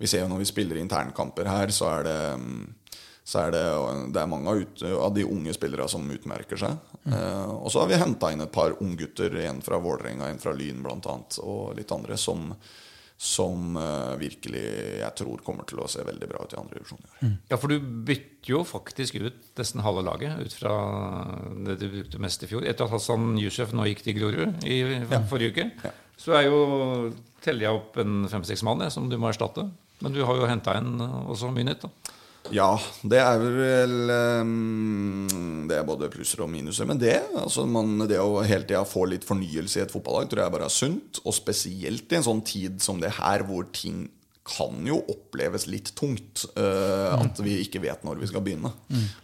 vi 0.00 0.08
ser 0.08 0.24
jo 0.24 0.32
når 0.32 0.40
vi 0.40 0.50
spiller 0.54 0.80
internkamper 0.80 1.52
her, 1.52 1.74
så 1.74 1.90
er 1.98 2.08
det 2.08 2.18
um, 2.40 2.62
så 3.26 3.40
er 3.42 3.50
det, 3.56 3.62
det 4.14 4.20
er 4.22 4.28
mange 4.30 4.52
av, 4.52 4.60
ut, 4.62 4.82
av 4.86 5.10
de 5.16 5.24
unge 5.26 5.50
spillere 5.56 5.88
som 5.90 6.04
utmerker 6.14 6.60
seg. 6.62 6.76
Eh, 7.10 7.48
og 7.56 7.66
så 7.74 7.82
har 7.82 7.88
vi 7.90 7.98
henta 7.98 8.28
inn 8.30 8.44
et 8.44 8.52
par 8.54 8.76
unggutter, 8.78 9.34
en 9.48 9.58
fra 9.66 9.80
Vålerenga, 9.82 10.28
en 10.30 10.38
fra 10.42 10.52
Lyn 10.54 10.78
bl.a., 10.84 11.16
og 11.42 11.72
litt 11.74 11.90
andre, 11.96 12.14
som, 12.22 12.52
som 13.18 13.74
eh, 13.82 14.12
virkelig 14.20 14.62
jeg 15.00 15.10
tror 15.18 15.42
kommer 15.42 15.66
til 15.66 15.82
å 15.82 15.88
se 15.90 16.04
veldig 16.06 16.28
bra 16.30 16.44
ut 16.46 16.54
i 16.54 16.60
andre 16.60 16.78
divisjon 16.78 17.02
mm. 17.24 17.34
Ja, 17.50 17.58
for 17.58 17.74
du 17.74 17.80
bytter 17.80 18.52
jo 18.52 18.60
faktisk 18.68 19.18
ut 19.18 19.58
nesten 19.58 19.82
halve 19.82 20.06
laget 20.06 20.38
ut 20.46 20.54
fra 20.54 20.74
det 21.66 21.80
du 21.82 21.88
brukte 21.96 22.20
mest 22.22 22.46
i 22.46 22.50
fjor. 22.52 22.62
Etter 22.62 22.86
at 22.86 22.94
Hassan 22.94 23.32
Yusuf 23.42 23.74
nå 23.74 23.88
gikk 23.90 24.04
til 24.06 24.20
Grorud 24.20 24.62
i 24.70 24.84
forrige 25.32 25.50
uke, 25.56 25.70
Ja. 25.82 25.90
så 26.14 26.38
er 26.38 26.46
jo 26.46 26.60
teller 27.42 27.66
jeg 27.66 27.80
opp 27.82 27.98
en 28.02 28.28
fem-seks 28.30 28.62
mann 28.66 28.86
jeg, 28.86 28.94
som 28.94 29.10
du 29.10 29.18
må 29.18 29.32
erstatte. 29.34 29.66
Men 30.04 30.14
du 30.14 30.22
har 30.28 30.38
jo 30.38 30.46
henta 30.46 30.76
inn 30.78 30.94
også 31.02 31.50
mye 31.50 31.66
nytt. 31.72 31.88
da. 31.88 32.12
Ja, 32.54 32.70
det 33.02 33.18
er 33.22 33.40
vel 33.42 33.94
um, 34.42 35.64
Det 35.68 35.78
er 35.78 35.86
både 35.88 36.10
plusser 36.12 36.44
og 36.44 36.50
minuser. 36.52 36.86
Men 36.88 37.00
det, 37.00 37.16
altså 37.40 37.64
man, 37.68 37.96
det 38.08 38.20
å 38.22 38.42
hele 38.46 38.66
tida 38.68 38.84
få 38.86 39.06
litt 39.10 39.26
fornyelse 39.26 39.80
i 39.80 39.84
et 39.86 39.94
fotballag 39.94 40.30
tror 40.30 40.44
jeg 40.44 40.54
bare 40.54 40.68
er 40.70 40.76
sunt. 40.76 41.20
Og 41.24 41.34
spesielt 41.36 42.12
i 42.12 42.18
en 42.20 42.26
sånn 42.28 42.44
tid 42.46 42.78
som 42.84 43.02
det 43.02 43.14
her, 43.18 43.46
hvor 43.48 43.68
ting 43.74 44.06
kan 44.46 44.78
jo 44.86 45.00
oppleves 45.10 45.64
litt 45.66 45.90
tungt. 45.98 46.44
Uh, 46.54 47.16
At 47.18 47.40
vi 47.42 47.58
ikke 47.64 47.82
vet 47.82 48.04
når 48.06 48.20
vi 48.22 48.28
skal 48.30 48.44
begynne. 48.46 48.70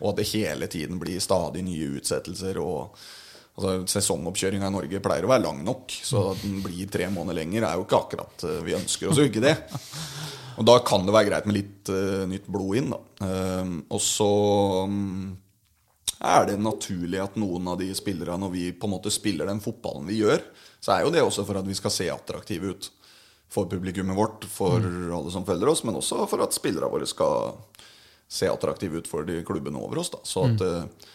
Og 0.01 0.13
at 0.13 0.23
det 0.23 0.31
hele 0.35 0.67
tiden 0.73 0.99
blir 1.03 1.23
stadig 1.23 1.63
nye 1.67 1.93
utsettelser. 2.01 2.59
og 2.63 2.97
Altså, 3.53 3.83
Sesongoppkjøringa 3.99 4.65
i 4.71 4.73
Norge 4.73 5.01
pleier 5.05 5.27
å 5.27 5.29
være 5.29 5.45
lang 5.45 5.59
nok, 5.67 5.93
så 6.09 6.23
at 6.31 6.41
den 6.41 6.63
blir 6.65 6.89
tre 6.89 7.05
måneder 7.13 7.37
lenger, 7.37 7.67
er 7.69 7.77
jo 7.77 7.83
ikke 7.85 7.99
akkurat 7.99 8.45
eh, 8.49 8.63
Vi 8.65 8.73
ønsker 8.79 9.11
oss 9.13 9.21
jo 9.21 9.27
ikke 9.29 9.43
det. 9.45 9.53
Og 10.59 10.67
da 10.69 10.79
kan 10.85 11.07
det 11.07 11.15
være 11.15 11.31
greit 11.31 11.47
med 11.49 11.57
litt 11.57 11.93
uh, 11.93 12.25
nytt 12.29 12.49
blod 12.51 12.79
inn, 12.81 12.93
da. 12.93 13.01
Eh, 13.27 13.73
og 13.93 14.03
så 14.03 14.31
um, 14.89 15.33
er 16.23 16.49
det 16.51 16.59
naturlig 16.63 17.21
at 17.23 17.39
noen 17.41 17.73
av 17.73 17.79
de 17.81 17.89
spillerne, 17.97 18.41
når 18.45 18.53
vi 18.55 18.67
på 18.77 18.89
en 18.89 18.95
måte 18.95 19.13
spiller 19.15 19.49
den 19.49 19.63
fotballen 19.65 20.09
vi 20.11 20.21
gjør, 20.21 20.43
så 20.83 20.97
er 20.97 21.07
jo 21.07 21.15
det 21.15 21.23
også 21.25 21.47
for 21.49 21.59
at 21.61 21.69
vi 21.69 21.79
skal 21.79 21.95
se 21.95 22.09
attraktive 22.13 22.75
ut 22.75 22.91
for 23.53 23.69
publikummet 23.69 24.17
vårt, 24.17 24.47
for 24.49 24.81
alle 24.81 25.33
som 25.33 25.45
følger 25.47 25.69
oss, 25.69 25.83
men 25.85 25.99
også 25.99 26.25
for 26.31 26.45
at 26.45 26.55
spillerne 26.57 26.89
våre 26.93 27.09
skal 27.09 27.53
se 28.33 28.49
attraktive 28.49 29.03
ut 29.03 29.11
for 29.11 29.29
de 29.29 29.43
klubbene 29.45 29.81
over 29.81 30.01
oss. 30.01 30.13
Da. 30.15 30.23
Så 30.25 30.47
at, 30.49 30.63
mm. 30.63 31.11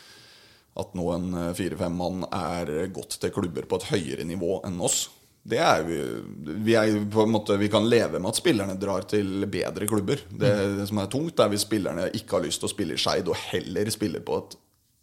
at 0.84 0.98
nå 0.98 1.08
en 1.16 1.30
eh, 1.34 1.54
fire-fem 1.58 1.98
mann 1.98 2.28
er 2.30 2.92
gått 2.94 3.18
til 3.22 3.34
klubber 3.34 3.66
på 3.66 3.80
et 3.80 3.88
høyere 3.94 4.28
nivå 4.28 4.60
enn 4.68 4.78
oss, 4.86 5.08
det 5.48 5.60
er 5.64 5.84
vi, 5.88 5.98
vi, 6.66 6.76
er 6.76 6.98
på 7.12 7.24
en 7.24 7.32
måte, 7.32 7.56
vi 7.60 7.70
kan 7.72 7.88
leve 7.88 8.20
med 8.20 8.30
at 8.34 8.40
spillerne 8.40 8.76
drar 8.80 9.06
til 9.08 9.46
bedre 9.48 9.88
klubber. 9.88 10.20
Det, 10.28 10.54
det 10.82 10.88
som 10.90 11.00
er 11.00 11.12
tungt, 11.12 11.40
er 11.40 11.52
hvis 11.54 11.64
spillerne 11.64 12.10
ikke 12.18 12.38
har 12.38 12.48
lyst 12.48 12.60
til 12.64 12.68
å 12.68 12.74
spille 12.74 12.98
i 12.98 13.02
Skeid, 13.02 13.30
og 13.32 13.40
heller 13.52 13.92
spiller 13.94 14.26
på 14.28 14.42
et 14.44 14.58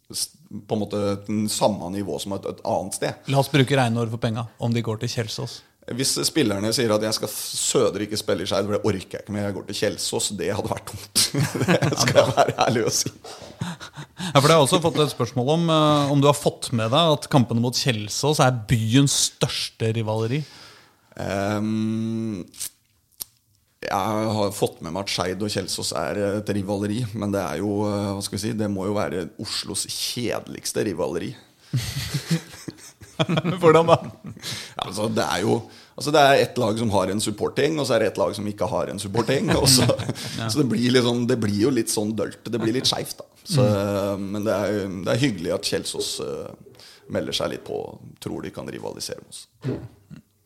på 0.05 0.75
en 0.75 0.81
måte 0.83 0.99
et 1.15 1.29
samme 1.49 1.87
nivå 1.89 2.19
som 2.21 2.35
et, 2.35 2.43
et 2.45 2.59
annet 2.69 2.93
sted. 2.93 3.29
La 3.33 3.39
oss 3.41 3.49
bruke 3.49 3.73
Reinor 3.73 4.11
for 4.11 4.21
penga, 4.21 4.45
om 4.61 4.73
de 4.73 4.83
går 4.85 4.99
til 5.01 5.09
Kjelsås. 5.15 5.63
Hvis 5.93 6.15
spillerne 6.25 6.71
sier 6.73 6.89
at 6.95 7.03
jeg 7.05 7.13
skal 7.13 7.29
søder 7.29 8.01
ikke 8.01 8.17
spille 8.17 8.41
i 8.41 8.49
Skeid, 8.49 8.65
for 8.65 8.73
det 8.73 8.89
orker 8.89 9.19
jeg 9.19 9.21
ikke 9.21 9.33
mer, 9.35 9.43
jeg 9.45 9.53
går 9.53 9.65
til 9.67 9.77
Kjelsås, 9.83 10.31
det 10.39 10.47
hadde 10.57 10.71
vært 10.71 10.87
dumt. 10.89 11.25
Det 11.61 11.99
skal 12.01 12.15
jeg 12.17 12.31
være 12.31 12.55
ærlig 12.65 12.85
å 12.89 12.93
si. 12.95 13.11
Ja, 13.61 14.39
for 14.39 14.47
det 14.47 14.55
har 14.55 14.63
også 14.63 14.79
fått 14.81 14.97
et 15.03 15.13
spørsmål 15.13 15.51
om 15.53 15.67
eh, 15.69 16.13
om 16.15 16.23
du 16.23 16.29
har 16.29 16.37
fått 16.37 16.71
med 16.73 16.89
deg 16.89 17.17
at 17.19 17.27
kampene 17.29 17.61
mot 17.61 17.77
Kjelsås 17.77 18.41
er 18.41 18.57
byens 18.69 19.19
største 19.29 19.91
rivaleri. 19.93 20.41
Um, 21.15 22.41
jeg 23.85 24.33
har 24.39 24.55
fått 24.57 24.81
med 24.81 24.95
meg 24.95 25.05
at 25.05 25.13
Skeid 25.13 25.45
og 25.45 25.53
Kjelsås 25.53 25.93
er 26.01 26.21
et 26.31 26.49
rivaleri, 26.57 27.03
men 27.13 27.33
det 27.35 27.43
er 27.45 27.61
jo, 27.61 27.83
eh, 27.85 28.09
hva 28.15 28.25
skal 28.25 28.39
vi 28.39 28.43
si, 28.47 28.55
det 28.57 28.71
må 28.73 28.87
jo 28.89 28.97
være 28.97 29.27
Oslos 29.43 29.85
kjedeligste 29.91 30.87
rivaleri. 30.89 31.35
Hvordan 33.61 33.89
da? 33.89 33.97
Ja, 34.03 34.87
altså, 34.87 35.07
det 35.11 35.25
er 35.25 35.43
jo 35.45 35.55
altså, 35.95 36.11
Det 36.11 36.21
er 36.21 36.43
ett 36.43 36.59
lag 36.61 36.79
som 36.79 36.91
har 36.95 37.13
en 37.13 37.23
supporting, 37.23 37.79
og 37.79 37.87
så 37.87 37.95
er 37.95 38.03
det 38.03 38.11
ett 38.13 38.21
lag 38.21 38.35
som 38.37 38.47
ikke 38.51 38.69
har 38.71 38.91
en 38.91 39.01
supporting. 39.01 39.49
og 39.55 39.69
Så, 39.71 39.87
så 40.49 40.59
det, 40.59 40.67
blir 40.71 40.91
liksom, 40.97 41.25
det 41.29 41.39
blir 41.41 41.61
jo 41.67 41.73
litt 41.73 41.93
sånn 41.93 42.13
dølt. 42.17 42.43
Det 42.43 42.61
blir 42.61 42.75
litt 42.75 42.89
skeivt, 42.89 43.17
da. 43.21 43.29
Så, 43.45 43.65
Men 44.19 44.45
det 44.45 44.53
er, 44.53 44.85
det 45.05 45.13
er 45.13 45.21
hyggelig 45.21 45.51
at 45.53 45.67
Kjelsås 45.69 46.15
uh, 46.25 46.47
melder 47.13 47.35
seg 47.37 47.51
litt 47.53 47.65
på. 47.67 47.79
Tror 48.23 48.45
de 48.45 48.53
kan 48.53 48.69
rivalisere 48.69 49.21
med 49.21 49.35
oss. 49.35 49.45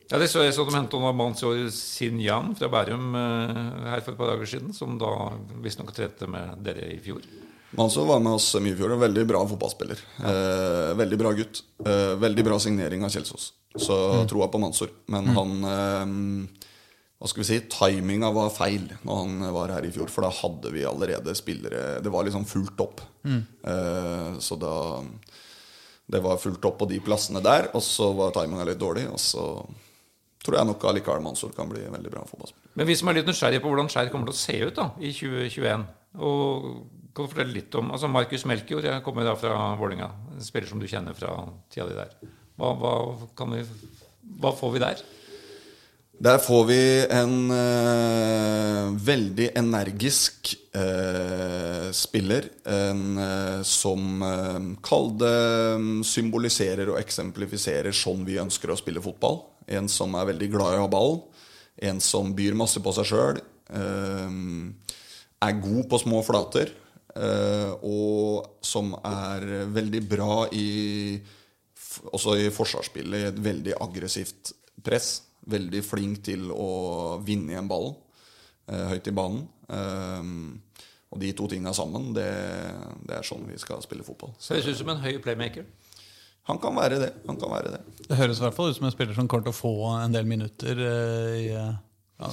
Ja, 0.09 0.17
det 0.17 0.31
så 0.31 0.41
jeg 0.41 0.55
så 0.57 0.63
de 0.65 0.73
hentet 0.73 0.97
av 0.97 1.13
Mansour 1.13 1.67
Sinjan 1.73 2.55
fra 2.57 2.69
Bærum 2.73 3.13
eh, 3.13 3.59
her 3.91 4.01
for 4.01 4.15
et 4.15 4.17
par 4.17 4.31
dager 4.31 4.49
siden, 4.49 4.73
som 4.73 4.95
da 4.97 5.11
visstnok 5.61 5.93
trente 5.93 6.25
med 6.25 6.63
dere 6.65 6.87
i 6.95 6.97
fjor. 7.03 7.21
Mansour 7.77 8.05
var 8.09 8.19
med 8.23 8.33
oss 8.33 8.55
mye 8.57 8.73
i 8.73 8.77
fjor. 8.77 8.93
En 8.95 9.03
veldig 9.03 9.25
bra 9.29 9.41
fotballspiller. 9.47 9.99
Eh, 10.25 10.93
veldig 10.97 11.19
bra 11.21 11.31
gutt. 11.37 11.61
Eh, 11.85 12.15
veldig 12.21 12.45
bra 12.47 12.57
signering 12.59 13.03
av 13.05 13.13
Kjelsås. 13.13 13.51
Så 13.77 13.97
troa 14.29 14.47
på 14.49 14.61
Mansor. 14.61 14.89
Men 15.13 15.29
han 15.35 15.51
eh, 15.69 16.13
Hva 17.19 17.29
skal 17.29 17.43
vi 17.43 17.49
si? 17.49 17.59
Timinga 17.69 18.31
var 18.33 18.49
feil 18.55 18.87
når 19.03 19.19
han 19.21 19.53
var 19.53 19.75
her 19.75 19.85
i 19.85 19.91
fjor. 19.93 20.09
For 20.09 20.25
da 20.25 20.31
hadde 20.33 20.71
vi 20.73 20.85
allerede 20.87 21.35
spillere 21.37 21.99
Det 22.01 22.09
var 22.13 22.25
liksom 22.25 22.47
fullt 22.49 22.81
opp. 22.81 23.03
Eh, 23.27 24.31
så 24.41 24.57
da 24.57 25.03
Det 26.09 26.23
var 26.25 26.41
fullt 26.41 26.65
opp 26.65 26.79
på 26.81 26.89
de 26.89 26.97
plassene 27.05 27.43
der, 27.45 27.69
og 27.77 27.85
så 27.85 28.09
var 28.17 28.33
timinga 28.33 28.65
litt 28.65 28.81
dårlig. 28.81 29.05
Og 29.13 29.21
så 29.21 29.45
tror 30.41 30.57
jeg 30.57 30.69
nok 30.71 30.85
allikevel 30.89 31.21
Mansor 31.21 31.53
kan 31.53 31.69
bli 31.69 31.83
en 31.85 31.93
veldig 31.93 32.09
bra 32.17 32.25
fotballspiller. 32.25 32.71
Men 32.79 32.87
vi 32.89 32.95
som 32.97 33.11
er 33.11 33.19
litt 33.19 33.29
nysgjerrige 33.29 33.61
på 33.61 33.69
hvordan 33.69 33.91
Skjær 33.91 34.09
kommer 34.09 34.31
til 34.31 34.37
å 34.37 34.41
se 34.41 34.55
ut 34.63 34.79
da, 34.79 34.87
i 35.03 35.11
2021 35.13 35.83
og 36.25 36.65
Kan 37.19 37.27
du 37.27 37.33
fortelle 37.33 37.51
litt 37.51 37.75
om 37.75 37.89
altså 37.91 38.07
Markus 38.07 38.45
Melkjord 38.47 38.85
jeg 38.87 39.03
kommer 39.03 39.25
da 39.27 39.33
fra 39.35 39.73
Vålinga 39.75 40.05
En 40.37 40.43
spiller 40.45 40.69
som 40.69 40.79
du 40.79 40.85
kjenner 40.87 41.17
fra 41.17 41.33
tida 41.67 41.89
di 41.89 41.97
der. 41.97 42.13
Hva, 42.55 42.69
hva, 42.79 43.47
vi, 43.51 43.65
hva 44.39 44.53
får 44.55 44.71
vi 44.71 44.81
der? 44.85 45.03
Der 46.15 46.39
får 46.39 46.63
vi 46.71 46.79
en 47.17 47.51
eh, 47.57 48.95
veldig 49.11 49.49
energisk 49.59 50.53
eh, 50.71 51.91
spiller. 51.91 52.47
En 52.63 53.05
eh, 53.27 53.67
som 53.67 54.23
eh, 54.23 54.71
Kall 54.79 55.11
mm, 55.19 55.93
symboliserer 56.07 56.95
og 56.95 57.03
eksemplifiserer 57.03 57.91
sånn 57.91 58.23
vi 58.23 58.39
ønsker 58.39 58.71
å 58.71 58.79
spille 58.79 59.03
fotball. 59.03 59.41
En 59.67 59.91
som 59.91 60.15
er 60.15 60.31
veldig 60.31 60.53
glad 60.55 60.77
i 60.77 60.79
å 60.79 60.87
ha 60.87 60.95
ball. 60.95 61.25
En 61.83 61.99
som 61.99 62.31
byr 62.31 62.55
masse 62.55 62.79
på 62.79 62.95
seg 62.95 63.11
sjøl. 63.11 63.47
er 63.67 65.65
god 65.67 65.89
på 65.91 66.05
små 66.07 66.23
flater. 66.23 66.78
Eh, 67.15 67.71
og 67.85 68.61
som 68.65 68.93
er 69.05 69.45
veldig 69.73 70.01
bra 70.09 70.45
i 70.53 71.19
også 72.13 72.35
i 72.37 72.49
forsvarsspillet 72.53 73.31
et 73.31 73.39
veldig 73.43 73.73
aggressivt 73.81 74.53
press. 74.85 75.23
Veldig 75.49 75.81
flink 75.81 76.21
til 76.27 76.51
å 76.53 77.17
vinne 77.25 77.55
igjen 77.55 77.69
ballen 77.71 77.95
eh, 78.69 78.85
høyt 78.91 79.07
i 79.09 79.15
banen. 79.15 79.45
Eh, 79.69 80.85
og 81.09 81.17
de 81.23 81.31
to 81.33 81.47
tinga 81.49 81.71
sammen, 81.73 82.11
det, 82.13 82.29
det 83.09 83.15
er 83.17 83.25
sånn 83.25 83.47
vi 83.49 83.57
skal 83.57 83.81
spille 83.81 84.05
fotball. 84.05 84.35
Så 84.37 84.53
Høres 84.53 84.67
ut 84.75 84.81
som 84.83 84.91
en 84.93 85.01
høy 85.01 85.15
playmaker. 85.23 85.65
han 86.45 86.59
kan 86.61 86.75
være 86.77 86.99
det. 87.01 87.09
Han 87.25 87.39
kan 87.41 87.49
være 87.49 87.71
det. 87.73 87.79
Det 88.05 88.17
høres 88.19 88.37
i 88.37 88.43
hvert 88.45 88.53
fall 88.57 88.69
ut 88.69 88.77
som 88.77 88.85
en 88.85 88.93
spiller 88.93 89.17
som 89.17 89.27
kommer 89.27 89.47
til 89.47 89.55
å 89.55 89.57
få 89.57 89.73
en 89.95 90.13
del 90.13 90.29
minutter. 90.29 90.77
i, 90.77 91.49
ja, 92.19 92.27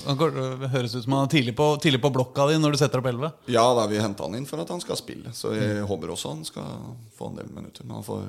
Det 0.60 0.68
høres 0.72 0.96
ut 0.96 1.04
som 1.04 1.14
han 1.14 1.28
er 1.28 1.32
tidlig 1.36 1.54
på, 1.56 1.68
tidlig 1.82 2.00
på 2.02 2.10
blokka 2.16 2.48
di 2.50 2.58
når 2.58 2.74
du 2.74 2.78
setter 2.80 2.98
opp 3.02 3.06
11. 3.12 3.30
Ja, 3.54 3.62
da 3.78 3.86
vi 3.90 4.00
henta 4.02 4.26
han 4.26 4.34
inn 4.38 4.48
for 4.50 4.58
at 4.62 4.72
han 4.74 4.82
skal 4.82 4.98
spille. 4.98 5.30
Så 5.36 5.54
jeg 5.54 5.86
håper 5.86 6.10
også 6.14 6.34
han 6.34 6.44
skal 6.48 6.90
få 7.16 7.30
en 7.30 7.38
del 7.38 7.50
minutter. 7.54 7.86
Men 7.86 8.00
han 8.00 8.06
får, 8.06 8.26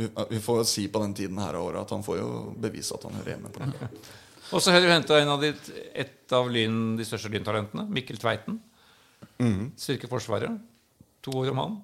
vi, 0.00 0.08
vi 0.32 0.40
får 0.40 0.64
si 0.70 0.86
på 0.88 1.02
den 1.04 1.14
tiden 1.18 1.38
her 1.44 1.58
av 1.60 1.68
året 1.68 1.84
at 1.84 1.92
han 1.92 2.04
får 2.06 2.18
jo 2.22 2.32
bevise 2.64 2.96
at 2.96 3.04
han 3.08 3.20
hører 3.20 3.34
hjemme 3.36 3.52
på 3.52 3.68
det. 3.68 3.92
Og 4.52 4.60
så 4.60 4.72
har 4.74 4.82
du 4.84 4.88
henta 4.90 5.16
en 5.20 5.30
av 5.32 5.40
ditt, 5.40 5.68
et 5.96 6.32
av 6.36 6.48
lyn, 6.52 6.96
de 6.98 7.04
største 7.08 7.30
lyntalentene, 7.32 7.86
Mikkel 7.88 8.18
Tveiten. 8.20 8.58
Styrker 9.80 10.10
Forsvaret. 10.10 10.58
To 11.24 11.36
år 11.40 11.52
om 11.54 11.60
han. 11.62 11.76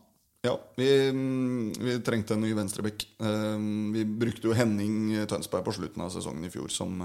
Ja, 0.44 0.52
vi, 0.76 0.88
mm, 1.10 1.72
vi 1.80 1.94
trengte 2.04 2.36
en 2.36 2.42
ny 2.44 2.50
venstrebekk. 2.54 3.06
Eh, 3.24 3.56
Vi 3.94 4.04
brukte 4.04 4.48
jo 4.50 4.56
Henning 4.56 5.14
Tønsberg 5.30 5.64
på 5.66 5.74
slutten 5.78 6.04
av 6.04 6.12
sesongen 6.14 6.44
i 6.44 6.50
fjor 6.52 6.68
som 6.70 7.00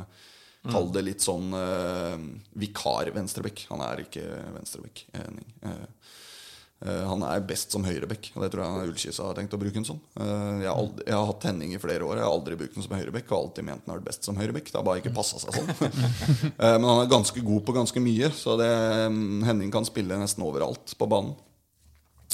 Kall 0.71 0.91
det 0.95 1.03
litt 1.03 1.23
sånn 1.23 1.51
uh, 1.51 2.15
vikar-venstrebekk. 2.55 3.65
Han 3.73 3.83
er 3.83 4.05
ikke 4.05 4.23
venstrebekk. 4.55 5.01
Henning. 5.17 5.49
Eh, 5.67 5.81
eh, 6.87 7.01
han 7.09 7.25
er 7.27 7.43
best 7.47 7.75
som 7.75 7.83
høyrebekk, 7.83 8.29
og 8.35 8.45
det 8.45 8.49
tror 8.53 8.63
jeg 8.63 8.93
Ullkisa 8.93 9.27
har 9.27 9.35
tenkt 9.35 9.55
å 9.57 9.59
bruke 9.59 9.75
den 9.75 9.87
som. 9.87 9.99
Eh, 10.15 10.63
jeg, 10.63 10.69
har 10.69 10.79
aldri, 10.79 11.07
jeg 11.09 11.17
har 11.17 11.27
hatt 11.33 11.47
Henning 11.49 11.75
i 11.75 11.81
flere 11.83 12.07
år. 12.07 12.21
Jeg 12.21 12.27
har 12.27 12.37
aldri 12.37 12.59
brukt 12.61 12.77
den 12.77 12.87
som 12.87 12.95
høyrebekk 12.95 13.33
og 13.33 13.39
alltid 13.41 13.67
ment 13.67 13.83
den 13.83 13.93
har 13.93 13.99
vært 13.99 14.11
best 14.13 14.29
som 14.29 14.39
høyrebekk. 14.39 14.71
Det 14.71 14.79
har 14.79 14.87
bare 14.87 15.03
ikke 15.03 15.15
passa 15.19 15.41
seg 15.43 15.59
sånn. 15.59 15.73
Men 16.79 16.89
han 16.93 17.03
er 17.03 17.11
ganske 17.11 17.43
god 17.43 17.65
på 17.67 17.75
ganske 17.81 18.05
mye, 18.07 18.31
så 18.37 18.55
det, 18.61 18.71
mm, 19.11 19.43
Henning 19.49 19.73
kan 19.73 19.89
spille 19.89 20.21
nesten 20.21 20.47
overalt 20.47 20.95
på 20.95 21.11
banen. 21.11 21.35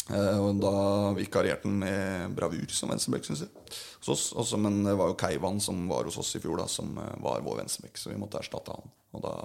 Eh, 0.09 0.39
og 0.41 0.61
da 0.61 0.73
vikarierte 1.17 1.69
han 1.69 1.79
med 1.83 2.35
bravur 2.37 2.73
som 2.73 2.91
venstrebekk, 2.93 3.27
syns 3.27 3.45
jeg. 3.45 3.51
Hos 3.99 4.13
oss. 4.15 4.25
Også, 4.33 4.59
men 4.61 4.81
det 4.87 4.95
var 4.97 5.11
jo 5.11 5.19
Keivan 5.19 5.61
som 5.63 5.85
var 5.91 6.09
hos 6.09 6.19
oss 6.21 6.33
i 6.37 6.43
fjor, 6.43 6.57
da, 6.61 6.67
som 6.71 6.97
eh, 6.97 7.15
var 7.23 7.45
vår 7.45 7.63
venstrebekk. 7.63 7.99
Så 7.99 8.13
vi 8.13 8.19
måtte 8.21 8.41
erstatte 8.41 8.75
han. 8.75 8.91
Og 9.17 9.23
da 9.25 9.35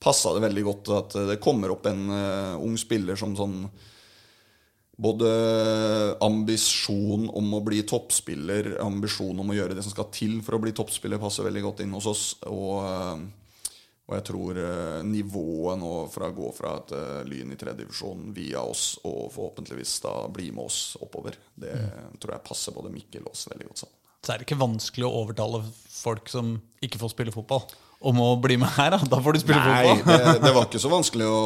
passa 0.00 0.32
det 0.32 0.44
veldig 0.46 0.64
godt 0.64 0.90
at 0.96 1.16
det 1.28 1.42
kommer 1.44 1.74
opp 1.74 1.84
en 1.90 2.06
uh, 2.08 2.54
ung 2.64 2.78
spiller 2.80 3.18
som 3.20 3.34
sånn 3.36 3.66
både 5.00 5.28
ambisjon 6.24 7.28
om 7.36 7.54
å 7.56 7.62
bli 7.64 7.80
toppspiller, 7.88 8.74
ambisjon 8.84 9.38
om 9.40 9.52
å 9.52 9.56
gjøre 9.56 9.76
det 9.76 9.84
som 9.84 9.94
skal 9.94 10.10
til 10.12 10.38
for 10.44 10.56
å 10.56 10.62
bli 10.62 10.74
toppspiller, 10.76 11.20
passer 11.20 11.46
veldig 11.46 11.62
godt 11.64 11.84
inn 11.84 11.94
hos 11.96 12.08
oss. 12.10 12.24
Og, 12.48 12.84
eh, 12.84 13.22
og 14.10 14.16
jeg 14.16 14.26
tror 14.26 14.58
eh, 14.58 14.96
nivået 15.06 15.78
nå 15.78 15.92
fra 16.10 16.32
å 16.32 16.34
gå 16.34 16.50
fra 16.56 16.74
et 16.80 16.94
eh, 16.98 17.20
Lyn 17.30 17.54
i 17.54 17.58
tredje 17.58 17.84
divisjon 17.84 18.32
via 18.34 18.64
oss 18.66 18.96
og 19.04 19.28
forhåpentligvis 19.36 19.92
da 20.02 20.14
bli 20.34 20.48
med 20.50 20.66
oss 20.66 20.96
oppover, 20.98 21.38
det 21.54 21.76
tror 22.18 22.34
jeg 22.34 22.46
passer 22.48 22.74
både 22.74 22.90
Mikkel 22.90 23.22
og 23.28 23.36
oss 23.36 23.46
veldig 23.52 23.70
godt 23.70 23.84
sammen. 23.84 23.96
Så 24.20 24.34
er 24.34 24.40
det 24.40 24.48
ikke 24.48 24.58
vanskelig 24.60 25.06
å 25.06 25.14
overtale 25.22 25.62
folk 25.94 26.26
som 26.28 26.58
ikke 26.84 26.98
får 27.00 27.14
spille 27.14 27.32
fotball, 27.32 27.62
om 28.10 28.18
å 28.20 28.28
bli 28.40 28.56
med 28.60 28.68
her. 28.74 28.94
Da, 28.96 28.98
da 29.14 29.20
får 29.22 29.36
du 29.36 29.40
spille 29.42 29.60
Nei, 29.60 29.94
fotball. 29.94 30.18
det, 30.24 30.34
det 30.42 30.52
var 30.56 30.66
ikke 30.68 30.80
så 30.82 30.90
vanskelig 30.92 31.28
å 31.28 31.40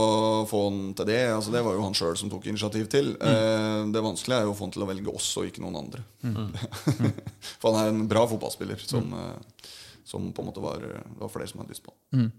få 0.51 0.63
han 0.69 0.81
til 0.99 1.09
det. 1.11 1.21
Altså, 1.35 1.53
det 1.55 1.63
var 1.67 1.77
jo 1.77 1.85
han 1.85 1.97
sjøl 1.99 2.17
som 2.19 2.31
tok 2.33 2.49
initiativ 2.51 2.89
til. 2.91 3.13
Eh, 3.19 3.81
det 3.95 4.03
vanskelige 4.03 4.41
er 4.41 4.49
jo 4.49 4.55
å 4.55 4.59
få 4.59 4.69
han 4.69 4.75
til 4.75 4.87
å 4.87 4.91
velge 4.91 5.15
oss 5.15 5.29
og 5.41 5.51
ikke 5.51 5.63
noen 5.65 5.81
andre. 5.83 6.03
For 7.61 7.75
han 7.75 7.81
er 7.83 7.93
en 7.93 8.07
bra 8.11 8.25
fotballspiller 8.31 8.83
som, 8.87 9.11
mm. 9.11 9.69
som 10.07 10.31
på 10.35 10.43
en 10.43 10.51
måte 10.51 10.63
var, 10.63 10.87
var 11.19 11.35
flere 11.35 11.51
som 11.51 11.63
hadde 11.63 11.75
lyst 11.75 11.87
på 11.87 11.95
han. 11.95 12.31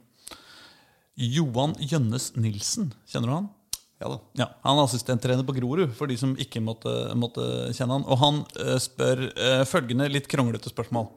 Johan 1.15 1.75
Jønnes 1.79 2.33
Nilsen, 2.35 2.93
kjenner 3.07 3.31
du 3.31 3.35
han? 3.37 3.49
Ja 4.03 4.09
da. 4.11 4.19
Ja, 4.35 4.47
Han 4.65 4.77
er 4.77 4.89
assistenttrener 4.89 5.45
på 5.47 5.55
Grorud, 5.55 5.93
for 5.95 6.11
de 6.11 6.17
som 6.19 6.35
ikke 6.41 6.59
måtte, 6.63 6.91
måtte 7.15 7.71
kjenne 7.75 7.99
han. 7.99 8.07
Og 8.11 8.19
han 8.19 8.41
eh, 8.59 8.75
spør 8.83 9.27
eh, 9.31 9.63
følgende 9.69 10.09
litt 10.11 10.27
kronglete 10.31 10.71
spørsmål. 10.71 11.07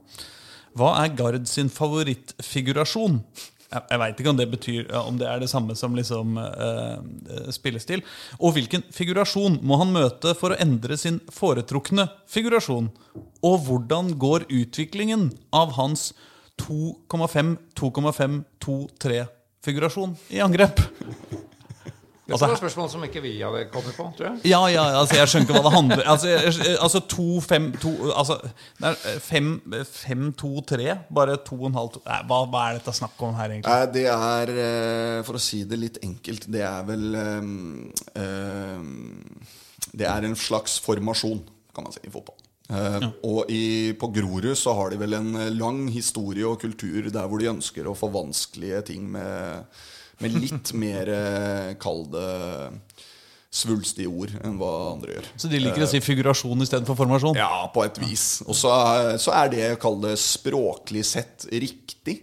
Hva 0.79 0.93
er 1.03 1.15
Gard 1.19 1.49
sin 1.51 1.71
favorittfigurasjon? 1.73 3.19
Jeg, 3.69 3.83
jeg 3.91 4.01
veit 4.01 4.21
ikke 4.23 4.31
om 4.33 4.39
det 4.39 4.47
betyr 4.49 4.87
ja, 4.87 5.03
Om 5.05 5.19
det 5.21 5.27
er 5.29 5.43
det 5.43 5.51
samme 5.51 5.75
som 5.77 5.97
liksom 5.99 6.39
eh, 6.41 6.95
eh, 7.35 7.51
spillestil. 7.53 8.05
Og 8.39 8.55
hvilken 8.57 8.87
figurasjon 8.95 9.59
må 9.67 9.81
han 9.83 9.93
møte 9.93 10.33
for 10.39 10.55
å 10.55 10.61
endre 10.63 10.97
sin 11.01 11.19
foretrukne 11.35 12.07
figurasjon? 12.31 12.93
Og 13.43 13.59
hvordan 13.67 14.15
går 14.23 14.47
utviklingen 14.47 15.33
av 15.51 15.75
hans 15.75 16.13
2,5-2,5-2-3-figurasjon 19.67 20.17
i 20.31 20.41
angrep? 20.41 20.81
Dette 22.29 22.35
Altså, 22.37 22.49
var 22.51 22.59
spørsmål 22.61 22.89
som 22.93 23.05
ikke 23.07 23.23
vi 23.25 23.31
hadde 23.41 23.63
kommet 23.73 23.95
på, 23.97 24.05
tror 24.19 24.27
jeg. 24.27 24.41
Ja, 24.51 24.59
ja, 24.69 24.83
altså 25.01 25.17
jeg 25.17 25.31
skjønner 25.31 25.47
ikke 25.47 25.55
hva 25.57 25.63
det 25.65 25.73
handler 25.73 26.03
Altså, 26.13 26.29
jeg- 26.29 26.75
altså 26.85 27.01
to, 27.09 27.41
fem, 27.41 27.71
to 27.81 27.93
Altså, 28.13 28.37
det 28.77 28.91
er 28.91 29.19
fem, 29.25 29.47
fem, 29.89 30.27
to, 30.37 30.61
tre 30.61 30.99
Bare 31.09 31.39
to 31.41 31.57
og 31.57 31.67
en 31.71 31.79
halv 31.79 31.89
to. 31.95 32.03
Nei, 32.05 32.19
hva, 32.29 32.43
hva 32.53 32.67
er 32.69 32.77
dette 32.83 32.93
snakk 32.99 33.23
om 33.25 33.33
her, 33.35 33.49
egentlig? 33.49 33.73
Nei, 33.73 33.87
det 33.97 34.05
er, 34.13 34.53
eh, 34.67 35.23
for 35.25 35.41
å 35.41 35.41
si 35.41 35.63
det 35.65 35.79
litt 35.81 35.97
enkelt, 36.05 36.45
det 36.53 36.61
er 36.69 36.85
vel 36.85 37.17
eh, 37.17 38.83
Det 39.97 40.07
er 40.07 40.29
en 40.29 40.37
slags 40.37 40.77
formasjon, 40.85 41.41
kan 41.75 41.85
man 41.89 41.93
si, 41.97 42.01
i 42.05 42.11
fotball. 42.13 42.37
Eh, 42.69 43.07
Og 43.25 43.49
i, 43.49 43.93
på 43.97 44.11
Grorud 44.13 44.53
så 44.59 44.75
har 44.77 44.93
de 44.93 45.01
vel 45.01 45.17
en 45.17 45.31
eh, 45.41 45.53
lang 45.57 45.87
historie 45.93 46.45
og 46.49 46.61
kultur 46.61 47.09
der 47.09 47.29
hvor 47.29 47.41
de 47.41 47.49
ønsker 47.55 47.89
å 47.89 47.97
få 47.97 48.11
vanskelige 48.13 48.83
ting 48.91 49.07
med, 49.15 49.65
med 50.21 50.37
litt 50.37 50.75
mer 50.83 51.09
kalde 51.81 51.81
kall 51.81 52.05
det 52.13 52.99
svulstige 53.59 54.11
ord 54.13 54.35
enn 54.45 54.59
hva 54.61 54.71
andre 54.93 55.15
gjør. 55.17 55.29
Så 55.41 55.49
de 55.49 55.61
liker 55.63 55.87
å 55.87 55.89
si 55.89 56.03
figurasjon 56.05 56.61
istedenfor 56.67 56.99
formasjon? 56.99 57.39
Ja, 57.41 57.65
på 57.73 57.81
et 57.87 57.97
vis. 58.03 58.43
Og 58.45 58.53
så 58.53 58.69
så 59.17 59.33
er 59.33 59.49
det, 59.55 59.63
kall 59.81 59.97
det 60.03 60.19
språklig 60.21 61.07
sett, 61.09 61.47
riktig. 61.49 62.19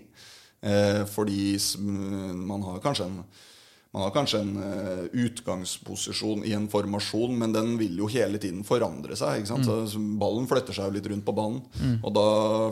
Eh, 0.62 1.02
fordi 1.10 1.58
man 2.46 2.64
har 2.70 2.78
kanskje 2.84 3.10
en 3.10 3.18
man 3.96 4.04
har 4.04 4.12
kanskje 4.12 4.42
en 4.44 4.58
uh, 4.60 5.04
utgangsposisjon 5.24 6.42
i 6.44 6.52
en 6.58 6.66
formasjon, 6.68 7.38
men 7.40 7.54
den 7.56 7.78
vil 7.80 7.96
jo 8.02 8.10
hele 8.12 8.42
tiden 8.44 8.66
forandre 8.68 9.16
seg. 9.16 9.46
sant? 9.48 9.64
Så, 9.64 10.02
ballen 10.20 10.50
flytter 10.52 10.76
seg 10.76 10.90
jo 10.90 10.96
litt 10.98 11.08
rundt 11.08 11.24
på 11.24 11.36
banen, 11.38 11.62
og 12.02 12.12
da 12.18 12.26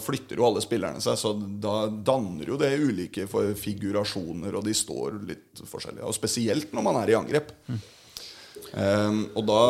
flytter 0.03 0.41
jo 0.41 0.49
alle 0.49 0.63
spillerne 0.65 0.99
seg. 1.03 1.15
Så 1.21 1.31
da 1.63 1.87
danner 1.87 2.51
jo 2.51 2.59
det 2.59 2.73
ulike 2.75 3.29
figurasjoner, 3.31 4.59
og 4.59 4.67
de 4.67 4.75
står 4.75 5.21
litt 5.29 5.63
forskjellige. 5.63 6.03
Og 6.11 6.17
spesielt 6.17 6.75
når 6.75 6.87
man 6.89 6.99
er 7.05 7.13
i 7.13 7.17
angrep. 7.21 7.55
Eh, 7.71 9.19
og 9.39 9.43
da 9.47 9.63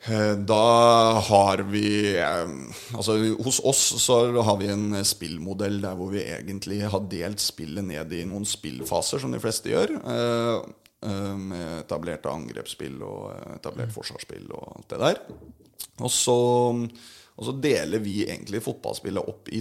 Da 0.00 1.20
har 1.26 1.60
vi 1.68 2.16
eh, 2.16 2.52
Altså 2.96 3.18
Hos 3.44 3.58
oss 3.68 3.82
så 4.00 4.16
har 4.40 4.56
vi 4.56 4.70
en 4.72 4.94
spillmodell 5.04 5.76
der 5.82 5.98
hvor 5.98 6.08
vi 6.14 6.22
egentlig 6.24 6.78
har 6.88 7.04
delt 7.10 7.42
spillet 7.44 7.84
ned 7.84 8.14
i 8.16 8.22
noen 8.24 8.46
spillfaser, 8.48 9.20
som 9.20 9.34
de 9.34 9.40
fleste 9.42 9.68
gjør. 9.68 9.92
eh, 10.00 10.54
eh, 11.04 11.34
Med 11.36 11.82
etablerte 11.82 12.32
angrepsspill 12.32 12.96
og 13.04 13.26
eh, 13.34 13.58
etablert 13.58 13.92
forsvarsspill 13.92 14.48
og 14.56 14.70
alt 14.78 14.94
det 14.94 15.00
der. 15.04 15.20
Og 16.00 16.08
så, 16.14 16.36
og 17.36 17.44
så 17.44 17.54
deler 17.60 18.00
vi 18.00 18.22
egentlig 18.24 18.62
fotballspillet 18.64 19.28
opp 19.28 19.50
i 19.52 19.60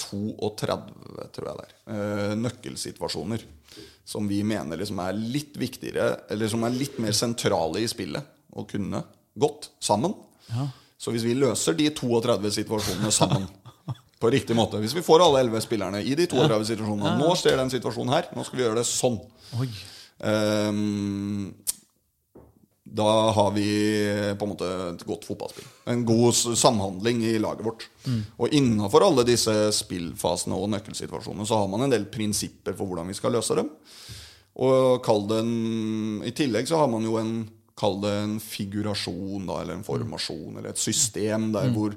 32, 0.00 0.76
tror 1.32 1.48
jeg 1.48 1.56
det 1.56 1.64
er, 1.64 1.72
eh, 1.94 2.34
nøkkelsituasjoner. 2.36 3.46
Som 4.04 4.28
vi 4.28 4.42
mener 4.44 4.76
liksom 4.80 5.00
er 5.04 5.16
litt 5.16 5.56
viktigere, 5.60 6.26
eller 6.32 6.52
som 6.52 6.64
er 6.68 6.76
litt 6.76 7.00
mer 7.00 7.16
sentrale 7.16 7.80
i 7.80 7.88
spillet 7.88 8.28
å 8.56 8.66
kunne 8.68 9.02
godt 9.38 9.70
sammen. 9.80 10.14
Så 11.00 11.14
hvis 11.14 11.24
vi 11.24 11.36
løser 11.38 11.76
de 11.78 11.88
32 11.96 12.50
situasjonene 12.58 13.12
sammen 13.14 13.46
på 14.20 14.28
riktig 14.28 14.52
måte 14.56 14.76
Hvis 14.82 14.92
vi 14.92 15.04
får 15.04 15.22
alle 15.24 15.40
11 15.46 15.62
spillerne 15.64 16.02
i 16.04 16.12
de 16.18 16.26
32 16.28 16.66
situasjonene 16.74 17.14
Nå 17.16 17.30
skjer 17.40 17.56
den 17.56 17.72
situasjonen 17.72 18.12
her. 18.12 18.28
Nå 18.36 18.44
skal 18.44 18.58
vi 18.58 18.66
gjøre 18.66 18.80
det 18.82 18.88
sånn. 18.88 19.16
Ehm, 20.20 21.54
da 22.84 23.06
har 23.36 23.52
vi 23.54 23.68
på 24.36 24.44
en 24.44 24.50
måte 24.50 24.68
et 24.90 25.04
godt 25.06 25.24
fotballspill. 25.28 25.68
En 25.92 26.02
god 26.04 26.34
samhandling 26.36 27.22
i 27.30 27.36
laget 27.40 27.64
vårt. 27.64 27.86
Og 28.36 28.56
innafor 28.56 29.06
alle 29.06 29.24
disse 29.28 29.54
spillfasene 29.76 30.58
og 30.58 30.68
nøkkelsituasjonene 30.74 31.46
så 31.48 31.62
har 31.62 31.70
man 31.70 31.86
en 31.86 31.94
del 31.94 32.08
prinsipper 32.12 32.74
for 32.76 32.90
hvordan 32.90 33.08
vi 33.08 33.16
skal 33.16 33.32
løse 33.38 33.56
dem. 33.56 33.70
Og 34.60 34.98
kall 35.06 35.24
det 35.30 35.38
en, 35.40 35.54
I 36.26 36.34
tillegg 36.36 36.68
så 36.68 36.82
har 36.82 36.90
man 36.90 37.06
jo 37.06 37.16
en 37.20 37.32
Kall 37.80 38.00
det 38.02 38.12
en 38.22 38.38
figurasjon 38.44 39.46
da, 39.48 39.60
eller 39.62 39.78
en 39.78 39.86
formasjon 39.86 40.58
eller 40.58 40.70
et 40.74 40.80
system 40.80 41.50
der 41.56 41.70
hvor 41.74 41.94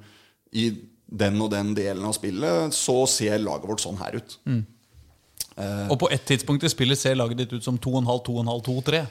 i 0.53 0.69
den 1.13 1.41
og 1.43 1.51
den 1.51 1.73
delen 1.77 2.05
av 2.07 2.15
spillet 2.15 2.73
så 2.73 3.03
ser 3.09 3.41
laget 3.43 3.67
vårt 3.69 3.83
sånn 3.83 3.99
her 3.99 4.15
ut. 4.21 4.37
Og 5.91 5.97
på 6.01 6.09
et 6.13 6.23
tidspunkt 6.25 6.63
i 6.65 6.71
spillet 6.71 6.97
ser 6.97 7.17
laget 7.19 7.43
ditt 7.43 7.53
ut 7.53 7.65
som 7.65 7.77
2,5, 7.77 8.07
2,5, 8.25 8.63
2-3. 8.69 9.03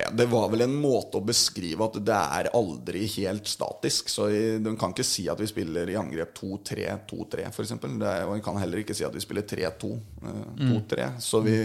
Ja, 0.00 0.08
det 0.16 0.24
var 0.32 0.46
vel 0.48 0.64
en 0.64 0.76
måte 0.80 1.18
å 1.20 1.24
beskrive 1.24 1.84
at 1.84 1.98
det 2.00 2.16
er 2.16 2.48
aldri 2.56 3.02
helt 3.18 3.48
statisk. 3.50 4.08
Så 4.08 4.30
Du 4.64 4.70
kan 4.80 4.94
ikke 4.94 5.04
si 5.04 5.26
at 5.28 5.40
vi 5.42 5.48
spiller 5.50 5.90
i 5.92 5.98
angrep 6.00 6.32
2-3-2-3, 6.38 7.50
f.eks. 7.50 7.74
Og 7.82 8.32
vi 8.32 8.44
kan 8.46 8.56
heller 8.62 8.80
ikke 8.80 8.96
si 8.96 9.04
at 9.04 9.12
vi 9.12 9.20
spiller 9.20 9.44
3-2. 9.44 9.90
eh, 10.22 10.70
2-3. 10.70 11.10
Så 11.20 11.42
vi, 11.44 11.58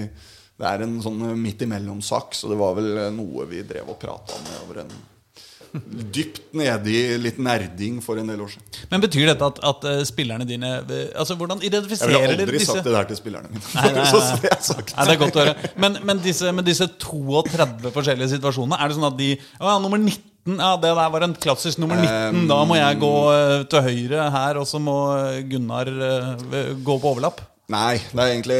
det 0.57 0.65
er 0.69 0.87
en 0.87 0.97
sånn 1.03 1.21
midt 1.37 1.61
imellom-sak. 1.67 2.33
Så 2.37 2.49
det 2.51 2.57
var 2.59 2.73
vel 2.79 2.89
eh, 2.97 3.13
noe 3.13 3.45
vi 3.49 3.61
drev 3.67 3.93
og 3.93 3.99
prata 4.01 4.39
med 4.41 4.57
over 4.65 4.83
en 4.85 4.97
Dypt 6.15 6.53
nede 6.55 6.89
i 6.89 7.17
litt 7.19 7.37
nerding 7.43 7.97
for 8.01 8.17
en 8.17 8.29
del 8.31 8.39
år 8.41 8.53
siden. 8.53 8.77
Men 8.89 9.03
betyr 9.03 9.27
dette 9.29 9.49
at, 9.51 9.59
at 9.67 9.83
eh, 9.89 9.99
spillerne 10.07 10.47
dine 10.47 10.69
eh, 10.79 11.09
Altså, 11.11 11.35
Hvordan 11.37 11.59
Jeg 11.61 11.73
identifiserer 11.73 12.13
ville 12.13 12.21
dere 12.23 12.45
aldri 12.45 12.61
disse 12.61 12.71
sagt 12.71 12.87
det 12.87 12.93
der 12.95 13.09
til 13.09 13.19
spillerne 13.19 13.51
mine. 13.51 13.65
Nei, 13.75 13.91
nei, 13.97 14.05
nei. 14.07 14.53
er. 14.53 14.63
Nei, 14.95 15.05
det 15.09 15.13
er 15.13 15.21
godt 15.21 15.37
å 15.37 15.43
høre. 15.43 15.73
Men, 15.83 15.99
men, 16.07 16.23
disse, 16.23 16.55
med 16.55 16.65
disse 16.69 16.87
32 17.03 17.93
forskjellige 17.93 18.31
situasjonene, 18.37 18.79
er 18.79 18.89
det 18.89 18.97
sånn 18.97 19.09
at 19.11 19.19
de 19.19 19.29
Å 19.35 19.75
ja, 19.75 19.77
nummer 19.83 20.01
19 20.01 20.23
ja, 20.47 20.77
det 20.79 20.93
der 20.95 21.09
var 21.11 21.25
en 21.25 21.35
klassisk 21.35 21.81
nummer 21.83 21.99
19. 21.99 22.45
Da 22.47 22.61
må 22.63 22.77
jeg 22.77 22.99
gå 23.01 23.13
eh, 23.33 23.65
til 23.67 23.83
høyre 23.83 24.29
her, 24.31 24.59
og 24.61 24.67
så 24.69 24.79
må 24.79 24.95
eh, 25.17 25.41
Gunnar 25.51 25.91
eh, 25.91 26.69
gå 26.79 26.95
på 27.03 27.11
overlapp. 27.11 27.41
Nei, 27.69 27.97
det 27.99 28.23
er 28.23 28.29
egentlig 28.31 28.57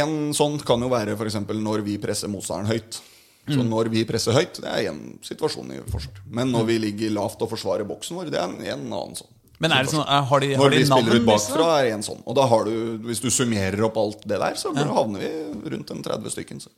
En 0.00 0.12
sånn 0.36 0.54
kan 0.64 0.80
jo 0.80 0.88
være 0.88 1.16
f.eks. 1.18 1.34
når 1.52 1.82
vi 1.84 1.98
presser 2.00 2.30
motstanderen 2.32 2.70
høyt. 2.72 3.00
Så 3.48 3.62
Mm. 3.62 3.68
når 3.70 3.88
vi 3.88 4.04
presser 4.04 4.32
høyt, 4.36 4.58
det 4.60 4.68
er 4.68 4.90
én 4.90 4.98
situasjon 5.24 5.70
i 5.72 5.78
forsvar. 5.88 6.18
Men 6.28 6.50
når 6.52 6.66
vi 6.68 6.78
ligger 6.82 7.10
lavt 7.16 7.40
og 7.40 7.48
forsvarer 7.48 7.86
boksen 7.88 8.16
vår, 8.18 8.30
det 8.30 8.36
er 8.40 8.44
en, 8.44 8.58
en 8.60 8.82
annen 8.92 9.16
sånn. 9.16 9.30
Men 9.58 9.72
er 9.72 9.82
det 9.86 9.90
sånn, 9.90 10.04
har 10.06 10.40
de, 10.44 10.50
har 10.54 10.60
Når 10.68 10.70
de 10.76 10.82
spiller 10.86 11.16
ut 11.16 11.24
bakfra, 11.26 11.68
er 11.80 11.84
det 11.88 11.94
en 11.96 12.04
sånn. 12.06 12.20
Og 12.28 12.36
da 12.36 12.44
har 12.46 12.64
du, 12.68 12.98
hvis 13.08 13.20
du 13.24 13.30
summerer 13.32 13.80
opp 13.88 13.96
alt 13.98 14.20
det 14.28 14.38
der, 14.38 14.54
så 14.60 14.70
havner 14.76 15.24
vi 15.24 15.70
rundt 15.72 15.90
en 15.90 16.02
30 16.04 16.30
stykken. 16.36 16.60
Så. 16.62 16.68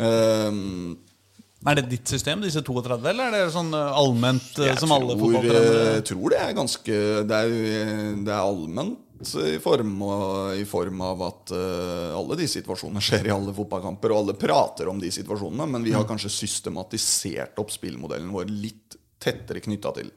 Ehm, 0.00 0.96
Er 1.62 1.76
det 1.78 1.84
ditt 1.92 2.10
system, 2.10 2.40
disse 2.42 2.58
32, 2.66 2.96
eller 3.12 3.28
er 3.30 3.44
det 3.46 3.52
sånn 3.54 3.68
eh, 3.78 3.92
allment 4.00 4.56
eh, 4.58 4.66
jeg 4.72 4.80
som 4.82 4.90
alle 4.96 5.14
tror, 5.14 5.20
fotballtrenere 5.36 5.84
Jeg 5.98 6.04
tror 6.08 6.32
det 6.34 6.40
er 6.42 6.56
ganske 6.58 6.96
Det 7.30 7.38
er, 7.38 7.52
det 8.26 8.32
er 8.34 8.40
allment 8.42 8.98
i 9.22 9.58
form, 9.62 9.92
av- 10.02 10.56
i 10.58 10.64
form 10.66 10.98
av 11.06 11.20
at 11.28 11.52
eh, 11.54 12.08
alle 12.18 12.34
de 12.40 12.48
situasjonene 12.50 12.98
skjer 13.06 13.28
i 13.28 13.34
alle 13.36 13.52
fotballkamper, 13.54 14.10
og 14.10 14.24
alle 14.24 14.34
prater 14.34 14.88
om 14.90 14.98
de 14.98 15.12
situasjonene, 15.14 15.68
men 15.76 15.84
vi 15.86 15.92
har 15.94 16.02
kanskje 16.08 16.32
systematisert 16.34 17.60
opp 17.62 17.70
spillmodellen 17.70 18.32
vår 18.34 18.50
litt 18.50 18.96
tettere 19.22 19.62
knytta 19.62 19.92
til 20.00 20.10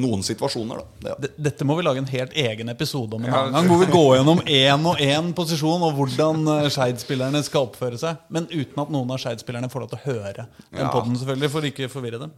noen 0.00 0.24
situasjoner. 0.26 0.82
Da. 1.02 1.14
Det, 1.22 1.30
Dette 1.48 1.66
må 1.66 1.76
vi 1.78 1.84
lage 1.86 2.02
en 2.02 2.10
helt 2.10 2.34
egen 2.44 2.72
episode 2.72 3.14
om 3.14 3.22
en 3.24 3.30
annen 3.30 3.54
gang. 3.54 3.70
Hvor 3.70 3.80
vi 3.84 3.90
går 3.92 4.10
gjennom 4.18 4.42
én 4.42 4.90
og 4.90 5.04
én 5.04 5.30
posisjon 5.36 5.86
og 5.86 5.94
hvordan 5.98 6.42
eh, 6.56 6.66
Skeid-spillerne 6.74 7.44
skal 7.46 7.68
oppføre 7.68 8.00
seg. 8.00 8.20
Men 8.34 8.50
uten 8.50 8.82
at 8.82 8.92
noen 8.94 9.14
av 9.14 9.22
Skeid-spillerne 9.22 9.70
får 9.72 9.84
lov 9.84 9.94
til 9.94 10.02
å 10.02 10.04
høre 10.08 10.48
den 10.50 10.82
Ja. 10.82 10.90
podden, 10.90 11.16
selvfølgelig, 11.20 11.52
for 11.54 11.70
ikke 11.70 11.90
forvirre 11.92 12.22
dem. 12.26 12.34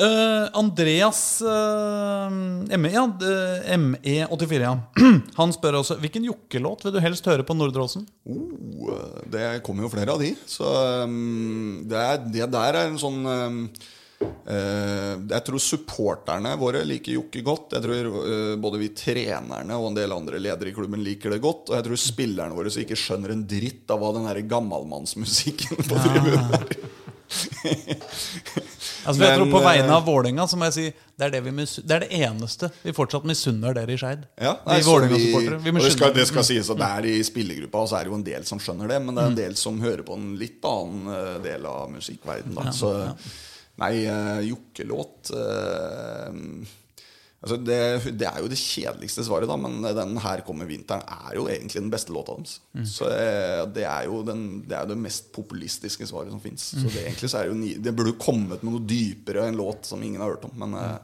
Uh, 0.00 0.48
Andreas 0.56 1.42
uh, 1.44 2.30
ME, 2.32 2.88
ja, 2.94 3.02
eh, 3.04 3.74
ME84, 3.76 4.60
ja. 4.64 4.78
Han 5.40 5.52
spør 5.52 5.82
også 5.82 5.98
hvilken 6.00 6.24
jokkelåt 6.24 6.86
vil 6.86 6.94
du 6.94 7.00
helst 7.04 7.28
høre 7.28 7.44
på 7.44 7.52
Nordre 7.52 7.84
Åsen? 7.84 8.06
oh, 8.24 9.02
det 9.28 9.60
kommer 9.66 9.84
jo 9.84 9.90
flere 9.92 10.14
av 10.14 10.24
de. 10.24 10.30
Så 10.48 10.64
um, 11.04 11.82
det, 11.84 12.00
er, 12.00 12.24
det 12.24 12.48
der 12.54 12.78
er 12.80 12.88
en 12.88 12.96
sånn 13.02 13.20
um, 13.20 13.60
Jeg 14.22 15.44
tror 15.46 15.62
supporterne 15.62 16.54
våre 16.60 16.82
liker 16.88 17.16
Jokke 17.16 17.42
godt. 17.46 17.76
Jeg 17.76 17.84
tror 17.84 18.10
eh, 18.22 18.54
både 18.62 18.80
vi 18.82 18.90
trenerne 18.96 19.78
og 19.78 19.90
en 19.90 19.98
del 19.98 20.14
andre 20.14 20.40
ledere 20.42 20.72
i 20.72 20.76
klubben 20.76 21.04
liker 21.04 21.34
det 21.34 21.42
godt. 21.44 21.70
Og 21.70 21.78
jeg 21.78 21.86
tror 21.88 22.00
spillerne 22.00 22.56
våre 22.56 22.72
ikke 22.82 22.98
skjønner 22.98 23.34
en 23.34 23.46
dritt 23.48 23.90
av 23.92 24.02
hva 24.02 24.12
den 24.16 24.28
der 24.28 24.42
gammalmannsmusikken 24.50 25.86
på 25.88 26.02
tribunen 26.06 26.58
er. 26.58 26.76
Altså, 29.02 29.18
Men, 29.18 29.28
jeg 29.28 29.38
tror 29.40 29.48
På 29.50 29.60
vegne 29.64 29.88
eh, 29.88 29.94
av 29.96 30.04
Vålerenga 30.06 30.44
må 30.58 30.68
jeg 30.68 30.74
si 30.76 30.82
det 31.18 31.26
er 31.26 31.32
det, 31.34 31.40
vi 31.44 31.64
det 31.64 31.94
er 31.96 32.04
det 32.04 32.18
eneste 32.22 32.68
vi 32.82 32.94
fortsatt 32.96 33.24
misunner 33.28 33.74
dere 33.76 33.94
i 33.94 33.98
Skeid. 34.00 34.24
Ja, 34.40 34.52
Vi 34.62 34.70
nei, 34.70 34.78
Vålerenga-supportere. 34.86 35.58
Vi 35.62 35.72
det, 35.76 35.92
skal, 35.94 36.12
det 36.16 36.26
skal 36.30 36.46
sies 36.46 36.70
at 36.72 36.80
der 36.80 37.08
i 37.10 37.16
spillergruppa 37.26 37.82
så 37.90 37.98
er 37.98 38.06
det 38.06 38.12
jo 38.12 38.18
en 38.18 38.26
del 38.26 38.46
som 38.48 38.62
skjønner 38.62 38.90
det, 38.90 39.00
men 39.04 39.16
det 39.18 39.24
er 39.24 39.32
en 39.32 39.38
del 39.38 39.56
som 39.58 39.80
hører 39.82 40.04
på 40.06 40.18
en 40.18 40.28
litt 40.40 40.68
annen 40.68 41.14
eh, 41.14 41.40
del 41.44 41.66
av 41.68 41.90
musikkverdenen. 41.94 42.70
Ja, 42.70 42.74
Så 42.74 42.92
nei, 43.80 44.04
uh, 44.06 44.40
jokkelåt 44.44 45.30
eh, 45.32 46.34
altså 47.42 47.56
det, 47.64 47.78
det 48.20 48.28
er 48.28 48.38
jo 48.44 48.50
det 48.52 48.58
kjedeligste 48.60 49.24
svaret, 49.26 49.48
da, 49.50 49.56
men 49.58 49.80
den 49.96 50.12
'Her 50.22 50.42
kommer 50.46 50.68
vinteren' 50.68 51.02
er 51.08 51.34
jo 51.38 51.48
egentlig 51.50 51.80
den 51.82 51.90
beste 51.90 52.12
låta 52.14 52.36
deres. 52.36 52.60
Så 52.86 53.08
eh, 53.10 53.64
det 53.74 53.82
er 53.88 54.04
jo 54.06 54.20
den, 54.28 54.44
det, 54.68 54.76
er 54.78 54.86
det 54.86 54.98
mest 55.00 55.32
populistiske 55.34 56.06
svaret 56.06 56.30
som 56.30 56.40
fins. 56.44 56.68
Så 56.76 56.86
det, 56.92 57.02
egentlig 57.08 57.30
så 57.32 57.40
er 57.40 57.48
det 57.48 57.54
jo 57.54 57.58
ni, 57.58 57.74
Det 57.82 57.94
burde 57.96 58.12
jo 58.14 58.20
kommet 58.22 58.62
med 58.62 58.70
noe 58.72 58.86
dypere 58.86 59.48
en 59.48 59.58
låt 59.58 59.86
som 59.90 60.02
ingen 60.02 60.20
har 60.22 60.36
hørt 60.36 60.44
om. 60.46 60.54
Men 60.62 60.78
eh, 60.78 60.98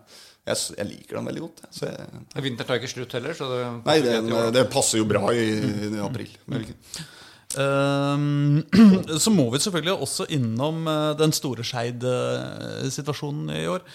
jeg, 0.47 0.57
jeg 0.79 0.87
liker 0.95 1.19
den 1.19 1.27
veldig 1.33 1.43
godt. 1.49 1.63
jeg. 1.67 1.75
Så 1.81 1.91
jeg, 1.91 2.43
Vinteren 2.47 2.67
tar 2.71 2.79
ikke 2.79 2.95
slutt 2.95 3.13
heller, 3.19 3.35
så 3.35 3.51
det 3.51 3.63
Nei, 3.85 3.99
det, 4.07 4.53
det 4.55 4.69
passer 4.73 5.03
jo 5.03 5.09
bra 5.11 5.33
i, 5.35 5.49
i 5.91 6.05
april. 6.05 6.31
Men 6.47 6.69
ikke- 6.69 6.79
Ehm, 6.79 7.18
så 9.25 9.33
må 9.33 9.47
vi 9.53 9.61
selvfølgelig 9.65 9.95
også 9.97 10.27
innom 10.37 10.83
eh, 10.91 11.13
den 11.21 11.33
store 11.33 11.65
Skeid-situasjonen 11.65 13.55
i 13.57 13.67
år. 13.73 13.87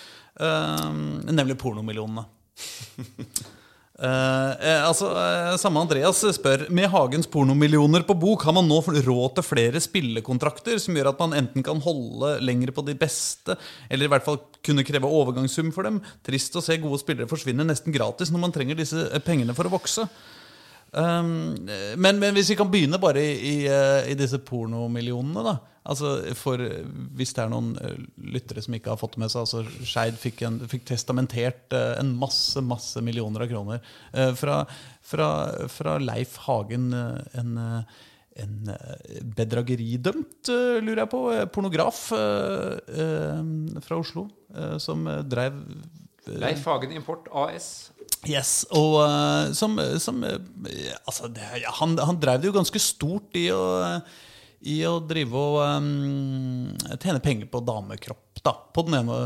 Ehm, 0.41 1.21
nemlig 1.29 1.59
pornomillionene. 1.61 2.25
Eh, 4.03 4.51
eh, 4.57 4.81
altså, 4.81 5.11
eh, 5.13 5.55
Samme 5.61 5.83
Andreas 5.83 6.17
spør 6.33 6.63
Med 6.73 6.89
Hagens 6.89 7.27
pornomillioner 7.29 8.01
på 8.07 8.15
bok 8.17 8.41
har 8.41 8.55
man 8.57 8.65
nå 8.65 8.79
råd 8.81 9.35
til 9.37 9.45
flere 9.45 9.79
spillekontrakter 9.79 10.79
som 10.81 10.97
gjør 10.97 11.11
at 11.11 11.21
man 11.21 11.35
enten 11.37 11.61
kan 11.63 11.77
holde 11.79 12.31
lenger 12.41 12.73
på 12.73 12.81
de 12.87 12.97
beste, 12.97 13.53
eller 13.93 14.09
i 14.09 14.11
hvert 14.11 14.25
fall 14.25 14.41
kunne 14.65 14.83
kreve 14.83 15.05
overgangssum 15.05 15.69
for 15.71 15.85
dem. 15.85 16.01
Trist 16.25 16.57
å 16.57 16.65
se 16.65 16.79
gode 16.81 17.03
spillere 17.03 17.29
forsvinne 17.29 17.67
nesten 17.69 17.93
gratis 17.93 18.33
når 18.33 18.43
man 18.47 18.55
trenger 18.55 18.81
disse 18.81 19.05
eh, 19.11 19.21
pengene 19.23 19.53
for 19.53 19.69
å 19.69 19.75
vokse. 19.77 20.09
Um, 20.93 21.55
men, 21.97 22.19
men 22.21 22.35
hvis 22.37 22.51
vi 22.53 22.57
kan 22.59 22.69
begynne 22.69 22.99
bare 23.01 23.21
i, 23.23 23.33
i, 23.33 23.53
eh, 23.65 24.11
i 24.11 24.17
disse 24.17 24.37
pornomillionene, 24.45 25.45
da. 25.45 25.55
Altså 25.83 26.13
for 26.39 26.61
Hvis 27.17 27.33
det 27.35 27.43
er 27.43 27.49
noen 27.51 27.73
eh, 27.83 27.97
lyttere 28.31 28.61
som 28.63 28.75
ikke 28.77 28.93
har 28.93 28.99
fått 29.01 29.17
det 29.17 29.23
med 29.25 29.33
seg 29.33 29.43
altså 29.43 29.63
Skeid 29.83 30.15
fikk, 30.19 30.45
fikk 30.71 30.85
testamentert 30.87 31.75
eh, 31.75 31.97
en 31.99 32.13
masse 32.19 32.61
masse 32.63 33.03
millioner 33.03 33.43
av 33.43 33.51
kroner 33.51 33.81
eh, 34.13 34.31
fra, 34.39 34.61
fra, 35.03 35.27
fra 35.71 35.97
Leif 35.99 36.37
Hagen, 36.45 36.87
eh, 36.95 37.41
en, 37.41 37.57
eh, 37.59 37.99
en 38.45 38.71
eh, 38.71 39.17
bedrageridømt, 39.41 40.53
eh, 40.53 40.79
lurer 40.79 41.03
jeg 41.03 41.11
på, 41.11 41.21
eh, 41.33 41.43
pornograf 41.51 42.05
eh, 42.15 42.79
eh, 43.03 43.43
fra 43.83 43.99
Oslo, 43.99 44.29
eh, 44.55 44.77
som 44.83 45.03
eh, 45.11 45.19
drev 45.27 45.59
eh, 45.59 46.39
Leif 46.39 46.63
Hagen 46.69 46.95
Import 46.95 47.27
AS. 47.27 47.91
Yes, 48.29 48.63
og 48.71 49.01
uh, 49.03 49.51
som, 49.57 49.75
som 49.99 50.21
uh, 50.23 50.37
Altså, 51.03 51.27
det, 51.33 51.43
han, 51.79 51.97
han 51.99 52.19
drev 52.21 52.39
det 52.39 52.47
jo 52.47 52.55
ganske 52.55 52.79
stort 52.79 53.35
i 53.35 53.49
å, 53.51 53.63
i 54.63 54.77
å 54.87 54.93
drive 55.03 55.39
og 55.39 55.57
um, 55.59 56.69
tjene 56.95 57.19
penger 57.23 57.49
på 57.51 57.63
damekropp, 57.67 58.39
da. 58.43 58.55
På 58.75 58.85
den 58.87 59.01
ene 59.01 59.17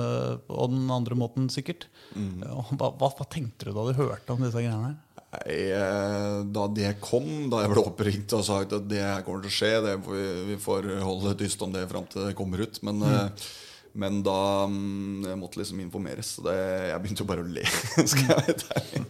og 0.50 0.72
den 0.74 0.90
andre 0.94 1.18
måten, 1.20 1.46
sikkert. 1.54 1.86
Mm. 2.18 2.42
Hva, 2.74 2.90
hva, 2.90 3.12
hva 3.12 3.30
tenkte 3.30 3.70
du 3.70 3.76
da 3.76 3.86
du 3.86 4.00
hørte 4.00 4.34
om 4.34 4.42
disse 4.42 4.58
greiene 4.58 4.90
her? 4.90 4.98
Nei, 5.28 5.56
eh, 5.76 6.42
da 6.56 6.66
det 6.72 6.94
kom, 7.04 7.26
da 7.52 7.62
jeg 7.64 7.72
ble 7.74 7.84
oppringt 7.84 8.34
og 8.38 8.46
sagt 8.48 8.76
at 8.78 8.86
det 8.88 9.02
her 9.04 9.26
kommer 9.26 9.44
til 9.44 9.52
å 9.52 9.58
skje 9.58 9.72
det 9.84 9.96
vi, 10.06 10.22
vi 10.54 10.60
får 10.62 10.88
holde 11.04 11.34
tyst 11.42 11.64
om 11.66 11.74
det 11.74 11.84
fram 11.92 12.08
til 12.08 12.30
det 12.30 12.36
kommer 12.38 12.64
ut. 12.64 12.80
Men, 12.88 13.04
eh, 13.04 13.50
men 13.98 14.20
da 14.26 14.38
um, 14.70 15.24
jeg 15.26 15.38
måtte 15.40 15.60
liksom 15.60 15.80
informeres. 15.82 16.36
Så 16.38 16.44
det, 16.46 16.54
jeg 16.92 17.02
begynte 17.04 17.24
jo 17.24 17.28
bare 17.30 17.44
å 17.44 17.48
le. 17.50 17.64
skal 18.12 18.30
jeg 18.30 18.56
være. 18.62 19.02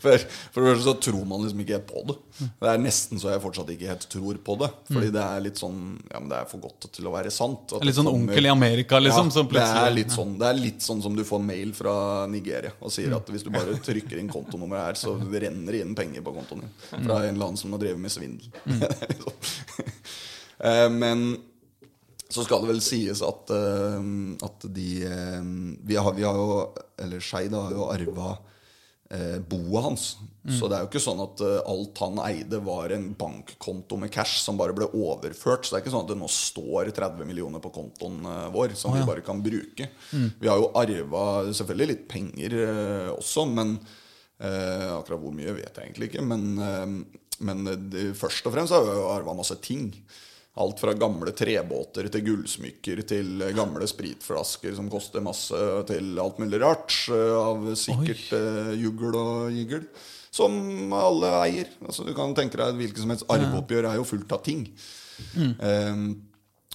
For, 0.00 0.22
for 0.54 0.62
det 0.62 0.70
første 0.70 0.86
så 0.86 0.94
tror 1.02 1.24
man 1.28 1.42
liksom 1.42 1.62
ikke 1.64 1.76
helt 1.76 1.88
på 1.90 2.02
det. 2.10 2.16
Det 2.62 2.68
er 2.70 2.80
nesten 2.82 3.20
så 3.20 3.32
jeg 3.32 3.42
fortsatt 3.42 3.72
ikke 3.74 3.90
helt 3.90 4.06
tror 4.12 4.38
på 4.46 4.56
det. 4.62 4.68
Fordi 4.90 5.10
det 5.16 5.24
er 5.24 5.42
litt 5.44 5.60
sånn 5.60 5.80
Ja, 6.12 6.20
men 6.20 6.30
det 6.30 6.38
er 6.38 6.48
for 6.50 6.62
godt 6.62 6.86
til 6.94 7.08
å 7.10 7.14
være 7.16 7.32
sant. 7.34 7.74
Litt 7.82 7.98
sånn 7.98 8.08
kommer- 8.08 8.30
onkel 8.36 8.48
i 8.48 8.52
Amerika, 8.52 9.00
liksom? 9.02 9.32
som 9.34 9.50
det, 9.50 9.64
er 9.64 9.90
litt 9.96 10.14
sånn, 10.14 10.36
det 10.40 10.48
er 10.52 10.60
litt 10.60 10.86
sånn 10.86 11.02
som 11.04 11.16
du 11.18 11.24
får 11.26 11.42
mail 11.44 11.74
fra 11.76 11.96
Nigeria 12.30 12.72
og 12.80 12.92
sier 12.94 13.12
at 13.18 13.28
hvis 13.32 13.44
du 13.46 13.50
bare 13.54 13.74
trykker 13.82 14.20
inn 14.22 14.30
kontonummeret 14.30 14.92
her, 14.92 15.00
så 15.00 15.16
renner 15.18 15.74
det 15.74 15.82
inn 15.84 15.96
penger 15.98 16.22
på 16.24 16.36
kontoen 16.38 16.64
din. 16.64 16.72
Fra 16.92 17.20
en 17.24 17.34
eller 17.34 17.50
annen 17.50 17.60
som 17.60 17.74
har 17.74 17.82
drevet 17.82 18.00
med 18.00 18.14
svindel. 18.14 18.48
Sånn. 18.64 19.36
Eh, 20.56 20.86
Men 20.88 21.36
så 22.32 22.42
skal 22.44 22.64
det 22.64 22.72
vel 22.72 22.82
sies 22.84 23.22
at, 23.22 23.52
uh, 23.54 24.02
at 24.46 24.68
de 24.74 24.90
uh, 25.06 25.42
vi, 25.86 25.98
har, 25.98 26.12
vi 26.16 26.26
har 26.26 26.34
jo 26.34 26.74
Eller 26.98 27.22
Skeid 27.22 27.54
har 27.54 27.74
jo 27.74 27.86
arva 27.92 28.32
uh, 28.36 29.38
boet 29.46 29.86
hans. 29.86 30.08
Så 30.46 30.68
det 30.70 30.76
er 30.76 30.84
jo 30.84 30.88
ikke 30.90 31.02
sånn 31.02 31.20
at 31.24 31.40
eh, 31.42 31.56
alt 31.66 32.00
han 32.04 32.20
eide, 32.22 32.60
var 32.62 32.92
en 32.94 33.08
bankkonto 33.18 33.98
med 33.98 34.12
cash 34.14 34.38
som 34.44 34.58
bare 34.58 34.74
ble 34.76 34.86
overført. 34.94 35.66
Så 35.66 35.74
det 35.74 35.80
er 35.80 35.82
ikke 35.84 35.94
sånn 35.96 36.04
at 36.06 36.12
det 36.12 36.18
nå 36.20 36.28
står 36.30 36.92
30 36.94 37.26
millioner 37.26 37.62
på 37.62 37.72
kontoen 37.74 38.20
eh, 38.30 38.44
vår 38.54 38.76
som 38.78 38.94
vi 38.94 39.02
bare 39.08 39.24
kan 39.26 39.42
bruke. 39.42 39.88
Vi 40.12 40.50
har 40.50 40.62
jo 40.62 40.70
arva 40.78 41.24
selvfølgelig 41.50 41.90
litt 41.90 42.04
penger 42.12 42.54
eh, 42.62 43.10
også, 43.16 43.46
men 43.50 43.74
eh, 44.38 44.86
akkurat 44.94 45.24
hvor 45.24 45.34
mye 45.34 45.56
vet 45.58 45.72
jeg 45.72 45.88
egentlig 45.88 46.12
ikke. 46.12 46.26
Men, 46.30 46.46
eh, 46.62 46.86
men 47.50 47.66
det, 47.90 48.12
først 48.18 48.46
og 48.46 48.54
fremst 48.54 48.76
har 48.76 48.86
vi 48.86 48.94
jo 48.94 49.10
arva 49.16 49.34
masse 49.34 49.58
ting. 49.66 49.90
Alt 50.56 50.80
fra 50.80 50.94
gamle 50.96 51.34
trebåter 51.36 52.06
til 52.08 52.22
gullsmykker 52.30 53.02
til 53.08 53.42
gamle 53.56 53.84
spritflasker 53.90 54.72
som 54.78 54.86
koster 54.92 55.24
masse, 55.24 55.58
til 55.90 56.16
alt 56.22 56.38
mulig 56.40 56.60
rart. 56.62 56.94
eh, 57.12 57.34
Av 57.36 57.66
sikkert 57.76 58.30
uh, 58.32 58.70
jugl 58.72 59.12
og 59.20 59.50
jigl. 59.52 59.84
Som 60.36 60.92
alle 60.96 61.34
eier. 61.42 61.68
Altså, 61.84 62.04
du 62.04 62.12
kan 62.16 62.34
tenke 62.36 62.58
deg 62.60 62.76
Hvilket 62.76 63.00
som 63.00 63.12
helst 63.12 63.28
arveoppgjør 63.32 63.86
er 63.88 64.00
jo 64.00 64.08
fullt 64.08 64.32
av 64.36 64.42
ting. 64.44 64.66
Eh, 65.36 66.00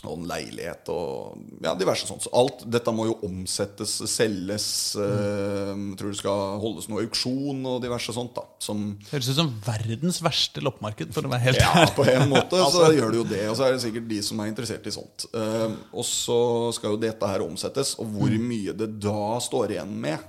og 0.08 0.16
en 0.18 0.24
leilighet 0.30 0.90
og 0.90 1.38
ja, 1.62 1.76
diverse 1.78 2.08
sånt. 2.10 2.24
Så 2.26 2.32
alt 2.34 2.64
dette 2.74 2.90
må 2.96 3.06
jo 3.06 3.18
omsettes, 3.28 3.94
selges. 4.10 4.66
Eh, 4.98 5.74
tror 6.00 6.10
det 6.14 6.18
skal 6.20 6.56
holdes 6.64 6.88
noe 6.90 7.04
auksjon 7.06 7.60
og 7.70 7.82
diverse 7.84 8.14
sånt. 8.16 8.34
da 8.36 8.44
Som 8.62 8.98
Høres 9.12 9.30
ut 9.30 9.38
som 9.38 9.52
verdens 9.66 10.22
verste 10.26 10.64
loppemarked, 10.66 11.14
for 11.14 11.28
å 11.28 11.32
være 11.34 11.46
helt 11.50 11.62
ja, 11.62 11.86
på 11.96 12.06
en 12.10 12.28
måte 12.32 12.58
så 12.62 12.66
Altså. 12.72 12.90
gjør 12.98 13.12
det 13.14 13.20
jo 13.22 13.28
det. 13.30 13.42
Og 13.52 13.58
så 13.60 13.68
er 13.68 13.76
det 13.78 13.84
sikkert 13.86 14.08
de 14.10 14.22
som 14.26 14.42
er 14.42 14.52
interessert 14.52 14.88
i 14.90 14.96
sånt. 14.96 15.28
Eh, 15.34 15.78
og 15.94 16.06
så 16.08 16.40
skal 16.78 16.96
jo 16.96 17.02
dette 17.02 17.30
her 17.34 17.46
omsettes, 17.46 17.96
og 18.02 18.10
hvor 18.16 18.32
Mm. 18.32 18.48
mye 18.48 18.74
det 18.78 18.88
da 19.04 19.38
står 19.44 19.74
igjen 19.76 19.92
med. 20.02 20.20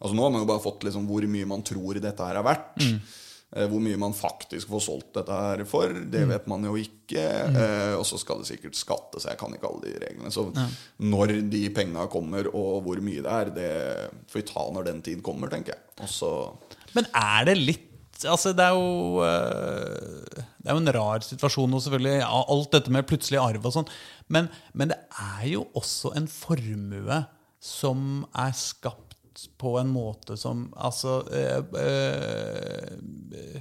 Altså 0.00 0.14
Nå 0.16 0.22
har 0.24 0.30
man 0.32 0.42
jo 0.42 0.48
bare 0.48 0.62
fått 0.64 0.82
liksom 0.86 1.04
hvor 1.06 1.22
mye 1.28 1.46
man 1.46 1.62
tror 1.62 2.00
dette 2.00 2.24
her 2.24 2.38
er 2.40 2.46
verdt. 2.46 2.86
Mm. 3.50 3.58
Eh, 3.58 3.66
hvor 3.66 3.80
mye 3.82 3.98
man 3.98 4.12
faktisk 4.14 4.68
får 4.70 4.82
solgt 4.84 5.12
dette 5.16 5.32
her 5.34 5.64
for, 5.66 5.88
det 5.90 6.20
Mm. 6.22 6.28
vet 6.30 6.46
man 6.46 6.62
jo 6.68 6.76
ikke. 6.78 7.24
Eh, 7.50 7.94
og 7.98 8.04
så 8.06 8.18
skal 8.22 8.38
det 8.38 8.46
sikkert 8.46 8.76
skattes, 8.78 9.24
jeg 9.26 9.36
kan 9.40 9.52
ikke 9.56 9.66
alle 9.66 9.82
de 9.88 9.98
reglene. 10.06 10.30
Så 10.30 10.44
når 11.00 11.50
de 11.50 11.64
penga 11.74 12.06
kommer, 12.06 12.46
og 12.54 12.82
hvor 12.86 13.00
mye 13.02 13.22
det 13.22 13.26
er, 13.26 13.50
det 13.50 13.70
får 14.30 14.38
vi 14.40 14.46
ta 14.52 14.70
når 14.70 14.84
den 14.86 15.02
tid 15.02 15.22
kommer, 15.26 15.50
tenker 15.50 15.74
jeg. 15.74 15.82
Også 16.06 16.30
Men 16.94 17.06
er 17.14 17.44
det 17.50 17.58
litt 17.58 17.86
Altså, 18.28 18.50
det 18.52 18.60
er 18.60 18.74
jo 18.76 19.22
øh, 19.24 20.24
Det 20.60 20.68
er 20.68 20.74
jo 20.74 20.80
en 20.82 20.92
rar 20.92 21.22
situasjon, 21.24 21.72
og 21.72 21.80
selvfølgelig 21.80 22.18
ja, 22.20 22.28
alt 22.52 22.70
dette 22.74 22.92
med 22.92 23.06
plutselig 23.08 23.38
arv 23.40 23.64
og 23.64 23.72
sånn. 23.72 23.88
Men, 24.28 24.50
men 24.76 24.88
det 24.92 24.98
er 25.16 25.46
jo 25.54 25.62
også 25.74 26.12
en 26.18 26.26
formue 26.28 27.20
som 27.64 28.26
er 28.36 28.52
skapt 28.56 29.09
på 29.60 29.78
en 29.80 29.90
måte 29.92 30.36
som 30.40 30.72
Altså 30.76 31.20
øh, 31.30 31.62
øh, 31.80 33.60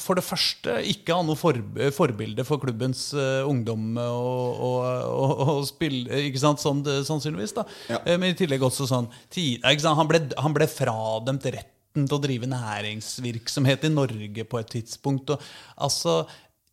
for 0.00 0.18
det 0.18 0.24
første 0.24 0.74
ikke 0.90 1.14
ha 1.14 1.24
noe 1.24 1.38
for, 1.38 1.56
forbilde 1.94 2.44
for 2.44 2.60
klubbens 2.62 3.10
eh, 3.16 3.46
ungdom 3.48 3.96
og, 4.02 4.60
og, 4.60 5.62
spill, 5.68 6.02
ikke 6.28 6.42
sant, 6.42 6.62
sånn, 6.62 6.82
sannsynligvis. 7.06 7.54
da 7.56 7.64
Ja. 7.90 8.00
Eh, 8.04 8.18
Men 8.20 8.34
i 8.34 8.38
tillegg 8.38 8.62
også 8.66 8.88
sånn? 8.90 9.08
Han, 9.08 10.10
ble, 10.10 10.22
han 10.36 10.56
ble 10.56 10.68
fradømt 10.70 11.48
retten 11.54 12.06
til 12.06 12.18
å 12.18 12.22
drive 12.22 12.50
næringsvirksomhet 12.50 13.88
i 13.88 13.92
Norge 13.94 14.46
på 14.46 14.60
et 14.60 14.70
tidspunkt. 14.76 15.32
Og, 15.34 15.50
altså 15.80 16.22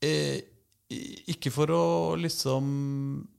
eh, 0.03 0.43
Ikke 1.31 1.53
for 1.53 1.71
å 1.73 1.85
liksom 2.19 2.67
eh, 3.23 3.36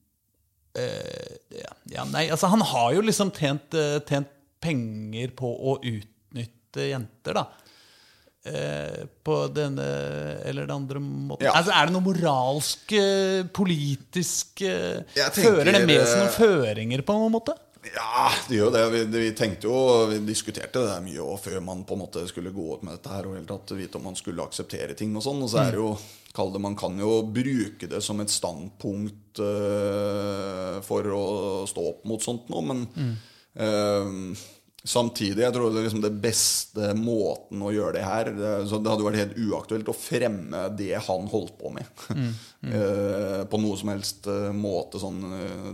ja, 1.58 1.72
ja, 1.94 2.04
Nei, 2.12 2.26
altså 2.32 2.50
han 2.52 2.64
har 2.72 2.92
jo 2.96 3.04
liksom 3.06 3.32
tjent, 3.36 3.74
eh, 3.78 3.98
tjent 4.08 4.30
penger 4.62 5.32
på 5.38 5.48
å 5.48 5.78
utnytte 5.78 6.90
jenter, 6.90 7.38
da. 7.38 7.46
Eh, 8.48 9.04
på 9.26 9.36
denne 9.52 9.86
eller 10.46 10.68
den 10.68 10.74
andre 10.76 11.00
måten. 11.02 11.44
Ja. 11.48 11.54
Altså, 11.58 11.74
er 11.74 11.88
det 11.88 11.94
noe 11.96 12.06
moralsk, 12.06 12.92
eh, 12.96 13.42
politisk 13.54 14.62
eh, 14.64 15.02
tenker, 15.12 15.42
Fører 15.42 15.72
det 15.74 15.82
med 15.84 16.04
seg 16.04 16.14
eh, 16.14 16.22
noen 16.22 16.36
føringer 16.36 17.02
på 17.04 17.16
noen 17.18 17.34
måte? 17.34 17.56
Ja, 17.94 18.28
det 18.48 18.58
gjør 18.58 18.72
det. 18.74 18.82
Vi, 18.92 19.02
vi 19.12 19.30
tenkte 19.36 19.68
jo, 19.68 19.78
vi 20.10 20.18
diskuterte 20.26 20.82
det 20.84 20.98
mye 21.04 21.22
og 21.24 21.38
før 21.42 21.60
man 21.64 21.84
på 21.88 21.96
en 21.96 22.02
måte 22.04 22.24
skulle 22.30 22.52
gå 22.54 22.66
opp 22.74 22.84
med 22.86 22.98
dette 22.98 23.12
her 23.12 23.28
og 23.28 23.38
helt 23.38 23.50
tatt 23.50 23.74
vite 23.78 24.00
om 24.00 24.08
man 24.10 24.18
skulle 24.18 24.44
akseptere 24.44 24.96
ting 24.98 25.16
og 25.16 25.24
sånn. 25.24 25.42
Og 25.44 25.52
så 25.52 25.62
er 25.62 25.76
det 25.76 25.82
jo, 25.82 25.94
kall 26.36 26.52
det, 26.54 26.62
Man 26.64 26.76
kan 26.78 26.98
jo 27.00 27.22
bruke 27.22 27.90
det 27.90 28.02
som 28.04 28.20
et 28.24 28.32
standpunkt 28.32 29.42
uh, 29.42 30.78
for 30.86 31.14
å 31.14 31.24
stå 31.70 31.88
opp 31.94 32.06
mot 32.08 32.24
sånt 32.24 32.50
noe, 32.52 32.64
men 32.72 32.86
eh, 33.58 34.46
Samtidig, 34.88 35.42
jeg 35.42 35.52
tror 35.52 35.72
det 35.72 35.80
er 35.80 35.84
liksom 35.88 36.00
det 36.00 36.14
beste 36.22 36.92
måten 36.96 37.60
å 37.66 37.72
gjøre 37.74 37.96
det 37.98 38.04
her 38.06 38.28
det, 38.32 38.52
så 38.70 38.78
det 38.80 38.88
hadde 38.92 39.04
vært 39.04 39.18
helt 39.20 39.40
uaktuelt 39.42 39.90
å 39.90 39.94
fremme 39.96 40.62
det 40.78 40.94
han 41.08 41.26
holdt 41.28 41.58
på 41.60 41.74
med. 41.74 42.06
Eh, 42.58 43.44
på 43.46 43.58
noe 43.62 43.76
som 43.78 43.92
helst 43.92 44.24
måte. 44.50 44.98
Sånn, 44.98 45.20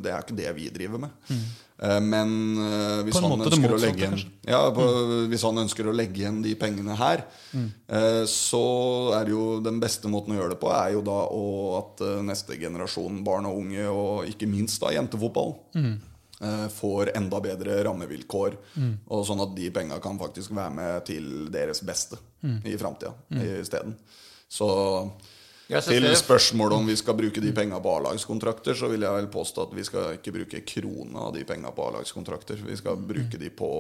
det 0.05 0.11
er 0.13 0.21
ikke 0.21 0.37
det 0.37 0.51
vi 0.53 0.67
driver 0.69 1.01
med. 1.07 1.15
Eh, 1.33 1.47
men 1.83 2.29
eh, 2.63 3.01
hvis 3.03 3.19
han 3.19 3.33
motsatte, 3.35 3.89
igjen 3.91 4.15
ja, 4.47 4.61
på, 4.71 4.85
Hvis 5.27 5.43
han 5.43 5.59
ønsker 5.65 5.89
å 5.91 5.95
legge 5.97 6.23
igjen 6.23 6.39
de 6.45 6.53
pengene 6.59 6.95
her, 7.01 7.25
eh, 7.51 8.23
så 8.31 8.65
er 9.19 9.33
jo 9.33 9.59
den 9.65 9.81
beste 9.83 10.11
måten 10.11 10.37
å 10.37 10.39
gjøre 10.39 10.55
det 10.55 10.61
på, 10.63 10.71
er 10.71 10.95
jo 10.95 11.03
da 11.07 11.19
å, 11.27 11.45
at 11.81 12.05
eh, 12.07 12.23
neste 12.31 12.59
generasjon 12.61 13.25
barn 13.27 13.51
og 13.51 13.59
unge, 13.65 13.89
og 13.91 14.31
ikke 14.31 14.49
minst 14.51 14.79
da 14.85 14.95
jentefotball, 14.95 15.57
mm. 15.75 15.95
får 16.75 17.11
enda 17.19 17.41
bedre 17.43 17.81
rammevilkår. 17.87 18.57
Og 19.11 19.27
sånn 19.27 19.43
at 19.43 19.55
de 19.57 19.71
penga 19.75 19.99
kan 20.03 20.19
faktisk 20.21 20.55
være 20.55 20.75
med 20.79 21.07
til 21.11 21.29
deres 21.55 21.83
beste 21.87 22.21
i 22.45 22.75
framtida 22.79 23.15
isteden. 23.63 23.97
Så 24.51 24.69
Til 25.69 26.07
spørsmålet 26.19 26.77
om 26.77 26.89
vi 26.91 26.97
skal 27.01 27.17
bruke 27.17 27.41
de 27.41 27.53
penga 27.57 27.79
på 27.81 27.93
A-lagskontrakter, 27.97 28.77
så 28.77 28.91
vil 28.93 29.07
jeg 29.07 29.17
vel 29.17 29.31
påstå 29.33 29.69
at 29.69 29.77
vi 29.77 29.85
skal 29.87 30.19
ikke 30.19 30.35
bruke 30.35 30.61
krona 30.69 31.29
av 31.31 31.33
de 31.37 31.45
penga 31.49 31.73
på 31.73 31.87
A-lagskontrakter. 31.89 32.61
Vi 32.67 32.77
skal 32.77 33.01
bruke 33.01 33.41
de 33.41 33.49
på 33.49 33.71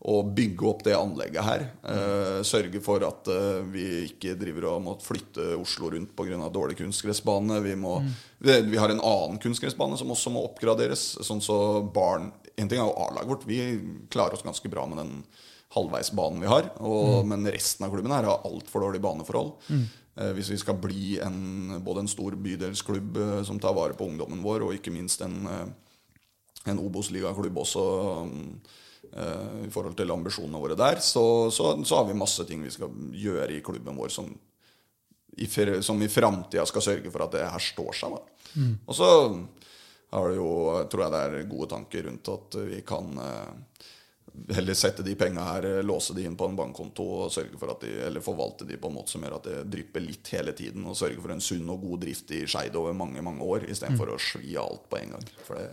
å 0.00 0.22
bygge 0.24 0.64
opp 0.64 0.82
det 0.86 0.94
anlegget 0.96 1.44
her. 1.44 1.66
Eh, 1.84 2.38
sørge 2.48 2.80
for 2.82 3.04
at 3.04 3.28
eh, 3.28 3.60
vi 3.68 3.84
ikke 4.06 4.32
driver 4.40 4.70
og 4.70 4.82
må 4.86 4.94
flytte 5.04 5.52
Oslo 5.60 5.90
rundt 5.92 6.14
pga. 6.16 6.38
dårlig 6.48 6.78
kunstgressbane. 6.78 7.60
Vi, 7.66 7.76
må, 7.76 7.98
vi, 8.40 8.56
vi 8.72 8.80
har 8.80 8.90
en 8.90 9.02
annen 9.04 9.38
kunstgressbane 9.42 10.00
som 10.00 10.10
også 10.10 10.32
må 10.32 10.46
oppgraderes. 10.48 11.20
Sånn 11.26 11.44
så 11.44 11.82
barn 11.84 12.32
En 12.60 12.68
ting 12.68 12.80
er 12.80 12.88
jo 12.88 12.96
A-laget 13.00 13.28
vårt. 13.30 13.44
Vi 13.48 13.60
klarer 14.12 14.34
oss 14.36 14.44
ganske 14.44 14.68
bra 14.68 14.82
med 14.88 14.98
den 15.00 15.12
halvveisbanen 15.76 16.42
vi 16.42 16.50
har. 16.50 16.66
Og, 16.80 17.22
Men 17.28 17.46
resten 17.48 17.86
av 17.86 17.94
klubben 17.94 18.12
her 18.12 18.26
har 18.28 18.44
altfor 18.48 18.84
dårlige 18.84 19.04
baneforhold. 19.04 19.54
Eh, 19.70 19.86
hvis 20.14 20.50
vi 20.52 20.58
skal 20.58 20.78
bli 20.80 21.18
en, 21.22 21.78
både 21.84 22.04
en 22.04 22.10
stor 22.10 22.34
bydelsklubb 22.34 23.16
eh, 23.16 23.38
som 23.46 23.60
tar 23.62 23.76
vare 23.76 23.96
på 23.96 24.08
ungdommen 24.10 24.42
vår, 24.44 24.66
og 24.66 24.74
ikke 24.76 24.92
minst 24.92 25.22
en, 25.24 25.38
eh, 25.46 25.68
en 26.70 26.82
Obos-ligaklubb 26.82 27.60
også 27.62 27.84
eh, 29.14 29.66
i 29.66 29.70
forhold 29.72 29.96
til 29.96 30.12
ambisjonene 30.12 30.60
våre 30.60 30.78
der, 30.78 31.00
så, 31.04 31.24
så, 31.54 31.72
så 31.86 32.00
har 32.00 32.08
vi 32.10 32.18
masse 32.18 32.44
ting 32.48 32.64
vi 32.66 32.74
skal 32.74 32.92
gjøre 33.16 33.54
i 33.54 33.62
klubben 33.64 33.96
vår 33.96 34.12
som 34.12 34.30
i, 35.40 35.46
som 35.80 36.02
i 36.02 36.10
framtida 36.10 36.66
skal 36.66 36.82
sørge 36.84 37.10
for 37.12 37.24
at 37.24 37.32
det 37.36 37.46
her 37.46 37.62
står 37.62 37.94
seg. 37.96 38.16
Da. 38.16 38.64
Og 38.90 38.96
så 38.98 39.08
har 40.10 40.28
det 40.28 40.40
jo, 40.40 40.50
tror 40.90 41.04
jeg 41.04 41.14
det 41.14 41.20
er 41.22 41.50
gode 41.50 41.68
tanker 41.70 42.06
rundt 42.08 42.30
at 42.32 42.56
vi 42.66 42.80
kan 42.86 43.12
eh, 43.22 43.52
heller 44.54 44.74
sette 44.78 45.04
de 45.06 45.14
penga 45.18 45.44
her, 45.44 45.66
eh, 45.68 45.82
låse 45.82 46.14
de 46.16 46.24
inn 46.24 46.36
på 46.36 46.48
en 46.48 46.56
bankkonto 46.58 47.06
og 47.24 47.32
sørge 47.32 47.58
for 47.60 47.74
at 47.74 47.84
de, 47.84 47.92
eller 48.06 48.24
forvalte 48.24 48.66
de 48.68 48.78
på 48.80 48.90
en 48.90 48.96
måte 48.98 49.14
som 49.14 49.24
gjør 49.24 49.38
at 49.38 49.48
det 49.50 49.58
drypper 49.72 50.04
litt 50.04 50.32
hele 50.34 50.54
tiden. 50.56 50.86
Og 50.86 50.98
sørge 50.98 51.20
for 51.20 51.34
en 51.34 51.44
sunn 51.44 51.68
og 51.72 51.84
god 51.84 52.04
drift 52.06 52.34
i 52.36 52.44
Skeid 52.46 52.76
over 52.78 52.96
mange 52.96 53.22
mange 53.24 53.46
år, 53.46 53.68
istedenfor 53.70 54.06
for 54.06 54.16
å 54.16 54.20
svi 54.22 54.56
alt 54.60 54.88
på 54.90 55.00
en 55.00 55.16
gang. 55.16 55.30
For 55.46 55.60
det, 55.60 55.70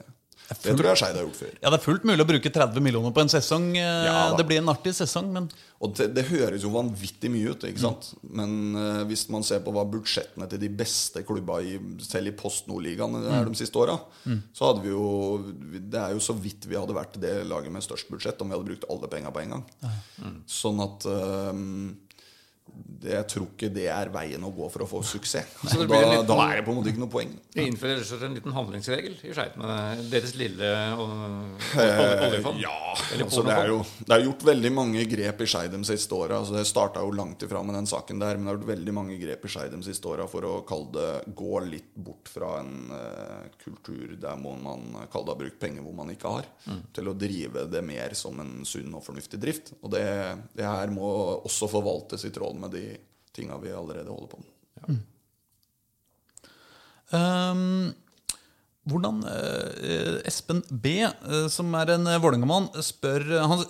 det 0.47 0.73
tror 0.77 0.87
jeg 0.91 0.99
Skeid 1.01 1.17
har 1.17 1.25
gjort 1.25 1.39
før. 1.41 1.53
Ja, 1.61 1.69
Det 1.73 1.77
er 1.79 1.83
fullt 1.83 2.05
mulig 2.07 2.23
å 2.23 2.27
bruke 2.29 2.51
30 2.55 2.83
millioner 2.85 3.11
på 3.11 3.19
en 3.23 3.31
sesong. 3.31 3.65
Eh, 3.75 4.05
Ja, 4.07 4.35
det 4.37 4.45
blir 4.47 4.61
en 4.61 4.71
artig 4.71 4.93
sesong, 4.95 5.27
men 5.33 5.49
Og 5.79 5.93
det, 5.93 6.07
det 6.15 6.23
høres 6.31 6.63
jo 6.63 6.71
vanvittig 6.73 7.29
mye 7.29 7.51
ut, 7.53 7.65
ikke 7.67 7.83
sant? 7.83 8.07
Men 8.23 8.73
uh, 8.73 9.03
hvis 9.05 9.27
man 9.29 9.43
ser 9.45 9.59
på 9.61 9.69
hva 9.75 9.83
budsjettene 9.85 10.47
til 10.49 10.59
de 10.63 10.69
beste 10.73 11.21
klubba 11.27 11.59
i, 11.61 11.75
selv 12.01 12.31
i 12.31 12.33
Post 12.39 12.65
Nord-ligaen 12.71 13.13
er 13.27 13.45
de 13.45 13.59
siste 13.59 13.77
åra, 13.77 13.99
så 14.57 14.71
hadde 14.71 14.81
vi 14.87 14.89
jo 14.95 15.37
Det 15.91 15.99
er 16.01 16.15
jo 16.15 16.23
så 16.23 16.33
vidt 16.33 16.65
vi 16.65 16.79
hadde 16.79 16.95
vært 16.97 17.19
det 17.21 17.35
laget 17.45 17.71
med 17.71 17.85
størst 17.85 18.09
budsjett 18.09 18.41
om 18.41 18.49
vi 18.49 18.57
hadde 18.57 18.69
brukt 18.71 18.87
alle 18.89 19.07
penga 19.11 19.29
på 19.35 19.43
en 19.43 19.53
gang. 19.57 19.63
Sånn 20.49 20.81
at 20.81 21.05
eh, 21.05 21.53
det, 21.53 22.06
Jeg 23.03 23.27
tror 23.29 23.47
ikke 23.51 23.69
det 23.73 23.87
er 23.93 24.09
veien 24.13 24.43
å 24.47 24.51
gå 24.55 24.67
for 24.73 24.83
å 24.85 24.87
få 24.89 25.01
suksess. 25.05 25.45
Så 25.67 25.85
da, 25.87 25.99
liten- 26.01 26.27
da 26.27 26.37
er 26.49 26.55
det 26.61 26.65
på 26.65 26.71
en 26.73 26.79
måte 26.79 26.89
ikke 26.93 27.03
noe 27.03 27.11
poeng. 27.13 27.33
Det 27.53 27.67
og 27.67 28.23
en 28.25 28.33
liten 28.37 28.53
handlingsregel 28.55 29.17
i 29.23 29.33
Skeid 29.35 29.57
med 29.59 30.07
deres 30.11 30.33
lille 30.39 30.71
Eh, 31.77 32.27
oljefond. 32.27 32.59
Ja, 32.61 32.95
altså 33.23 33.43
det, 33.45 33.53
er 33.53 33.67
jo, 33.71 33.79
det 34.07 34.13
er 34.15 34.23
gjort 34.25 34.43
veldig 34.47 34.71
mange 34.73 35.03
grep 35.09 35.41
i 35.43 35.47
Skeid 35.49 35.71
de 35.73 35.81
siste 35.87 36.15
åra. 36.17 36.39
Altså 36.41 36.55
det 36.57 36.65
starta 36.69 37.03
jo 37.05 37.11
langt 37.15 37.43
ifra 37.45 37.61
med 37.65 37.75
den 37.77 37.89
saken 37.89 38.19
der, 38.21 38.37
men 38.37 38.45
det 38.47 38.51
har 38.53 38.57
gjort 38.59 38.69
veldig 38.71 38.95
mange 38.97 39.17
grep 39.21 39.45
i 39.45 39.51
Skeid 39.53 39.71
de 39.75 39.81
siste 39.85 40.09
åra 40.09 40.27
for 40.29 40.47
å 40.47 40.55
det 40.93 41.07
gå 41.37 41.59
litt 41.67 41.93
bort 41.95 42.29
fra 42.31 42.59
en 42.61 42.91
uh, 42.91 43.47
kultur 43.63 44.15
der 44.21 44.37
må 44.39 44.55
man 44.61 44.87
kalle 45.11 45.27
det 45.27 45.33
har 45.35 45.41
brukt 45.43 45.59
penger 45.61 45.85
hvor 45.85 45.95
man 45.97 46.13
ikke 46.13 46.33
har, 46.37 46.45
Mm. 46.67 46.81
til 46.93 47.07
å 47.07 47.13
drive 47.15 47.61
det 47.71 47.81
mer 47.85 48.13
som 48.17 48.39
en 48.43 48.65
sunn 48.67 48.91
og 48.97 49.03
fornuftig 49.05 49.37
drift. 49.39 49.69
Og 49.83 49.91
det, 49.93 50.01
det 50.57 50.65
her 50.67 50.89
må 50.91 51.07
også 51.47 51.69
forvaltes 51.71 52.25
i 52.27 52.31
tråd 52.35 52.57
med 52.59 52.71
de 52.75 52.81
tinga 53.37 53.61
vi 53.61 53.75
allerede 53.75 54.11
holder 54.11 54.33
på 54.33 54.41
med. 54.41 54.99
Ehm, 57.15 57.93
hvordan 58.87 59.19
uh, 59.27 60.19
Espen 60.27 60.61
B, 60.71 61.01
uh, 61.03 61.47
som 61.51 61.73
er 61.75 61.91
en 61.91 62.07
uh, 62.07 62.17
Vålerenga-mann, 62.23 62.69
spør 62.83 63.25
Han 63.43 63.63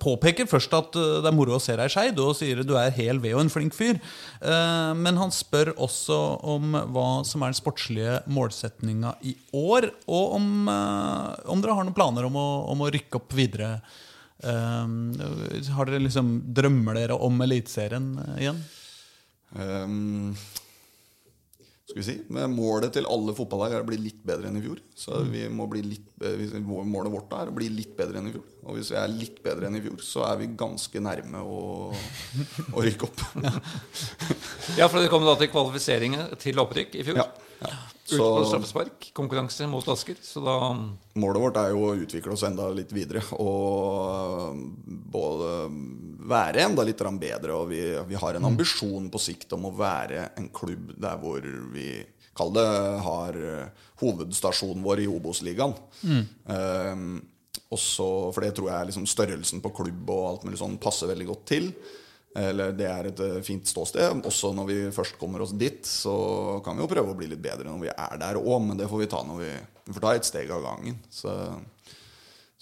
påpeker 0.00 0.48
først 0.48 0.72
at 0.76 0.96
det 0.96 1.28
er 1.28 1.36
moro 1.36 1.58
å 1.58 1.60
se 1.62 1.76
deg 1.76 1.90
i 1.90 1.92
Skeid, 1.92 2.20
og 2.20 2.36
sier 2.38 2.62
du 2.64 2.72
er 2.80 2.94
hel 2.96 3.20
ved 3.20 3.36
og 3.36 3.44
en 3.44 3.52
flink 3.52 3.76
fyr. 3.76 4.00
Eh, 4.40 4.92
men 4.96 5.20
han 5.20 5.32
spør 5.34 5.74
også 5.76 6.18
om 6.54 6.76
hva 6.94 7.06
som 7.28 7.44
er 7.44 7.52
den 7.52 7.58
sportslige 7.60 8.18
målsetninga 8.32 9.14
i 9.28 9.34
år, 9.56 9.90
og 10.08 10.36
om, 10.38 10.48
om 10.68 11.62
dere 11.64 11.76
har 11.76 11.86
noen 11.86 11.96
planer 11.96 12.28
om 12.28 12.38
å, 12.40 12.48
om 12.72 12.84
å 12.84 12.90
rykke 12.92 13.20
opp 13.20 13.36
videre. 13.36 13.74
Eh, 14.40 14.94
har 15.76 15.90
dere 15.90 16.04
liksom 16.08 16.38
Drømmer 16.56 16.96
dere 16.98 17.20
om 17.28 17.44
Eliteserien 17.44 18.14
igjen? 18.38 18.64
Ehm, 19.60 20.32
skal 21.82 21.98
vi 21.98 22.04
si, 22.06 22.14
men 22.32 22.54
Målet 22.56 22.94
til 22.94 23.04
alle 23.10 23.34
fotballag 23.36 23.74
er 23.76 23.82
å 23.84 23.88
bli 23.88 23.98
litt 24.00 24.22
bedre 24.24 24.48
enn 24.48 24.56
i 24.56 24.62
fjor. 24.64 24.78
Så 24.96 25.18
vi 25.28 25.42
må 25.52 25.66
bli 25.68 25.82
litt, 25.84 26.08
Målet 26.64 27.12
vårt 27.12 27.34
er 27.36 27.50
å 27.50 27.56
bli 27.56 27.68
litt 27.72 27.92
bedre 27.98 28.20
enn 28.22 28.30
i 28.30 28.32
fjor. 28.32 28.46
Og 28.64 28.78
hvis 28.78 28.92
vi 28.94 28.98
er 29.00 29.12
litt 29.12 29.42
bedre 29.44 29.68
enn 29.68 29.76
i 29.76 29.82
fjor, 29.84 29.98
så 30.06 30.24
er 30.30 30.40
vi 30.40 30.48
ganske 30.56 31.02
nærme 31.04 31.42
å, 31.44 31.92
å 32.72 32.86
rykke 32.86 33.10
opp. 33.10 33.24
Ja, 34.78 34.86
for 34.86 35.02
det 35.02 35.10
kom 35.12 35.24
da 35.26 35.34
til 35.36 35.50
kvalifisering 35.52 36.14
til 36.40 36.60
opprykk 36.62 36.94
i 36.96 37.04
fjor. 37.04 37.18
Ja, 37.18 37.26
ja. 37.68 37.80
Ut 38.12 38.18
på 38.18 38.44
straffespark. 38.44 39.10
Konkurranse 39.16 39.66
mot 39.70 39.86
Asker. 39.88 40.18
Så 40.20 40.42
da 40.44 40.56
målet 41.22 41.42
vårt 41.44 41.58
er 41.60 41.70
jo 41.72 41.84
å 41.86 41.94
utvikle 41.96 42.34
oss 42.34 42.44
enda 42.46 42.66
litt 42.74 42.92
videre. 42.92 43.22
Og 43.40 44.58
både 44.84 45.52
være 46.28 46.66
enda 46.66 46.84
litt 46.86 47.04
bedre. 47.20 47.54
Og 47.56 47.70
vi, 47.70 47.82
vi 48.08 48.18
har 48.18 48.36
en 48.36 48.50
ambisjon 48.50 49.08
på 49.12 49.22
sikt 49.22 49.54
om 49.56 49.70
å 49.70 49.76
være 49.76 50.32
en 50.36 50.50
klubb 50.54 50.96
der 51.00 51.22
hvor 51.22 51.46
vi 51.74 52.02
Kall 52.32 52.48
det 52.56 52.64
har 53.04 53.36
hovedstasjonen 54.00 54.80
vår 54.80 55.02
i 55.02 55.08
Obos-ligaen. 55.12 55.74
Eh, 56.48 57.02
også, 57.72 58.06
for 58.32 58.44
det 58.44 58.54
tror 58.56 58.70
jeg 58.70 58.88
liksom 58.88 59.08
størrelsen 59.08 59.60
på 59.64 59.72
klubb 59.76 60.08
og 60.12 60.28
alt 60.30 60.46
mulig 60.46 60.60
sånn 60.60 60.78
passer 60.80 61.10
veldig 61.12 61.28
godt 61.28 61.44
til. 61.52 61.68
Eller 62.34 62.72
det 62.72 62.86
er 62.88 63.08
et 63.10 63.20
eh, 63.20 63.40
fint 63.44 63.66
ståsted. 63.68 64.22
Også 64.28 64.52
når 64.56 64.68
vi 64.70 64.78
først 64.94 65.18
kommer 65.20 65.44
oss 65.44 65.52
dit, 65.58 65.84
så 65.86 66.14
kan 66.64 66.78
vi 66.78 66.84
jo 66.84 66.90
prøve 66.90 67.12
å 67.12 67.18
bli 67.18 67.28
litt 67.32 67.42
bedre 67.44 67.68
når 67.68 67.82
vi 67.84 67.92
er 67.92 68.20
der 68.22 68.40
òg, 68.40 68.58
men 68.64 68.80
det 68.80 68.88
får 68.88 69.02
vi 69.02 69.10
ta 69.12 69.20
når 69.28 69.42
vi, 69.42 69.50
vi 69.88 69.96
får 69.96 70.06
ta 70.06 70.14
et 70.16 70.28
steg 70.28 70.54
av 70.54 70.64
gangen. 70.64 70.96
Så, 71.12 71.34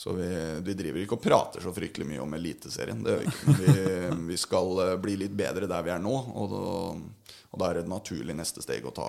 så 0.01 0.17
vi, 0.17 0.27
vi 0.67 0.75
driver 0.79 1.05
ikke 1.05 1.19
og 1.21 1.23
prater 1.23 1.63
så 1.63 1.75
fryktelig 1.77 2.09
mye 2.09 2.25
om 2.25 2.35
Eliteserien. 2.39 3.05
Det 3.05 3.15
gjør 3.15 3.23
vi 3.23 3.31
ikke. 3.31 3.45
Men 3.47 3.63
vi, 3.63 4.25
vi 4.33 4.41
skal 4.43 4.83
eh, 4.87 4.97
bli 5.07 5.21
litt 5.23 5.39
bedre 5.39 5.71
der 5.71 5.87
vi 5.87 5.95
er 5.95 6.03
nå, 6.03 6.17
og 6.17 6.51
da, 6.57 6.67
og 7.51 7.63
da 7.63 7.71
er 7.71 7.79
det 7.79 7.87
et 7.87 7.95
naturlig 7.95 8.37
neste 8.39 8.65
steg 8.65 8.87
å 8.87 8.97
ta 8.97 9.09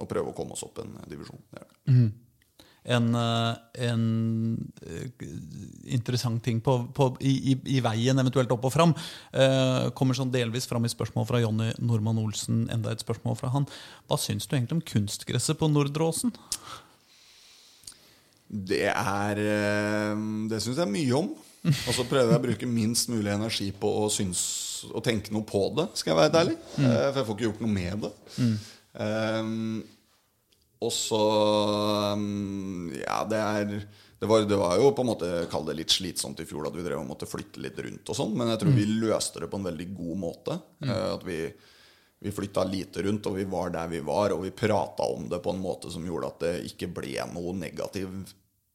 og 0.00 0.08
prøve 0.08 0.30
å 0.30 0.36
komme 0.36 0.54
oss 0.54 0.64
opp 0.64 0.78
en 0.80 0.96
divisjon. 1.10 1.40
Det 1.50 1.66
det. 1.66 2.10
En, 2.84 3.14
eh, 3.14 3.56
en 3.88 4.02
eh, 4.86 5.26
interessant 5.92 6.42
ting 6.44 6.60
på, 6.64 6.76
på, 6.96 7.10
i, 7.20 7.56
i, 7.76 7.80
veien, 7.84 8.18
eventuelt 8.22 8.52
opp 8.54 8.64
og 8.68 8.74
fram. 8.74 8.94
eh, 9.32 9.90
kommer 9.96 10.16
sånn 10.16 10.32
delvis 10.32 10.68
fram 10.70 10.86
i 10.88 10.92
spørsmål 10.92 11.28
fra 11.28 11.42
Jonny 11.42 11.72
Normann 11.78 12.20
Olsen. 12.22 12.68
Enda 12.72 12.94
et 12.94 13.04
spørsmål 13.04 13.36
fra 13.36 13.52
han. 13.52 13.68
Hva 14.08 14.18
syns 14.20 14.48
du 14.48 14.56
egentlig 14.56 14.78
om 14.78 14.86
kunstgresset 14.94 15.60
på 15.60 15.68
Nordre-Åsen? 15.68 16.32
Det 18.50 18.88
er 18.90 19.44
eh, 19.44 20.26
Det 20.50 20.62
syns 20.64 20.80
jeg 20.80 20.94
mye 20.96 21.14
om. 21.20 21.30
Og 21.60 21.92
så 21.92 22.06
prøver 22.08 22.32
jeg 22.32 22.40
å 22.40 22.42
bruke 22.48 22.66
minst 22.66 23.10
mulig 23.12 23.28
energi 23.34 23.68
på 23.76 23.88
å 24.00 24.08
synes 24.08 24.40
tenke 25.04 25.28
noe 25.34 25.44
på 25.44 25.66
det, 25.76 25.90
skal 26.00 26.14
jeg 26.14 26.20
være 26.22 26.40
ærlig. 26.40 26.54
Mm. 26.72 26.84
For 26.86 27.18
jeg 27.20 27.26
får 27.26 27.34
ikke 27.34 27.44
gjort 27.44 27.58
noe 27.60 27.72
med 27.74 28.06
det. 28.06 28.12
Um, 28.96 29.82
og 30.80 30.92
så 30.94 31.20
um, 32.16 32.90
Ja, 32.96 33.22
det 33.28 33.40
er 33.40 33.74
det 34.20 34.28
var, 34.28 34.44
det 34.44 34.56
var 34.60 34.76
jo 34.76 34.90
på 34.92 35.00
en 35.00 35.08
måte 35.08 35.28
Kall 35.48 35.64
det 35.64 35.78
litt 35.78 35.92
slitsomt 35.94 36.42
i 36.42 36.44
fjor 36.48 36.66
at 36.68 36.74
vi 36.76 36.82
drev 36.84 37.00
og 37.00 37.08
måtte 37.08 37.28
flytte 37.28 37.62
litt 37.64 37.78
rundt 37.80 38.10
og 38.12 38.18
sånn, 38.18 38.34
men 38.36 38.50
jeg 38.52 38.60
tror 38.60 38.74
vi 38.76 38.84
løste 39.00 39.40
det 39.40 39.48
på 39.48 39.56
en 39.60 39.68
veldig 39.70 39.86
god 39.96 40.18
måte. 40.20 40.56
Eh, 40.84 41.06
At 41.14 41.24
vi, 41.24 41.38
vi 42.20 42.32
flytta 42.36 42.66
lite 42.68 43.06
rundt, 43.06 43.30
og 43.30 43.38
vi 43.38 43.46
var 43.48 43.72
der 43.72 43.88
vi 43.88 44.02
var, 44.04 44.34
og 44.36 44.44
vi 44.44 44.52
prata 44.52 45.08
om 45.08 45.24
det 45.30 45.40
på 45.40 45.54
en 45.54 45.62
måte 45.64 45.88
som 45.92 46.04
gjorde 46.04 46.28
at 46.34 46.44
det 46.44 46.52
ikke 46.68 46.90
ble 47.00 47.16
noe 47.32 47.56
negativ 47.56 48.12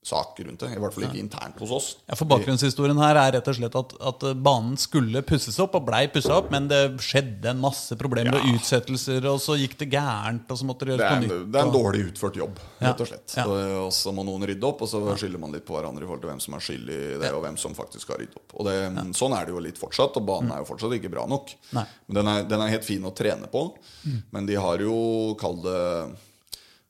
sak 0.05 0.37
rundt 0.45 0.61
det. 0.61 0.69
I 0.75 0.79
hvert 0.81 0.93
fall 0.93 1.05
ikke 1.07 1.17
internt 1.21 1.57
hos 1.63 1.71
oss. 1.73 1.87
Ja, 2.05 2.15
for 2.19 2.29
Bakgrunnshistorien 2.29 2.99
her 3.01 3.17
er 3.17 3.31
rett 3.39 3.47
og 3.49 3.55
slett 3.57 3.75
at, 3.79 3.95
at 4.11 4.25
banen 4.45 4.75
skulle 4.77 5.23
pusses 5.25 5.57
opp, 5.63 5.73
og 5.79 5.85
blei 5.87 6.03
pussa 6.13 6.35
opp, 6.37 6.51
men 6.53 6.67
det 6.69 6.81
skjedde 7.01 7.49
en 7.51 7.61
masse 7.63 7.97
problemer 7.97 8.37
og 8.37 8.45
utsettelser, 8.53 9.25
og 9.31 9.39
så 9.41 9.55
gikk 9.57 9.77
det 9.81 9.87
gærent, 9.95 10.45
og 10.53 10.59
så 10.61 10.67
måtte 10.69 10.85
det 10.89 10.99
Det 10.99 11.01
gjøres 11.01 11.15
på 11.15 11.21
nytt. 11.25 11.33
nytt. 11.33 11.51
det 11.55 11.61
er 11.61 11.65
en 11.65 11.73
dårlig 11.73 12.03
utført 12.11 12.37
jobb, 12.41 12.59
Ja. 12.81 12.91
rett 12.91 13.01
og 13.01 13.09
slett. 13.09 13.35
Ja. 13.37 13.45
Og, 13.49 13.87
og 13.87 13.91
så 13.97 14.13
må 14.13 14.25
noen 14.27 14.45
rydde 14.45 14.69
opp, 14.69 14.81
og 14.85 14.91
så 14.93 15.01
skylder 15.17 15.41
man 15.41 15.51
litt 15.57 15.65
på 15.65 15.73
hverandre 15.79 16.05
i 16.05 16.09
forhold 16.09 16.21
til 16.21 16.31
hvem 16.33 16.43
som 16.45 16.53
er 16.59 16.65
skyld 16.69 16.93
i 16.93 16.99
det, 17.25 17.33
og 17.33 17.41
hvem 17.47 17.57
som 17.57 17.73
faktisk 17.77 18.13
har 18.13 18.21
ryddet 18.21 18.37
opp. 18.37 18.55
Og 18.59 18.69
det, 18.69 18.77
Sånn 19.17 19.33
er 19.37 19.45
det 19.49 19.55
jo 19.55 19.63
litt 19.63 19.77
fortsatt, 19.81 20.15
og 20.21 20.25
banen 20.27 20.51
er 20.53 20.61
jo 20.61 20.69
fortsatt 20.69 20.93
ikke 20.99 21.09
bra 21.13 21.25
nok. 21.25 21.49
Mm. 21.71 21.73
Nei. 21.79 21.85
Mm. 21.89 21.97
Men 22.07 22.19
den 22.21 22.31
er, 22.35 22.43
den 22.53 22.61
er 22.61 22.73
helt 22.75 22.85
fin 22.85 23.03
å 23.09 23.13
trene 23.15 23.49
på, 23.51 23.65
men 24.31 24.45
de 24.45 24.55
har 24.61 24.77
jo, 24.85 24.95
kall 25.39 25.57
det 25.65 25.81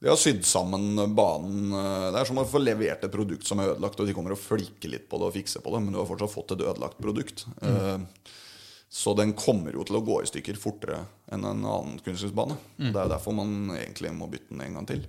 de 0.03 0.09
har 0.11 0.19
sydd 0.19 0.43
sammen 0.45 0.99
banen 1.15 1.72
eh, 1.73 2.07
Det 2.13 2.19
er 2.19 2.27
som 2.30 2.38
å 2.41 2.47
få 2.49 2.59
levert 2.61 3.05
et 3.07 3.13
produkt 3.13 3.47
som 3.47 3.61
er 3.63 3.72
ødelagt, 3.73 3.99
og 4.03 4.09
de 4.09 4.13
kommer 4.17 4.35
og 4.35 4.41
flikker 4.41 4.91
litt 4.91 5.05
på 5.09 5.17
det 5.22 5.30
og 5.30 5.38
fikser 5.38 5.63
på 5.65 5.72
det, 5.73 5.80
men 5.85 5.95
du 5.95 6.01
har 6.01 6.09
fortsatt 6.09 6.34
fått 6.34 6.51
et 6.57 6.65
ødelagt 6.67 6.99
produkt. 7.01 7.45
Mm. 7.61 7.72
Eh, 7.72 8.34
Så 8.95 9.11
den 9.17 9.34
kommer 9.35 9.73
jo 9.76 9.84
til 9.84 9.97
å 9.97 10.03
gå 10.05 10.19
i 10.22 10.27
stykker 10.30 10.55
fortere 10.61 10.99
enn 11.34 11.43
en 11.43 11.65
annen 11.65 11.97
kunstgressbane. 12.05 12.55
Det 12.77 12.93
er 12.93 13.07
jo 13.09 13.11
derfor 13.15 13.34
man 13.35 13.73
egentlig 13.76 14.11
må 14.15 14.27
bytte 14.31 14.53
den 14.53 14.61
en 14.67 14.77
gang 14.77 14.85
til. 14.88 15.01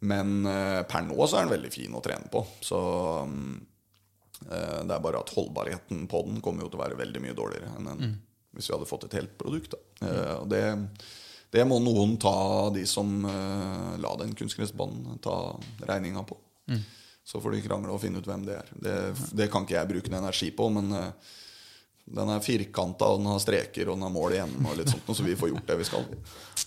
Men 0.00 0.32
eh, 0.50 0.80
per 0.88 1.04
nå 1.06 1.18
så 1.28 1.36
er 1.38 1.44
den 1.46 1.52
veldig 1.54 1.70
fin 1.74 1.94
å 1.94 2.02
trene 2.02 2.26
på. 2.32 2.42
Så 2.64 2.80
mm, 3.28 3.52
det 4.48 4.94
er 4.96 5.04
bare 5.04 5.20
at 5.22 5.30
holdbarheten 5.36 6.06
på 6.10 6.22
den 6.26 6.40
kommer 6.44 6.64
jo 6.64 6.72
til 6.72 6.80
å 6.80 6.82
være 6.82 6.98
veldig 6.98 7.22
mye 7.22 7.36
dårligere 7.38 7.70
enn 7.78 7.92
en, 7.92 8.16
hvis 8.56 8.66
vi 8.70 8.74
hadde 8.74 8.88
fått 8.90 9.06
et 9.06 9.16
helt 9.20 9.36
produkt. 9.40 9.76
Da. 9.76 10.08
Eh, 10.08 10.34
og 10.40 10.48
det, 10.50 10.64
det 11.54 11.62
må 11.70 11.78
noen 11.82 12.16
ta, 12.20 12.34
de 12.74 12.82
som 12.88 13.14
uh, 13.28 13.94
la 14.02 14.16
den 14.20 14.34
kunstgressbanen, 14.34 15.20
ta 15.22 15.54
regninga 15.86 16.24
på. 16.26 16.38
Så 17.24 17.40
får 17.40 17.54
de 17.54 17.62
krangle 17.64 17.94
og 17.94 18.02
finne 18.02 18.20
ut 18.20 18.26
hvem 18.28 18.42
det 18.44 18.58
er. 18.58 18.72
Det, 18.74 18.94
det 19.38 19.48
kan 19.52 19.64
ikke 19.64 19.78
jeg 19.78 19.90
bruke 19.92 20.12
noe 20.12 20.24
energi 20.26 20.50
på, 20.56 20.66
men 20.74 20.90
uh, 20.92 21.36
den 22.04 22.32
er 22.34 22.42
firkanta, 22.44 23.06
og 23.08 23.22
den 23.22 23.30
har 23.30 23.40
streker, 23.40 23.88
og 23.88 23.96
den 23.96 24.04
har 24.04 24.12
mål 24.12 24.34
igjen, 24.36 24.56
og 24.66 24.74
litt 24.76 24.90
sånt, 24.92 25.08
så 25.08 25.24
vi 25.24 25.36
får 25.38 25.54
gjort 25.54 25.70
det 25.70 25.78
vi 25.80 25.86
skal. 25.88 26.10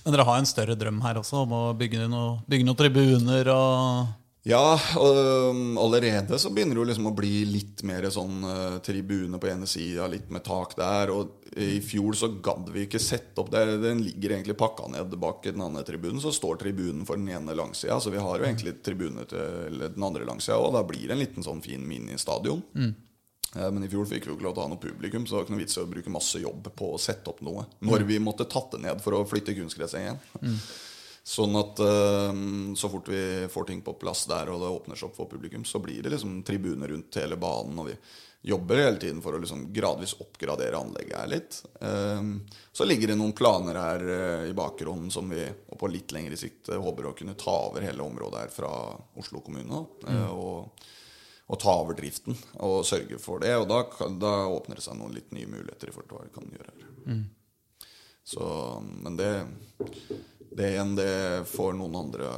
Men 0.05 0.15
dere 0.15 0.25
har 0.25 0.39
en 0.41 0.49
større 0.49 0.77
drøm 0.79 1.03
her 1.03 1.19
også, 1.21 1.43
om 1.43 1.53
å 1.53 1.61
bygge 1.77 2.07
noen 2.07 2.65
noe 2.65 2.79
tribuner 2.79 3.51
og 3.53 4.15
Ja, 4.47 4.77
og 4.95 5.17
um, 5.51 5.77
allerede 5.81 6.37
så 6.39 6.49
begynner 6.53 6.77
det 6.77 6.79
jo 6.79 6.87
liksom 6.87 7.09
å 7.09 7.15
bli 7.15 7.41
litt 7.49 7.81
mer 7.87 8.05
sånn 8.13 8.37
uh, 8.47 8.77
tribune 8.85 9.39
på 9.41 9.49
ene 9.51 9.67
sida, 9.67 10.05
litt 10.07 10.29
med 10.31 10.45
tak 10.45 10.77
der. 10.77 11.11
Og 11.11 11.57
i 11.57 11.81
fjor 11.83 12.15
så 12.15 12.29
gadd 12.43 12.69
vi 12.71 12.85
ikke 12.85 13.01
sette 13.01 13.41
opp 13.43 13.51
der. 13.51 13.73
Den 13.81 14.05
ligger 14.05 14.37
egentlig 14.37 14.55
pakka 14.59 14.87
ned 14.93 15.17
bak 15.19 15.43
den 15.49 15.65
andre 15.65 15.83
tribunen. 15.87 16.21
Så 16.23 16.31
står 16.35 16.61
tribunen 16.61 17.03
for 17.07 17.19
den 17.19 17.27
ene 17.33 17.57
langsida. 17.57 17.99
Så 17.99 18.13
vi 18.13 18.23
har 18.23 18.39
jo 18.39 18.47
egentlig 18.47 18.77
tribune 18.85 19.27
til 19.27 19.83
den 19.83 20.07
andre 20.07 20.27
langsida, 20.29 20.61
og 20.61 20.71
da 20.77 20.85
blir 20.87 21.09
det 21.09 21.17
en 21.17 21.23
liten 21.25 21.45
sånn 21.45 21.63
fin 21.65 21.83
ministadion. 21.89 22.63
Eh, 23.55 23.69
Men 23.71 23.83
i 23.83 23.91
fjor 23.91 24.07
fikk 24.07 24.27
vi 24.27 24.31
jo 24.31 24.39
ikke 24.39 24.47
lov 24.47 24.55
til 24.55 24.63
å 24.63 24.67
ha 24.69 24.73
noe 24.75 24.83
publikum, 24.83 25.25
så 25.27 25.33
det 25.33 25.39
var 25.41 25.47
ikke 25.47 25.55
noe 25.57 25.65
vits 25.65 25.77
i 25.77 25.83
å 25.83 25.91
bruke 25.91 26.13
masse 26.13 26.39
jobb 26.43 26.71
på 26.77 26.93
å 26.95 26.99
sette 27.01 27.31
opp 27.31 27.43
noe. 27.43 27.67
Når 27.83 28.07
vi 28.07 28.19
måtte 28.23 28.47
tatt 28.47 28.71
det 28.75 28.83
ned 28.85 29.03
for 29.03 29.17
å 29.17 29.25
flytte 29.27 29.55
kunstgresset 29.57 30.03
igjen. 30.05 30.21
Sånn 31.27 31.57
at 31.59 31.79
eh, 31.83 32.37
så 32.79 32.87
fort 32.91 33.09
vi 33.11 33.19
får 33.51 33.65
ting 33.67 33.81
på 33.83 33.97
plass 33.99 34.21
der, 34.29 34.47
og 34.53 34.61
det 34.63 34.69
åpner 34.71 34.95
seg 34.95 35.09
opp 35.09 35.17
for 35.19 35.27
publikum, 35.27 35.65
så 35.67 35.81
blir 35.83 35.99
det 36.05 36.13
liksom 36.13 36.37
tribuner 36.47 36.87
rundt 36.93 37.17
hele 37.19 37.35
banen. 37.41 37.75
Og 37.83 37.89
vi 37.89 37.97
jobber 38.47 38.79
hele 38.79 39.01
tiden 39.01 39.19
for 39.25 39.35
å 39.35 39.41
liksom 39.43 39.65
gradvis 39.75 40.13
oppgradere 40.23 40.79
anlegget 40.79 41.17
her 41.19 41.27
litt. 41.33 41.57
Eh, 41.83 42.29
Så 42.71 42.87
ligger 42.87 43.11
det 43.11 43.17
noen 43.19 43.33
planer 43.35 43.75
her 43.81 44.05
eh, 44.13 44.45
i 44.47 44.55
bakgrunnen 44.55 45.11
som 45.11 45.27
vi 45.33 45.41
og 45.43 45.75
på 45.81 45.89
litt 45.91 46.13
lengre 46.15 46.37
sikt 46.39 46.71
håper 46.71 47.09
å 47.09 47.15
kunne 47.17 47.35
ta 47.35 47.57
over 47.65 47.83
hele 47.83 48.05
området 48.07 48.45
her 48.45 48.53
fra 48.53 48.71
Oslo 49.19 49.41
kommune. 49.43 49.83
eh, 50.07 50.29
Og, 50.31 50.85
og 51.47 51.59
ta 51.59 51.75
over 51.81 51.95
driften 51.99 52.39
og 52.63 52.85
sørge 52.87 53.19
for 53.19 53.43
det. 53.43 53.51
Og 53.59 53.67
da, 53.67 53.81
da 54.15 54.33
åpner 54.47 54.79
det 54.79 54.87
seg 54.87 54.95
noen 55.01 55.11
litt 55.17 55.35
nye 55.35 55.49
muligheter 55.51 55.91
i 55.91 55.97
forhold 55.97 56.07
til 56.07 56.21
hva 56.21 56.27
vi 56.29 56.35
kan 56.39 56.55
gjøre 56.55 56.71
her. 56.71 56.87
Så, 58.27 58.47
men 59.03 59.15
det, 59.19 59.31
det 60.55 60.71
igjen, 60.73 60.95
det 60.97 61.11
får 61.51 61.75
noen 61.77 61.95
andre 61.99 62.29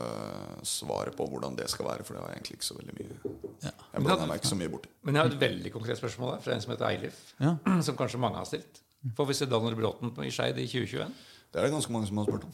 svaret 0.65 1.15
på 1.17 1.27
hvordan 1.29 1.55
det 1.59 1.67
skal 1.71 1.87
være, 1.87 2.05
for 2.07 2.15
det 2.15 2.23
har 2.23 2.31
jeg 2.33 2.39
egentlig 2.39 2.57
ikke 2.59 2.69
så 2.69 2.77
veldig 2.79 2.95
mye 2.97 3.33
Ja. 3.59 3.71
Jeg 3.93 4.05
blander 4.05 4.29
meg 4.29 4.39
ikke 4.39 4.51
så 4.51 4.57
mye 4.59 4.71
borti. 4.71 4.91
Men 5.03 5.17
jeg 5.17 5.23
har 5.23 5.33
et 5.33 5.41
veldig 5.41 5.71
konkret 5.73 5.99
spørsmål 5.99 6.33
der, 6.35 6.43
fra 6.45 6.53
en 6.55 6.63
som 6.63 6.73
heter 6.73 6.87
Eilif. 6.89 7.17
Ja. 7.39 7.55
Som 7.87 7.97
kanskje 7.99 8.21
mange 8.21 8.39
har 8.39 8.47
stilt. 8.49 8.81
Får 9.15 9.27
vi 9.29 9.35
se 9.37 9.47
Daniel 9.47 9.77
Bråten 9.79 10.11
i 10.25 10.31
Skeid 10.31 10.57
i 10.59 10.67
2021? 10.67 11.11
Det 11.49 11.59
er 11.59 11.65
det 11.65 11.73
ganske 11.73 11.93
mange 11.95 12.05
som 12.05 12.19
har 12.19 12.27
spurt 12.27 12.43
om. 12.45 12.51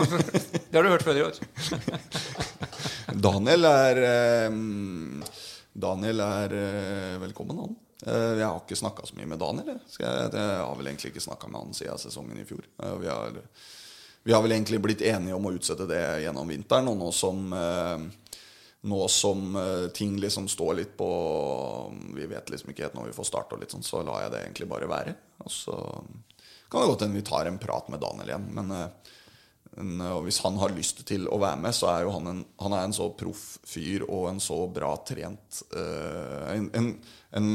Det 0.70 0.76
har 0.76 0.84
du 0.84 0.90
hørt 0.92 1.06
før 1.06 1.16
i 1.16 1.22
år. 1.24 1.38
Daniel 3.26 3.64
er 3.70 4.00
eh, 4.04 4.58
Daniel 5.72 6.20
er 6.24 6.52
eh, 6.56 7.16
velkommen, 7.22 7.62
han. 7.62 7.76
Eh, 8.04 8.34
jeg 8.38 8.44
har 8.44 8.60
ikke 8.60 8.78
snakka 8.78 9.06
så 9.08 9.16
mye 9.16 9.28
med 9.30 9.40
Daniel. 9.40 9.72
Jeg, 9.72 9.80
Skal 9.94 10.06
jeg, 10.08 10.30
jeg 10.36 10.60
har 10.60 10.76
vel 10.78 10.90
egentlig 10.90 11.14
ikke 11.14 11.24
snakka 11.24 11.48
med 11.52 11.62
han 11.62 11.76
siden 11.76 12.02
sesongen 12.02 12.40
i 12.40 12.46
fjor. 12.48 12.64
Eh, 12.82 12.94
vi, 13.00 13.08
har, 13.08 13.40
vi 14.26 14.32
har 14.32 14.42
vel 14.42 14.52
egentlig 14.52 14.80
blitt 14.82 15.02
enige 15.06 15.36
om 15.36 15.44
å 15.46 15.52
utsette 15.54 15.84
det 15.86 16.02
gjennom 16.24 16.48
vinteren. 16.50 16.88
Og 16.90 16.96
nå 16.98 17.12
som, 17.14 17.44
eh, 17.54 18.32
nå 18.90 19.00
som 19.08 19.56
eh, 19.56 19.86
ting 19.94 20.16
liksom 20.18 20.48
står 20.50 20.72
litt 20.80 20.96
på 20.98 21.10
Vi 22.14 22.26
vet 22.26 22.50
liksom 22.50 22.72
ikke 22.72 22.88
helt 22.88 22.96
når 22.98 23.12
vi 23.12 23.14
får 23.20 23.28
starte, 23.28 23.54
og 23.54 23.62
litt 23.62 23.70
sånn, 23.70 23.86
så 23.86 24.02
lar 24.02 24.24
jeg 24.24 24.32
det 24.32 24.40
egentlig 24.42 24.68
bare 24.72 24.88
være. 24.90 25.14
Og 25.44 25.52
så 25.54 25.76
kan 26.66 26.82
det 26.82 26.88
godt 26.90 27.04
hende 27.06 27.20
vi 27.20 27.28
tar 27.28 27.46
en 27.46 27.60
prat 27.62 27.86
med 27.88 28.02
Daniel 28.02 28.32
igjen. 28.32 28.48
Men 28.58 28.74
eh, 28.74 30.16
hvis 30.26 30.40
han 30.42 30.58
har 30.58 30.74
lyst 30.74 31.04
til 31.06 31.30
å 31.30 31.38
være 31.38 31.62
med, 31.62 31.78
så 31.78 31.92
er 31.92 32.02
jo 32.08 32.16
han 32.16 32.26
en, 32.32 32.42
han 32.64 32.74
er 32.74 32.88
en 32.88 32.98
så 32.98 33.06
proff 33.14 33.44
fyr 33.62 34.08
og 34.08 34.26
en 34.32 34.42
så 34.42 34.58
bra 34.72 34.90
trent 35.06 35.60
en, 35.76 36.70
en, 36.72 36.86
en 37.36 37.50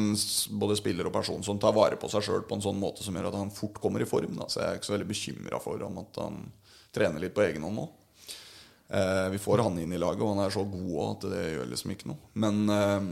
både 0.61 0.77
spiller 0.77 1.09
og 1.09 1.15
person 1.17 1.43
som 1.43 1.59
tar 1.59 1.73
vare 1.75 1.97
på 1.99 2.07
seg 2.13 2.23
sjøl 2.29 2.45
på 2.47 2.55
en 2.55 2.63
sånn 2.63 2.79
måte 2.79 3.03
som 3.03 3.17
gjør 3.17 3.31
at 3.31 3.39
han 3.41 3.51
fort 3.51 3.81
kommer 3.81 4.05
i 4.05 4.07
form. 4.07 4.37
Da. 4.37 4.47
Så 4.47 4.61
jeg 4.61 4.69
er 4.69 4.79
ikke 4.79 4.91
så 4.93 4.95
veldig 4.99 5.11
bekymra 5.11 5.63
for 5.65 5.87
om 5.89 5.99
at 6.05 6.23
han 6.23 6.43
trener 6.95 7.23
litt 7.23 7.33
på 7.35 7.43
egen 7.45 7.63
hånd 7.67 7.77
nå. 7.79 7.87
Eh, 8.91 9.27
vi 9.31 9.39
får 9.39 9.63
han 9.63 9.77
inn 9.79 9.93
i 9.95 9.99
laget, 10.01 10.21
og 10.25 10.33
han 10.35 10.45
er 10.45 10.51
så 10.53 10.65
god 10.67 10.87
òg 10.91 11.11
at 11.15 11.27
det 11.31 11.43
gjør 11.53 11.69
liksom 11.71 11.93
ikke 11.93 12.09
noe. 12.11 12.31
Men 12.43 12.61
eh, 12.75 13.05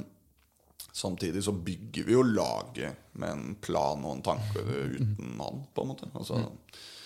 samtidig 0.91 1.43
så 1.45 1.53
bygger 1.56 2.07
vi 2.10 2.15
jo 2.18 2.23
laget 2.27 2.97
med 3.19 3.30
en 3.35 3.53
plan 3.64 4.03
og 4.06 4.18
en 4.18 4.26
tanke 4.26 4.64
uten 4.65 5.38
han, 5.39 5.61
på 5.73 5.85
en 5.85 5.93
måte. 5.93 6.10
Altså, 6.14 6.41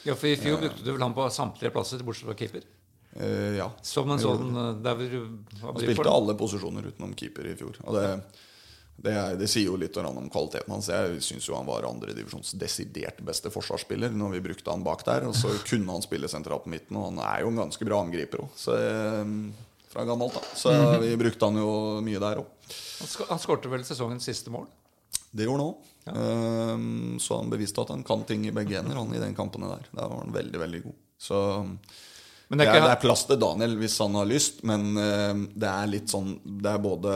Ja, 0.04 0.16
for 0.20 0.28
I 0.28 0.36
fjor 0.36 0.58
brukte 0.60 0.84
du 0.84 0.90
vel 0.92 1.04
han 1.06 1.14
på 1.16 1.28
samtlige 1.32 1.72
plasser, 1.72 2.02
bortsett 2.04 2.28
fra 2.28 2.36
keeper. 2.40 2.66
eh, 3.16 3.54
ja. 3.60 3.70
Som 3.86 4.10
en 4.12 4.20
sånn 4.20 4.50
eh, 4.58 5.06
Han 5.62 5.78
spilte 5.78 6.10
alle 6.10 6.34
posisjoner 6.40 6.90
utenom 6.90 7.14
keeper 7.16 7.52
i 7.52 7.56
fjor. 7.60 7.78
Og 7.86 7.96
det, 8.00 8.08
det, 8.96 9.14
det 9.40 9.48
sier 9.50 9.66
jo 9.68 9.76
litt 9.80 9.98
om 9.98 10.30
kvaliteten 10.32 10.72
hans. 10.72 10.88
Jeg 10.88 11.22
syns 11.26 11.48
han 11.52 11.66
var 11.68 11.84
andredivisjons 11.90 12.54
desidert 12.62 13.20
beste 13.26 13.50
forsvarsspiller 13.52 14.14
når 14.14 14.36
vi 14.38 14.42
brukte 14.50 14.72
han 14.72 14.84
bak 14.86 15.04
der. 15.08 15.26
Og 15.28 15.36
så 15.36 15.50
kunne 15.70 15.92
han 15.92 16.06
spille 16.06 16.30
sentralt 16.32 16.64
på 16.68 16.74
midten, 16.76 16.98
og 17.00 17.10
han 17.12 17.20
er 17.26 17.42
jo 17.44 17.52
en 17.52 17.62
ganske 17.66 17.86
bra 17.90 18.02
angriper 18.06 18.44
òg. 18.46 18.52
Fra 19.94 20.06
gammelt, 20.10 20.34
da. 20.34 20.42
Så 20.58 20.72
vi 21.04 21.12
brukte 21.18 21.46
han 21.46 21.58
jo 21.62 21.72
mye 22.06 22.22
der 22.22 22.40
òg. 22.42 22.48
Han 23.02 23.10
sk- 23.12 23.28
Han 23.30 23.42
skårte 23.42 23.70
vel 23.70 23.84
sesongens 23.86 24.26
siste 24.30 24.50
mål. 24.54 24.66
Det 25.34 25.46
gjorde 25.46 25.66
han 25.66 25.74
òg. 25.74 25.90
Ehm, 26.14 27.20
så 27.22 27.38
han 27.40 27.50
beviste 27.52 27.82
at 27.84 27.92
han 27.94 28.02
kan 28.06 28.24
ting 28.28 28.46
i 28.48 28.52
begge 28.56 28.76
hender, 28.80 28.98
han 29.00 29.14
i 29.16 29.22
den 29.22 29.36
kampene 29.38 29.70
der. 29.72 29.86
Der 29.94 30.10
var 30.10 30.24
han 30.24 30.34
veldig, 30.36 30.60
veldig 30.60 30.82
god. 30.88 30.98
Så 31.24 31.38
Men 32.50 32.60
det 32.60 32.66
det 32.66 32.74
er, 32.74 32.82
er 32.82 32.88
det 32.88 32.96
er 32.98 33.02
plass 33.06 33.24
til 33.30 33.40
Daniel 33.40 33.78
hvis 33.80 33.98
han 34.04 34.18
har 34.20 34.28
lyst, 34.30 34.64
men 34.68 34.90
uh, 34.98 35.46
det 35.56 35.70
er 35.70 35.88
litt 35.94 36.12
sånn 36.12 36.34
Det 36.44 36.70
er 36.74 36.82
både 36.84 37.14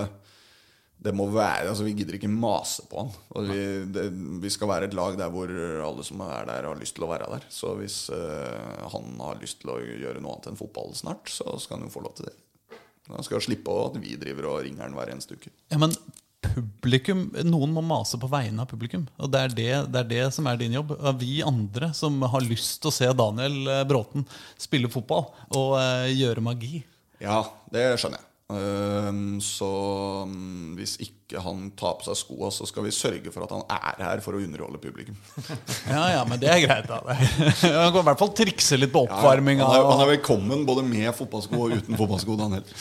Det 0.97 1.13
må 1.13 1.27
være 1.29 1.69
Altså, 1.69 1.85
vi 1.85 1.93
gidder 1.97 2.17
ikke 2.17 2.31
mase 2.31 2.85
på 2.89 3.03
han. 3.03 3.11
Og 3.37 3.49
vi, 3.51 3.59
det, 3.93 4.07
vi 4.43 4.51
skal 4.53 4.71
være 4.71 4.89
et 4.89 4.97
lag 4.97 5.17
der 5.19 5.31
hvor 5.33 5.51
alle 5.51 6.05
som 6.07 6.23
er 6.25 6.49
der, 6.49 6.69
har 6.71 6.81
lyst 6.81 6.97
til 6.97 7.05
å 7.05 7.11
være 7.11 7.29
der. 7.35 7.47
Så 7.53 7.75
hvis 7.79 7.99
uh, 8.09 8.87
han 8.93 9.13
har 9.21 9.41
lyst 9.41 9.61
til 9.61 9.75
å 9.75 9.79
gjøre 9.81 10.21
noe 10.21 10.35
annet 10.35 10.51
enn 10.51 10.59
fotball 10.59 10.95
snart, 10.97 11.29
så 11.31 11.57
skal 11.61 11.79
han 11.79 11.87
jo 11.87 11.95
få 11.95 12.05
lov 12.05 12.17
til 12.17 12.31
det. 12.31 12.37
Han 13.13 13.23
skal 13.23 13.43
slippe 13.43 13.73
at 13.85 13.99
vi 14.01 14.17
driver 14.19 14.49
og 14.51 14.63
ringer 14.65 14.87
han 14.87 14.97
hver 14.97 15.13
eneste 15.13 15.37
uke. 15.37 15.53
Ja, 15.71 15.79
men 15.79 15.93
publikum 16.43 17.27
Noen 17.47 17.73
må 17.73 17.81
mase 17.85 18.19
på 18.19 18.29
vegne 18.31 18.63
av 18.63 18.69
publikum. 18.71 19.07
Og 19.21 19.31
det 19.33 19.41
er 19.41 19.55
det, 19.55 19.71
det 19.93 20.01
er 20.03 20.11
det 20.11 20.25
som 20.35 20.47
er 20.49 20.59
din 20.59 20.75
jobb. 20.77 20.93
Vi 21.21 21.39
andre 21.45 21.91
som 21.97 22.19
har 22.21 22.45
lyst 22.45 22.81
til 22.81 22.91
å 22.91 22.95
se 22.97 23.09
Daniel 23.17 23.57
eh, 23.73 23.83
Bråten 23.89 24.27
spille 24.59 24.91
fotball 24.91 25.27
og 25.55 25.77
uh, 25.79 26.07
gjøre 26.11 26.43
magi. 26.45 26.83
Ja, 27.23 27.41
det 27.73 27.89
skjønner 27.97 28.21
jeg. 28.21 28.27
Ehm, 28.47 29.41
så 29.43 29.67
mm, 30.23 30.75
hvis 30.77 30.93
ikke 31.03 31.41
han 31.43 31.65
tar 31.75 31.97
på 31.99 32.05
seg 32.07 32.15
skoa, 32.15 32.47
så 32.55 32.63
skal 32.69 32.85
vi 32.85 32.93
sørge 32.95 33.31
for 33.33 33.43
at 33.43 33.51
han 33.51 33.63
er 33.75 34.03
her 34.05 34.21
for 34.23 34.37
å 34.37 34.39
underholde 34.39 34.79
publikum. 34.79 35.17
Ja, 35.91 36.05
ja, 36.13 36.21
men 36.27 36.39
det 36.39 36.47
er 36.51 36.61
greit. 36.63 36.87
da 36.87 37.01
Han 37.07 37.91
kan 37.91 37.99
i 37.99 38.05
hvert 38.07 38.21
fall 38.21 38.31
trikse 38.37 38.79
litt 38.79 38.93
på 38.93 39.03
oppvarminga. 39.03 39.67
han, 39.67 39.81
er, 39.81 39.87
han 39.91 40.03
er 40.05 40.11
velkommen 40.13 40.63
både 40.67 40.85
med 40.87 41.09
fotballsko 41.17 41.59
og 41.65 41.75
uten 41.75 41.99
fotballsko. 41.99 42.37
Daniel. 42.39 42.71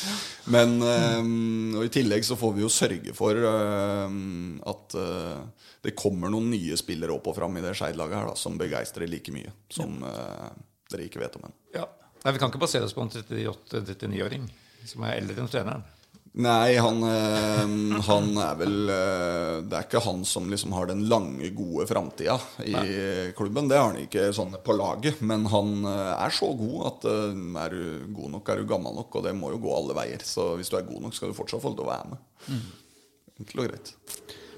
Men 0.55 0.77
ehm, 0.87 1.75
og 1.81 1.89
i 1.89 1.91
tillegg 1.97 2.27
så 2.29 2.39
får 2.39 2.55
vi 2.55 2.63
jo 2.63 2.71
sørge 2.71 3.15
for 3.17 3.49
ehm, 3.51 4.61
at 4.71 4.97
eh, 5.03 5.65
det 5.87 5.97
kommer 5.99 6.31
noen 6.31 6.47
nye 6.53 6.79
spillere 6.79 7.15
opp 7.15 7.27
og 7.33 7.39
fram 7.41 7.59
i 7.59 7.65
det 7.65 7.75
Skeid-laget 7.79 8.21
her 8.21 8.31
da, 8.31 8.37
som 8.39 8.59
begeistrer 8.61 9.11
like 9.11 9.35
mye 9.35 9.51
som 9.73 9.99
eh, 10.07 10.47
dere 10.95 11.09
ikke 11.11 11.25
vet 11.25 11.41
om 11.41 11.49
ennå. 11.49 11.59
Ja. 11.75 11.89
Nei, 12.23 12.35
Vi 12.35 12.43
kan 12.43 12.55
ikke 12.55 12.63
basere 12.63 12.87
oss 12.87 12.95
på 12.95 13.03
en 13.03 13.11
38-39-åring 13.11 14.47
som 14.89 15.05
er 15.07 15.19
eldre 15.21 15.43
enn 15.45 15.53
treneren. 15.53 15.85
Nei, 16.37 16.75
han, 16.77 16.99
eh, 17.01 17.61
han 18.05 18.27
er 18.45 18.57
vel 18.61 18.91
eh, 18.93 19.63
Det 19.65 19.73
er 19.79 19.87
ikke 19.87 20.03
han 20.05 20.19
som 20.29 20.51
liksom 20.53 20.75
har 20.77 20.91
den 20.91 21.07
lange, 21.09 21.49
gode 21.57 21.87
framtida 21.89 22.35
i 22.61 22.75
klubben. 23.39 23.71
Det 23.71 23.79
har 23.81 23.87
han 23.95 24.03
ikke 24.03 24.27
sånn 24.37 24.53
på 24.61 24.77
laget. 24.77 25.23
Men 25.25 25.47
han 25.49 25.71
eh, 25.89 26.13
er 26.27 26.35
så 26.37 26.51
god 26.59 26.91
at 26.91 27.07
er 27.09 27.73
du 27.73 28.13
god 28.19 28.35
nok, 28.35 28.51
er 28.53 28.61
du 28.61 28.69
gammel 28.69 28.99
nok. 28.99 29.17
Og 29.17 29.25
det 29.25 29.33
må 29.39 29.55
jo 29.55 29.63
gå 29.65 29.73
alle 29.79 29.97
veier. 29.97 30.21
Så 30.29 30.51
hvis 30.61 30.69
du 30.69 30.77
er 30.77 30.85
god 30.91 31.07
nok, 31.07 31.17
skal 31.17 31.33
du 31.33 31.39
fortsatt 31.41 31.65
få 31.65 31.73
lov 31.73 31.79
til 31.81 31.89
å 31.89 31.95
være 31.95 32.13
med. 32.13 32.61
Enkelt 33.41 33.63
og 33.65 33.71
greit. 33.71 33.95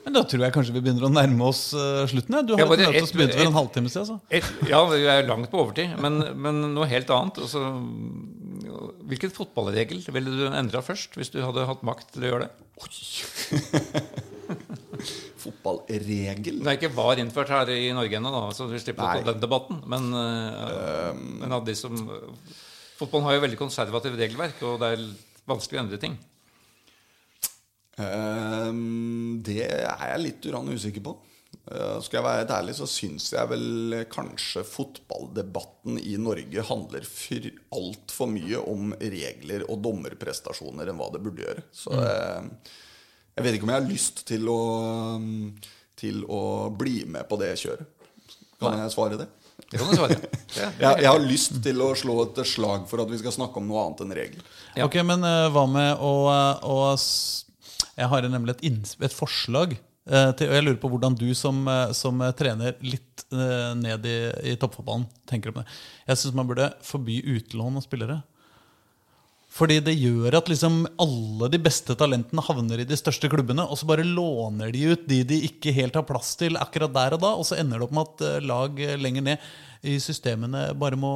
Men 0.03 0.15
da 0.19 0.23
tror 0.27 0.43
jeg 0.49 0.55
kanskje 0.55 0.75
vi 0.75 0.83
begynner 0.83 1.07
å 1.07 1.15
nærme 1.15 1.47
oss 1.47 1.63
slutten. 2.11 2.41
Ja. 2.41 2.43
Du 2.43 2.55
har 2.57 2.65
Ja, 2.65 2.91
et 2.91 3.15
møte 3.15 3.29
ett- 3.31 3.39
for 3.39 3.47
en 3.47 3.59
halvtime 3.61 3.91
siden. 3.93 4.19
Altså. 4.19 4.69
Ja, 4.71 4.83
vi 4.91 5.03
er 5.07 5.27
langt 5.31 5.51
på 5.53 5.63
overtid, 5.63 5.95
men, 6.03 6.19
men 6.43 6.63
noe 6.75 6.87
helt 6.91 7.11
annet. 7.15 7.39
Altså, 7.45 7.63
hvilken 9.09 9.33
fotballregel 9.35 10.03
ville 10.15 10.35
du 10.35 10.47
endra 10.49 10.83
først, 10.85 11.19
hvis 11.19 11.33
du 11.35 11.41
hadde 11.45 11.67
hatt 11.69 11.85
makt 11.87 12.15
til 12.15 12.27
å 12.27 12.33
gjøre 12.33 12.49
det? 12.49 12.53
fotballregel. 15.43 16.63
Det 16.63 16.73
er 16.73 16.79
ikke 16.79 16.95
VAR 16.97 17.21
innført 17.23 17.53
her 17.53 17.71
i 17.75 17.93
Norge 17.97 18.19
ennå, 18.19 18.33
så 18.57 18.67
vi 18.71 18.81
slipper 18.83 19.05
å 19.05 19.11
Nei. 19.11 19.21
ta 19.23 19.33
den 19.33 19.45
debatten. 19.45 19.83
Men, 19.91 20.09
eh, 20.15 21.13
men 21.45 21.55
av 21.55 21.65
de 21.67 21.77
som 21.79 21.95
Fotballen 22.99 23.29
har 23.29 23.37
jo 23.37 23.45
veldig 23.45 23.59
konservativt 23.61 24.19
regelverk, 24.19 24.59
og 24.67 24.81
det 24.83 24.89
er 24.91 25.03
vanskelig 25.47 25.79
å 25.79 25.83
endre 25.85 26.01
ting. 26.03 26.17
Um, 27.99 29.39
det 29.47 29.61
er 29.67 30.03
jeg 30.13 30.23
litt 30.25 30.49
uran 30.51 30.71
usikker 30.75 31.05
på. 31.07 31.15
Eh, 31.69 32.01
skal 32.01 32.19
jeg 32.19 32.25
være 32.25 32.41
helt 32.43 32.53
ærlig, 32.57 32.75
så 32.79 32.87
syns 32.89 33.29
jeg 33.35 33.51
vel 33.51 33.97
kanskje 34.13 34.65
fotballdebatten 34.65 35.99
i 36.01 36.15
Norge 36.21 36.65
handler 36.65 37.09
altfor 37.77 38.31
mye 38.33 38.61
om 38.63 38.95
regler 38.97 39.67
og 39.69 39.83
dommerprestasjoner 39.85 40.89
enn 40.89 41.01
hva 41.01 41.11
det 41.13 41.23
burde 41.25 41.45
gjøre. 41.45 41.65
Så 41.75 41.93
eh, 41.93 42.47
jeg 43.37 43.47
vet 43.47 43.59
ikke 43.59 43.69
om 43.69 43.75
jeg 43.75 43.83
har 43.83 43.91
lyst 43.91 44.23
til 44.29 44.49
å, 44.51 44.61
til 45.99 46.25
å 46.25 46.43
bli 46.75 47.03
med 47.11 47.29
på 47.29 47.39
det 47.41 47.53
kjøret. 47.61 47.91
Kan 48.59 48.81
jeg 48.81 48.95
svare 48.95 49.21
det? 49.21 49.29
Det 49.69 49.77
kan 49.77 49.91
du 49.91 49.99
svare. 49.99 50.15
Det, 50.15 50.29
Jeg, 50.55 51.01
jeg 51.03 51.09
har 51.11 51.19
lyst 51.21 51.57
til 51.65 51.83
å 51.83 51.89
slå 51.99 52.15
et 52.23 52.39
slag 52.47 52.85
for 52.89 53.03
at 53.03 53.11
vi 53.11 53.19
skal 53.21 53.35
snakke 53.35 53.59
om 53.61 53.67
noe 53.69 53.83
annet 53.85 54.05
enn 54.05 54.15
regler. 54.17 54.45
Ja. 54.79 54.87
Ok, 54.87 54.97
men 55.05 55.27
uh, 55.27 55.51
hva 55.53 55.65
med 55.69 55.99
å, 56.01 56.13
å 56.63 56.77
Jeg 56.95 58.09
har 58.15 58.29
nemlig 58.31 58.55
et, 58.55 58.95
et 59.03 59.13
forslag. 59.13 59.75
Eh, 60.09 60.31
og 60.33 60.57
jeg 60.57 60.65
lurer 60.65 60.81
på 60.81 60.91
hvordan 60.93 61.17
du 61.19 61.29
som, 61.37 61.61
eh, 61.69 61.93
som 61.97 62.21
eh, 62.25 62.35
trener 62.37 62.79
litt 62.85 63.05
ned 63.29 64.07
i, 64.09 64.19
i 64.53 64.57
toppfotballen 64.57 65.05
tenker 65.29 65.53
om 65.53 65.61
det. 65.61 65.67
Jeg 66.09 66.21
syns 66.21 66.37
man 66.39 66.49
burde 66.49 66.71
forby 66.87 67.19
utlån 67.37 67.77
av 67.77 67.85
spillere. 67.85 68.17
Fordi 69.53 69.79
det 69.83 69.97
gjør 69.99 70.39
at 70.39 70.49
liksom 70.49 70.83
alle 71.03 71.49
de 71.51 71.59
beste 71.61 71.97
talentene 71.99 72.45
havner 72.47 72.81
i 72.81 72.87
de 72.89 72.97
største 72.97 73.29
klubbene, 73.33 73.65
og 73.65 73.81
så 73.81 73.89
bare 73.91 74.07
låner 74.07 74.73
de 74.73 74.85
ut 74.93 75.07
de 75.09 75.23
de 75.27 75.41
ikke 75.49 75.75
helt 75.77 75.97
har 75.99 76.07
plass 76.09 76.35
til 76.41 76.57
akkurat 76.61 76.95
der 76.95 77.17
og 77.17 77.25
da, 77.25 77.33
og 77.35 77.49
så 77.49 77.59
ender 77.59 77.81
det 77.81 77.89
opp 77.89 77.97
med 77.97 78.13
at 78.13 78.45
lag 78.47 78.83
lenger 79.03 79.27
ned 79.33 79.49
i 79.89 79.99
systemene 80.03 80.69
bare 80.79 80.99
må, 81.01 81.13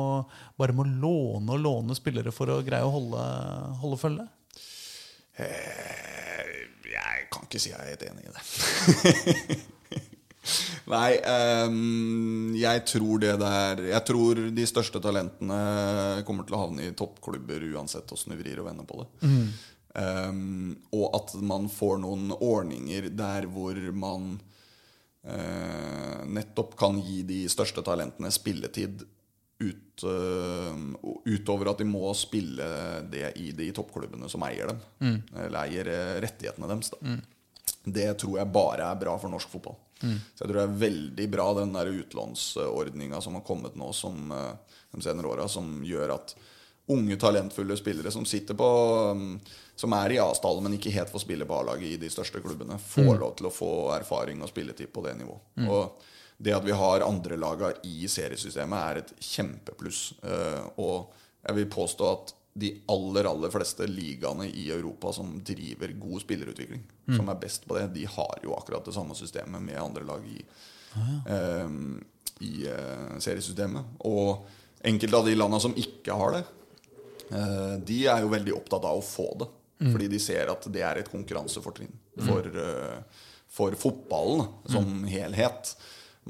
bare 0.59 0.75
må 0.77 0.87
låne 0.87 1.55
og 1.55 1.63
låne 1.63 1.97
spillere 1.99 2.35
for 2.35 2.51
å 2.51 2.63
greie 2.67 2.87
å 2.87 2.93
holde, 2.97 3.27
holde 3.83 4.01
følge. 4.01 4.27
Jeg 6.93 7.29
kan 7.33 7.47
ikke 7.49 7.61
si 7.63 7.73
jeg 7.73 7.81
er 7.81 7.93
helt 7.93 8.07
enig 8.09 8.27
i 8.27 8.35
det. 8.37 9.61
Nei, 10.91 11.13
um, 11.67 12.55
jeg 12.59 12.83
tror 12.91 13.21
det 13.23 13.37
der 13.39 13.83
Jeg 13.87 14.03
tror 14.09 14.41
de 14.51 14.65
største 14.67 14.99
talentene 15.03 15.59
kommer 16.27 16.49
til 16.49 16.57
å 16.57 16.65
havne 16.65 16.89
i 16.89 16.95
toppklubber 16.99 17.63
uansett 17.71 18.11
åssen 18.15 18.35
du 18.35 18.41
vrir 18.41 18.59
og 18.59 18.67
vender 18.67 18.89
på 18.89 19.05
det. 19.05 19.29
Ehm, 20.01 20.73
og 20.97 21.13
at 21.19 21.35
man 21.45 21.69
får 21.69 21.99
noen 22.01 22.33
ordninger 22.33 23.11
der 23.13 23.47
hvor 23.53 23.77
man 23.93 24.35
uh, 25.29 26.21
nettopp 26.27 26.77
kan 26.81 27.01
gi 27.05 27.21
de 27.29 27.43
største 27.53 27.85
talentene 27.85 28.33
spilletid 28.33 29.05
ut, 29.63 30.05
eh, 30.09 30.83
utover 31.33 31.71
at 31.73 31.83
de 31.83 31.87
må 31.89 32.11
spille 32.19 32.67
det 33.13 33.33
i 33.41 33.53
de 33.57 33.71
toppklubbene 33.77 34.29
som 34.31 34.45
eier 34.49 34.73
dem. 34.73 34.83
Eller 35.45 35.63
eier 35.65 35.93
eh, 35.93 36.19
rettighetene 36.25 36.71
deres. 36.71 36.93
Da. 36.95 37.17
Det 37.83 38.11
tror 38.23 38.39
jeg 38.39 38.55
bare 38.55 38.91
er 38.91 39.01
bra 39.01 39.17
for 39.19 39.33
norsk 39.33 39.51
fotball. 39.53 39.79
Så 40.03 40.43
jeg 40.43 40.51
tror 40.51 40.59
det 40.59 40.65
er 40.67 40.81
veldig 40.81 41.27
bra 41.31 41.45
den 41.61 41.75
der 41.77 41.91
utlånsordninga 41.93 43.21
som 43.23 43.37
har 43.39 43.45
kommet 43.47 43.77
nå 43.79 43.93
som, 43.95 44.33
eh, 44.35 44.79
de 44.93 45.03
senere 45.05 45.31
åra, 45.31 45.49
som 45.49 45.83
gjør 45.87 46.17
at 46.17 46.35
unge, 46.91 47.17
talentfulle 47.17 47.77
spillere 47.79 48.11
som 48.11 48.25
sitter 48.27 48.59
på 48.59 48.69
mm, 49.15 49.41
Som 49.79 49.95
er 49.97 50.13
i 50.13 50.19
A-stallen, 50.19 50.63
men 50.67 50.75
ikke 50.77 50.91
helt 50.93 51.11
får 51.11 51.23
spille 51.23 51.47
på 51.49 51.55
A-laget 51.57 51.95
i 51.95 51.97
de 51.97 52.11
største 52.13 52.43
klubbene, 52.43 52.77
får 52.79 53.15
lov 53.19 53.37
til 53.39 53.49
å 53.49 53.55
få 53.55 53.71
erfaring 53.97 54.43
og 54.43 54.51
spilletid 54.51 54.91
på 54.93 55.03
det 55.07 55.15
nivået. 55.19 55.41
Og 55.65 56.03
det 56.43 56.55
at 56.57 56.65
vi 56.67 56.75
har 56.75 57.05
andrelaga 57.07 57.73
i 57.87 58.09
seriesystemet, 58.11 58.79
er 58.79 59.01
et 59.03 59.13
kjempepluss. 59.23 60.05
Eh, 60.27 60.63
og 60.83 61.13
jeg 61.43 61.59
vil 61.61 61.69
påstå 61.71 62.09
at 62.11 62.33
de 62.53 62.69
aller 62.93 63.27
aller 63.31 63.53
fleste 63.53 63.87
ligaene 63.89 64.45
i 64.51 64.67
Europa 64.75 65.15
som 65.17 65.39
driver 65.41 65.95
god 65.97 66.21
spillerutvikling, 66.21 66.83
som 67.17 67.31
er 67.33 67.39
best 67.41 67.65
på 67.69 67.79
det, 67.79 67.87
de 67.95 68.05
har 68.05 68.43
jo 68.45 68.53
akkurat 68.59 68.85
det 68.85 68.93
samme 68.93 69.17
systemet 69.17 69.65
med 69.65 69.81
andre 69.81 70.05
lag 70.05 70.27
i, 70.29 70.43
eh, 71.33 71.71
i 72.45 72.53
eh, 72.69 73.15
seriesystemet. 73.25 73.97
Og 74.05 74.45
enkelte 74.85 75.23
av 75.23 75.31
de 75.31 75.39
landene 75.39 75.65
som 75.65 75.79
ikke 75.81 76.19
har 76.21 76.37
det, 76.37 76.45
eh, 77.31 77.75
de 77.89 77.99
er 78.13 78.21
jo 78.27 78.35
veldig 78.35 78.57
opptatt 78.59 78.85
av 78.85 79.01
å 79.01 79.07
få 79.07 79.31
det. 79.41 79.49
Fordi 79.83 80.09
de 80.13 80.21
ser 80.23 80.51
at 80.53 80.67
det 80.71 80.85
er 80.87 81.01
et 81.01 81.11
konkurransefortrinn 81.11 81.95
for, 82.23 82.47
eh, 82.47 83.25
for 83.51 83.75
fotballen 83.79 84.47
som 84.71 85.05
helhet. 85.11 85.75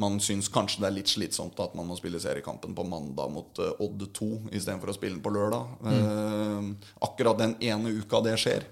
Man 0.00 0.14
syns 0.24 0.46
kanskje 0.48 0.80
det 0.80 0.86
er 0.88 0.94
litt 0.96 1.10
slitsomt 1.12 1.58
at 1.60 1.74
man 1.76 1.84
må 1.84 1.96
spille 1.98 2.16
seriekampen 2.22 2.72
på 2.72 2.84
mandag 2.88 3.28
mot 3.28 3.58
eh, 3.60 3.74
Odd 3.84 4.06
2 4.16 4.28
istedenfor 4.56 4.88
å 4.88 4.94
spille 4.96 5.18
den 5.18 5.24
på 5.24 5.32
lørdag. 5.34 5.74
Eh, 5.84 6.70
akkurat 7.04 7.36
den 7.42 7.52
ene 7.60 7.92
uka 8.00 8.22
det 8.24 8.38
skjer. 8.40 8.64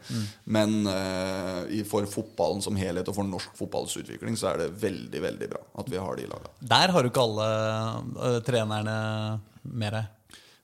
Men 0.49 0.79
eh, 0.89 1.83
for 1.91 2.09
fotballen 2.09 2.65
som 2.65 2.79
helhet 2.81 3.11
og 3.13 3.19
for 3.19 3.29
norsk 3.29 3.53
fotballs 3.59 3.99
utvikling 4.01 4.39
så 4.41 4.55
er 4.55 4.63
det 4.63 4.71
veldig 4.81 5.23
veldig 5.27 5.51
bra 5.53 5.61
at 5.83 5.93
vi 5.93 6.01
har 6.01 6.17
de 6.17 6.25
laga. 6.31 6.55
Der 6.73 6.95
har 6.97 7.05
jo 7.05 7.13
ikke 7.13 7.27
alle 7.27 7.51
ø, 8.17 8.33
trenerne 8.47 8.97
med 9.63 9.95
deg. 9.99 10.09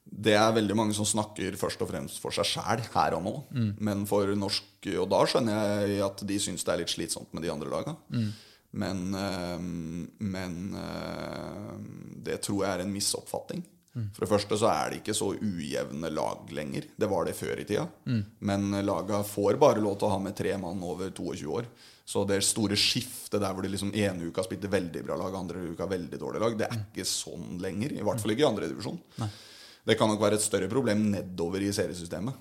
Det 0.06 0.36
er 0.38 0.54
veldig 0.56 0.76
mange 0.78 0.94
som 0.96 1.04
snakker 1.04 1.56
først 1.60 1.80
og 1.84 1.90
fremst 1.90 2.20
for 2.22 2.32
seg 2.32 2.46
sjæl 2.48 2.84
her 2.94 3.16
og 3.18 3.24
nå. 3.26 3.32
Men 3.82 4.06
for 4.08 4.30
norsk 4.38 4.86
Og 5.02 5.08
da 5.10 5.18
skjønner 5.26 5.82
jeg 5.90 6.00
at 6.06 6.20
de 6.28 6.36
syns 6.40 6.62
det 6.64 6.72
er 6.72 6.80
litt 6.84 6.92
slitsomt 6.92 7.32
med 7.34 7.42
de 7.44 7.50
andre 7.52 7.68
laga. 7.72 7.96
Men, 8.76 9.00
eh, 9.14 9.58
men 10.26 10.58
eh, 10.76 11.72
det 12.26 12.42
tror 12.44 12.64
jeg 12.64 12.74
er 12.74 12.84
en 12.84 12.92
misoppfatning. 12.94 13.64
For 14.12 14.26
det 14.26 14.28
første 14.28 14.56
så 14.60 14.68
er 14.68 14.90
det 14.92 14.96
ikke 15.00 15.14
så 15.16 15.30
ujevne 15.40 16.10
lag 16.12 16.50
lenger. 16.52 16.84
Det 17.00 17.08
var 17.08 17.24
det 17.24 17.32
før 17.38 17.62
i 17.62 17.64
tida. 17.64 17.86
Men 18.44 18.66
laga 18.84 19.22
får 19.24 19.56
bare 19.56 19.80
lov 19.80 19.94
til 19.96 20.10
å 20.10 20.10
ha 20.12 20.18
med 20.20 20.36
tre 20.36 20.52
mann 20.60 20.82
over 20.84 21.08
22 21.16 21.46
år. 21.48 21.70
Så 22.06 22.26
det 22.28 22.42
store 22.44 22.76
skiftet 22.78 23.40
der 23.40 23.54
hvor 23.56 23.64
de 23.64 23.70
liksom 23.72 23.94
ene 23.96 24.28
uka 24.28 24.44
spilte 24.44 24.68
veldig 24.70 25.00
bra 25.08 25.16
lag, 25.18 25.34
andre 25.34 25.64
uka 25.72 25.88
veldig 25.90 26.20
dårlig 26.20 26.42
lag, 26.44 26.58
det 26.60 26.68
er 26.68 26.82
ikke 26.84 27.06
sånn 27.08 27.56
lenger. 27.62 27.96
I 27.96 28.04
hvert 28.04 28.20
fall 28.22 28.34
ikke 28.36 28.44
i 28.44 28.50
andre 28.50 28.68
divisjon. 28.70 29.00
Det 29.86 29.96
kan 29.98 30.12
nok 30.12 30.20
være 30.22 30.36
et 30.38 30.44
større 30.44 30.68
problem 30.70 31.06
nedover 31.16 31.64
i 31.64 31.72
seriesystemet. 31.74 32.36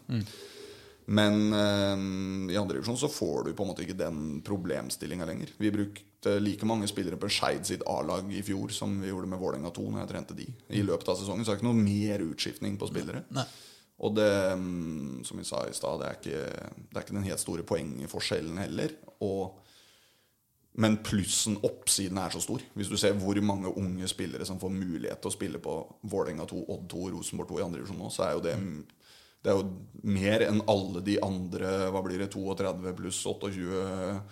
Men 1.06 1.54
eh, 1.54 2.54
i 2.54 2.58
andre 2.58 2.80
divisjon 2.80 2.98
så 2.98 3.10
får 3.12 3.44
du 3.44 3.54
på 3.54 3.64
en 3.64 3.70
måte 3.70 3.84
ikke 3.86 3.98
den 4.00 4.40
problemstillinga 4.46 5.28
lenger. 5.30 5.52
Vi 5.58 5.72
brukte 5.72 6.40
like 6.42 6.66
mange 6.66 6.88
spillere 6.90 7.20
på 7.22 7.30
Skeid 7.30 7.68
sitt 7.68 7.86
A-lag 7.90 8.32
i 8.34 8.42
fjor 8.46 8.74
som 8.74 8.96
vi 9.02 9.12
gjorde 9.12 9.30
med 9.30 9.42
Vålerenga 9.42 9.70
2 9.76 9.86
når 9.86 10.02
jeg 10.02 10.12
trente 10.16 10.38
de. 10.38 10.48
I 10.74 10.82
løpet 10.86 11.12
av 11.14 11.20
sesongen 11.20 11.46
så 11.46 11.54
er 11.54 11.60
det 11.60 11.62
ikke 11.62 11.70
noe 11.70 11.84
mer 11.86 12.26
utskiftning 12.26 12.80
på 12.82 12.90
spillere. 12.90 13.22
Nei. 13.38 13.46
Og 14.04 14.16
det, 14.18 14.32
mm, 14.60 15.22
som 15.24 15.38
vi 15.40 15.46
sa 15.48 15.62
i 15.68 15.76
stad, 15.76 16.02
det, 16.02 16.10
det 16.26 16.98
er 16.98 17.06
ikke 17.06 17.16
den 17.16 17.30
helt 17.30 17.40
store 17.44 17.64
poengforskjellen 17.68 18.58
heller. 18.60 18.98
Og, 19.24 19.62
men 20.82 20.98
plussen, 21.06 21.56
oppsiden, 21.64 22.20
er 22.20 22.34
så 22.34 22.42
stor. 22.44 22.66
Hvis 22.76 22.92
du 22.92 22.98
ser 23.00 23.16
hvor 23.22 23.40
mange 23.46 23.72
unge 23.72 24.10
spillere 24.12 24.48
som 24.48 24.60
får 24.60 24.74
mulighet 24.74 25.22
til 25.22 25.32
å 25.32 25.38
spille 25.38 25.62
på 25.64 25.78
Vålerenga 26.02 26.50
2, 26.50 26.66
Odd 26.76 26.90
2, 26.92 27.06
Rosenborg 27.14 27.54
2 27.54 27.62
i 27.62 27.66
andre 27.70 27.84
divisjon 27.84 28.02
nå, 28.02 28.12
så 28.12 28.28
er 28.28 28.36
jo 28.36 28.44
det 28.50 28.58
det 29.46 29.54
er 29.54 29.60
jo 29.60 29.68
mer 30.06 30.42
enn 30.48 30.64
alle 30.70 31.02
de 31.06 31.20
andre 31.22 31.92
hva 31.94 32.02
blir 32.06 32.22
det, 32.24 32.32
32 32.34 32.94
pluss 32.98 33.22
28 33.30 34.24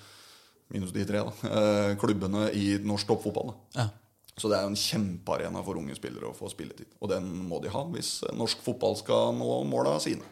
minus 0.74 0.94
de 0.96 1.06
tre 1.06 1.22
da, 1.22 1.34
eh, 1.50 1.92
klubbene 2.02 2.48
i 2.58 2.80
norsk 2.82 3.12
toppfotball. 3.12 3.52
Da. 3.52 3.84
Ja. 3.84 3.90
Så 4.34 4.50
det 4.50 4.58
er 4.58 4.66
jo 4.66 4.72
en 4.74 4.80
kjempearena 4.80 5.62
for 5.62 5.78
unge 5.78 5.94
spillere 5.98 6.32
å 6.32 6.38
få 6.38 6.50
spilletid. 6.50 6.90
Og 7.00 7.12
den 7.12 7.28
må 7.46 7.62
de 7.62 7.70
ha 7.70 7.84
hvis 7.94 8.24
norsk 8.34 8.64
fotball 8.66 8.98
skal 8.98 9.36
nå 9.38 9.60
måla 9.70 10.00
sine. 10.02 10.26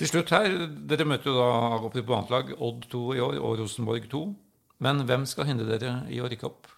Til 0.00 0.08
slutt 0.08 0.32
her, 0.32 0.54
Dere 0.88 1.04
møter 1.06 1.28
jo 1.28 1.36
da 1.36 1.50
opp 1.76 1.92
på 1.92 2.16
annet 2.16 2.32
lag, 2.32 2.54
Odd 2.56 2.88
2 2.90 3.02
i 3.18 3.20
år 3.22 3.36
og 3.38 3.60
Rosenborg 3.60 4.08
2. 4.10 4.22
Men 4.82 5.04
hvem 5.06 5.28
skal 5.28 5.50
hindre 5.52 5.68
dere 5.68 5.98
i 6.10 6.18
å 6.24 6.30
rykke 6.32 6.48
opp? 6.48 6.71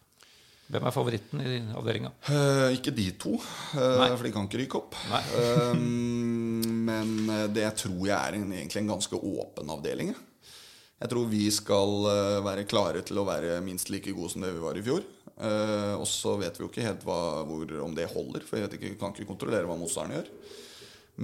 Hvem 0.65 0.87
er 0.89 0.95
favoritten 0.95 1.43
i 1.45 1.57
avdelinga? 1.77 2.11
Eh, 2.33 2.77
ikke 2.79 2.95
de 2.97 3.11
to, 3.21 3.35
eh, 3.37 4.15
for 4.17 4.25
de 4.25 4.33
kan 4.33 4.47
ikke 4.49 4.63
rykke 4.63 4.79
opp. 4.81 4.95
Eh, 5.13 5.75
men 5.77 7.11
eh, 7.29 7.49
det 7.53 7.67
tror 7.83 8.01
jeg 8.09 8.17
er 8.17 8.39
en, 8.39 8.47
egentlig 8.53 8.81
en 8.81 8.95
ganske 8.95 9.19
åpen 9.21 9.73
avdeling. 9.75 10.15
jeg. 10.15 11.11
Tror 11.13 11.29
vi 11.29 11.43
skal 11.53 12.09
eh, 12.09 12.39
være 12.47 12.65
klare 12.71 13.03
til 13.05 13.21
å 13.21 13.27
være 13.29 13.59
minst 13.67 13.93
like 13.93 14.15
gode 14.17 14.33
som 14.33 14.41
det 14.47 14.55
vi 14.57 14.65
var 14.65 14.81
i 14.81 14.85
fjor. 14.87 15.05
Eh, 15.35 15.95
og 15.99 16.07
så 16.09 16.37
vet 16.41 16.57
vi 16.57 16.65
jo 16.65 16.71
ikke 16.71 16.87
helt 16.87 17.05
hva, 17.05 17.21
hvor, 17.45 17.75
om 17.85 17.95
det 17.95 18.09
holder, 18.15 18.47
for 18.49 18.63
jeg 18.63 18.73
ikke, 18.73 18.95
kan 19.01 19.13
ikke 19.13 19.29
kontrollere 19.29 19.69
hva 19.69 19.77
motstanderen 19.77 20.23
gjør. 20.23 20.33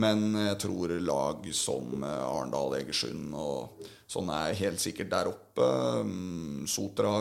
Men 0.04 0.28
jeg 0.36 0.58
tror 0.62 0.92
lag 1.02 1.48
som 1.56 2.04
Arendal, 2.06 2.76
Egersund 2.78 3.32
og 3.34 3.88
sånn 4.10 4.30
er 4.34 4.56
helt 4.58 4.82
sikkert 4.82 5.10
der 5.12 5.30
oppe. 5.30 5.66
Mm, 6.06 6.66
Sotra 6.70 7.12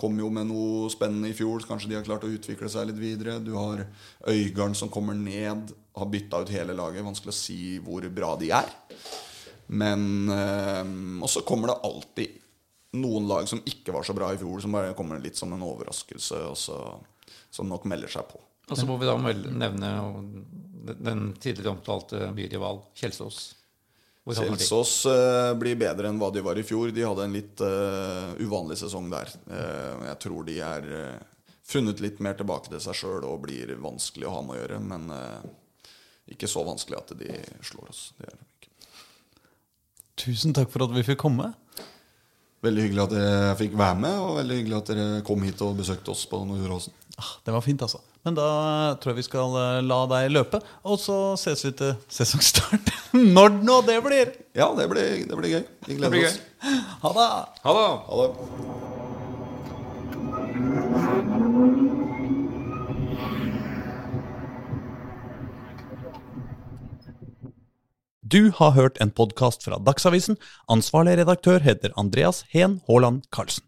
kom 0.00 0.16
jo 0.20 0.30
med 0.32 0.48
noe 0.48 0.88
spennende 0.92 1.30
i 1.32 1.36
fjor. 1.36 1.66
Kanskje 1.68 1.90
de 1.90 1.98
har 1.98 2.06
klart 2.06 2.24
å 2.24 2.32
utvikle 2.32 2.70
seg 2.72 2.88
litt 2.88 3.00
videre. 3.00 3.38
Du 3.44 3.52
har 3.58 3.84
Øygarden 4.24 4.76
som 4.78 4.92
kommer 4.92 5.16
ned, 5.18 5.74
har 5.96 6.12
bytta 6.12 6.40
ut 6.40 6.54
hele 6.54 6.76
laget. 6.76 7.04
Vanskelig 7.04 7.34
å 7.34 7.40
si 7.40 7.60
hvor 7.84 8.06
bra 8.14 8.34
de 8.40 8.52
er. 8.56 8.72
Men 9.70 10.30
eh, 10.32 10.84
Og 11.20 11.28
så 11.30 11.44
kommer 11.46 11.70
det 11.70 11.82
alltid 11.86 12.38
noen 13.00 13.28
lag 13.30 13.46
som 13.46 13.60
ikke 13.68 13.94
var 13.94 14.06
så 14.06 14.16
bra 14.16 14.32
i 14.34 14.40
fjor, 14.40 14.64
som 14.64 14.72
bare 14.74 14.96
kommer 14.98 15.20
litt 15.22 15.38
som 15.38 15.52
en 15.54 15.62
overraskelse, 15.62 16.40
så, 16.58 16.78
som 17.52 17.68
nok 17.70 17.84
melder 17.86 18.10
seg 18.10 18.26
på. 18.32 18.40
Og 18.70 18.78
så 18.78 18.86
må 18.86 18.96
vi 18.98 19.06
da 19.06 19.14
nevne 19.18 19.92
den 20.96 21.32
tidligere 21.38 21.74
omtalte 21.74 22.30
byrival 22.34 22.80
Kjelsås. 22.98 23.59
Kjelsås 24.36 24.94
eh, 25.10 25.50
blir 25.58 25.78
bedre 25.80 26.10
enn 26.10 26.20
hva 26.20 26.30
de 26.34 26.42
var 26.44 26.58
i 26.58 26.64
fjor. 26.66 26.92
De 26.94 27.06
hadde 27.06 27.26
en 27.26 27.34
litt 27.34 27.62
uh, 27.64 28.32
uvanlig 28.42 28.78
sesong 28.80 29.08
der. 29.12 29.32
Uh, 29.50 30.06
jeg 30.10 30.18
tror 30.26 30.46
de 30.48 30.58
er 30.64 30.88
funnet 31.70 32.02
litt 32.02 32.20
mer 32.24 32.38
tilbake 32.38 32.72
til 32.72 32.82
seg 32.82 32.98
sjøl 32.98 33.26
og 33.28 33.42
blir 33.44 33.72
vanskelig 33.80 34.28
å 34.28 34.34
ha 34.38 34.44
med 34.46 34.56
å 34.56 34.60
gjøre. 34.60 34.80
Men 34.82 35.10
ikke 36.30 36.50
så 36.50 36.64
vanskelig 36.66 36.98
at 36.98 37.14
de 37.20 37.36
slår 37.66 37.92
oss. 37.92 38.02
Tusen 40.20 40.54
takk 40.56 40.72
for 40.72 40.84
at 40.84 40.94
vi 40.94 41.06
fikk 41.06 41.22
komme. 41.22 41.52
Veldig 42.60 42.82
hyggelig 42.84 43.04
at 43.06 43.12
dere 43.14 43.52
fikk 43.56 43.76
være 43.78 44.00
med, 44.02 44.16
og 44.20 44.34
veldig 44.42 44.56
hyggelig 44.58 44.76
at 44.76 44.90
dere 44.90 45.20
kom 45.24 45.46
hit 45.46 45.62
og 45.64 45.78
besøkte 45.78 46.12
oss 46.12 46.26
på 46.28 46.42
Nordåsen. 46.44 46.92
Ah, 47.20 47.26
det 47.44 47.52
var 47.52 47.60
fint, 47.60 47.82
altså. 47.84 47.98
Men 48.24 48.36
da 48.36 48.46
tror 49.00 49.12
jeg 49.12 49.18
vi 49.20 49.26
skal 49.26 49.56
eh, 49.60 49.80
la 49.84 49.98
deg 50.08 50.30
løpe, 50.32 50.60
og 50.88 50.96
så 51.00 51.16
ses 51.40 51.64
vi 51.66 51.72
til 51.76 51.94
sesongstart. 52.12 52.92
Når 53.36 53.58
nå 53.60 53.80
det 53.88 53.98
blir! 54.06 54.32
Ja, 54.56 54.70
det 54.78 54.88
blir, 54.92 55.26
det 55.28 55.40
blir 55.40 55.56
gøy. 55.58 55.64
Vi 55.88 55.98
gleder 56.00 56.16
blir 56.16 56.28
oss. 56.30 56.38
gøy. 56.40 56.78
Ha 57.04 57.12
det! 57.18 57.28
Ha 57.66 57.76
det! 57.76 57.88
Ha 58.08 58.22
det. 58.24 58.30
Du 68.30 68.52
har 68.54 68.76
hørt 68.76 69.00
en 69.02 69.10
podkast 69.10 69.64
fra 69.66 69.80
Dagsavisen. 69.82 70.36
Ansvarlig 70.70 71.16
redaktør 71.18 71.64
heter 71.64 71.90
Andreas 71.98 72.44
Heen 72.54 72.78
Haaland 72.86 73.24
Karlsen. 73.34 73.64